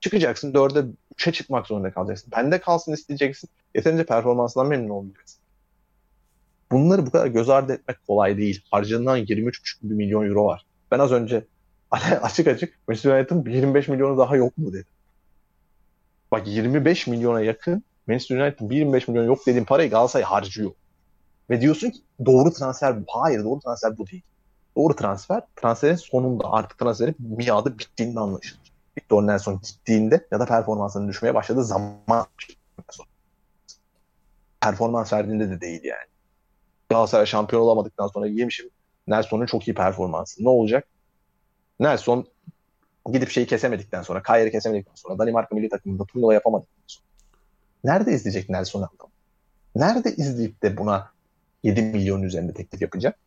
Çıkacaksın 0.00 0.52
4'e 0.52 0.92
3'e 1.16 1.32
çıkmak 1.32 1.66
zorunda 1.66 1.92
kalacaksın. 1.92 2.32
Bende 2.36 2.60
kalsın 2.60 2.92
isteyeceksin. 2.92 3.50
Yeterince 3.74 4.06
performansından 4.06 4.66
memnun 4.66 4.88
olmayacaksın. 4.88 5.40
Bunları 6.72 7.06
bu 7.06 7.10
kadar 7.10 7.26
göz 7.26 7.48
ardı 7.48 7.72
etmek 7.72 8.06
kolay 8.06 8.36
değil. 8.36 8.62
Harcanan 8.70 9.18
23,5 9.18 9.76
milyon 9.82 10.28
euro 10.28 10.44
var. 10.44 10.66
Ben 10.90 10.98
az 10.98 11.12
önce 11.12 11.44
açık 12.22 12.46
açık 12.46 12.78
Manchester 12.88 13.18
United'ın 13.18 13.50
25 13.50 13.88
milyonu 13.88 14.18
daha 14.18 14.36
yok 14.36 14.58
mu 14.58 14.72
dedim. 14.72 14.86
Bak 16.32 16.48
25 16.48 17.06
milyona 17.06 17.40
yakın 17.40 17.82
Manchester 18.06 18.36
United'ın 18.36 18.70
25 18.70 19.08
milyon 19.08 19.24
yok 19.24 19.46
dediğim 19.46 19.64
parayı 19.64 19.90
Galatasaray 19.90 20.24
harcıyor. 20.24 20.70
Ve 21.50 21.60
diyorsun 21.60 21.90
ki 21.90 21.98
doğru 22.26 22.52
transfer 22.52 23.00
bu. 23.00 23.04
Hayır 23.08 23.44
doğru 23.44 23.60
transfer 23.60 23.98
bu 23.98 24.06
değil. 24.06 24.22
Doğru 24.76 24.96
transfer 24.96 25.42
transferin 25.56 25.94
sonunda 25.94 26.52
artık 26.52 26.78
transferin 26.78 27.16
miadı 27.18 27.78
bittiğinde 27.78 28.20
anlaşılır. 28.20 28.72
Victor 28.98 29.26
Nelson 29.26 29.60
gittiğinde 29.60 30.26
ya 30.30 30.40
da 30.40 30.46
performansının 30.46 31.08
düşmeye 31.08 31.34
başladığı 31.34 31.64
zaman 31.64 32.26
performans 34.60 35.12
verdiğinde 35.12 35.50
de 35.50 35.60
değil 35.60 35.84
yani. 35.84 36.06
Galatasaray 36.88 37.26
şampiyon 37.26 37.62
olamadıktan 37.62 38.06
sonra 38.06 38.26
yemişim 38.26 38.70
Nelson'un 39.06 39.46
çok 39.46 39.68
iyi 39.68 39.74
performansı. 39.74 40.44
Ne 40.44 40.48
olacak? 40.48 40.86
Nelson 41.80 42.26
gidip 43.12 43.30
şeyi 43.30 43.46
kesemedikten 43.46 44.02
sonra, 44.02 44.22
Kayer'i 44.22 44.50
kesemedikten 44.50 44.94
sonra, 44.94 45.18
Danimarka 45.18 45.54
milli 45.54 45.68
takımında 45.68 46.04
turnuva 46.04 46.34
yapamadıktan 46.34 46.82
sonra. 46.86 47.06
Nerede 47.84 48.12
izleyecek 48.12 48.48
Nelson? 48.50 48.88
Nerede 49.76 50.14
izleyip 50.14 50.62
de 50.62 50.76
buna 50.76 51.10
7 51.62 51.82
milyon 51.82 52.22
üzerinde 52.22 52.52
teklif 52.52 52.82
yapacak? 52.82 53.18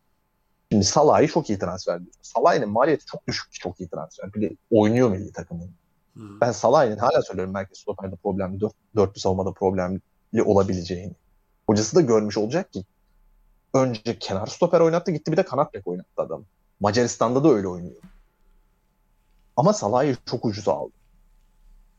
Şimdi 0.72 0.86
Salah'ı 0.86 1.28
çok 1.28 1.50
iyi 1.50 1.60
transfer 1.60 2.00
diyorsun. 2.00 2.22
Salah'ın 2.22 2.70
maliyeti 2.70 3.06
çok 3.06 3.28
düşük, 3.28 3.54
çok 3.54 3.80
iyi 3.80 3.90
transfer. 3.90 4.34
Bir 4.34 4.42
de 4.42 4.56
oynuyor 4.72 5.10
milli 5.10 5.32
takımın. 5.32 5.72
Hı. 6.18 6.42
Ben 6.42 6.52
Salah'ın 6.52 6.98
hala 6.98 7.22
söylüyorum 7.22 7.54
merkez 7.54 7.78
stoperde 7.78 8.16
problemli, 8.16 8.60
dört, 8.60 8.74
dörtlü 8.96 9.20
savunmada 9.20 9.52
problemli 9.52 10.02
olabileceğini. 10.46 11.14
Hocası 11.68 11.96
da 11.96 12.02
görmüş 12.02 12.38
olacak 12.38 12.74
ki 12.74 12.84
önce 13.74 14.20
kenar 14.20 14.48
stoper 14.48 14.80
oynattı 14.80 15.12
gitti 15.12 15.32
bir 15.32 15.38
de 15.38 15.44
kanat 15.46 15.74
bek 15.74 15.88
oynattı 15.88 16.22
adam. 16.22 16.44
Macaristan'da 16.80 17.44
da 17.44 17.50
öyle 17.50 17.68
oynuyor. 17.68 18.02
Ama 19.58 19.74
Salah'ı 19.74 20.16
çok 20.26 20.46
ucuz 20.46 20.68
aldı. 20.68 20.92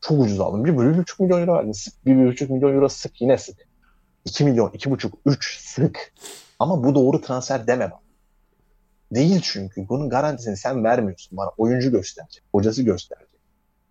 Çok 0.01 0.19
ucuz 0.19 0.39
aldım. 0.39 0.65
Bir, 0.65 0.77
bir 0.77 0.97
buçuk 0.97 1.19
milyon 1.19 1.41
euro 1.41 1.53
verdin. 1.53 1.71
Sık. 1.71 2.05
Bir, 2.05 2.17
bir 2.17 2.27
buçuk 2.27 2.49
milyon 2.49 2.75
euro 2.75 2.89
sık 2.89 3.21
yine 3.21 3.37
sık. 3.37 3.67
2 4.25 4.43
milyon, 4.43 4.71
iki 4.71 4.91
buçuk, 4.91 5.13
üç 5.25 5.59
sık. 5.59 6.13
Ama 6.59 6.83
bu 6.83 6.95
doğru 6.95 7.21
transfer 7.21 7.67
deme 7.67 7.91
bana. 7.91 8.08
Değil 9.11 9.41
çünkü. 9.43 9.89
Bunun 9.89 10.09
garantisini 10.09 10.57
sen 10.57 10.83
vermiyorsun 10.83 11.37
bana. 11.37 11.49
Oyuncu 11.57 11.91
gösterecek. 11.91 12.43
Hocası 12.51 12.83
gösterecek. 12.83 13.39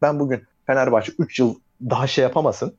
Ben 0.02 0.20
bugün 0.20 0.42
Fenerbahçe 0.66 1.12
3 1.18 1.38
yıl 1.38 1.54
daha 1.82 2.06
şey 2.06 2.22
yapamasın. 2.22 2.74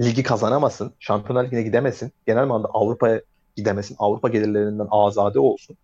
Ligi 0.00 0.22
kazanamasın. 0.22 0.92
Şampiyonlar 0.98 1.44
Ligi'ne 1.44 1.62
gidemesin. 1.62 2.12
Genel 2.26 2.46
manada 2.46 2.68
Avrupa'ya 2.68 3.20
gidemesin. 3.56 3.96
Avrupa 3.98 4.28
gelirlerinden 4.28 4.88
azade 4.90 5.40
olsun. 5.40 5.76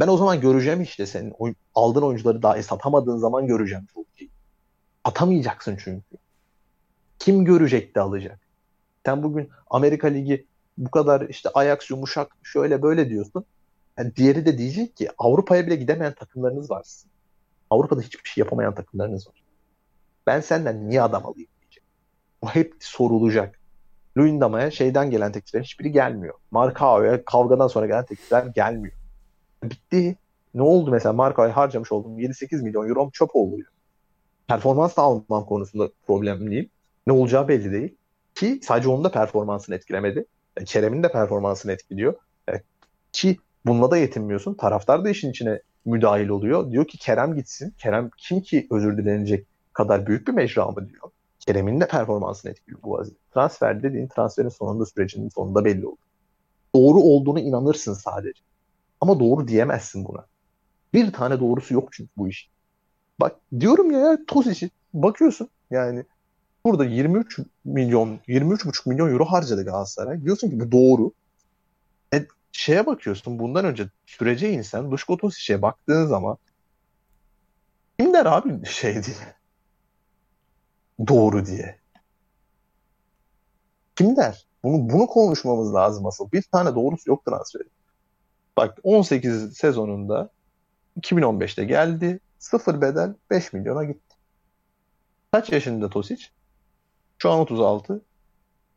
Ben 0.00 0.08
o 0.08 0.16
zaman 0.16 0.40
göreceğim 0.40 0.82
işte 0.82 1.06
senin 1.06 1.30
oy- 1.38 1.54
aldığın 1.74 2.02
oyuncuları 2.02 2.42
dahi 2.42 2.62
satamadığın 2.62 3.16
zaman 3.16 3.46
göreceğim 3.46 3.86
çok 3.94 4.06
iyi. 4.18 4.30
Atamayacaksın 5.04 5.78
çünkü. 5.84 6.16
Kim 7.18 7.44
görecek 7.44 7.94
de 7.94 8.00
alacak? 8.00 8.40
Sen 9.06 9.22
bugün 9.22 9.50
Amerika 9.70 10.08
Ligi 10.08 10.46
bu 10.78 10.90
kadar 10.90 11.20
işte 11.28 11.48
Ajax 11.54 11.90
yumuşak 11.90 12.36
şöyle 12.42 12.82
böyle 12.82 13.08
diyorsun. 13.08 13.44
Yani 13.98 14.16
diğeri 14.16 14.46
de 14.46 14.58
diyecek 14.58 14.96
ki 14.96 15.08
Avrupa'ya 15.18 15.66
bile 15.66 15.76
gidemeyen 15.76 16.14
takımlarınız 16.14 16.70
var. 16.70 16.86
Avrupa'da 17.70 18.00
hiçbir 18.00 18.28
şey 18.28 18.42
yapamayan 18.42 18.74
takımlarınız 18.74 19.28
var. 19.28 19.42
Ben 20.26 20.40
senden 20.40 20.88
niye 20.88 21.02
adam 21.02 21.26
alayım 21.26 21.50
diyecek. 21.60 21.84
Bu 22.42 22.48
hep 22.48 22.74
sorulacak. 22.80 23.58
Luyendama'ya 24.16 24.70
şeyden 24.70 25.10
gelen 25.10 25.32
teklifler 25.32 25.62
hiçbiri 25.62 25.92
gelmiyor. 25.92 26.34
Markao'ya 26.50 27.24
kavgadan 27.24 27.68
sonra 27.68 27.86
gelen 27.86 28.04
teklifler 28.04 28.46
gelmiyor. 28.46 28.94
Bitti. 29.62 30.16
Ne 30.54 30.62
oldu 30.62 30.90
mesela 30.90 31.12
Markao'ya 31.12 31.56
harcamış 31.56 31.92
olduğum 31.92 32.18
7-8 32.18 32.62
milyon 32.62 32.88
euro 32.88 33.10
çöp 33.10 33.36
oluyor. 33.36 33.68
Performans 34.48 34.96
da 34.96 35.02
almam 35.02 35.46
konusunda 35.46 35.90
problemliyim. 36.06 36.70
Ne 37.06 37.12
olacağı 37.12 37.48
belli 37.48 37.72
değil. 37.72 37.96
Ki 38.34 38.60
sadece 38.62 38.88
onun 38.88 39.04
da 39.04 39.10
performansını 39.10 39.74
etkilemedi. 39.74 40.24
Yani 40.58 40.66
Kerem'in 40.66 41.02
de 41.02 41.12
performansını 41.12 41.72
etkiliyor. 41.72 42.14
E, 42.50 42.62
ki 43.12 43.36
bununla 43.66 43.90
da 43.90 43.96
yetinmiyorsun. 43.96 44.54
Taraftar 44.54 45.04
da 45.04 45.10
işin 45.10 45.30
içine 45.30 45.60
müdahil 45.84 46.28
oluyor. 46.28 46.70
Diyor 46.70 46.84
ki 46.84 46.98
Kerem 46.98 47.34
gitsin. 47.34 47.74
Kerem 47.78 48.10
kim 48.18 48.40
ki 48.40 48.66
özür 48.70 48.98
dilenecek 48.98 49.46
kadar 49.72 50.06
büyük 50.06 50.28
bir 50.28 50.32
mecra 50.32 50.66
mı 50.66 50.88
diyor. 50.88 51.10
Kerem'in 51.38 51.80
de 51.80 51.88
performansını 51.88 52.50
etkiliyor 52.50 52.82
bu 52.82 52.90
vaziyet. 52.90 53.32
Transfer 53.34 53.82
dediğin 53.82 54.06
transferin 54.06 54.48
sonunda 54.48 54.86
sürecinin 54.86 55.28
sonunda 55.28 55.64
belli 55.64 55.86
olur. 55.86 55.96
Doğru 56.74 56.98
olduğunu 57.00 57.40
inanırsın 57.40 57.94
sadece. 57.94 58.40
Ama 59.00 59.20
doğru 59.20 59.48
diyemezsin 59.48 60.04
buna. 60.04 60.26
Bir 60.94 61.12
tane 61.12 61.40
doğrusu 61.40 61.74
yok 61.74 61.88
çünkü 61.92 62.10
bu 62.16 62.28
iş. 62.28 62.50
Bak 63.20 63.36
diyorum 63.60 63.90
ya, 63.90 63.98
ya 63.98 64.18
Tosic'i 64.26 64.70
bakıyorsun 64.94 65.48
yani 65.70 66.04
burada 66.64 66.84
23 66.84 67.38
milyon 67.64 68.18
23,5 68.28 68.88
milyon 68.88 69.12
euro 69.12 69.24
harcadı 69.24 69.64
Galatasaray. 69.64 70.22
Diyorsun 70.22 70.50
ki 70.50 70.60
bu 70.60 70.72
doğru. 70.72 71.12
Şeye 72.52 72.86
bakıyorsun 72.86 73.38
bundan 73.38 73.64
önce 73.64 73.88
sürece 74.06 74.50
insen 74.52 74.90
Duşko 74.90 75.16
Tosic'e 75.16 75.62
baktığın 75.62 76.06
zaman 76.06 76.36
kim 77.98 78.12
der 78.14 78.26
abi 78.26 78.66
şey 78.66 79.04
diye 79.04 79.36
doğru 81.08 81.46
diye. 81.46 81.78
Kim 83.96 84.16
der? 84.16 84.46
Bunu, 84.64 84.90
bunu 84.90 85.06
konuşmamız 85.06 85.74
lazım 85.74 86.06
asıl. 86.06 86.32
Bir 86.32 86.42
tane 86.42 86.74
doğrusu 86.74 87.10
yok 87.10 87.24
transferi. 87.24 87.68
Bak 88.56 88.78
18 88.82 89.56
sezonunda 89.56 90.30
2015'te 91.00 91.64
geldi. 91.64 92.20
Sıfır 92.38 92.80
bedel 92.80 93.14
5 93.30 93.52
milyona 93.52 93.84
gitti. 93.84 94.16
Kaç 95.32 95.52
yaşında 95.52 95.90
Tosic? 95.90 96.26
Şu 97.18 97.30
an 97.30 97.38
36. 97.40 98.02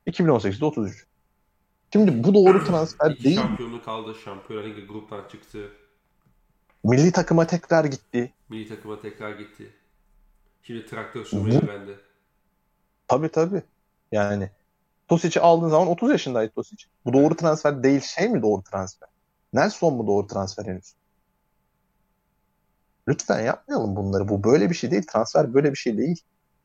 2018'de 0.08 0.66
33. 0.66 1.06
Şimdi 1.96 2.24
bu 2.24 2.34
doğru 2.34 2.64
transfer 2.64 3.12
İki 3.12 3.24
değil. 3.24 3.36
şampiyonluk 3.42 3.86
kaldı. 3.86 4.16
Şampiyonlar 4.26 4.68
Ligi 4.68 4.86
gruptan 4.86 5.28
çıktı. 5.32 5.72
Milli 6.84 7.12
takıma 7.12 7.48
tekrar 7.48 7.86
gitti. 7.86 8.34
Milli 8.50 8.68
takıma 8.68 9.02
tekrar 9.02 9.32
gitti. 9.40 9.74
Şimdi 10.64 10.86
traktör 10.86 11.26
sürmeyi 11.26 11.62
Bu- 11.62 11.66
öğrendi. 11.66 12.00
Tabii 13.08 13.30
tabii. 13.30 13.62
Yani 14.12 14.50
Tosic'i 15.08 15.40
aldığın 15.42 15.70
zaman 15.70 15.88
30 15.88 16.12
yaşındaydı 16.12 16.52
Tosic. 16.54 16.86
Bu 17.06 17.14
doğru 17.14 17.36
transfer 17.36 17.84
değil. 17.84 18.02
Şey 18.02 18.30
mi 18.30 18.42
doğru 18.42 18.62
transfer? 18.64 19.10
Nelson 19.54 19.94
mu 19.94 20.08
doğru 20.08 20.28
transfer 20.28 20.66
henüz? 20.66 20.94
Lütfen 23.08 23.42
yapmayalım 23.46 23.96
bunları. 23.96 24.28
Bu 24.28 24.44
böyle 24.44 24.70
bir 24.70 24.76
şey 24.76 24.92
değil. 24.92 25.04
Transfer 25.14 25.54
böyle 25.54 25.72
bir 25.72 25.78
şey 25.78 25.98
değil. 25.98 26.22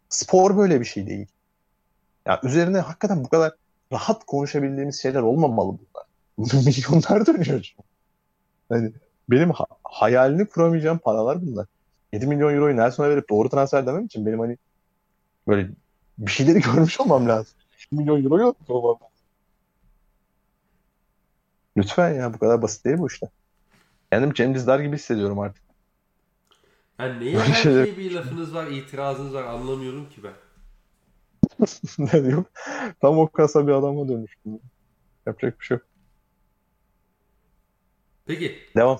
Spor 0.09 0.57
böyle 0.57 0.81
bir 0.81 0.85
şey 0.85 1.07
değil. 1.07 1.27
Ya 2.27 2.41
üzerine 2.43 2.79
hakikaten 2.81 3.25
bu 3.25 3.29
kadar 3.29 3.53
rahat 3.93 4.27
konuşabildiğimiz 4.27 5.03
şeyler 5.03 5.21
olmamalı 5.23 5.79
bunlar. 5.79 6.07
Milyonlar 6.67 7.27
dönüyor 7.27 7.63
çünkü. 7.63 7.83
Hani 8.69 8.93
benim 9.31 9.51
ha- 9.51 9.67
hayalini 9.85 10.47
kuramayacağım 10.47 10.99
paralar 10.99 11.43
bunlar. 11.43 11.67
7 12.13 12.27
milyon 12.27 12.55
euroyu 12.55 12.77
Nelson'a 12.77 13.11
verip 13.11 13.31
doğru 13.31 13.49
transfer 13.49 13.87
demem 13.87 14.05
için 14.05 14.27
benim 14.27 14.41
hani 14.41 14.59
böyle 15.49 15.69
bir 16.19 16.31
şeyleri 16.31 16.61
görmüş 16.75 17.01
olmam 17.01 17.29
lazım. 17.29 17.55
1 17.93 17.97
milyon 17.97 18.25
euro 18.25 18.39
yok 18.39 18.57
olmam 18.69 18.95
lazım. 18.95 19.07
Lütfen 21.77 22.15
ya 22.15 22.35
bu 22.35 22.39
kadar 22.39 22.63
basit 22.63 22.85
değil 22.85 22.99
bu 22.99 23.07
işler. 23.07 23.31
Kendim 24.13 24.33
Cem 24.33 24.55
Dizdar 24.55 24.81
gibi 24.81 24.97
hissediyorum 24.97 25.39
artık. 25.39 25.63
Yani 26.99 27.21
neye 27.21 27.39
her 27.39 27.55
şeye 27.55 27.97
bir 27.97 28.11
lafınız 28.11 28.55
var, 28.55 28.67
itirazınız 28.67 29.35
var 29.35 29.43
anlamıyorum 29.43 30.09
ki 30.09 30.25
ben. 30.25 30.33
ne 31.99 32.25
diyor? 32.25 32.45
Tam 33.01 33.19
o 33.19 33.29
kasa 33.29 33.67
bir 33.67 33.73
adama 33.73 34.09
dönüştüm. 34.09 34.59
Yapacak 35.27 35.61
bir 35.61 35.65
şey 35.65 35.77
yok. 35.77 35.87
Peki 38.27 38.59
Devam. 38.77 38.99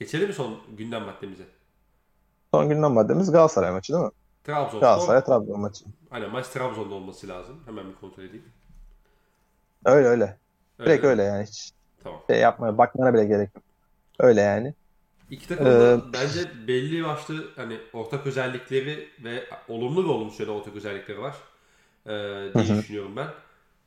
geçelim 0.00 0.28
mi 0.28 0.34
son 0.34 0.60
gündem 0.76 1.02
maddemize? 1.04 1.44
Son 2.54 2.68
gündem 2.68 2.92
maddemiz 2.92 3.32
Galatasaray 3.32 3.70
maçı 3.72 3.92
değil 3.92 4.04
mi? 4.04 4.10
Trabzonspor. 4.44 4.80
Galatasaray 4.80 5.24
Trabzon 5.24 5.60
maçı. 5.60 5.84
Aynen 6.10 6.30
maç 6.30 6.48
Trabzon'da 6.48 6.94
olması 6.94 7.28
lazım. 7.28 7.62
Hemen 7.66 7.88
bir 7.88 7.94
kontrol 7.94 8.22
edeyim. 8.24 8.44
Öyle 9.84 10.08
öyle. 10.08 10.36
Direkt 10.78 11.04
Ee, 11.04 11.06
öyle 11.08 11.22
yani. 11.22 11.44
Hiç 11.46 11.72
Tamam. 12.02 12.20
şey 12.30 12.38
yapmaya, 12.40 12.78
bakmana 12.78 13.14
bile 13.14 13.24
gerek 13.24 13.50
yok. 13.54 13.64
Öyle 14.18 14.40
yani. 14.40 14.74
İki 15.30 15.48
takım 15.48 15.66
da 15.66 15.92
Ee, 15.94 16.12
bence 16.12 16.68
belli 16.68 17.04
başlı 17.04 17.50
hani 17.56 17.78
ortak 17.92 18.26
özellikleri 18.26 19.08
ve 19.24 19.44
olumlu 19.68 20.04
ve 20.04 20.08
olumsuz 20.12 20.38
şöyle 20.38 20.50
ortak 20.50 20.76
özellikleri 20.76 21.20
var. 21.22 21.36
Ee, 22.08 22.48
diye 22.56 22.68
Hı 22.68 22.72
hı. 22.72 22.78
düşünüyorum 22.78 23.16
ben. 23.16 23.28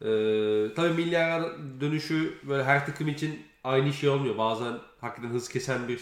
Ee, 0.01 0.73
tabii 0.75 0.93
milli 0.93 1.17
ara 1.17 1.51
dönüşü 1.81 2.33
böyle 2.47 2.63
her 2.63 2.85
takım 2.85 3.07
için 3.07 3.39
aynı 3.63 3.93
şey 3.93 4.09
olmuyor. 4.09 4.37
Bazen 4.37 4.73
hakikaten 5.01 5.29
hız 5.35 5.49
kesen 5.49 5.87
bir 5.87 5.99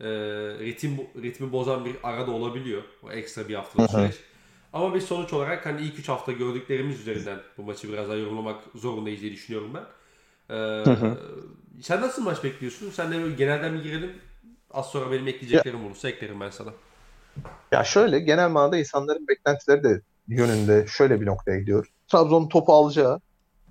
e, 0.00 0.06
ritim 0.58 0.98
ritmi 1.22 1.52
bozan 1.52 1.84
bir 1.84 1.96
ara 2.02 2.26
da 2.26 2.30
olabiliyor. 2.30 2.82
O 3.02 3.10
ekstra 3.12 3.48
bir 3.48 3.54
haftalık 3.54 3.90
süreç. 3.90 4.14
Ama 4.72 4.94
biz 4.94 5.04
sonuç 5.04 5.32
olarak 5.32 5.66
hani 5.66 5.82
ilk 5.82 5.98
3 5.98 6.08
hafta 6.08 6.32
gördüklerimiz 6.32 7.00
üzerinden 7.00 7.40
bu 7.58 7.62
maçı 7.62 7.92
biraz 7.92 8.08
daha 8.08 8.16
yorumlamak 8.16 8.64
zorundayız 8.74 9.20
diye 9.20 9.32
düşünüyorum 9.32 9.74
ben. 9.74 9.84
Ee, 10.50 10.90
hı. 10.90 11.18
sen 11.82 12.00
nasıl 12.00 12.22
maç 12.22 12.44
bekliyorsun? 12.44 12.90
Sen 12.90 13.12
de 13.12 13.30
genelden 13.30 13.74
bir 13.74 13.82
girelim. 13.82 14.12
Az 14.70 14.90
sonra 14.90 15.12
benim 15.12 15.28
ekleyeceklerim 15.28 15.86
olursa 15.86 16.08
eklerim 16.08 16.40
ben 16.40 16.50
sana. 16.50 16.72
Ya 17.72 17.84
şöyle 17.84 18.20
genel 18.20 18.48
manada 18.50 18.76
insanların 18.78 19.28
beklentileri 19.28 19.82
de 19.84 20.02
yönünde 20.28 20.86
şöyle 20.86 21.20
bir 21.20 21.26
noktaya 21.26 21.58
gidiyor. 21.58 21.90
Trabzon 22.08 22.48
topu 22.48 22.72
alacağı, 22.72 23.20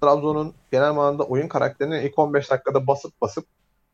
Trabzon'un 0.02 0.54
genel 0.72 0.94
manada 0.94 1.24
oyun 1.24 1.48
karakterini 1.48 2.02
ilk 2.02 2.20
15 2.20 2.52
dakikada 2.52 2.88
basıp 2.88 3.22
basıp 3.22 3.46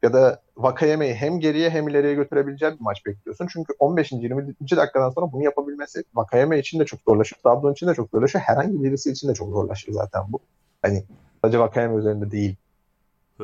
ya 0.03 0.13
da 0.13 0.41
Vakayeme'yi 0.57 1.13
hem 1.13 1.39
geriye 1.39 1.69
hem 1.69 1.87
ileriye 1.87 2.13
götürebileceği 2.13 2.71
bir 2.71 2.79
maç 2.79 3.05
bekliyorsun. 3.05 3.47
Çünkü 3.53 3.73
15. 3.79 4.11
20. 4.11 4.55
dakikadan 4.59 5.09
sonra 5.09 5.31
bunu 5.31 5.43
yapabilmesi 5.43 6.03
Vakayeme 6.15 6.59
için 6.59 6.79
de 6.79 6.85
çok 6.85 6.99
zorlaşır. 7.07 7.37
Trabzon 7.43 7.71
için 7.71 7.87
de 7.87 7.93
çok 7.93 8.09
zorlaşır. 8.09 8.39
Herhangi 8.39 8.83
birisi 8.83 9.11
için 9.11 9.27
de 9.29 9.33
çok 9.33 9.49
zorlaşır 9.49 9.91
zaten 9.91 10.21
bu. 10.29 10.39
Hani 10.81 11.03
sadece 11.41 11.59
Vakayeme 11.59 11.95
üzerinde 11.95 12.31
değil. 12.31 12.55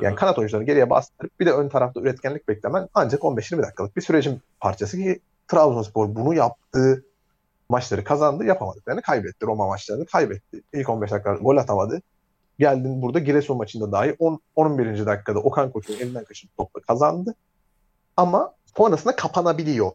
Yani 0.02 0.16
kanat 0.16 0.40
oyuncularını 0.40 0.66
geriye 0.66 0.90
bastırıp 0.90 1.40
bir 1.40 1.46
de 1.46 1.52
ön 1.52 1.70
tarafta 1.70 2.02
üretkenlik 2.02 2.48
beklemen 2.48 2.90
ancak 2.94 3.22
15-20 3.22 3.64
dakikalık 3.64 3.96
bir 3.96 4.02
sürecin 4.02 4.42
parçası 4.60 4.98
ki 4.98 5.20
Trabzonspor 5.48 6.16
bunu 6.16 6.34
yaptığı 6.34 7.04
maçları 7.70 8.04
kazandı, 8.04 8.46
yapamadıklarını 8.46 9.02
kaybetti. 9.02 9.46
Roma 9.46 9.68
maçlarını 9.68 10.06
kaybetti. 10.06 10.62
İlk 10.74 10.90
15 10.90 11.12
dakika 11.12 11.34
gol 11.34 11.58
atamadı. 11.58 12.02
Geldin 12.60 13.02
burada 13.02 13.20
Giresun 13.20 13.58
maçında 13.58 13.92
dahi 13.92 14.16
10, 14.20 14.40
11. 14.56 15.06
dakikada 15.06 15.40
Okan 15.40 15.72
Koç'un 15.72 15.94
elinden 15.94 16.24
kaçıp 16.24 16.58
topla 16.58 16.82
kazandı. 16.82 17.36
Ama 18.18 18.54
sonrasında 18.78 19.16
kapanabiliyor. 19.16 19.92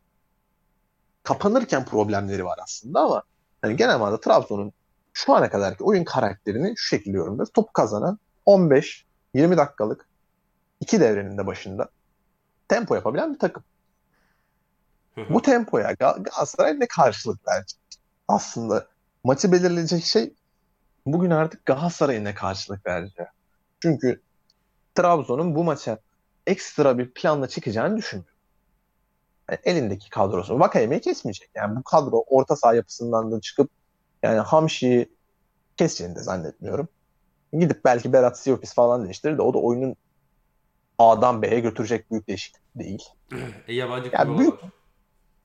Kapanırken 1.22 1.84
problemleri 1.84 2.44
var 2.44 2.58
aslında 2.62 3.00
ama 3.00 3.22
yani 3.64 3.76
genel 3.76 3.98
manada 3.98 4.20
Trabzon'un 4.20 4.72
şu 5.12 5.34
ana 5.34 5.50
kadarki 5.50 5.84
oyun 5.84 6.04
karakterini 6.04 6.72
şu 6.76 6.86
şekilde 6.86 7.16
yorumluyoruz. 7.16 7.52
Topu 7.52 7.72
kazanan 7.72 8.18
15 8.46 9.04
20 9.34 9.56
dakikalık 9.56 10.08
iki 10.80 11.00
devrenin 11.00 11.38
de 11.38 11.46
başında 11.46 11.88
tempo 12.68 12.94
yapabilen 12.94 13.34
bir 13.34 13.38
takım. 13.38 13.62
Bu 15.16 15.42
tempoya 15.42 15.90
Gal- 15.92 16.22
Galatasaray 16.22 16.80
ne 16.80 16.86
karşılık 16.88 17.48
verecek? 17.48 17.78
Aslında 18.28 18.88
maçı 19.24 19.52
belirleyecek 19.52 20.04
şey 20.04 20.34
bugün 21.06 21.30
artık 21.30 21.66
Galatasaray'ın 21.66 22.24
ne 22.24 22.34
karşılık 22.34 22.86
vereceği. 22.86 23.26
Çünkü 23.82 24.22
Trabzon'un 24.94 25.54
bu 25.54 25.64
maça 25.64 25.98
ekstra 26.46 26.98
bir 26.98 27.10
planla 27.14 27.48
çıkacağını 27.48 27.96
düşünmüyorum. 27.96 28.34
Yani 29.50 29.60
elindeki 29.64 30.10
kadrosu 30.10 30.60
Vakayeme'yi 30.60 31.00
kesmeyecek. 31.00 31.50
Yani 31.54 31.76
bu 31.76 31.82
kadro 31.82 32.24
orta 32.26 32.56
saha 32.56 32.74
yapısından 32.74 33.32
da 33.32 33.40
çıkıp 33.40 33.70
yani 34.22 34.38
Hamşi'yi 34.38 35.16
keseceğini 35.76 36.16
de 36.16 36.20
zannetmiyorum. 36.22 36.88
Gidip 37.52 37.84
belki 37.84 38.12
Berat 38.12 38.38
Siyopis 38.38 38.74
falan 38.74 39.04
değiştirir 39.04 39.38
de 39.38 39.42
o 39.42 39.54
da 39.54 39.58
oyunun 39.58 39.96
A'dan 40.98 41.42
B'ye 41.42 41.60
götürecek 41.60 42.10
büyük 42.10 42.28
değişiklik 42.28 42.62
değil. 42.74 43.02
E 43.68 43.74
yabancı 43.74 44.10
Ya 44.12 44.22
kurulu 44.22 44.38
büyük- 44.38 44.62
var. 44.62 44.70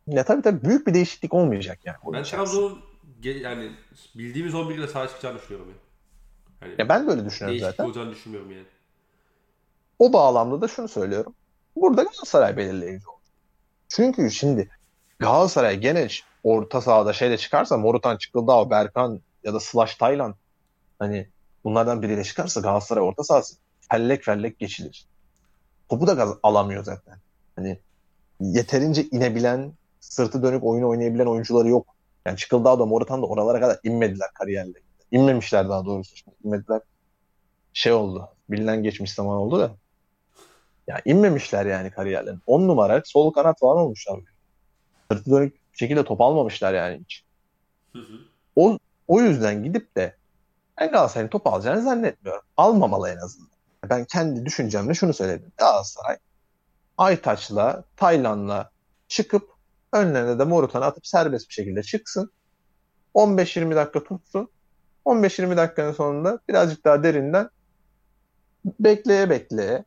Ya 0.10 0.26
tabii 0.26 0.42
tabii 0.42 0.64
büyük 0.64 0.88
bir 0.88 0.94
değişiklik 0.94 1.34
olmayacak 1.34 1.80
yani. 1.86 1.98
Ben 2.14 2.24
Trabzon'un 2.24 2.80
yani 3.24 3.72
bildiğimiz 4.16 4.56
11 4.56 4.76
ile 4.78 4.88
sahaya 4.88 5.08
çıkacağını 5.08 5.38
düşünüyorum 5.38 5.70
ya. 5.70 5.76
Yani 6.68 6.76
Ya 6.78 6.90
ben 6.90 7.08
de 7.08 7.12
öyle 7.12 7.26
düşünüyorum 7.26 7.54
değişiklik 7.60 7.72
zaten. 7.78 7.86
olacağını 7.86 8.12
düşünmüyorum 8.12 8.52
yani. 8.52 8.66
O 10.00 10.14
bağlamda 10.14 10.62
da 10.62 10.68
şunu 10.68 10.88
söylüyorum. 10.88 11.36
Burada 11.76 12.04
Galatasaray 12.04 12.58
belirleyici 12.58 13.08
olur. 13.08 13.20
Çünkü 13.88 14.32
şimdi 14.32 14.70
Galatasaray 15.20 15.80
gene 15.80 16.08
orta 16.44 16.82
sahada 16.82 17.14
şeyle 17.14 17.38
çıkarsa 17.38 17.78
Morutan 17.78 18.18
Çıkıldağ, 18.18 18.70
Berkan 18.70 19.22
ya 19.44 19.54
da 19.54 19.60
Slash 19.60 19.96
Taylan 19.96 20.36
hani 21.00 21.30
bunlardan 21.64 22.02
biriyle 22.02 22.24
çıkarsa 22.24 22.62
Galatasaray 22.62 23.04
orta 23.04 23.24
sahası 23.24 23.56
fellek 23.92 24.24
fellek 24.24 24.60
geçilir. 24.60 25.06
Topu 25.90 26.08
da 26.08 26.38
alamıyor 26.44 26.84
zaten. 26.84 27.18
Hani 27.56 27.80
yeterince 28.40 29.04
inebilen, 29.04 29.74
sırtı 30.00 30.44
dönük 30.44 30.64
oyun 30.64 30.84
oynayabilen 30.84 31.26
oyuncuları 31.26 31.70
yok. 31.70 31.88
Yani 32.26 32.38
Çıkıldağ 32.38 32.80
da 32.80 32.86
Morutan 32.86 33.22
da 33.22 33.26
oralara 33.26 33.60
kadar 33.60 33.80
inmediler 33.84 34.30
kariyerlerinde. 34.34 34.80
İnmemişler 35.12 35.70
daha 35.70 35.86
doğrusu. 35.86 36.16
Şimdi 36.16 36.38
inmediler. 36.44 36.82
Şey 37.74 37.92
oldu. 37.92 38.30
Bilinen 38.50 38.84
geçmiş 38.84 39.14
zaman 39.14 39.38
oldu 39.38 39.60
da. 39.60 39.72
Ya 40.88 41.02
inmemişler 41.06 41.66
yani 41.66 41.92
kariyerlerinde. 41.92 42.42
10 42.48 42.68
numara 42.68 43.02
sol 43.06 43.32
kanat 43.32 43.60
falan 43.60 43.78
olmuşlar. 43.78 44.20
Sırtı 45.12 45.32
dönük 45.32 45.56
şekilde 45.74 46.04
top 46.04 46.22
almamışlar 46.22 46.74
yani 46.74 47.00
hiç. 47.00 47.24
Hı 47.94 48.00
hı. 48.00 48.80
O 49.08 49.22
yüzden 49.22 49.64
gidip 49.64 49.96
de 49.96 50.16
ben 50.80 50.92
Galatasaray'ın 50.92 51.30
top 51.30 51.48
alacağını 51.48 51.82
zannetmiyorum. 51.82 52.44
Almamalı 52.58 53.10
en 53.10 53.18
azından. 53.18 53.50
Ben 53.90 54.06
kendi 54.06 54.46
düşüncemle 54.46 54.94
şunu 54.94 55.14
söyledim. 55.14 55.52
Galatasaray 55.58 56.18
Aytaç'la, 56.98 57.84
Taylan'la 57.98 58.72
çıkıp 59.08 59.50
önlerine 59.94 60.40
de 60.40 60.44
Morutan'ı 60.44 60.86
atıp 60.86 61.08
serbest 61.08 61.50
bir 61.50 61.54
şekilde 61.54 61.84
çıksın. 61.84 62.32
15-20 63.16 63.76
dakika 63.76 64.04
tutsun. 64.04 64.50
15-20 65.06 65.58
dakikanın 65.58 65.92
sonunda 65.92 66.40
birazcık 66.50 66.86
daha 66.86 67.04
derinden 67.04 67.50
bekleye 68.80 69.30
bekleye 69.30 69.84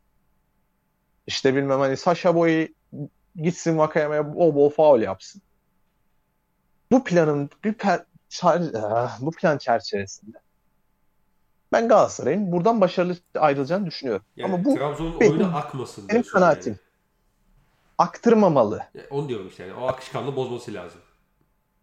işte 1.27 1.55
bilmem 1.55 1.81
hani 1.81 1.97
Sasha 1.97 2.35
Boy'u 2.35 2.69
gitsin 3.37 3.79
Vakayame'ye 3.79 4.35
bol 4.35 4.55
bol 4.55 4.70
faul 4.70 5.01
yapsın. 5.01 5.43
Bu 6.93 7.05
planın 7.05 7.51
bir 7.65 7.73
per- 7.73 8.05
çar- 8.31 8.79
ah, 8.79 9.20
bu 9.20 9.31
plan 9.31 9.59
çerçevesinde 9.59 10.37
ben 11.73 11.89
Galatasaray'ın 11.89 12.53
buradan 12.53 12.81
başarılı 12.81 13.16
ayrılacağını 13.35 13.87
düşünüyorum. 13.87 14.24
Yani 14.37 14.55
Ama 14.55 14.65
bu 14.65 14.74
Trabzon'un 14.74 15.16
oyunu 15.20 15.57
akmasın 15.57 16.09
benim 16.09 16.23
kanaatim. 16.23 16.73
Yani. 16.73 16.91
Yani 18.95 19.07
onu 19.11 19.29
diyorum 19.29 19.49
işte 19.49 19.62
yani. 19.62 19.74
O 19.74 19.87
akışkanlığı 19.87 20.37
bozması 20.37 20.74
lazım. 20.74 21.01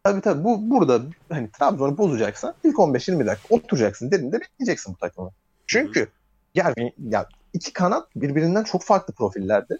Tabii 0.04 0.22
tabii 0.22 0.44
bu 0.44 0.70
burada 0.70 1.02
hani 1.30 1.52
Trabzon'u 1.52 1.98
bozacaksan 1.98 2.54
ilk 2.64 2.76
15-20 2.76 3.26
dakika 3.26 3.56
oturacaksın 3.56 4.12
derinde 4.12 4.42
bekleyeceksin 4.42 4.94
bu 4.94 4.98
takımı. 4.98 5.32
Çünkü 5.68 6.10
yani 6.56 6.94
ya 7.10 7.30
iki 7.54 7.74
kanat 7.74 8.08
birbirinden 8.16 8.64
çok 8.64 8.84
farklı 8.84 9.14
profillerde. 9.14 9.78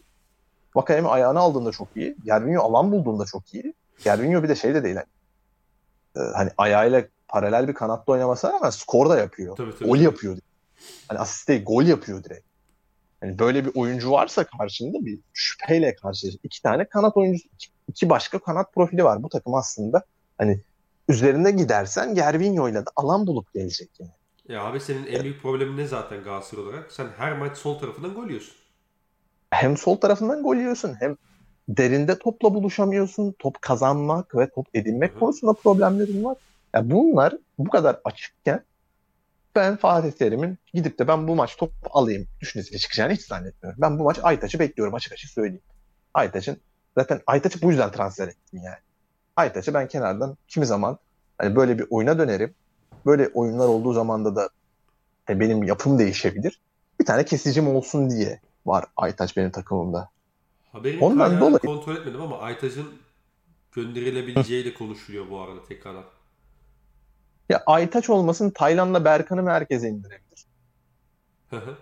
Vakayeme 0.76 1.10
ayağını 1.10 1.40
aldığında 1.40 1.72
çok 1.72 1.88
iyi. 1.96 2.16
Gervinho 2.26 2.62
alan 2.62 2.92
bulduğunda 2.92 3.26
çok 3.26 3.54
iyi. 3.54 3.74
Gervinho 4.04 4.44
bir 4.44 4.50
de 4.50 4.56
şey 4.56 4.76
de 4.76 4.84
değil. 4.84 4.96
Hani, 4.96 5.08
e, 6.28 6.32
hani 6.36 6.50
ayağıyla 6.58 7.04
paralel 7.28 7.68
bir 7.68 7.74
kanatta 7.74 8.12
oynamasına 8.12 8.54
rağmen 8.54 8.70
skor 8.70 9.10
da 9.10 9.18
yapıyor. 9.18 9.56
Tabii 9.56 9.72
tabii. 9.76 9.90
Gol 9.90 9.98
yapıyor. 9.98 10.38
Hani 11.08 11.20
asist 11.20 11.48
değil, 11.48 11.66
gol 11.66 11.84
yapıyor 11.84 12.24
direkt. 12.24 12.49
Hani 13.22 13.40
böyle 13.40 13.66
bir 13.66 13.72
oyuncu 13.76 14.12
varsa 14.12 14.44
karşında 14.44 15.06
bir 15.06 15.20
şüpheyle 15.34 15.96
karşı 15.96 16.28
iki 16.44 16.62
tane 16.62 16.90
kanat 16.90 17.18
oyuncusu, 17.18 17.48
iki, 17.54 17.68
iki 17.88 18.10
başka 18.10 18.40
kanat 18.40 18.74
profili 18.74 19.04
var. 19.04 19.24
Bu 19.24 19.30
takım 19.30 19.56
aslında 19.56 20.04
hani 20.38 20.64
üzerinde 21.10 21.52
gidersen 21.52 22.16
Gervinho'yla 22.16 22.86
da 22.86 22.90
alan 22.96 23.28
bulup 23.28 23.54
gelecek 23.54 23.90
yani. 24.00 24.12
Ya 24.48 24.64
abi 24.64 24.80
senin 24.80 25.06
en 25.06 25.24
büyük 25.24 25.42
problemin 25.42 25.78
ne 25.78 25.88
zaten 25.88 26.24
Galatasaray 26.24 26.64
olarak? 26.64 26.92
Sen 26.92 27.08
her 27.18 27.38
maç 27.38 27.58
sol 27.58 27.80
tarafından 27.80 28.14
gol 28.14 28.28
yiyorsun. 28.28 28.56
Hem 29.52 29.78
sol 29.78 29.96
tarafından 29.96 30.44
gol 30.44 30.56
yiyorsun 30.56 30.96
hem 31.00 31.16
derinde 31.70 32.20
topla 32.20 32.54
buluşamıyorsun. 32.54 33.36
Top 33.40 33.62
kazanmak 33.62 34.36
ve 34.36 34.50
top 34.50 34.68
edinmek 34.74 35.12
Hı 35.12 35.16
hı. 35.16 35.20
konusunda 35.20 35.54
problemlerin 35.54 36.24
var. 36.24 36.38
Ya 36.76 36.90
bunlar 36.92 37.34
bu 37.58 37.70
kadar 37.70 38.00
açıkken 38.04 38.66
ben 39.56 39.76
Fatih 39.76 40.12
Terim'in 40.12 40.58
gidip 40.74 41.00
de 41.00 41.08
ben 41.08 41.28
bu 41.28 41.36
maç 41.36 41.58
top 41.58 41.72
alayım 41.92 42.28
düşüncesiyle 42.42 42.78
çıkacağını 42.80 43.14
hiç 43.14 43.22
zannetmiyorum. 43.22 43.82
Ben 43.82 44.00
bu 44.00 44.04
maç 44.04 44.20
Aytaç'ı 44.24 44.60
bekliyorum 44.60 44.94
açık 44.94 45.14
açık 45.14 45.30
söyleyeyim. 45.30 45.62
Aytaç'ın 46.14 46.58
zaten 46.98 47.22
Aytaç'ı 47.28 47.62
bu 47.62 47.70
yüzden 47.70 47.92
transfer 47.92 48.28
ettim 48.28 48.60
yani. 48.64 48.78
Aytaç'ı 49.36 49.74
ben 49.74 49.88
kenardan 49.88 50.38
kimi 50.48 50.66
zaman 50.66 50.98
hani 51.38 51.56
böyle 51.56 51.80
bir 51.80 51.86
oyuna 51.90 52.18
dönerim. 52.20 52.56
Böyle 53.06 53.28
oyunlar 53.28 53.68
olduğu 53.68 53.94
zamanda 53.94 54.36
da 54.36 54.50
e, 55.30 55.40
benim 55.40 55.64
yapım 55.64 56.00
değişebilir. 56.00 56.60
Bir 57.00 57.06
tane 57.06 57.26
kesicim 57.26 57.68
olsun 57.76 58.10
diye 58.10 58.40
var 58.66 58.86
Aytaç 58.98 59.38
benim 59.38 59.52
takımımda. 59.52 60.10
Haberin 60.72 61.00
Ondan 61.00 61.40
dolayı- 61.40 61.60
kontrol 61.60 61.96
etmedim 61.96 62.22
ama 62.22 62.40
Aytaç'ın 62.40 62.88
gönderilebileceği 63.72 64.66
de 64.66 64.74
konuşuluyor 64.74 65.30
bu 65.30 65.40
arada 65.42 65.64
tekrardan. 65.64 66.04
Ya 67.50 67.64
Aytaç 67.66 68.10
olmasın 68.10 68.50
Taylan'la 68.50 69.06
Berkan'ı 69.06 69.44
merkeze 69.44 69.90
indirebilir. 69.90 70.46
Hı. 71.50 71.78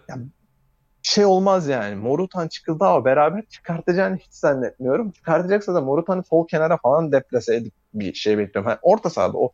Şey 1.01 1.25
olmaz 1.25 1.67
yani. 1.67 1.95
Morutan 1.95 2.47
Çıkıldağ 2.47 3.05
beraber 3.05 3.45
çıkartacağını 3.45 4.17
hiç 4.17 4.33
zannetmiyorum. 4.33 5.11
Çıkartacaksa 5.11 5.75
da 5.75 5.81
Morutan'ı 5.81 6.23
sol 6.23 6.47
kenara 6.47 6.77
falan 6.77 7.11
deplase 7.11 7.55
edip 7.55 7.73
bir 7.93 8.13
şey 8.13 8.37
bekliyorum. 8.37 8.69
Yani 8.69 8.79
orta 8.81 9.09
sahada 9.09 9.37
o 9.37 9.51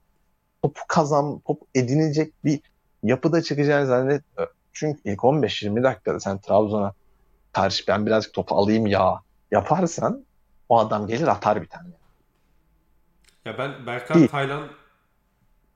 topu 0.61 0.81
kazan, 0.87 1.39
top 1.39 1.61
edinilecek 1.75 2.33
bir 2.45 2.59
yapıda 3.03 3.41
çıkacağını 3.41 3.85
zannetmiyorum. 3.85 4.53
Çünkü 4.73 5.01
ilk 5.05 5.19
15-20 5.19 5.83
dakikada 5.83 6.19
sen 6.19 6.37
Trabzon'a 6.37 6.93
karşı 7.51 7.87
ben 7.87 8.05
birazcık 8.05 8.33
topu 8.33 8.55
alayım 8.55 8.87
ya 8.87 9.19
yaparsan 9.51 10.25
o 10.69 10.79
adam 10.79 11.07
gelir 11.07 11.27
atar 11.27 11.61
bir 11.61 11.67
tane. 11.67 11.89
Ya 13.45 13.57
ben 13.57 13.85
Berkan 13.87 14.17
Değil. 14.17 14.27
Taylan 14.27 14.69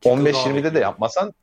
15-20'de 0.06 0.74
de 0.76 0.80
yapmasan 0.80 1.34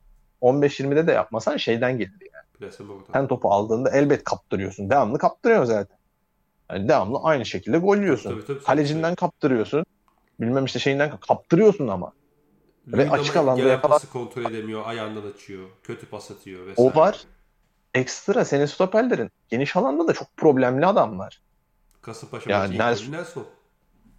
15-20'de 0.42 1.06
de 1.06 1.12
yapmasan 1.12 1.56
şeyden 1.56 1.98
gelir 1.98 2.12
yani. 2.34 2.44
Plase 2.58 2.84
Morutan. 2.84 3.12
Sen 3.12 3.28
topu 3.28 3.50
aldığında 3.50 3.90
elbet 3.90 4.24
kaptırıyorsun. 4.24 4.90
Devamlı 4.90 5.18
kaptırıyorsun 5.18 5.72
zaten. 5.72 5.96
Yani 6.70 6.88
devamlı 6.88 7.18
aynı 7.22 7.46
şekilde 7.46 7.78
gol 7.78 7.96
yiyorsun. 7.96 8.30
Tabii, 8.30 8.40
tabii, 8.40 8.56
tabii. 8.58 8.64
Kalecinden 8.66 9.14
kaptırıyorsun. 9.14 9.84
Bilmem 10.40 10.64
işte 10.64 10.78
şeyinden 10.78 11.20
kaptırıyorsun 11.20 11.88
ama. 11.88 12.12
ve 12.86 12.96
Luyendam'a 12.96 13.20
açık 13.22 13.36
alanda 13.36 13.68
yakalan- 13.68 14.00
kontrol 14.12 14.44
edemiyor, 14.50 14.82
ayağından 14.86 15.32
açıyor, 15.32 15.68
kötü 15.82 16.06
pas 16.06 16.30
atıyor 16.30 16.66
vesaire. 16.66 16.90
O 16.90 16.98
var. 17.00 17.24
Ekstra 17.94 18.44
senin 18.44 18.66
stoperlerin 18.66 19.30
geniş 19.48 19.76
alanda 19.76 20.08
da 20.08 20.12
çok 20.12 20.36
problemli 20.36 20.86
adamlar. 20.86 21.40
Kasımpaşa 22.02 22.50
Ya 22.50 22.58
maçı 22.58 22.72
ilk 22.72 22.80
Nelson- 22.80 23.06
golü 23.06 23.16
Nelson. 23.16 23.46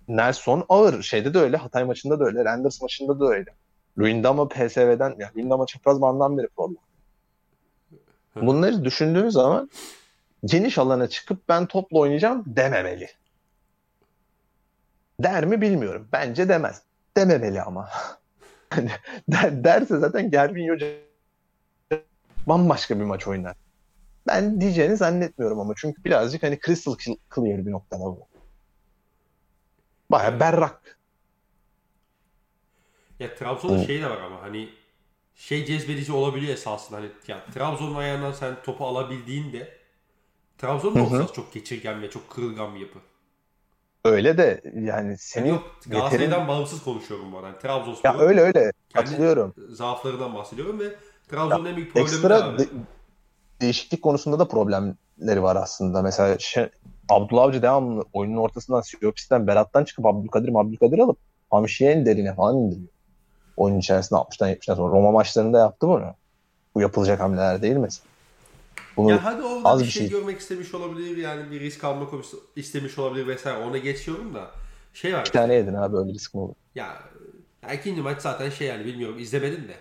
Nelson 0.07 0.65
ağır. 0.69 1.03
Şeyde 1.03 1.33
de 1.33 1.39
öyle. 1.39 1.57
Hatay 1.57 1.83
maçında 1.83 2.19
da 2.19 2.25
öyle. 2.25 2.45
Renders 2.45 2.81
maçında 2.81 3.19
da 3.19 3.25
öyle. 3.25 3.53
Luyendama 3.99 4.47
PSV'den, 4.47 5.15
yani 5.17 5.35
Luyendama 5.35 5.65
çapraz 5.65 6.01
bandan 6.01 6.37
beri 6.37 6.47
problem. 6.47 6.77
Bunları 8.35 8.85
düşündüğün 8.85 9.29
zaman 9.29 9.69
geniş 10.45 10.77
alana 10.77 11.07
çıkıp 11.07 11.49
ben 11.49 11.65
topla 11.65 11.99
oynayacağım 11.99 12.43
dememeli. 12.47 13.09
Der 15.19 15.45
mi 15.45 15.61
bilmiyorum. 15.61 16.07
Bence 16.13 16.49
demez. 16.49 16.81
Dememeli 17.17 17.61
ama. 17.61 17.89
Der, 19.27 19.63
derse 19.63 19.97
zaten 19.97 20.31
Gervinho 20.31 20.75
bambaşka 22.47 22.99
bir 22.99 23.03
maç 23.03 23.27
oynar. 23.27 23.55
Ben 24.27 24.61
diyeceğini 24.61 24.97
zannetmiyorum 24.97 25.59
ama 25.59 25.73
çünkü 25.77 26.03
birazcık 26.03 26.43
hani 26.43 26.59
crystal 26.65 26.95
clear 27.35 27.65
bir 27.65 27.71
noktada 27.71 28.03
bu. 28.03 28.27
Baya 30.11 30.39
berrak. 30.39 30.94
Ya 33.19 33.35
Trabzon'da 33.35 33.81
Hı. 33.81 33.85
şey 33.85 34.01
de 34.01 34.09
var 34.09 34.21
ama 34.21 34.41
hani 34.41 34.69
şey 35.35 35.65
cezbedici 35.65 36.11
olabiliyor 36.11 36.53
esasında 36.53 36.97
hani 36.97 37.09
ya 37.27 37.45
Trabzon'un 37.53 37.95
ayağından 37.95 38.31
sen 38.31 38.55
topu 38.63 38.85
alabildiğinde 38.85 39.77
Trabzon'un 40.57 41.09
Hı 41.09 41.19
da 41.19 41.33
çok 41.33 41.53
geçirgen 41.53 42.01
ve 42.01 42.09
çok 42.09 42.29
kırılgan 42.29 42.75
bir 42.75 42.79
yapı. 42.79 42.99
Öyle 44.05 44.37
de 44.37 44.61
yani 44.65 44.85
Yani 44.87 45.17
senin 45.17 45.49
yok 45.49 45.75
Galatasaray'dan 45.87 46.31
yeterin... 46.31 46.47
bağımsız 46.47 46.83
konuşuyorum 46.83 47.31
bu 47.31 47.37
arada. 47.37 47.47
Yani 47.47 47.55
Ya 47.55 47.59
Trabzonspor'un 47.59 48.19
öyle 48.19 48.41
öyle. 48.41 48.71
Katılıyorum. 48.93 49.53
zaaflarından 49.69 50.35
bahsediyorum 50.35 50.79
ve 50.79 50.95
Trabzon'un 51.27 51.65
en 51.65 51.75
büyük 51.75 51.93
problemi 51.93 52.09
de 52.09 52.13
Ekstra 52.15 52.43
abi. 52.43 52.59
de- 52.59 52.69
değişiklik 53.61 54.01
konusunda 54.01 54.39
da 54.39 54.47
problemleri 54.47 55.43
var 55.43 55.55
aslında. 55.55 56.01
Mesela 56.01 56.39
şey, 56.39 56.69
Abdullah 57.09 57.43
Avcı 57.43 57.61
devamlı 57.61 58.05
oyunun 58.13 58.37
ortasından 58.37 58.81
Siyopis'ten 58.81 59.47
Berat'tan 59.47 59.83
çıkıp 59.83 60.05
Abdülkadir 60.05 60.51
Abdülkadir 60.55 60.99
alıp 60.99 61.17
Hamşiye'nin 61.51 62.05
derine 62.05 62.35
falan 62.35 62.57
indiriyor. 62.57 62.87
Oyun 63.57 63.79
içerisinde 63.79 64.19
60'tan 64.19 64.49
70'ten 64.49 64.75
sonra. 64.75 64.91
Roma 64.93 65.11
maçlarında 65.11 65.59
yaptı 65.59 65.87
bunu. 65.87 66.15
Bu 66.75 66.81
yapılacak 66.81 67.19
hamleler 67.19 67.61
değil 67.61 67.75
mesela. 67.75 68.05
Bunu 68.97 69.09
Ya 69.09 69.23
hadi 69.23 69.43
orada 69.43 69.69
az 69.69 69.79
bir 69.81 69.85
şey, 69.85 70.01
şey. 70.01 70.09
görmek 70.09 70.39
istemiş 70.39 70.73
olabilir 70.73 71.17
yani 71.17 71.51
bir 71.51 71.59
risk 71.59 71.83
almak 71.83 72.09
istemiş 72.55 72.99
olabilir 72.99 73.27
vesaire 73.27 73.57
ona 73.57 73.77
geçiyorum 73.77 74.33
da 74.33 74.51
şey 74.93 75.13
var 75.13 75.25
bir 75.25 75.31
tane 75.31 75.53
yedin 75.53 75.73
abi 75.73 75.97
öyle 75.97 76.13
risk 76.13 76.33
mi 76.33 76.41
olur? 76.41 76.55
ya, 76.75 77.03
ya 77.63 77.73
ikinci 77.73 78.01
maç 78.01 78.21
zaten 78.21 78.49
şey 78.49 78.67
yani 78.67 78.85
bilmiyorum 78.85 79.19
izlemedin 79.19 79.67
de 79.67 79.75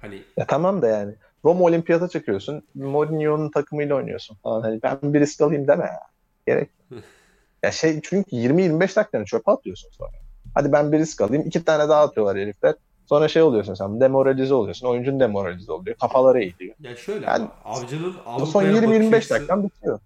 hani 0.00 0.22
Ya 0.36 0.46
tamam 0.46 0.82
da 0.82 0.88
yani 0.88 1.14
Roma 1.44 1.64
olimpiyata 1.64 2.08
çıkıyorsun. 2.08 2.62
Mourinho'nun 2.74 3.50
takımıyla 3.50 3.94
oynuyorsun 3.94 4.36
falan. 4.42 4.62
Hani 4.62 4.82
ben 4.82 4.98
bir 5.02 5.20
risk 5.20 5.40
alayım 5.40 5.68
deme 5.68 5.84
ya. 5.84 6.00
Gerek. 6.46 6.70
ya 7.62 7.72
şey 7.72 8.00
çünkü 8.02 8.36
20-25 8.36 8.96
dakikanı 8.96 9.24
çöpe 9.24 9.50
atıyorsun 9.50 9.90
sonra. 9.90 10.16
Hadi 10.54 10.72
ben 10.72 10.92
bir 10.92 10.98
risk 10.98 11.20
alayım. 11.20 11.46
iki 11.46 11.64
tane 11.64 11.88
daha 11.88 12.02
atıyorlar 12.02 12.38
herifler. 12.38 12.74
Sonra 13.06 13.28
şey 13.28 13.42
oluyorsun 13.42 13.74
sen 13.74 14.00
demoralize 14.00 14.54
oluyorsun. 14.54 14.86
Oyuncun 14.86 15.20
demoralize 15.20 15.72
oluyor. 15.72 15.96
Kafaları 15.96 16.42
eğiliyor. 16.42 16.74
ya 16.80 16.96
şöyle 16.96 17.26
Yani- 17.26 17.48
avcının 17.64 18.14
O 18.40 18.46
son 18.46 18.64
Avrupa'ya 18.64 18.72
20-25 18.72 19.12
bakış 19.12 19.16
açısı- 19.24 19.34
dakikan 19.34 19.64
bitiyor. 19.64 19.98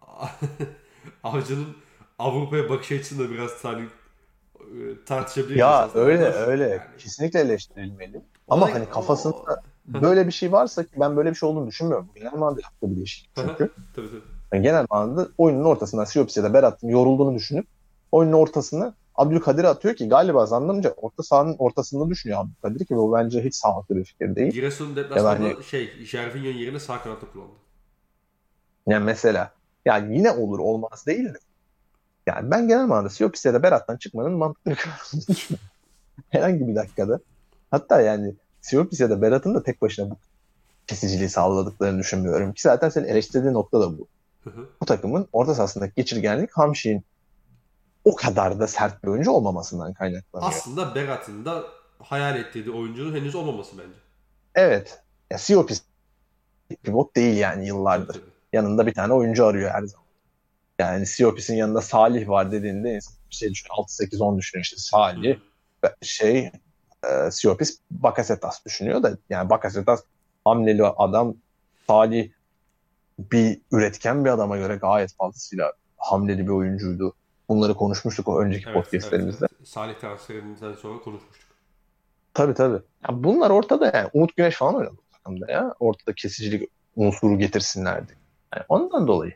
avcının 1.24 1.66
Avrupa'ya 2.18 2.68
bakış 2.68 2.92
açısını 2.92 3.28
da 3.28 3.32
biraz 3.32 3.64
hani 3.64 3.82
e, 4.60 5.04
tartışabiliriz 5.06 5.58
Ya 5.60 5.68
aslında. 5.68 6.04
öyle 6.04 6.24
öyle. 6.24 6.68
yani- 6.68 6.80
Kesinlikle 6.98 7.40
eleştirilmeli. 7.40 8.20
Ama 8.48 8.74
hani 8.74 8.84
o- 8.84 8.90
kafasında 8.90 9.62
böyle 9.86 10.26
bir 10.26 10.32
şey 10.32 10.52
varsa 10.52 10.82
ki 10.82 10.90
ben 11.00 11.16
böyle 11.16 11.30
bir 11.30 11.34
şey 11.34 11.48
olduğunu 11.48 11.66
düşünmüyorum. 11.66 12.08
Genel 12.14 12.32
manada 12.32 12.60
yaptığı 12.62 12.90
bir 12.90 12.96
değişiklik 12.96 13.30
çünkü. 13.36 13.70
Tabii 13.94 14.06
tabii. 14.08 14.20
Yani 14.52 14.62
genel 14.62 14.86
manada 14.90 15.28
oyunun 15.38 15.64
ortasından 15.64 16.04
Siopis 16.04 16.36
ya 16.36 16.42
da 16.42 16.54
Berat'ın 16.54 16.88
yorulduğunu 16.88 17.34
düşünüp 17.34 17.66
oyunun 18.12 18.32
ortasına 18.32 18.94
Abdülkadir 19.14 19.64
atıyor 19.64 19.96
ki 19.96 20.08
galiba 20.08 20.46
zannımca 20.46 20.90
orta 20.90 21.22
sahanın 21.22 21.56
ortasında 21.58 22.10
düşünüyor 22.10 22.40
Abdülkadir 22.40 22.86
ki 22.86 22.96
bu 22.96 23.12
bence 23.12 23.44
hiç 23.44 23.54
sağlıklı 23.54 23.96
bir 23.96 24.04
fikir 24.04 24.36
değil. 24.36 24.52
Giresun 24.52 24.96
deplasmanında 24.96 25.48
Yani- 25.48 25.64
şey 25.64 26.04
Jervinho'nun 26.04 26.58
yerine 26.58 26.80
sağ 26.80 27.02
kanatta 27.02 27.26
kullandı. 27.32 27.52
Yani 28.86 29.04
mesela 29.04 29.52
yani 29.84 30.16
yine 30.16 30.30
olur 30.30 30.58
olmaz 30.58 31.06
değil 31.06 31.24
de. 31.24 31.38
Yani 32.26 32.50
ben 32.50 32.68
genel 32.68 32.86
manada 32.86 33.10
Siopis 33.10 33.44
ya 33.44 33.54
da 33.54 33.62
Berat'tan 33.62 33.96
çıkmanın 33.96 34.32
mantıklı 34.32 34.70
bir 34.70 34.76
düşünüyorum. 35.28 35.68
Herhangi 36.30 36.68
bir 36.68 36.74
dakikada. 36.74 37.20
Hatta 37.70 38.00
yani 38.00 38.34
Siopis 38.60 39.00
ya 39.00 39.10
da 39.10 39.22
Berat'ın 39.22 39.54
da 39.54 39.62
tek 39.62 39.82
başına 39.82 40.10
bu 40.10 40.16
kesiciliği 40.86 41.28
sağladıklarını 41.28 41.98
düşünmüyorum. 41.98 42.52
Ki 42.52 42.62
zaten 42.62 42.88
senin 42.88 43.06
eleştirdiğin 43.06 43.54
nokta 43.54 43.80
da 43.80 43.98
bu. 43.98 44.06
Hı 44.44 44.50
hı. 44.50 44.68
Bu 44.80 44.86
takımın 44.86 45.28
orta 45.32 45.54
sahasındaki 45.54 45.94
geçirgenlik 45.96 46.50
Hamşik'in 46.52 47.04
o 48.04 48.16
kadar 48.16 48.60
da 48.60 48.66
sert 48.66 49.04
bir 49.04 49.08
oyuncu 49.08 49.30
olmamasından 49.30 49.94
kaynaklanıyor. 49.94 50.50
Aslında 50.50 50.94
Berat'ın 50.94 51.44
da 51.44 51.62
hayal 52.02 52.36
ettiği 52.36 52.70
oyuncunun 52.70 53.16
henüz 53.16 53.34
olmaması 53.34 53.78
bence. 53.78 53.98
Evet. 54.54 55.02
Ya 55.30 55.38
Siopis 55.38 55.82
pivot 56.82 57.16
değil 57.16 57.36
yani 57.36 57.66
yıllardır. 57.66 58.20
Yanında 58.52 58.86
bir 58.86 58.94
tane 58.94 59.12
oyuncu 59.12 59.46
arıyor 59.46 59.70
her 59.70 59.82
zaman. 59.82 60.04
Yani 60.78 61.06
Siopis'in 61.06 61.54
yanında 61.54 61.80
Salih 61.80 62.28
var 62.28 62.52
dediğinde 62.52 62.98
şey 63.30 63.50
düşünüyor. 63.50 63.76
6-8-10 63.76 64.38
düşünüyor 64.38 64.64
işte 64.64 64.76
Salih. 64.76 65.38
ve 65.84 65.94
Şey 66.02 66.50
e, 67.04 67.30
Siopis 67.30 67.78
Bakasetas 67.90 68.64
düşünüyor 68.64 69.02
da 69.02 69.18
yani 69.30 69.50
Bakasetas 69.50 70.02
hamleli 70.44 70.84
adam 70.84 71.34
Salih 71.86 72.30
bir 73.18 73.60
üretken 73.72 74.24
bir 74.24 74.30
adama 74.30 74.56
göre 74.56 74.76
gayet 74.76 75.16
fazlasıyla 75.16 75.72
hamleli 75.96 76.46
bir 76.46 76.52
oyuncuydu. 76.52 77.14
Bunları 77.48 77.74
konuşmuştuk 77.74 78.28
o 78.28 78.40
önceki 78.40 78.64
Evet, 78.66 78.74
podcastlerimizde. 78.74 79.46
evet, 79.46 79.52
evet. 79.58 79.68
Salih 79.68 79.94
transferinden 79.94 80.72
sonra 80.72 80.98
konuşmuştuk. 81.00 81.50
Tabii 82.34 82.54
tabii. 82.54 82.82
Ya 83.08 83.24
bunlar 83.24 83.50
ortada 83.50 83.90
yani. 83.94 84.10
Umut 84.12 84.36
Güneş 84.36 84.56
falan 84.56 84.74
oynadı 84.74 84.94
takımda 85.12 85.52
ya. 85.52 85.74
Ortada 85.80 86.14
kesicilik 86.14 86.70
unsuru 86.96 87.38
getirsinlerdi. 87.38 88.12
Yani 88.54 88.64
ondan 88.68 89.06
dolayı. 89.06 89.32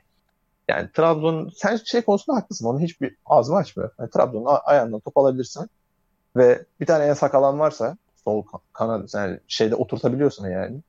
Yani 0.69 0.89
Trabzon 0.93 1.51
sen 1.57 1.77
şey 1.77 2.03
konusunda 2.03 2.37
haklısın. 2.39 2.67
Onu 2.67 2.81
hiçbir 2.81 3.17
ağzımı 3.27 3.59
açmıyor. 3.59 3.91
Yani 3.99 4.11
Trabzon'un 4.11 4.59
ayağından 4.65 5.01
top 5.01 5.19
alabilirsen 5.19 5.69
ve 6.37 6.65
bir 6.81 6.87
tane 6.87 7.05
en 7.05 7.15
sakalan 7.15 7.59
varsa 7.59 7.97
sol 8.25 8.43
ka- 8.45 8.61
kanat 8.73 9.15
yani 9.15 9.41
şeyde 9.49 9.75
oturtabiliyorsun 9.75 10.49
yani. 10.49 10.81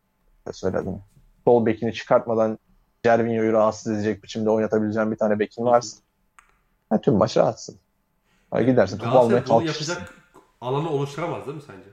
Söyledim. 0.51 0.97
Sol 1.45 1.65
bekini 1.65 1.93
çıkartmadan 1.93 2.59
Cervinho'yu 3.03 3.53
rahatsız 3.53 3.91
edecek 3.93 4.23
biçimde 4.23 4.49
oynatabileceğin 4.49 5.11
bir 5.11 5.17
tane 5.17 5.39
bekin 5.39 5.65
varsa 5.65 5.97
ha, 6.89 7.01
tüm 7.01 7.15
maç 7.15 7.37
rahatsın. 7.37 7.75
Ha, 8.51 8.61
gidersin 8.61 8.97
topu 8.97 9.17
almaya 9.17 9.43
kalkışırsın. 9.43 9.93
yapacak 9.93 10.13
alanı 10.61 10.89
oluşturamaz 10.89 11.45
değil 11.45 11.55
mi 11.55 11.63
sence? 11.67 11.89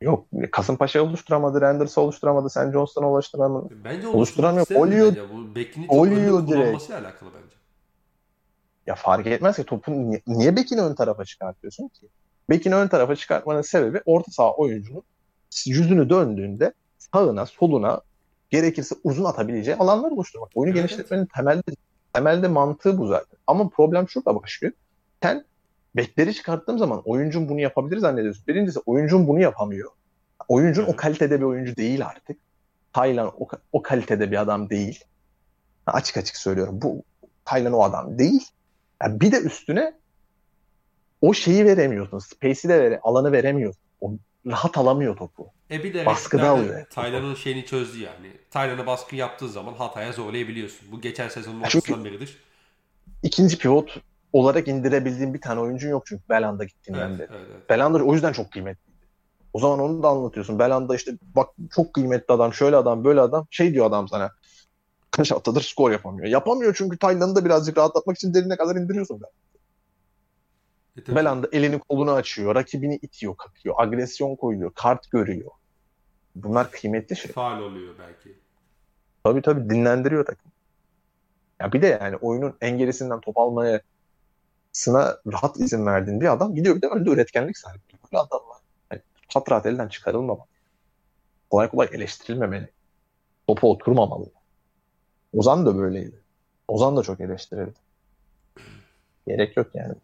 Yok. 0.00 0.26
Kasımpaşa 0.52 1.02
oluşturamadı. 1.02 1.60
Renders'ı 1.60 2.00
oluşturamadı. 2.00 2.50
Sen 2.50 2.72
Johnston'u 2.72 3.06
oluşturamadı. 3.06 3.68
Bence 3.84 4.08
oluşturmak 4.08 4.70
Oluyor-. 4.70 5.16
Bu 5.32 5.54
bekini 5.54 5.86
çok 5.86 5.94
oluyor 5.94 6.48
direkt. 6.48 6.90
alakalı 6.90 7.30
bence. 7.34 7.54
Ya 8.86 8.94
fark 8.94 9.26
etmez 9.26 9.56
ki 9.56 9.64
topun 9.64 9.92
niye, 9.92 10.22
niye 10.26 10.56
bekini 10.56 10.80
ön 10.80 10.94
tarafa 10.94 11.24
çıkartıyorsun 11.24 11.88
ki? 11.88 12.08
Bekini 12.50 12.74
ön 12.74 12.88
tarafa 12.88 13.16
çıkartmanın 13.16 13.62
sebebi 13.62 14.00
orta 14.04 14.32
saha 14.32 14.52
oyuncunun 14.52 15.02
yüzünü 15.66 16.10
döndüğünde 16.10 16.72
sağına, 16.98 17.46
soluna 17.46 18.00
gerekirse 18.50 18.94
uzun 19.04 19.24
atabileceği 19.24 19.76
alanlar 19.76 20.10
oluşturmak. 20.10 20.50
Oyunu 20.54 20.78
Evet, 20.78 20.88
genişletmenin 20.88 21.26
temelde 21.26 21.62
temelde 22.14 22.48
mantığı 22.48 22.98
bu 22.98 23.06
zaten. 23.06 23.38
Ama 23.46 23.68
problem 23.68 24.08
şurada 24.08 24.42
başlıyor. 24.42 24.72
Sen 25.22 25.44
bekleri 25.96 26.34
çıkarttığın 26.34 26.76
zaman 26.76 27.02
oyuncun 27.04 27.48
bunu 27.48 27.60
yapabilir 27.60 27.98
zannediyorsun. 27.98 28.44
Birincisi 28.48 28.80
oyuncun 28.86 29.28
bunu 29.28 29.40
yapamıyor. 29.40 29.90
Oyuncun 30.48 30.82
Evet. 30.82 30.94
o 30.94 30.96
kalitede 30.96 31.38
bir 31.38 31.44
oyuncu 31.44 31.76
değil 31.76 32.06
artık. 32.06 32.38
Taylan 32.92 33.32
o, 33.38 33.48
o 33.72 33.82
kalitede 33.82 34.30
bir 34.30 34.40
adam 34.40 34.70
değil. 34.70 35.04
Ha, 35.86 35.92
Açık 35.92 36.16
açık 36.16 36.36
söylüyorum. 36.36 36.78
Bu 36.82 37.02
Taylan 37.44 37.72
o 37.72 37.82
adam 37.82 38.18
değil. 38.18 38.48
Ya 39.02 39.20
bir 39.20 39.32
de 39.32 39.40
üstüne 39.40 39.92
o 41.20 41.34
şeyi 41.34 41.64
veremiyorsun. 41.64 42.18
Space'i 42.18 42.68
de 42.68 42.80
vere, 42.82 43.00
alanı 43.02 43.32
veremiyorsun. 43.32 43.82
O 44.00 44.12
rahat 44.46 44.78
alamıyor 44.78 45.16
topu. 45.16 45.46
E 45.74 45.84
bir 45.84 45.94
de 45.94 46.06
Baskıda 46.06 46.48
alıyor. 46.48 46.86
Taylan'ın 46.90 47.34
şeyini 47.34 47.66
çözdü 47.66 47.98
yani. 47.98 48.32
Taylan'a 48.50 48.86
baskı 48.86 49.16
yaptığı 49.16 49.48
zaman 49.48 49.74
hataya 49.74 50.12
zorlayabiliyorsun. 50.12 50.92
Bu 50.92 51.00
geçen 51.00 51.28
sezonun 51.28 51.60
ortasından 51.60 52.04
beridir. 52.04 52.38
İkinci 53.22 53.58
pivot 53.58 54.00
olarak 54.32 54.68
indirebildiğin 54.68 55.34
bir 55.34 55.40
tane 55.40 55.60
oyuncun 55.60 55.88
yok 55.88 56.02
çünkü 56.06 56.22
Belanda 56.28 56.64
gittiğinden 56.64 57.08
Evet, 57.08 57.18
beri. 57.18 57.28
evet, 57.38 57.48
evet. 57.52 57.70
Belanda 57.70 58.04
o 58.04 58.14
yüzden 58.14 58.32
çok 58.32 58.52
kıymetli. 58.52 58.92
O 59.52 59.58
zaman 59.58 59.80
onu 59.80 60.02
da 60.02 60.08
anlatıyorsun. 60.08 60.58
Belanda 60.58 60.96
işte 60.96 61.12
bak 61.36 61.48
çok 61.74 61.94
kıymetli 61.94 62.34
adam, 62.34 62.54
şöyle 62.54 62.76
adam, 62.76 63.04
böyle 63.04 63.20
adam. 63.20 63.46
Şey 63.50 63.72
diyor 63.72 63.86
adam 63.86 64.08
sana. 64.08 64.30
Kaç 65.10 65.30
haftadır 65.30 65.62
skor 65.62 65.90
yapamıyor. 65.90 66.28
Yapamıyor 66.28 66.74
çünkü 66.78 66.98
Taylan'ı 66.98 67.36
da 67.36 67.44
birazcık 67.44 67.78
rahatlatmak 67.78 68.16
için 68.16 68.34
derine 68.34 68.56
kadar 68.56 68.76
indiriyorsun. 68.76 69.20
E 70.96 71.04
tabii. 71.04 71.16
Belanda 71.16 71.48
elini 71.52 71.78
kolunu 71.78 72.12
açıyor, 72.12 72.54
rakibini 72.54 72.96
itiyor, 73.02 73.36
kakıyor, 73.36 73.74
agresyon 73.78 74.36
koyuyor, 74.36 74.72
kart 74.74 75.10
görüyor. 75.10 75.50
Bunlar 76.34 76.70
kıymetli 76.70 77.16
şey. 77.16 77.32
Faal 77.32 77.60
oluyor 77.60 77.94
belki. 77.98 78.38
Tabii 79.24 79.42
tabii 79.42 79.70
dinlendiriyor 79.70 80.24
takım. 80.24 80.52
Ya 81.60 81.72
bir 81.72 81.82
de 81.82 81.86
yani 81.86 82.16
oyunun 82.16 82.56
en 82.60 82.78
gerisinden 82.78 83.20
top 83.20 83.38
almaya 83.38 83.80
sına 84.72 85.16
rahat 85.32 85.56
izin 85.56 85.86
verdiğin 85.86 86.20
bir 86.20 86.32
adam 86.32 86.54
gidiyor 86.54 86.76
bir 86.76 86.82
de 86.82 86.86
önde 86.86 87.10
üretkenlik 87.10 87.58
sahibi. 87.58 87.80
Böyle 87.92 88.22
adamlar. 88.22 88.58
Yani 88.92 89.02
rahat 89.36 89.50
rahat 89.50 89.66
elden 89.66 89.88
çıkarılmamalı. 89.88 90.46
Kolay 91.50 91.70
kolay 91.70 91.88
eleştirilmemeli. 91.92 92.68
Topu 93.46 93.70
oturmamalı. 93.70 94.26
Ozan 95.32 95.66
da 95.66 95.78
böyleydi. 95.78 96.20
Ozan 96.68 96.96
da 96.96 97.02
çok 97.02 97.20
eleştirildi. 97.20 97.78
Gerek 99.26 99.56
yok 99.56 99.74
yani. 99.74 99.94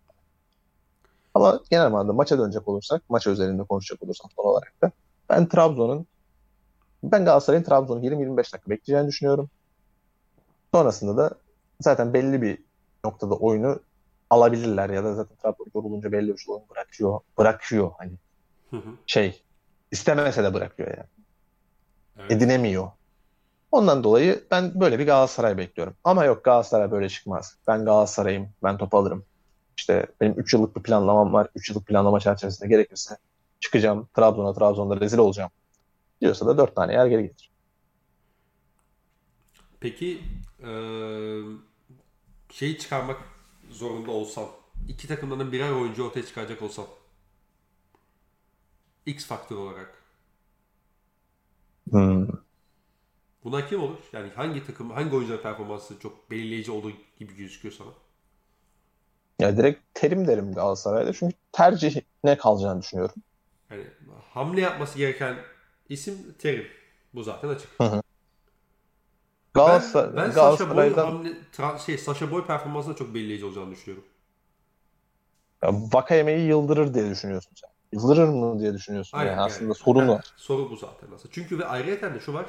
Ama 1.35 1.61
genel 1.71 1.91
manada 1.91 2.13
maça 2.13 2.39
dönecek 2.39 2.69
olursak, 2.69 3.03
maç 3.09 3.27
özelinde 3.27 3.63
konuşacak 3.63 4.03
olursam 4.03 4.31
son 4.37 4.45
olarak 4.45 4.83
da 4.83 4.91
ben 5.29 5.49
Trabzon'un 5.49 6.07
ben 7.03 7.25
Galatasaray'ın 7.25 7.65
Trabzon'u 7.65 8.01
20-25 8.01 8.37
dakika 8.37 8.71
bekleyeceğini 8.71 9.09
düşünüyorum. 9.09 9.51
Sonrasında 10.75 11.17
da 11.17 11.31
zaten 11.81 12.15
belli 12.15 12.43
bir 12.43 12.59
noktada 13.05 13.35
oyunu 13.35 13.81
alabilirler 14.31 14.91
ya 14.91 15.05
da 15.05 15.15
zaten 15.15 15.37
Trabzon 15.37 15.67
yorulunca 15.75 16.13
belli 16.13 16.29
bir 16.29 16.45
oyun 16.49 16.63
bırakıyor. 16.71 17.21
Bırakıyor 17.39 17.91
hani 17.99 18.13
Hı 18.71 18.77
hı. 18.77 18.91
şey 19.07 19.43
istemese 19.91 20.45
de 20.45 20.55
bırakıyor 20.55 20.89
yani. 20.89 21.09
Evet. 22.19 22.33
Edinemiyor. 22.33 22.91
Ondan 23.73 24.05
dolayı 24.05 24.45
ben 24.51 24.81
böyle 24.81 24.99
bir 24.99 25.07
Galatasaray 25.07 25.59
bekliyorum. 25.59 25.95
Ama 26.05 26.25
yok 26.25 26.45
Galatasaray 26.45 26.91
böyle 26.91 27.09
çıkmaz. 27.09 27.57
Ben 27.67 27.85
Galatasaray'ım. 27.85 28.49
Ben 28.63 28.79
top 28.79 28.95
alırım. 28.95 29.25
İşte 29.77 30.07
benim 30.21 30.33
3 30.33 30.55
yıllık 30.55 30.77
bir 30.77 30.83
planlamam 30.83 31.33
var. 31.33 31.49
3 31.55 31.71
yıllık 31.71 31.87
planlama 31.87 32.21
çerçevesinde 32.21 32.69
gerekirse 32.69 33.17
çıkacağım. 33.61 34.09
Trabzon'a 34.17 34.55
Trabzon'da 34.55 35.01
rezil 35.01 35.19
olacağım. 35.19 35.51
Diyorsa 36.21 36.47
da 36.47 36.59
4 36.59 36.77
tane 36.77 36.93
yer 36.93 37.07
geri 37.07 37.23
getir. 37.23 37.51
Peki 39.81 40.21
eee 40.63 41.43
şeyi 42.53 42.79
çıkarmak 42.79 43.21
zorunda 43.71 44.11
olsan, 44.11 44.47
iki 44.89 45.09
takımdan 45.09 45.53
birer 45.53 45.71
oyuncu 45.71 46.05
ortaya 46.05 46.27
çıkaracak 46.27 46.63
olsan, 46.63 46.87
X 49.07 49.27
faktör 49.27 49.57
olarak 49.57 49.95
Hmm. 51.93 52.25
Buna 53.45 53.67
kim 53.67 53.81
olur? 53.83 53.99
Yani 54.13 54.31
hangi 54.31 54.67
takım, 54.67 54.91
hangi 54.91 55.17
oyuncuların 55.17 55.43
performansı 55.43 55.99
çok 56.01 56.31
belirleyici 56.31 56.71
olduğu 56.73 56.93
gibi 57.19 57.37
gözüküyor 57.37 57.75
sana? 57.75 57.91
Ya 59.39 59.57
direkt 59.57 59.81
terim 59.95 60.27
derim 60.27 60.53
Galatasaray'da. 60.55 61.13
Çünkü 61.13 61.37
tercih 61.53 62.01
ne 62.25 62.37
kalacağını 62.39 62.83
düşünüyorum. 62.83 63.15
Yani 63.71 63.85
hamle 64.35 64.61
yapması 64.61 64.99
gereken 64.99 65.37
isim 65.91 66.35
Terim. 66.39 66.67
Bu 67.15 67.23
zaten 67.23 67.49
açık. 67.49 67.69
Hı 67.81 67.85
hı. 67.85 68.03
Galatasaray, 69.55 70.17
ben, 70.17 70.27
ben 70.27 70.31
Sasha 70.31 70.77
Boy 70.77 70.95
hamle, 70.95 71.33
tra, 71.53 71.79
şey, 71.79 71.99
Sasha 71.99 72.31
Boy 72.31 72.47
performansında 72.47 72.97
çok 72.97 73.15
belirleyici 73.15 73.45
olacağını 73.45 73.71
düşünüyorum. 73.71 74.05
Ya, 75.63 75.71
Vakayeme'yi 75.73 76.49
yıldırır 76.49 76.95
diye 76.95 77.11
düşünüyorsun 77.11 77.53
sen. 77.55 77.71
Yıldırır 77.93 78.29
mı 78.29 78.61
diye 78.61 78.75
düşünüyorsun. 78.75 79.19
Aynen, 79.19 79.31
yani, 79.31 79.39
yani 79.39 79.47
aslında 79.47 79.75
sorun 79.75 80.09
var. 80.09 80.25
Soru 80.37 80.71
bu 80.71 80.77
zaten 80.77 81.09
aslında. 81.15 81.33
Çünkü 81.35 81.59
ve 81.59 81.67
ayrıca 81.67 82.15
de 82.15 82.21
şu 82.21 82.35
var. 82.35 82.47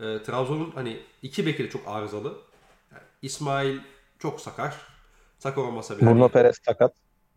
E, 0.00 0.22
Trabzon'un 0.22 0.70
hani 0.70 1.00
iki 1.22 1.46
beki 1.46 1.64
de 1.64 1.70
çok 1.70 1.88
arızalı. 1.88 2.38
Yani 2.92 3.02
İsmail 3.22 3.78
çok 4.18 4.40
sakar. 4.40 4.76
Sakat 5.38 5.58
olmasa 5.58 5.96
bile. 5.96 6.06
Bruno 6.06 6.22
hani, 6.22 6.32
Perez 6.32 6.56
sakat. 6.66 6.94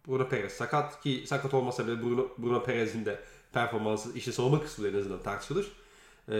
Bruno 0.07 0.29
Perez 0.29 0.53
sakat 0.53 1.01
ki 1.01 1.23
sakat 1.27 1.53
olmasa 1.53 1.87
bile 1.87 2.03
Bruno, 2.03 2.27
Bruno 2.37 2.63
Perez'in 2.63 3.05
de 3.05 3.19
performansı 3.53 4.17
işi 4.17 4.33
savunma 4.33 4.61
kısmı 4.61 4.87
en 4.87 4.93
azından 4.93 5.23
tartışılır. 5.23 5.71
Ee, 6.29 6.35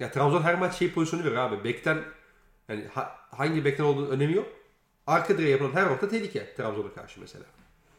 ya 0.00 0.10
Trabzon 0.10 0.42
her 0.42 0.58
maç 0.58 0.74
şey 0.74 0.92
pozisyonu 0.92 1.24
veriyor 1.24 1.42
abi. 1.42 1.64
Bekten 1.64 1.98
yani 2.68 2.84
ha, 2.94 3.16
hangi 3.30 3.64
bekten 3.64 3.84
olduğu 3.84 4.08
önemi 4.08 4.32
yok. 4.32 4.46
Arka 5.06 5.38
direğe 5.38 5.50
yapılan 5.50 5.72
her 5.72 5.86
nokta 5.86 6.08
tehlike 6.08 6.54
Trabzon'a 6.54 6.92
karşı 6.94 7.20
mesela. 7.20 7.44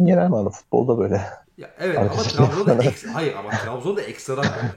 Genel 0.03 0.29
manada 0.29 0.49
futbolda 0.49 0.97
böyle. 0.97 1.21
Ya 1.57 1.75
evet 1.79 1.97
ama 1.97 2.09
Trabzon'da 2.09 2.73
ekstra, 2.83 3.15
hayır 3.15 3.35
ama 3.35 3.49
Trabzon'da 3.49 4.01
ekstradan 4.01 4.45
böyle. 4.55 4.75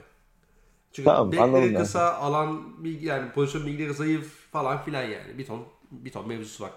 Çünkü 0.91 1.05
tamam, 1.05 1.31
bekleri 1.31 1.75
kısa, 1.75 2.13
alan 2.13 2.83
bilgi 2.83 3.05
yani 3.05 3.31
pozisyon 3.31 3.65
bilgileri 3.65 3.93
zayıf 3.93 4.51
falan 4.51 4.83
filan 4.83 5.03
yani. 5.03 5.37
Bir 5.37 5.45
ton 5.45 5.65
bir 5.91 6.11
ton 6.11 6.27
mevzusu 6.27 6.63
var. 6.63 6.71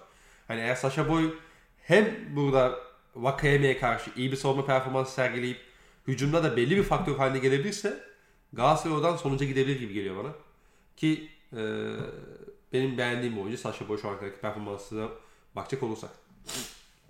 Hani 0.47 0.61
eğer 0.61 0.75
Sasha 0.75 1.09
Boy 1.09 1.33
hem 1.77 2.35
burada 2.35 2.75
Vakayeme'ye 3.15 3.79
karşı 3.79 4.11
iyi 4.15 4.31
bir 4.31 4.37
savunma 4.37 4.65
performansı 4.65 5.11
sergileyip 5.11 5.57
hücumda 6.07 6.43
da 6.43 6.57
belli 6.57 6.77
bir 6.77 6.83
faktör 6.83 7.15
haline 7.15 7.39
gelebilirse 7.39 8.03
Galatasaray 8.53 8.97
oradan 8.97 9.15
sonuca 9.15 9.45
gidebilir 9.45 9.79
gibi 9.79 9.93
geliyor 9.93 10.23
bana. 10.23 10.33
Ki 10.97 11.29
e, 11.53 11.61
benim 12.73 12.97
beğendiğim 12.97 13.41
oyuncu 13.41 13.57
Sasha 13.57 13.87
Boy 13.89 13.97
şu 13.97 14.09
ankaki 14.09 14.41
performansına 14.41 15.07
bakacak 15.55 15.83
olursak. 15.83 16.09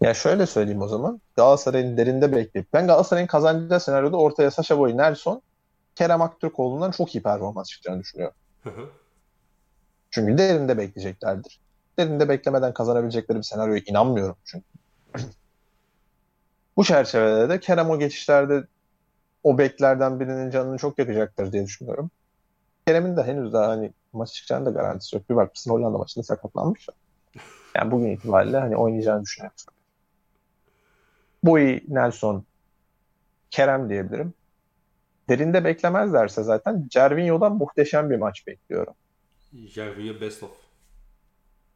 Ya 0.02 0.14
şöyle 0.14 0.46
söyleyeyim 0.46 0.82
o 0.82 0.88
zaman. 0.88 1.22
Galatasaray'ın 1.36 1.98
derinde 1.98 2.32
bekleyip 2.32 2.74
ben 2.74 2.88
Galatasaray'ın 2.88 3.28
kazanacağı 3.28 3.80
senaryoda 3.80 4.18
ortaya 4.18 4.52
Sasha 4.52 4.78
Boy, 4.78 4.98
Nelson, 4.98 5.42
Kerem 5.96 6.22
Aktürkoğlu'ndan 6.22 6.92
çok 6.92 7.16
iyi 7.16 7.24
performans 7.24 7.70
çıkacağını 7.70 8.02
düşünüyorum. 8.02 8.36
Çünkü 10.12 10.38
derinde 10.38 10.78
bekleyeceklerdir. 10.78 11.60
Derinde 12.00 12.30
beklemeden 12.30 12.74
kazanabilecekleri 12.74 13.38
bir 13.38 13.44
senaryoya 13.44 13.82
inanmıyorum 13.86 14.36
çünkü. 14.46 14.66
Bu 16.78 16.84
çerçevede 16.84 17.50
de 17.50 17.60
Kerem 17.60 17.90
o 17.90 18.00
geçişlerde 18.00 18.64
o 19.44 19.58
beklerden 19.58 20.20
birinin 20.20 20.52
canını 20.52 20.78
çok 20.78 21.00
yakacaktır 21.00 21.52
diye 21.52 21.66
düşünüyorum. 21.66 22.12
Kerem'in 22.88 23.18
de 23.18 23.24
henüz 23.24 23.54
daha 23.54 23.68
hani 23.68 23.92
maç 24.14 24.34
çıkacağını 24.34 24.66
da 24.66 24.70
garantisi 24.70 25.16
yok. 25.16 25.30
Bir 25.30 25.36
bakmışsın 25.36 25.72
Hollanda 25.72 25.98
maçında 25.98 26.24
sakatlanmış. 26.24 26.88
Yani 27.76 27.92
bugün 27.92 28.10
itibariyle 28.10 28.58
hani 28.58 28.78
oynayacağını 28.78 29.24
düşünüyorum. 29.24 29.58
Boy, 31.44 31.80
Nelson, 31.88 32.46
Kerem 33.52 33.90
diyebilirim. 33.90 34.34
Derinde 35.30 35.64
beklemezlerse 35.66 36.44
zaten 36.44 36.88
Cervinho'dan 36.90 37.56
muhteşem 37.56 38.10
bir 38.10 38.18
maç 38.18 38.48
bekliyorum. 38.48 38.94
Cervinho 39.74 40.22
best 40.22 40.44
of. 40.44 40.52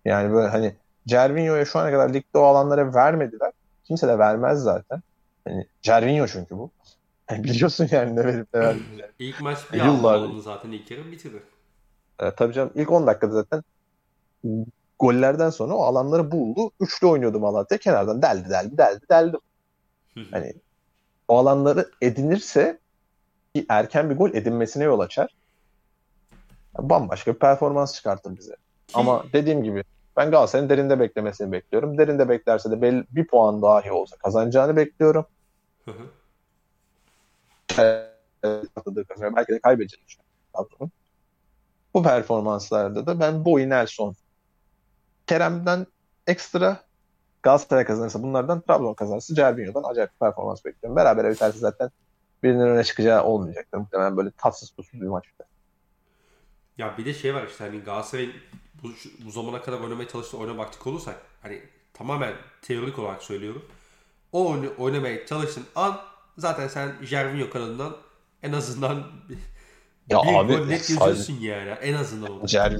Yani 0.06 0.34
böyle 0.34 0.48
hani 0.48 0.76
Cervinho'ya 1.08 1.66
şu 1.66 1.80
ana 1.80 1.92
kadar 1.92 2.14
ligde 2.14 2.38
o 2.38 2.42
alanlara 2.42 2.94
vermediler. 2.94 3.52
Kimse 3.84 4.08
de 4.08 4.20
vermez 4.20 4.60
zaten. 4.60 5.02
Hani 5.48 5.68
Cervinho 5.82 6.28
çünkü 6.28 6.58
bu. 6.58 6.72
Yani 7.32 7.44
biliyorsun 7.44 7.88
yani 7.92 8.16
ne 8.16 8.26
verip 8.26 8.48
ne 8.54 8.60
vermeyeceğini. 8.60 9.12
İlk 9.20 9.42
maç 9.42 9.58
bir 9.74 9.84
Yıllar... 9.84 10.30
zaten 10.44 10.72
ilk 10.72 10.92
yarı 10.92 11.12
bitirdi. 11.12 11.44
Evet, 12.20 12.38
tabii 12.38 12.54
canım 12.54 12.72
ilk 12.76 12.92
10 12.92 13.08
dakikada 13.08 13.34
zaten 13.34 13.64
gollerden 15.00 15.50
sonra 15.50 15.74
o 15.74 15.84
alanları 15.84 16.32
buldu. 16.32 16.72
Üçlü 16.80 17.08
oynuyordu 17.08 17.40
Malatya. 17.40 17.78
Kenardan 17.78 18.22
deldi 18.22 18.50
deldi 18.50 18.78
deldi 18.78 19.06
deldi. 19.10 19.38
hani 20.32 20.54
o 21.28 21.38
alanları 21.38 21.92
edinirse 22.02 22.80
bir 23.56 23.66
erken 23.70 24.10
bir 24.10 24.16
gol 24.16 24.34
edinmesine 24.34 24.84
yol 24.84 25.00
açar. 25.00 25.36
Bambaşka 26.80 27.34
bir 27.34 27.40
performans 27.40 27.96
çıkartır 27.96 28.38
bize. 28.38 28.56
Ama 28.94 29.24
dediğim 29.34 29.64
gibi 29.64 29.84
ben 30.18 30.32
Galatasaray'ın 30.32 30.70
derinde 30.70 31.00
beklemesini 31.00 31.52
bekliyorum. 31.52 31.98
Derinde 31.98 32.30
beklerse 32.30 32.72
de 32.72 32.82
belli, 32.82 33.06
bir 33.12 33.28
puan 33.28 33.62
dahi 33.62 33.92
olsa 33.92 34.18
kazanacağını 34.18 34.76
bekliyorum. 34.76 35.26
Belki 37.78 39.54
de 39.54 39.60
kaybedecek. 39.60 40.20
Bu 41.94 42.04
performanslarda 42.04 43.06
da 43.06 43.20
ben 43.20 43.46
Boy 43.46 43.70
Nelson 43.70 44.16
Kerem'den 45.28 45.88
ekstra 46.28 46.84
Galatasaray 47.44 47.86
kazanırsa 47.86 48.24
bunlardan 48.24 48.62
Trabzon 48.62 48.94
kazanırsa 48.94 49.36
Cervinho'dan 49.36 49.84
acayip 49.84 50.12
bir 50.12 50.20
performans 50.20 50.66
bekliyorum. 50.66 50.96
Beraber 50.96 51.32
biterse 51.32 51.60
zaten 51.60 51.90
birinin 52.44 52.60
öne 52.60 52.84
çıkacağı 52.84 53.24
olmayacaktır. 53.24 53.78
Muhtemelen 53.78 54.18
böyle 54.18 54.32
tatsız 54.32 54.70
tuzsuz 54.70 55.02
bir 55.02 55.08
maç. 55.08 55.26
Ya 56.78 56.98
bir 56.98 57.06
de 57.06 57.14
şey 57.14 57.36
var 57.36 57.48
işte 57.48 57.64
hani 57.64 57.80
Galatasaray'ın 57.80 58.34
bu, 58.84 58.88
bu 59.26 59.32
zamana 59.32 59.62
kadar 59.62 59.80
oynamaya 59.80 60.08
çalıştığı 60.08 60.38
oyuna 60.38 60.58
baktık 60.58 60.88
olursak 60.88 61.16
hani 61.42 61.62
tamamen 61.94 62.34
teorik 62.62 63.00
olarak 63.00 63.24
söylüyorum. 63.24 63.66
O 64.32 64.52
oyunu 64.52 64.74
oynamaya 64.78 65.26
çalıştın 65.26 65.66
an 65.76 66.00
zaten 66.38 66.68
sen 66.68 66.92
Jervinho 67.02 67.50
kanalından 67.50 67.98
en 68.44 68.54
azından 68.54 68.96
ya 70.10 70.22
bir 70.24 70.40
abi, 70.40 70.58
gol 70.58 70.66
net 70.66 70.90
yazıyorsun 70.90 71.34
yani 71.34 71.70
en 71.70 71.94
azından. 71.94 72.46
Cer, 72.46 72.78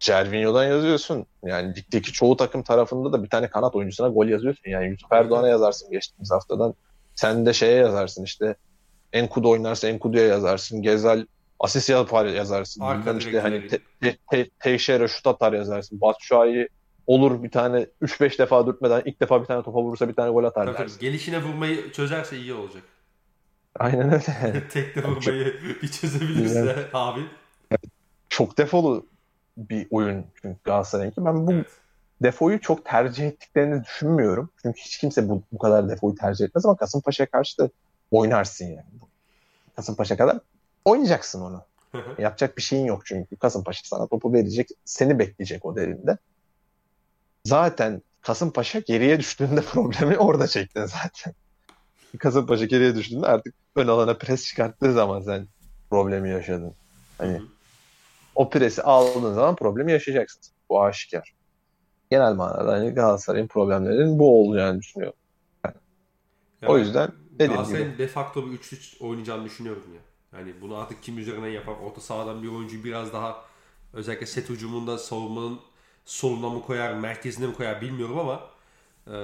Cervinho'dan 0.00 0.64
yazıyorsun. 0.64 1.26
Yani 1.44 1.76
ligdeki 1.76 2.12
çoğu 2.12 2.36
takım 2.36 2.62
tarafında 2.62 3.12
da 3.12 3.24
bir 3.24 3.28
tane 3.30 3.50
kanat 3.50 3.74
oyuncusuna 3.74 4.08
gol 4.08 4.26
yazıyorsun. 4.26 4.70
Yani 4.70 4.88
Yusuf 4.88 5.12
Erdoğan'a 5.12 5.48
yazarsın 5.48 5.90
geçtiğimiz 5.90 6.30
haftadan. 6.30 6.74
Sen 7.14 7.46
de 7.46 7.52
şeye 7.52 7.76
yazarsın 7.76 8.24
işte 8.24 8.56
Enkudu 9.12 9.50
oynarsa 9.50 9.88
Enkudu'ya 9.88 10.26
yazarsın. 10.26 10.82
Gezel 10.82 11.26
asist 11.60 11.88
yapar 11.88 12.26
yazarsın. 12.26 12.80
Arka 12.80 13.12
işte 13.12 13.40
hani 13.40 13.68
te, 13.68 13.78
te, 14.00 14.16
te, 14.30 14.48
Teixeira 14.60 15.08
şut 15.08 15.26
atar 15.26 15.52
yazarsın. 15.52 16.00
Batshuayi 16.00 16.68
olur 17.08 17.42
bir 17.42 17.50
tane 17.50 17.86
3-5 18.02 18.38
defa 18.38 18.66
dürtmeden 18.66 19.02
ilk 19.04 19.20
defa 19.20 19.40
bir 19.40 19.46
tane 19.46 19.62
topa 19.62 19.82
vurursa 19.82 20.08
bir 20.08 20.14
tane 20.14 20.30
gol 20.30 20.44
atar 20.44 20.66
tabii, 20.66 20.78
dersin. 20.78 21.00
Gelişine 21.00 21.42
vurmayı 21.42 21.92
çözerse 21.92 22.38
iyi 22.38 22.54
olacak. 22.54 22.82
Aynen 23.78 24.12
öyle. 24.12 24.68
Tek 24.70 24.96
de 24.96 25.04
vurmayı 25.04 25.54
bir 25.82 25.88
çözebilirse 25.88 26.58
yani, 26.58 26.72
abi. 26.92 27.20
Çok 28.28 28.58
defolu 28.58 29.06
bir 29.56 29.86
oyun 29.90 30.26
çünkü 30.42 30.56
Galatasaray'ınki. 30.64 31.24
Ben 31.24 31.46
bu 31.46 31.52
evet. 31.52 31.66
defoyu 32.22 32.60
çok 32.60 32.84
tercih 32.84 33.26
ettiklerini 33.26 33.84
düşünmüyorum. 33.84 34.50
Çünkü 34.62 34.80
hiç 34.80 34.98
kimse 34.98 35.28
bu, 35.28 35.42
bu 35.52 35.58
kadar 35.58 35.88
defoyu 35.88 36.14
tercih 36.14 36.44
etmez 36.44 36.66
ama 36.66 36.76
Kasımpaşa'ya 36.76 37.26
karşı 37.30 37.58
da 37.58 37.70
oynarsın 38.10 38.64
yani. 38.64 38.84
Kasımpaşa 39.76 40.16
kadar 40.16 40.38
oynayacaksın 40.84 41.40
onu. 41.40 41.62
Yapacak 42.18 42.56
bir 42.56 42.62
şeyin 42.62 42.84
yok 42.84 43.06
çünkü. 43.06 43.36
Kasımpaşa 43.36 43.80
sana 43.84 44.06
topu 44.06 44.32
verecek, 44.32 44.68
seni 44.84 45.18
bekleyecek 45.18 45.64
o 45.64 45.76
derinde. 45.76 46.18
Zaten 47.48 48.02
Kasımpaşa 48.20 48.78
geriye 48.78 49.18
düştüğünde 49.18 49.60
problemi 49.72 50.18
orada 50.18 50.46
çektin 50.46 50.84
zaten. 50.84 51.34
Kasımpaşa 52.18 52.64
geriye 52.64 52.94
düştüğünde 52.94 53.26
artık 53.26 53.54
ön 53.76 53.88
alana 53.88 54.14
pres 54.18 54.46
çıkarttığı 54.46 54.92
zaman 54.92 55.20
sen 55.20 55.48
problemi 55.90 56.30
yaşadın. 56.30 56.74
Hani 57.18 57.42
o 58.34 58.50
presi 58.50 58.82
aldığın 58.82 59.34
zaman 59.34 59.56
problemi 59.56 59.92
yaşayacaksın. 59.92 60.40
Bu 60.68 60.82
aşikar. 60.82 61.34
Genel 62.10 62.34
manada 62.34 62.72
hani 62.72 62.90
Galatasaray'ın 62.90 63.46
problemlerinin 63.46 64.18
bu 64.18 64.42
olacağını 64.42 64.80
düşünüyorum. 64.80 65.18
Yani, 65.64 65.76
o 66.66 66.78
yüzden 66.78 67.12
dediğim 67.32 67.52
Galatasaray'ın 67.52 67.98
de 67.98 68.08
facto 68.08 68.46
bir 68.46 68.58
3-3 68.58 69.02
oynayacağını 69.02 69.44
düşünüyorum 69.44 69.94
ya. 69.94 70.00
Yani 70.38 70.54
bunu 70.60 70.76
artık 70.76 71.02
kim 71.02 71.18
üzerine 71.18 71.48
yapar? 71.48 71.74
Orta 71.82 72.00
sahadan 72.00 72.42
bir 72.42 72.48
oyuncu 72.48 72.84
biraz 72.84 73.12
daha 73.12 73.44
özellikle 73.92 74.26
set 74.26 74.48
hücumunda 74.48 74.98
savunmanın 74.98 75.60
soluna 76.08 76.48
mı 76.48 76.62
koyar, 76.62 76.94
merkezine 76.94 77.46
mi 77.46 77.54
koyar 77.54 77.80
bilmiyorum 77.80 78.18
ama 78.18 78.40
e, 79.06 79.14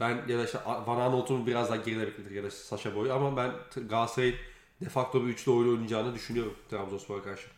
ben 0.00 0.28
ya 0.28 0.38
da 0.38 0.44
işte 0.44 0.58
Van 0.86 1.00
Aanholt'un 1.00 1.46
biraz 1.46 1.68
daha 1.68 1.76
geride 1.76 2.06
bekletir 2.06 2.30
ya 2.30 2.44
da 2.44 2.50
Sasha 2.50 2.94
Boy 2.94 3.12
ama 3.12 3.36
ben 3.36 3.52
Galatasaray'ın 3.88 4.34
de 4.80 4.88
facto 4.88 5.22
bir 5.22 5.28
üçlü 5.28 5.52
oyun 5.52 5.68
oynayacağını 5.68 6.14
düşünüyorum 6.14 6.54
Trabzonspor'a 6.70 7.22
karşı. 7.22 7.48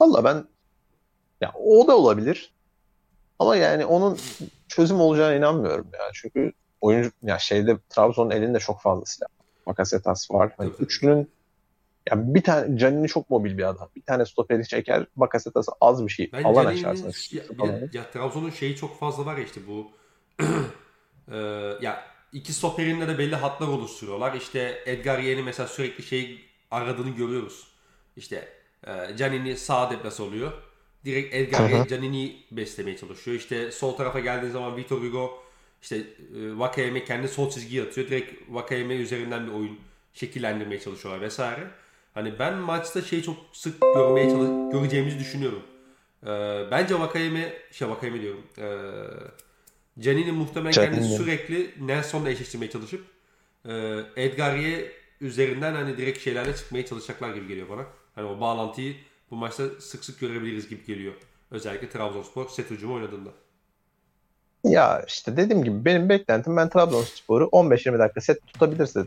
Valla 0.00 0.24
ben 0.24 0.44
ya 1.40 1.52
o 1.64 1.88
da 1.88 1.96
olabilir. 1.96 2.52
Ama 3.38 3.56
yani 3.56 3.86
onun 3.86 4.18
çözüm 4.68 5.00
olacağına 5.00 5.34
inanmıyorum 5.34 5.86
yani. 5.92 6.10
Çünkü 6.12 6.52
oyuncu 6.80 7.10
ya 7.22 7.38
şeyde 7.38 7.78
Trabzon'un 7.88 8.30
elinde 8.30 8.58
çok 8.58 8.80
fazla 8.80 9.04
silah. 9.04 9.28
Makasetas 9.66 10.30
var. 10.30 10.52
Hani 10.56 10.70
üçlünün 10.78 11.30
Ya 12.10 12.34
bir 12.34 12.42
tane 12.42 12.78
Canini 12.78 13.08
çok 13.08 13.30
mobil 13.30 13.58
bir 13.58 13.68
adam. 13.68 13.88
Bir 13.96 14.02
tane 14.02 14.26
stoperi 14.26 14.68
çeker. 14.68 15.06
Bakasetas 15.16 15.68
az 15.80 16.04
bir 16.04 16.12
şey. 16.12 16.30
Ben 16.32 16.42
Alan 16.42 16.66
açarsın. 16.66 17.12
ya, 17.36 17.66
ya, 17.66 17.80
ya 17.92 18.10
Trabzon'un 18.10 18.50
şeyi 18.50 18.76
çok 18.76 18.98
fazla 19.00 19.26
var 19.26 19.36
ya 19.36 19.44
işte 19.44 19.60
bu 19.68 19.90
Ee, 21.32 21.36
ya 21.82 22.04
iki 22.32 22.52
stoperinde 22.52 23.08
de 23.08 23.18
belli 23.18 23.36
hatlar 23.36 23.68
oluşturuyorlar. 23.68 24.34
İşte 24.34 24.82
Edgar 24.86 25.18
Yeni 25.18 25.42
mesela 25.42 25.68
sürekli 25.68 26.02
şey 26.02 26.40
aradığını 26.70 27.10
görüyoruz. 27.10 27.66
İşte 28.16 28.48
e, 28.86 29.16
Canini 29.16 29.56
sağ 29.56 29.90
deplas 29.90 30.20
oluyor. 30.20 30.52
Direkt 31.04 31.34
Edgar. 31.34 31.70
Yeni 31.70 31.88
Canini'yi 31.88 32.46
beslemeye 32.50 32.96
çalışıyor. 32.96 33.36
İşte 33.36 33.72
sol 33.72 33.96
tarafa 33.96 34.20
geldiği 34.20 34.50
zaman 34.50 34.76
Vitor 34.76 35.02
Hugo 35.02 35.42
işte 35.82 35.96
e, 35.96 36.58
Vakayeme 36.58 37.04
kendi 37.04 37.28
sol 37.28 37.50
çizgiye 37.50 37.82
atıyor. 37.82 38.08
Direkt 38.08 38.42
Vakayeme 38.48 38.94
üzerinden 38.94 39.46
bir 39.46 39.52
oyun 39.52 39.78
şekillendirmeye 40.14 40.80
çalışıyorlar 40.80 41.20
vesaire. 41.22 41.70
Hani 42.16 42.38
ben 42.38 42.54
maçta 42.54 43.02
şeyi 43.02 43.22
çok 43.22 43.36
sık 43.52 43.80
görmeye 43.80 44.30
çalış- 44.30 44.72
göreceğimizi 44.72 45.18
düşünüyorum. 45.18 45.62
Ee, 46.26 46.64
bence 46.70 47.00
Vakayeme 47.00 47.52
şey 47.72 47.88
Vakayeme 47.88 48.20
diyorum. 48.20 48.42
Ee, 48.58 50.02
Canini 50.02 50.32
muhtemelen 50.32 50.72
kendini 50.72 51.04
sürekli 51.16 51.74
Nelson'la 51.80 52.30
eşleştirmeye 52.30 52.70
çalışıp 52.70 53.04
e, 53.68 54.00
Edgar'ye 54.16 54.92
üzerinden 55.20 55.74
hani 55.74 55.96
direkt 55.96 56.20
şeylerle 56.20 56.56
çıkmaya 56.56 56.86
çalışacaklar 56.86 57.34
gibi 57.34 57.48
geliyor 57.48 57.68
bana. 57.68 57.86
Hani 58.14 58.26
o 58.26 58.40
bağlantıyı 58.40 58.96
bu 59.30 59.36
maçta 59.36 59.64
sık 59.80 60.04
sık 60.04 60.20
görebiliriz 60.20 60.68
gibi 60.68 60.84
geliyor. 60.84 61.14
Özellikle 61.50 61.88
Trabzonspor 61.90 62.48
set 62.48 62.70
hücumu 62.70 62.94
oynadığında. 62.94 63.30
Ya 64.64 65.02
işte 65.08 65.36
dediğim 65.36 65.64
gibi 65.64 65.84
benim 65.84 66.08
beklentim 66.08 66.56
ben 66.56 66.68
Trabzonspor'u 66.68 67.44
15-20 67.44 67.98
dakika 67.98 68.20
set 68.20 68.46
tutabilirse 68.46 69.04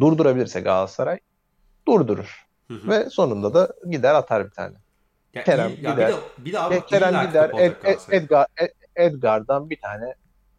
durdurabilirse 0.00 0.60
Galatasaray 0.60 1.18
durdurur. 1.88 2.46
Hı 2.68 2.74
hı. 2.74 2.88
Ve 2.88 3.10
sonunda 3.10 3.54
da 3.54 3.72
gider 3.90 4.14
atar 4.14 4.44
bir 4.46 4.50
tane. 4.50 4.74
Ya 5.34 5.44
Kerem 5.44 5.68
iyi- 5.70 5.84
ya 5.84 5.90
gider. 5.90 6.08
bir 6.08 6.12
de, 6.14 6.18
bir 6.38 6.52
de 6.52 6.58
abi 6.60 6.74
Ke- 6.74 6.86
Kerem 6.86 7.26
gider 7.28 7.50
Ed- 7.50 7.82
Ed-. 7.84 8.14
Edgar, 8.16 8.46
Ed- 8.56 8.74
Edgar'dan 8.96 9.70
bir 9.70 9.80
tane 9.80 10.14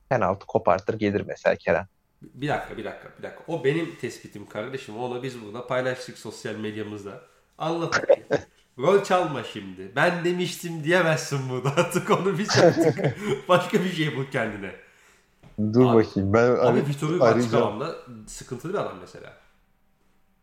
penaltı 0.10 0.46
kopartır 0.46 0.94
gelir 0.94 1.24
mesela 1.28 1.56
Kerem. 1.56 1.88
Bir 2.22 2.48
dakika, 2.50 2.78
bir 2.78 2.86
dakika, 2.86 3.10
bir 3.18 3.24
dakika. 3.24 3.44
O 3.48 3.64
benim 3.64 3.96
tespitim 3.96 4.46
kardeşim. 4.50 4.98
Onu 4.98 5.24
biz 5.24 5.42
burada 5.46 5.68
paylaştık 5.68 6.18
sosyal 6.18 6.56
medyamızda. 6.56 7.22
Anlattık. 7.58 8.10
Rol 8.80 9.04
çalma 9.04 9.44
şimdi. 9.44 9.92
Ben 9.96 10.26
demiştim 10.26 10.84
diyemezsin 10.84 11.40
burada. 11.50 11.70
Artık 11.78 12.12
onu 12.12 12.38
biz 12.38 12.58
yaptık. 12.58 13.16
Başka 13.50 13.84
bir 13.84 13.92
şey 13.92 14.18
bul 14.18 14.26
kendine. 14.32 14.72
Dur 15.74 15.86
Abi- 15.90 16.04
bakayım 16.06 16.34
ben 16.34 16.50
Abi 16.52 16.60
hani- 16.62 16.88
Vitor 16.88 17.08
Hugo 17.10 17.96
sıkıntılı 18.28 18.74
bir 18.74 18.78
adam 18.78 18.98
mesela. 19.02 19.34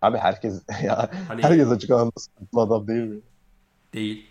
Abi 0.02 0.18
herkes 0.18 0.62
ya 0.82 1.10
Hani 1.28 1.42
herkes 1.42 1.68
açık 1.70 1.90
alanda 1.90 2.12
sıkıntılı 2.16 2.60
adam 2.60 2.88
değil 2.88 3.02
mi? 3.04 3.20
değil. 3.94 4.30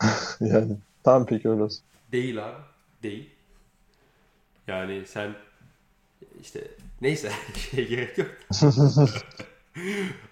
Yani 0.40 0.76
tam 1.04 1.26
peki 1.26 1.48
öyle 1.50 1.62
olsun. 1.62 1.84
Değil 2.12 2.44
abi. 2.44 2.56
Değil. 3.02 3.30
Yani 4.66 5.06
sen 5.06 5.34
işte 6.40 6.68
neyse 7.00 7.32
şey 7.70 7.88
gerek 7.88 8.18
yok. 8.18 8.28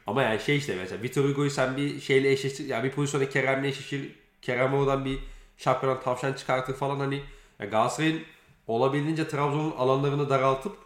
Ama 0.06 0.22
yani 0.22 0.40
şey 0.40 0.56
işte 0.56 0.74
mesela 0.76 1.02
Vitor 1.02 1.24
Hugo'yu 1.24 1.50
sen 1.50 1.76
bir 1.76 2.00
şeyle 2.00 2.32
eşleştir 2.32 2.66
ya 2.66 2.84
bir 2.84 2.92
pozisyona 2.92 3.28
Kerem'le 3.28 3.64
eşleştir. 3.64 4.18
Kerem 4.42 4.74
oradan 4.74 5.04
bir 5.04 5.18
şapkadan 5.56 6.02
tavşan 6.02 6.32
çıkartır 6.32 6.74
falan 6.74 6.98
hani 7.00 7.22
ya 7.58 7.66
Galatasaray'ın 7.66 8.22
olabildiğince 8.66 9.28
Trabzon'un 9.28 9.70
alanlarını 9.70 10.28
daraltıp 10.30 10.76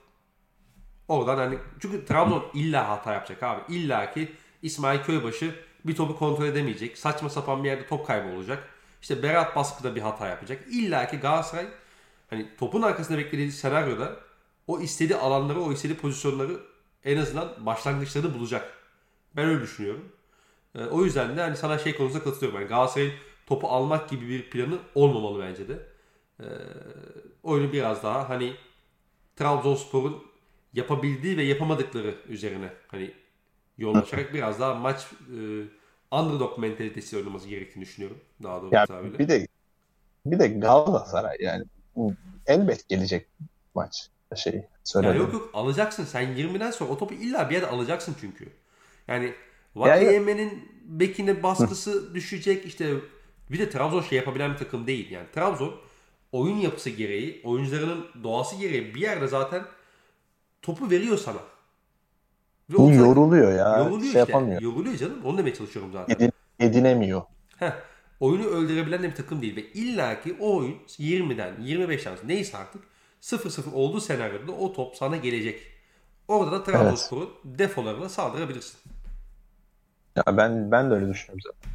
oradan 1.09 1.37
hani 1.37 1.59
çünkü 1.81 2.05
Trabzon 2.05 2.45
illa 2.55 2.89
hata 2.89 3.13
yapacak 3.13 3.43
abi. 3.43 3.75
İlla 3.75 4.13
ki 4.13 4.33
İsmail 4.63 5.03
Köybaşı 5.03 5.55
bir 5.85 5.97
topu 5.97 6.19
kontrol 6.19 6.45
edemeyecek. 6.45 6.99
Saçma 6.99 7.31
sapan 7.31 7.65
bir 7.65 7.69
yerde 7.69 7.87
top 7.87 8.07
kaybı 8.07 8.37
olacak. 8.37 8.69
İşte 9.03 9.23
Berat 9.23 9.57
baskıda 9.57 9.97
bir 9.97 10.01
hata 10.01 10.29
yapacak. 10.29 10.65
İlla 10.71 11.09
ki 11.11 11.17
Galatasaray 11.17 11.67
hani 12.31 12.49
topun 12.59 12.83
arkasında 12.83 13.19
beklediği 13.19 13.53
senaryoda 13.53 14.17
o 14.67 14.81
istediği 14.81 15.17
alanları, 15.17 15.61
o 15.61 15.73
istediği 15.73 15.97
pozisyonları 15.97 16.61
en 17.05 17.17
azından 17.17 17.67
başlangıçlarını 17.67 18.35
bulacak. 18.35 18.79
Ben 19.37 19.49
öyle 19.49 19.63
düşünüyorum. 19.63 20.13
Ee, 20.75 20.85
o 20.85 21.05
yüzden 21.05 21.37
de 21.37 21.41
hani 21.41 21.57
sana 21.57 21.79
şey 21.79 21.97
konusunda 21.97 22.25
katılıyorum. 22.25 22.61
Yani 22.61 22.69
Galatasaray'ın 22.69 23.13
topu 23.47 23.69
almak 23.69 24.09
gibi 24.09 24.29
bir 24.29 24.51
planı 24.51 24.79
olmamalı 24.95 25.41
bence 25.43 25.69
de. 25.69 25.87
Ee, 26.41 26.45
oyunu 27.43 27.73
biraz 27.73 28.03
daha 28.03 28.29
hani 28.29 28.57
Trabzonspor'un 29.37 30.23
yapabildiği 30.75 31.37
ve 31.37 31.43
yapamadıkları 31.43 32.15
üzerine 32.29 32.73
hani 32.89 33.15
yoğunlaşarak 33.79 34.35
biraz 34.35 34.61
daha 34.61 34.75
maç 34.75 35.07
e, 35.13 35.39
underdog 36.17 36.59
mentalitesi 36.59 37.17
oynaması 37.17 37.49
gerektiğini 37.49 37.83
düşünüyorum. 37.83 38.19
Daha 38.43 38.63
doğru 38.63 38.75
Ya 38.75 38.87
tabirle. 38.87 39.19
bir 39.19 39.29
de 39.29 39.49
bir 40.27 40.39
de 40.39 40.49
Galatasaray 40.49 41.37
yani 41.41 41.65
elbet 42.47 42.89
gelecek 42.89 43.27
maç 43.75 44.11
şey 44.37 44.55
Ya 44.55 44.63
söyledim. 44.85 45.17
yok 45.17 45.33
yok 45.33 45.51
alacaksın 45.55 46.05
sen 46.05 46.37
20'den 46.37 46.71
sonra 46.71 46.91
o 46.91 46.99
topu 46.99 47.15
illa 47.15 47.51
bir 47.51 47.55
yerde 47.55 47.67
alacaksın 47.67 48.17
çünkü. 48.21 48.45
Yani 49.09 49.25
Ya 49.25 49.35
Vakayeme'nin 49.75 50.69
bekine 50.85 51.43
baskısı 51.43 52.15
düşecek 52.15 52.67
işte 52.67 52.95
bir 53.51 53.59
de 53.59 53.71
Trabzon 53.71 54.01
şey 54.03 54.19
yapabilen 54.19 54.53
bir 54.53 54.59
takım 54.59 54.87
değil 54.87 55.11
yani. 55.11 55.27
Trabzon 55.35 55.75
oyun 56.33 56.57
yapısı 56.57 56.91
gereği, 56.91 57.41
oyuncularının 57.45 58.07
doğası 58.23 58.57
gereği 58.57 58.95
bir 58.95 59.01
yerde 59.01 59.27
zaten 59.29 59.65
topu 60.65 60.91
veriyor 60.91 61.19
sana. 61.19 61.39
Ve 62.71 62.77
Bu 62.77 62.93
yoruluyor 62.93 63.53
ya. 63.53 63.79
yoruluyor 63.79 64.01
şey 64.01 64.07
işte. 64.09 64.19
yapamıyor. 64.19 64.61
Yoruluyor 64.61 64.97
canım. 64.97 65.25
Onu 65.25 65.39
demeye 65.39 65.55
çalışıyorum 65.55 65.93
zaten. 65.93 66.15
Edin, 66.15 66.33
edinemiyor. 66.61 67.23
Heh, 67.59 67.73
oyunu 68.21 68.45
öldürebilen 68.45 69.03
de 69.03 69.11
bir 69.11 69.15
takım 69.15 69.43
değil. 69.43 69.57
Ve 69.57 69.63
illaki 69.63 70.37
o 70.41 70.57
oyun 70.57 70.77
20'den 70.89 71.55
25'ten 71.55 72.17
neyse 72.27 72.57
artık 72.57 72.83
0-0 73.23 73.73
olduğu 73.75 74.01
senaryoda 74.01 74.53
o 74.53 74.73
top 74.73 74.97
sana 74.97 75.17
gelecek. 75.17 75.61
Orada 76.29 76.53
da 76.53 76.65
Trabzonspor'un 76.65 77.31
defolarına 77.45 78.09
saldırabilirsin. 78.09 78.79
Ya 80.17 80.25
ben 80.37 80.71
ben 80.71 80.91
de 80.91 80.95
öyle 80.95 81.09
düşünüyorum 81.09 81.41
zaten. 81.45 81.73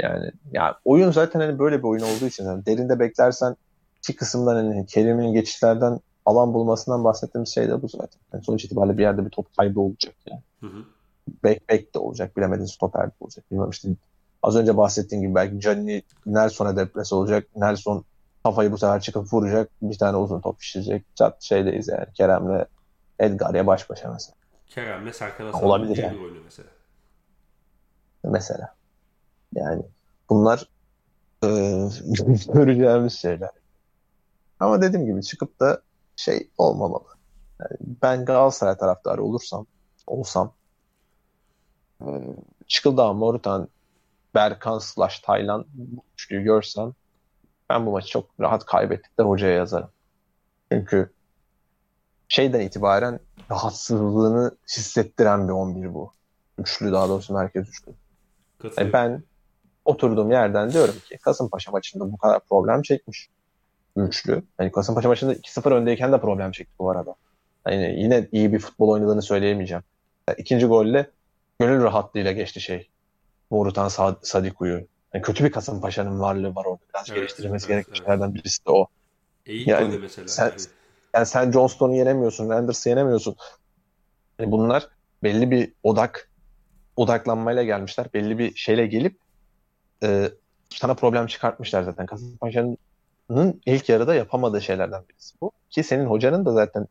Yani 0.00 0.30
ya 0.52 0.78
oyun 0.84 1.10
zaten 1.10 1.40
hani 1.40 1.58
böyle 1.58 1.78
bir 1.78 1.84
oyun 1.84 2.02
olduğu 2.02 2.26
için 2.26 2.44
yani 2.44 2.66
derinde 2.66 2.98
beklersen 2.98 3.56
iki 3.98 4.16
kısımdan 4.16 4.54
hani 4.54 4.86
Kerim'in 4.86 5.32
geçişlerden 5.32 6.00
alan 6.26 6.54
bulmasından 6.54 7.04
bahsettiğimiz 7.04 7.54
şey 7.54 7.68
de 7.68 7.82
bu 7.82 7.88
zaten. 7.88 8.20
Yani 8.32 8.44
sonuç 8.44 8.64
itibariyle 8.64 8.98
bir 8.98 9.02
yerde 9.02 9.24
bir 9.24 9.30
top 9.30 9.56
kaybı 9.56 9.80
olacak 9.80 10.14
yani. 10.26 10.42
Hı 10.60 10.66
hı. 10.66 10.84
Back 11.44 11.70
back 11.70 11.94
de 11.94 11.98
olacak. 11.98 12.36
Bilemedin 12.36 12.64
stoper 12.64 13.06
de 13.06 13.12
olacak. 13.20 13.44
Bilmem 13.50 13.70
işte 13.70 13.88
az 14.42 14.56
önce 14.56 14.76
bahsettiğim 14.76 15.22
gibi 15.24 15.34
belki 15.34 15.58
Gianni 15.58 16.02
Nelson'a 16.26 16.76
depres 16.76 17.12
olacak. 17.12 17.46
Nelson 17.56 18.04
kafayı 18.44 18.72
bu 18.72 18.78
sefer 18.78 19.00
çıkıp 19.00 19.32
vuracak. 19.32 19.70
Bir 19.82 19.98
tane 19.98 20.16
uzun 20.16 20.40
top 20.40 20.62
işleyecek. 20.62 21.04
Çat 21.14 21.42
şeydeyiz 21.42 21.88
yani. 21.88 22.06
Kerem'le 22.14 22.64
Edgar'ya 23.18 23.66
baş 23.66 23.90
başa 23.90 24.12
mesela. 24.12 24.34
Kerem'le 24.66 25.12
Serkan 25.12 25.52
Olabilir 25.52 25.88
Hasan'ın 25.88 26.06
yani. 26.08 26.18
bir 26.18 26.24
oyunu 26.24 26.40
mesela. 26.44 26.68
Mesela. 28.24 28.74
Yani 29.54 29.82
bunlar 30.30 30.68
e, 31.44 31.48
göreceğimiz 32.54 33.12
şeyler. 33.12 33.50
Ama 34.60 34.82
dediğim 34.82 35.06
gibi 35.06 35.22
çıkıp 35.22 35.60
da 35.60 35.82
şey 36.22 36.50
olmamalı. 36.58 37.04
Yani 37.60 37.76
ben 38.02 38.24
Galatasaray 38.24 38.76
taraftarı 38.76 39.22
olursam, 39.24 39.66
olsam 40.06 40.52
e, 42.00 42.06
Çıkıldağ, 42.66 43.12
Morutan, 43.12 43.68
Berkan 44.34 44.78
slash 44.78 45.20
Taylan 45.20 45.66
üçlüyü 46.14 46.42
görsem 46.42 46.92
ben 47.70 47.86
bu 47.86 47.90
maçı 47.90 48.08
çok 48.08 48.30
rahat 48.40 48.64
kaybettik 48.66 49.18
de 49.18 49.22
hocaya 49.22 49.54
yazarım. 49.54 49.90
Çünkü 50.72 51.12
şeyden 52.28 52.60
itibaren 52.60 53.20
rahatsızlığını 53.50 54.56
hissettiren 54.68 55.48
bir 55.48 55.52
11 55.52 55.94
bu. 55.94 56.12
Üçlü 56.58 56.92
daha 56.92 57.08
doğrusu 57.08 57.34
merkez 57.34 57.68
üçlü. 57.68 57.86
Yani 57.86 57.96
Katılıyorum. 58.58 58.92
ben 58.92 59.22
oturduğum 59.84 60.30
yerden 60.30 60.72
diyorum 60.72 60.94
ki 61.08 61.18
Kasımpaşa 61.18 61.70
maçında 61.70 62.12
bu 62.12 62.16
kadar 62.16 62.40
problem 62.40 62.82
çekmiş. 62.82 63.28
Üçlü. 63.96 64.42
Yani 64.60 64.72
Kasımpaşa 64.72 65.08
maçında 65.08 65.34
2-0 65.34 65.72
öndeyken 65.72 66.12
de 66.12 66.20
problem 66.20 66.50
çekti 66.52 66.72
bu 66.78 66.90
arada. 66.90 67.14
Yani 67.68 68.00
yine 68.02 68.28
iyi 68.32 68.52
bir 68.52 68.58
futbol 68.58 68.88
oynadığını 68.88 69.22
söyleyemeyeceğim. 69.22 69.82
Yani 70.28 70.36
ikinci 70.40 70.66
golle 70.66 71.10
gönül 71.60 71.82
rahatlığıyla 71.82 72.32
geçti 72.32 72.60
şey. 72.60 72.88
Morutan 73.50 73.88
Sad 73.88 74.16
Sadiku'yu. 74.22 74.86
Yani 75.14 75.22
kötü 75.22 75.44
bir 75.44 75.52
Kasımpaşa'nın 75.52 76.20
varlığı 76.20 76.54
var 76.54 76.64
orada. 76.64 76.82
Biraz 76.94 77.10
Evet, 77.10 77.18
geliştirilmesi 77.20 77.64
evet, 77.64 77.68
gereken 77.68 77.90
evet. 77.92 77.98
şeylerden 77.98 78.34
birisi 78.34 78.66
de 78.66 78.70
o. 78.70 78.86
E, 79.46 79.52
ilk 79.52 79.68
yani 79.68 79.98
mesela. 79.98 80.28
sen- 80.28 80.44
Yani 80.48 80.60
Yani 81.14 81.26
sen 81.26 81.52
Johnston'u 81.52 81.94
yenemiyorsun, 81.94 82.48
Anders'ı 82.48 82.88
yenemiyorsun. 82.88 83.36
Yani 84.38 84.52
bunlar 84.52 84.88
belli 85.22 85.50
bir 85.50 85.72
odak 85.82 86.30
odaklanmayla 86.96 87.62
gelmişler. 87.62 88.06
Belli 88.14 88.38
bir 88.38 88.54
şeyle 88.54 88.86
gelip 88.86 89.18
e, 90.02 90.30
sana 90.70 90.94
problem 90.94 91.26
çıkartmışlar 91.26 91.82
zaten. 91.82 92.06
Kasımpaşa'nın 92.06 92.78
ilk 93.66 93.88
yarıda 93.88 94.14
yapamadığı 94.14 94.62
şeylerden 94.62 95.02
birisi 95.08 95.34
bu. 95.40 95.52
Ki 95.70 95.82
senin 95.82 96.06
hocanın 96.06 96.46
da 96.46 96.52
zaten 96.52 96.86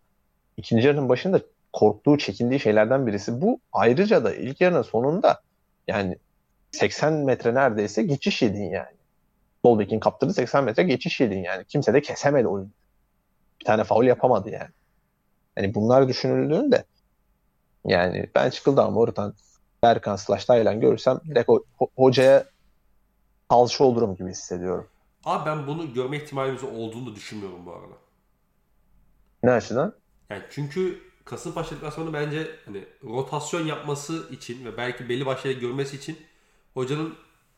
ikinci 0.58 0.88
yarının 0.88 1.10
başında 1.10 1.42
korktuğu, 1.74 2.18
çekindiği 2.18 2.60
şeylerden 2.60 3.08
birisi 3.08 3.42
bu. 3.42 3.60
Ayrıca 3.74 4.24
da 4.24 4.36
ilk 4.36 4.62
yarının 4.62 4.82
sonunda 4.82 5.42
yani 5.88 6.18
80 6.72 7.14
metre 7.14 7.54
neredeyse 7.54 8.04
geçiş 8.04 8.42
yedin 8.42 8.70
yani. 8.70 8.96
Sol 9.66 9.80
bekin 9.80 10.00
kaptırdı 10.00 10.34
80 10.34 10.64
metre 10.64 10.84
geçiş 10.84 11.20
yedin 11.20 11.44
yani. 11.44 11.66
Kimse 11.66 11.94
de 11.94 12.02
kesemedi 12.02 12.48
oyunu. 12.48 12.70
Bir 13.60 13.66
tane 13.66 13.84
faul 13.84 14.04
yapamadı 14.04 14.50
yani. 14.50 14.70
Yani 15.58 15.74
bunlar 15.74 16.08
düşünüldüğünde 16.08 16.84
yani 17.86 18.30
ben 18.36 18.50
çıkıldı 18.50 18.92
Morutan, 18.92 19.34
Berkan, 19.84 20.16
Slash, 20.16 20.46
Taylan 20.46 20.80
görürsem 20.80 21.20
direkt 21.30 21.50
ho- 21.50 21.64
ho- 21.80 21.90
hocaya 21.96 22.46
salça 23.52 23.84
olurum 23.84 24.16
gibi 24.16 24.30
hissediyorum. 24.30 24.88
Abi 25.26 25.46
ben 25.46 25.68
bunu 25.68 25.94
görme 25.94 26.18
ihtimalimiz 26.18 26.64
olduğunu 26.64 27.16
düşünmüyorum 27.16 27.66
bu 27.66 27.74
arada. 27.74 27.94
Ne 29.44 29.52
açıdan? 29.52 29.94
Yani 30.30 30.44
çünkü 30.52 31.12
Kasımpaşa 31.26 31.76
deplasmanı 31.76 32.14
bence 32.14 32.56
hani 32.66 32.86
rotasyon 33.04 33.66
yapması 33.66 34.30
için 34.32 34.66
ve 34.66 34.78
belki 34.78 35.10
belli 35.10 35.26
başları 35.26 35.54
görmesi 35.54 35.96
için 35.98 36.18
hocanın 36.74 37.16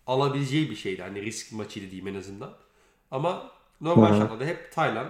alabileceği 0.08 0.70
bir 0.70 0.76
şeydi. 0.76 1.02
Hani 1.02 1.22
risk 1.22 1.52
maçıydı 1.52 1.92
diyeyim 1.92 2.08
en 2.08 2.20
azından. 2.20 2.54
Ama 3.12 3.52
normal 3.82 4.18
şartlarda 4.20 4.46
hep 4.46 4.72
Taylan, 4.72 5.08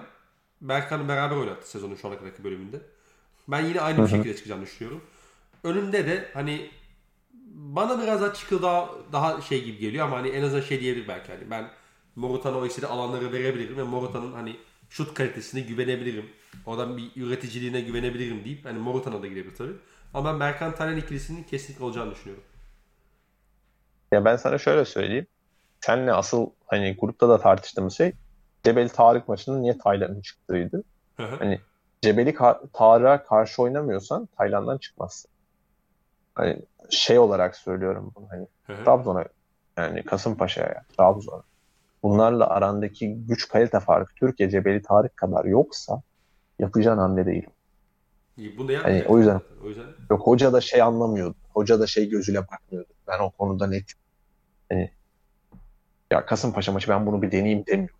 Berkan'ı 0.61 1.07
beraber 1.07 1.35
oynattı 1.35 1.69
sezonun 1.69 1.95
şu 1.95 2.07
ana 2.07 2.17
kadarki 2.17 2.43
bölümünde. 2.43 2.81
Ben 3.47 3.65
yine 3.65 3.81
aynı 3.81 4.03
bir 4.03 4.09
şekilde 4.09 4.35
çıkacağını 4.35 4.61
düşünüyorum. 4.61 5.01
Önünde 5.63 6.05
de 6.07 6.29
hani 6.33 6.71
bana 7.53 8.03
biraz 8.03 8.21
daha 8.21 8.33
çıkı 8.33 8.61
daha, 8.61 8.89
daha 9.11 9.41
şey 9.41 9.63
gibi 9.63 9.77
geliyor 9.77 10.05
ama 10.05 10.17
hani 10.17 10.29
en 10.29 10.43
azından 10.43 10.61
şey 10.61 10.79
diyebilir 10.79 11.07
belki 11.07 11.31
hani 11.31 11.51
ben 11.51 11.69
Morutan'a 12.15 12.57
o 12.57 12.65
istediği 12.65 12.87
alanları 12.87 13.31
verebilirim 13.31 13.77
ve 13.77 13.83
Morutan'ın 13.83 14.33
hani 14.33 14.55
şut 14.89 15.13
kalitesine 15.13 15.61
güvenebilirim. 15.61 16.29
Oradan 16.65 16.97
bir 16.97 17.11
üreticiliğine 17.15 17.81
güvenebilirim 17.81 18.45
deyip 18.45 18.65
hani 18.65 18.79
Morutan'a 18.79 19.21
da 19.21 19.27
gidebilir 19.27 19.55
tabii. 19.55 19.75
Ama 20.13 20.33
ben 20.33 20.39
Berkan 20.39 20.75
Taylan 20.75 20.97
ikilisinin 20.97 21.43
kesinlikle 21.43 21.85
olacağını 21.85 22.11
düşünüyorum. 22.11 22.43
Ya 24.11 24.25
ben 24.25 24.35
sana 24.35 24.57
şöyle 24.57 24.85
söyleyeyim. 24.85 25.27
Seninle 25.81 26.13
asıl 26.13 26.49
hani 26.67 26.95
grupta 26.99 27.29
da 27.29 27.39
tartıştığımız 27.39 27.97
şey 27.97 28.13
Cebeli 28.63 28.89
Tarık 28.89 29.27
maçının 29.27 29.61
niye 29.61 29.77
Taylan'ın 29.77 30.21
çıktığıydı. 30.21 30.83
Hı 31.17 31.23
hı. 31.23 31.35
Hani 31.35 31.61
Cebeli 32.01 32.29
Ka- 32.29 32.71
Tarık'a 32.73 33.23
karşı 33.23 33.61
oynamıyorsan 33.61 34.29
Tayland'dan 34.37 34.77
çıkmazsın. 34.77 35.31
Hani 36.35 36.61
şey 36.89 37.19
olarak 37.19 37.55
söylüyorum 37.55 38.11
bunu 38.15 38.27
hani. 38.29 38.47
Trabzon'a 38.85 39.25
yani 39.77 40.03
Kasımpaşa'ya, 40.03 40.83
Trabzon'a 40.97 41.43
bunlarla 42.03 42.47
arandaki 42.47 43.15
güç 43.27 43.47
kalite 43.47 43.79
farkı 43.79 44.15
Türkiye 44.15 44.49
Cebeli 44.49 44.81
Tarık 44.81 45.17
kadar 45.17 45.45
yoksa 45.45 46.01
yapacağın 46.59 46.97
hamle 46.97 47.25
değil. 47.25 47.47
İyi, 48.37 48.57
bunu 48.57 48.69
da 48.69 48.83
Hani 48.83 49.03
o 49.07 49.17
yüzden-. 49.17 49.41
O 49.63 49.69
yüzden 49.69 49.85
Yok 50.11 50.27
hoca 50.27 50.53
da 50.53 50.61
şey 50.61 50.81
anlamıyordu. 50.81 51.35
Hoca 51.49 51.79
da 51.79 51.87
şey 51.87 52.09
gözüyle 52.09 52.41
bakmıyordu. 52.47 52.93
Ben 53.07 53.19
o 53.19 53.31
konuda 53.31 53.67
net. 53.67 53.93
Hani 54.69 54.91
ya 56.11 56.25
Kasımpaşa 56.25 56.71
maçı 56.71 56.89
ben 56.89 57.05
bunu 57.05 57.21
bir 57.21 57.31
deneyeyim 57.31 57.65
demiyorum. 57.65 57.95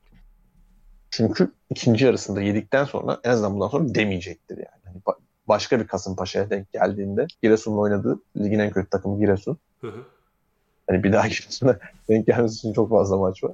Çünkü 1.09 1.51
ikinci 1.69 2.05
yarısında 2.05 2.41
yedikten 2.41 2.85
sonra 2.85 3.19
en 3.23 3.29
azından 3.29 3.53
bundan 3.53 3.67
sonra 3.67 3.95
demeyecektir 3.95 4.57
yani. 4.57 5.01
Ba- 5.05 5.19
başka 5.47 5.79
bir 5.79 5.87
Kasımpaşa'ya 5.87 6.49
denk 6.49 6.73
geldiğinde 6.73 7.27
Giresun'la 7.41 7.79
oynadığı 7.79 8.19
ligin 8.37 8.59
en 8.59 8.71
kötü 8.71 8.89
takımı 8.89 9.19
Giresun. 9.19 9.57
Hı 9.81 9.87
hı. 9.87 10.03
Hani 10.89 11.03
bir 11.03 11.13
daha 11.13 11.27
Giresun'a 11.27 11.79
denk 12.09 12.27
gelmesi 12.27 12.55
için 12.55 12.73
çok 12.73 12.89
fazla 12.89 13.17
maç 13.17 13.43
var. 13.43 13.51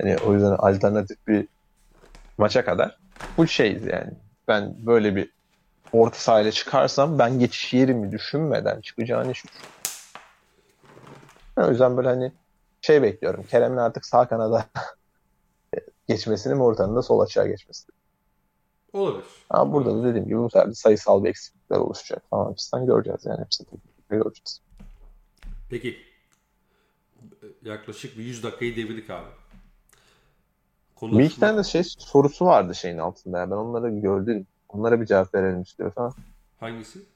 Hani 0.00 0.16
o 0.16 0.34
yüzden 0.34 0.50
alternatif 0.50 1.26
bir 1.26 1.48
maça 2.38 2.64
kadar 2.64 2.98
bu 3.36 3.46
şeyiz 3.46 3.86
yani. 3.86 4.10
Ben 4.48 4.86
böyle 4.86 5.16
bir 5.16 5.30
orta 5.92 6.18
sahayla 6.18 6.50
çıkarsam 6.50 7.18
ben 7.18 7.38
geçiş 7.38 7.74
yerimi 7.74 8.12
düşünmeden 8.12 8.80
çıkacağını 8.80 9.30
hiç 9.30 9.44
düşünmüyorum. 9.44 9.82
O 11.56 11.70
yüzden 11.70 11.96
böyle 11.96 12.08
hani 12.08 12.32
şey 12.80 13.02
bekliyorum. 13.02 13.44
Kerem'in 13.50 13.76
artık 13.76 14.06
sağ 14.06 14.28
kanada 14.28 14.66
geçmesini 16.08 16.54
Morutan'ın 16.54 16.96
da 16.96 17.02
sol 17.02 17.20
açığa 17.20 17.46
geçmesini. 17.46 17.94
olabilir. 18.92 19.24
Ama 19.50 19.72
burada 19.72 19.98
da 19.98 20.04
dediğim 20.08 20.24
gibi 20.24 20.38
bu 20.38 20.50
sefer 20.50 20.72
sayısal 20.72 21.24
bir 21.24 21.28
eksiklikler 21.28 21.76
oluşacak 21.76 22.22
falan 22.30 22.54
fistan 22.54 22.86
göreceğiz 22.86 23.20
yani 23.24 23.40
hepsini 23.40 23.66
göreceğiz. 24.08 24.60
Peki. 25.70 25.96
Yaklaşık 27.64 28.18
bir 28.18 28.24
100 28.24 28.42
dakikayı 28.42 28.76
devirdik 28.76 29.10
abi. 29.10 29.28
Bir 31.10 31.24
iki 31.24 31.38
tane 31.38 31.58
de 31.58 31.64
şey 31.64 31.82
sorusu 31.98 32.44
vardı 32.46 32.74
şeyin 32.74 32.98
altında. 32.98 33.38
ya. 33.38 33.50
Ben 33.50 33.56
onları 33.56 33.90
gördüm. 34.00 34.46
Onlara 34.68 35.00
bir 35.00 35.06
cevap 35.06 35.34
verelim 35.34 35.62
istiyorsan. 35.62 36.14
Hangisi? 36.60 37.06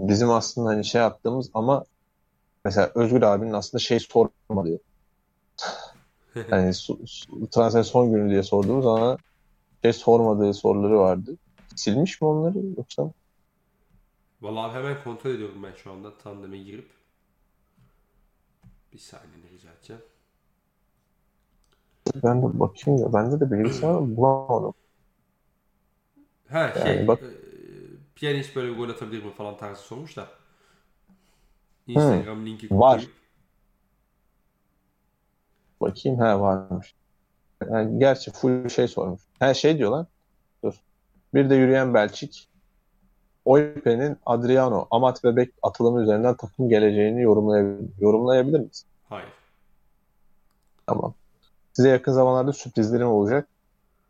Bizim 0.00 0.30
aslında 0.30 0.68
hani 0.70 0.84
şey 0.84 1.00
yaptığımız 1.00 1.50
ama 1.54 1.84
mesela 2.64 2.92
Özgür 2.94 3.22
abinin 3.22 3.52
aslında 3.52 3.80
şey 3.82 4.00
sormadığı. 4.00 4.80
Hani 6.50 6.74
su- 6.74 7.00
su- 7.06 7.48
transfer 7.50 7.82
son 7.82 8.12
günü 8.12 8.30
diye 8.30 8.42
sorduğumuz 8.42 8.86
ama 8.86 9.18
şey 9.84 9.92
sormadığı 9.92 10.54
soruları 10.54 10.98
vardı. 10.98 11.38
Silmiş 11.76 12.20
mi 12.22 12.28
onları 12.28 12.58
yoksa? 12.78 13.12
Vallahi 14.40 14.74
hemen 14.74 15.04
kontrol 15.04 15.30
ediyorum 15.30 15.62
ben 15.62 15.72
şu 15.74 15.92
anda 15.92 16.18
tandeme 16.18 16.58
girip. 16.58 16.90
Bir 18.92 18.98
saniye 18.98 19.50
rica 19.52 19.72
edeceğim. 19.72 20.02
Ben 22.24 22.42
de 22.42 22.60
bakayım 22.60 23.00
ya. 23.00 23.12
Bende 23.12 23.40
de 23.40 23.50
bilgisayar 23.50 24.16
bulamadım. 24.16 24.74
Ha 26.48 26.72
şey, 26.82 26.96
Yani 26.96 27.08
bak- 27.08 27.22
e, 27.22 27.26
piyanist 28.14 28.56
böyle 28.56 28.72
bir 28.72 28.76
gol 28.76 28.88
atabilir 28.88 29.24
mi 29.24 29.32
falan 29.32 29.56
tarzı 29.56 29.82
sormuş 29.82 30.16
da. 30.16 30.26
Instagram 31.86 32.46
linki 32.46 32.70
var. 32.70 32.96
koyup. 32.98 33.12
Bakayım 35.80 36.18
ha 36.18 36.40
varmış. 36.40 36.94
Yani 37.70 37.98
gerçi 37.98 38.32
full 38.32 38.68
şey 38.68 38.88
sormuş. 38.88 39.20
Her 39.38 39.54
şey 39.54 39.78
diyor 39.78 39.90
lan. 39.90 40.06
Dur. 40.64 40.74
Bir 41.34 41.50
de 41.50 41.54
yürüyen 41.54 41.94
Belçik. 41.94 42.48
Oype'nin 43.44 44.16
Adriano, 44.26 44.86
Amat 44.90 45.24
ve 45.24 45.36
Bek 45.36 45.50
atılımı 45.62 46.02
üzerinden 46.02 46.36
takım 46.36 46.68
geleceğini 46.68 47.22
yorumlayabilir, 47.22 47.90
yorumlayabilir 48.00 48.60
misin? 48.60 48.88
Hayır. 49.08 49.28
Tamam. 50.86 51.14
Size 51.74 51.88
yakın 51.88 52.12
zamanlarda 52.12 52.52
sürprizlerim 52.52 53.08
olacak. 53.08 53.48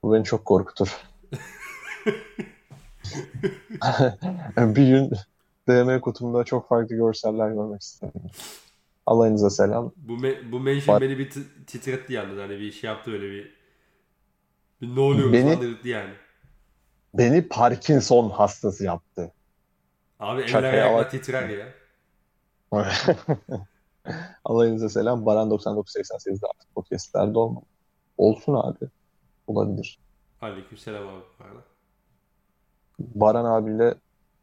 Bu 0.03 0.15
beni 0.15 0.25
çok 0.25 0.45
korkutur. 0.45 1.01
bir 4.59 4.87
gün 4.87 5.11
DM 5.69 6.01
kutumda 6.01 6.45
çok 6.45 6.69
farklı 6.69 6.97
görseller 6.97 7.51
görmek 7.51 7.83
isterim. 7.83 8.13
Alayınıza 9.07 9.51
selam. 9.51 9.93
Bu 9.97 10.13
me- 10.13 10.53
bu 10.53 10.61
mention 10.61 10.95
Var. 10.95 11.03
beni 11.03 11.19
bir 11.19 11.31
t- 11.31 11.65
titretti 11.67 12.13
yalnız. 12.13 12.39
Hani 12.39 12.61
bir 12.61 12.73
şey 12.73 12.91
yaptı 12.91 13.11
öyle 13.13 13.31
bir. 13.31 13.55
Bir 14.83 14.97
ne 14.97 15.01
oluyor 15.01 15.33
Beni- 15.33 15.55
falan 15.55 15.77
yani. 15.85 16.15
Beni 17.15 17.49
Parkinson 17.49 18.31
hastası 18.31 18.85
yaptı. 18.85 19.33
Abi 20.21 20.43
eller 20.43 20.95
bak. 20.95 21.11
titrer 21.11 21.49
ya. 21.49 21.67
Alayınıza 24.45 24.89
selam. 24.89 25.27
Baran 25.27 25.49
9988'de 25.51 26.47
artık 26.47 26.75
podcastlerde 26.75 27.39
olmam. 27.39 27.65
Olsun 28.19 28.55
abi. 28.55 28.89
Olabilir. 29.47 29.99
Aleykümselam 30.41 31.09
abi 31.09 31.23
bu 31.41 31.45
arada. 31.45 31.65
Baran 32.99 33.45
abiyle 33.45 33.95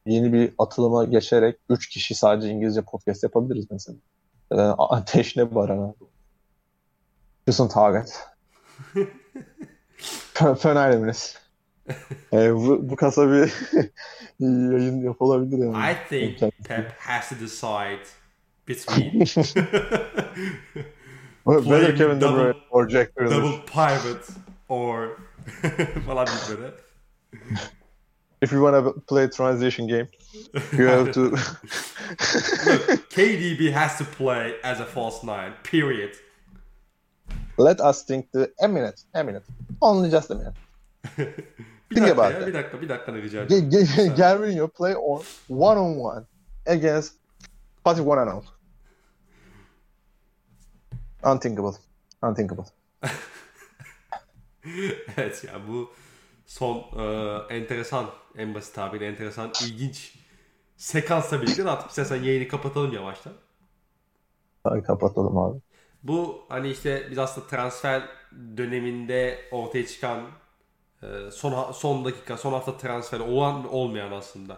yeni 0.06 0.34
bir 0.34 0.54
atılıma 0.58 1.06
geçerek 1.06 1.60
3 1.70 1.90
kişi 1.90 2.16
sadece 2.16 2.50
İngilizce 2.50 2.82
podcast 2.82 3.24
yapabiliriz 3.24 3.66
mesela. 3.72 3.98
Ee, 4.52 4.56
Ateş 4.78 5.38
ne 5.38 5.56
Baran 5.56 5.78
abi? 5.78 6.06
Guten 7.48 7.68
Taget. 7.68 8.28
Fener'imiz. 10.58 11.38
Ee, 12.34 12.56
bu, 12.56 12.90
bu 12.90 12.96
kasa 12.96 13.32
bir 13.32 13.54
yayın 14.40 15.04
yapılabilir 15.04 15.58
yani. 15.58 15.92
I 15.92 16.10
think. 16.10 16.54
Pep 16.64 16.92
has 16.98 17.30
to 17.30 17.36
decide 17.36 18.21
between 18.76 19.26
Better 21.46 21.62
playing 21.62 21.98
Kevin 21.98 22.20
De 22.20 22.28
Bruyne 22.28 22.62
or 22.70 22.86
Jack 22.88 23.10
Grealish. 23.16 23.30
double 23.30 23.60
pivot 23.66 24.24
or 24.68 25.18
falan 26.06 26.28
deyip. 26.28 26.74
If 28.42 28.52
you 28.52 28.62
want 28.62 28.76
to 28.78 28.94
play 29.08 29.28
transition 29.28 29.88
game, 29.88 30.08
you 30.78 30.86
have 30.88 31.12
to 31.14 31.22
Look, 32.66 33.10
KDB 33.10 33.72
has 33.72 33.98
to 33.98 34.04
play 34.06 34.56
as 34.64 34.80
a 34.80 34.86
false 34.86 35.24
nine. 35.24 35.54
Period. 35.64 36.12
let 37.58 37.80
us 37.80 38.04
think 38.04 38.28
the 38.34 38.50
a 38.62 38.68
minute, 38.68 39.02
a 39.14 39.24
minute. 39.24 39.44
Only 39.82 40.10
just 40.10 40.30
a 40.32 40.36
minute. 40.36 40.54
Bir 41.18 41.96
Think 41.96 42.08
dakika 42.08 42.12
about 42.14 42.34
ya, 42.34 42.40
that. 42.40 42.48
bir 42.48 42.54
dakika, 42.54 42.82
bir 42.82 42.90
dakika 42.90 43.12
rica 43.14 43.28
G- 43.48 43.56
ederim. 43.56 43.70
G- 43.70 44.10
Gervinho 44.16 44.68
play 44.68 44.94
on 44.96 45.22
one 45.50 45.78
on 45.78 45.96
one 45.98 46.26
against 46.66 47.14
and 47.86 48.00
Out. 48.30 48.46
Unthinkable. 51.24 51.78
Unthinkable. 52.22 52.64
evet 55.18 55.44
ya 55.44 55.68
bu 55.68 55.90
son 56.46 56.78
e, 56.78 57.36
enteresan, 57.56 58.06
en 58.38 58.56
basit 58.56 58.76
tabiriyle 58.76 59.08
enteresan, 59.08 59.52
ilginç 59.66 60.16
sekansla 60.78 61.42
birlikte 61.42 61.66
dağıtıp 61.66 61.90
istersen 61.90 62.24
yayını 62.24 62.48
kapatalım 62.48 62.94
yavaştan. 62.94 63.34
Hadi 64.64 64.84
kapatalım 64.84 65.38
abi. 65.38 65.60
Bu 66.04 66.46
hani 66.50 66.70
işte 66.70 67.08
biz 67.12 67.18
aslında 67.18 67.48
transfer 67.48 68.04
döneminde 68.58 69.40
ortaya 69.52 69.88
çıkan 69.88 70.22
e, 71.04 71.32
son 71.32 71.72
son 71.72 72.06
dakika, 72.06 72.38
son 72.38 72.54
hafta 72.54 72.78
transferi 72.78 73.24
olan 73.24 73.74
olmayan 73.74 74.12
aslında 74.12 74.58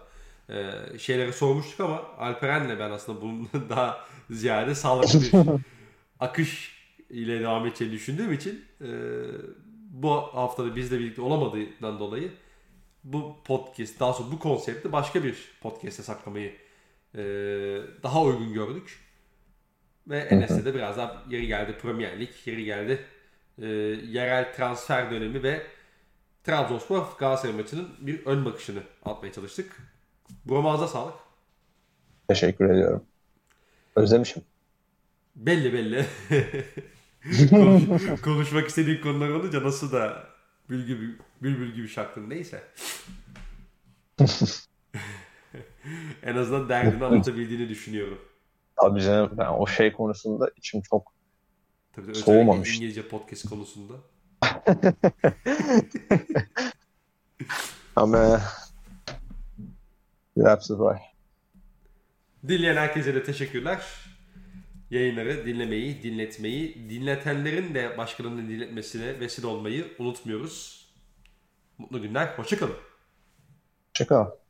e, 0.49 0.71
şeyleri 0.99 1.33
sormuştuk 1.33 1.79
ama 1.79 2.01
Alperen'le 2.19 2.79
ben 2.79 2.91
aslında 2.91 3.21
bunun 3.21 3.49
daha 3.69 3.97
ziyade 4.29 4.75
sağlıklı 4.75 5.21
bir 5.21 5.31
akış 6.23 6.73
ile 7.09 7.39
devam 7.39 7.65
edeceğini 7.65 7.93
düşündüğüm 7.93 8.33
için 8.33 8.65
e, 8.81 8.87
bu 9.91 10.11
haftada 10.11 10.75
bizle 10.75 10.99
birlikte 10.99 11.21
olamadığından 11.21 11.99
dolayı 11.99 12.31
bu 13.03 13.35
podcast, 13.45 13.99
daha 13.99 14.13
sonra 14.13 14.31
bu 14.31 14.39
konsepti 14.39 14.91
başka 14.91 15.23
bir 15.23 15.35
podcast'e 15.61 16.03
saklamayı 16.03 16.53
e, 17.15 17.23
daha 18.03 18.21
uygun 18.21 18.53
gördük. 18.53 18.99
Ve 20.07 20.17
Enes'te 20.17 20.65
de 20.65 20.75
biraz 20.75 20.97
daha 20.97 21.23
yeri 21.29 21.47
geldi 21.47 21.77
Premier 21.81 22.19
Lig, 22.19 22.29
yeri 22.45 22.65
geldi 22.65 23.05
e, 23.61 23.67
yerel 23.67 24.53
transfer 24.53 25.11
dönemi 25.11 25.43
ve 25.43 25.61
Trabzonspor 26.43 27.05
Galatasaray 27.19 27.55
maçının 27.55 27.89
bir 27.99 28.25
ön 28.25 28.45
bakışını 28.45 28.79
atmaya 29.05 29.33
çalıştık. 29.33 29.77
Buramağıza 30.45 30.87
sağlık. 30.87 31.15
Teşekkür 32.27 32.69
ediyorum. 32.69 33.03
Özlemişim. 33.95 34.43
Belli 35.35 35.73
belli. 35.73 36.05
Konuş, 37.49 38.21
konuşmak 38.21 38.67
istediğin 38.67 39.01
konular 39.01 39.29
olunca 39.29 39.63
nasıl 39.63 39.91
da 39.91 40.27
bülbül, 40.69 41.19
bülbül 41.41 41.73
gibi 41.73 41.87
şaktın 41.87 42.29
neyse. 42.29 42.63
en 46.23 46.35
azından 46.35 46.69
derdini 46.69 47.05
anlatabildiğini 47.05 47.69
düşünüyorum. 47.69 48.19
Tabii 48.75 49.01
canım 49.01 49.31
ben 49.37 49.47
o 49.47 49.67
şey 49.67 49.93
konusunda 49.93 50.51
içim 50.57 50.81
çok 50.81 51.13
Tabii 51.93 52.07
de 52.07 52.13
Soğumamış. 52.13 52.75
İngilizce 52.75 53.07
podcast 53.07 53.49
konusunda. 53.49 53.93
ama 57.95 58.41
you're 60.35 60.51
absolutely 60.51 60.93
right. 60.93 61.03
Dinleyen 62.47 62.75
herkese 62.75 63.15
de 63.15 63.23
teşekkürler. 63.23 63.81
Yayınları 64.93 65.45
dinlemeyi, 65.45 66.03
dinletmeyi, 66.03 66.89
dinletenlerin 66.89 67.75
de 67.75 67.97
başkalarının 67.97 68.49
dinletmesine 68.49 69.19
vesile 69.19 69.47
olmayı 69.47 69.87
unutmuyoruz. 69.99 70.87
Mutlu 71.77 72.01
günler, 72.01 72.27
hoşçakalın. 72.27 72.75
Hoşçakal. 73.89 74.42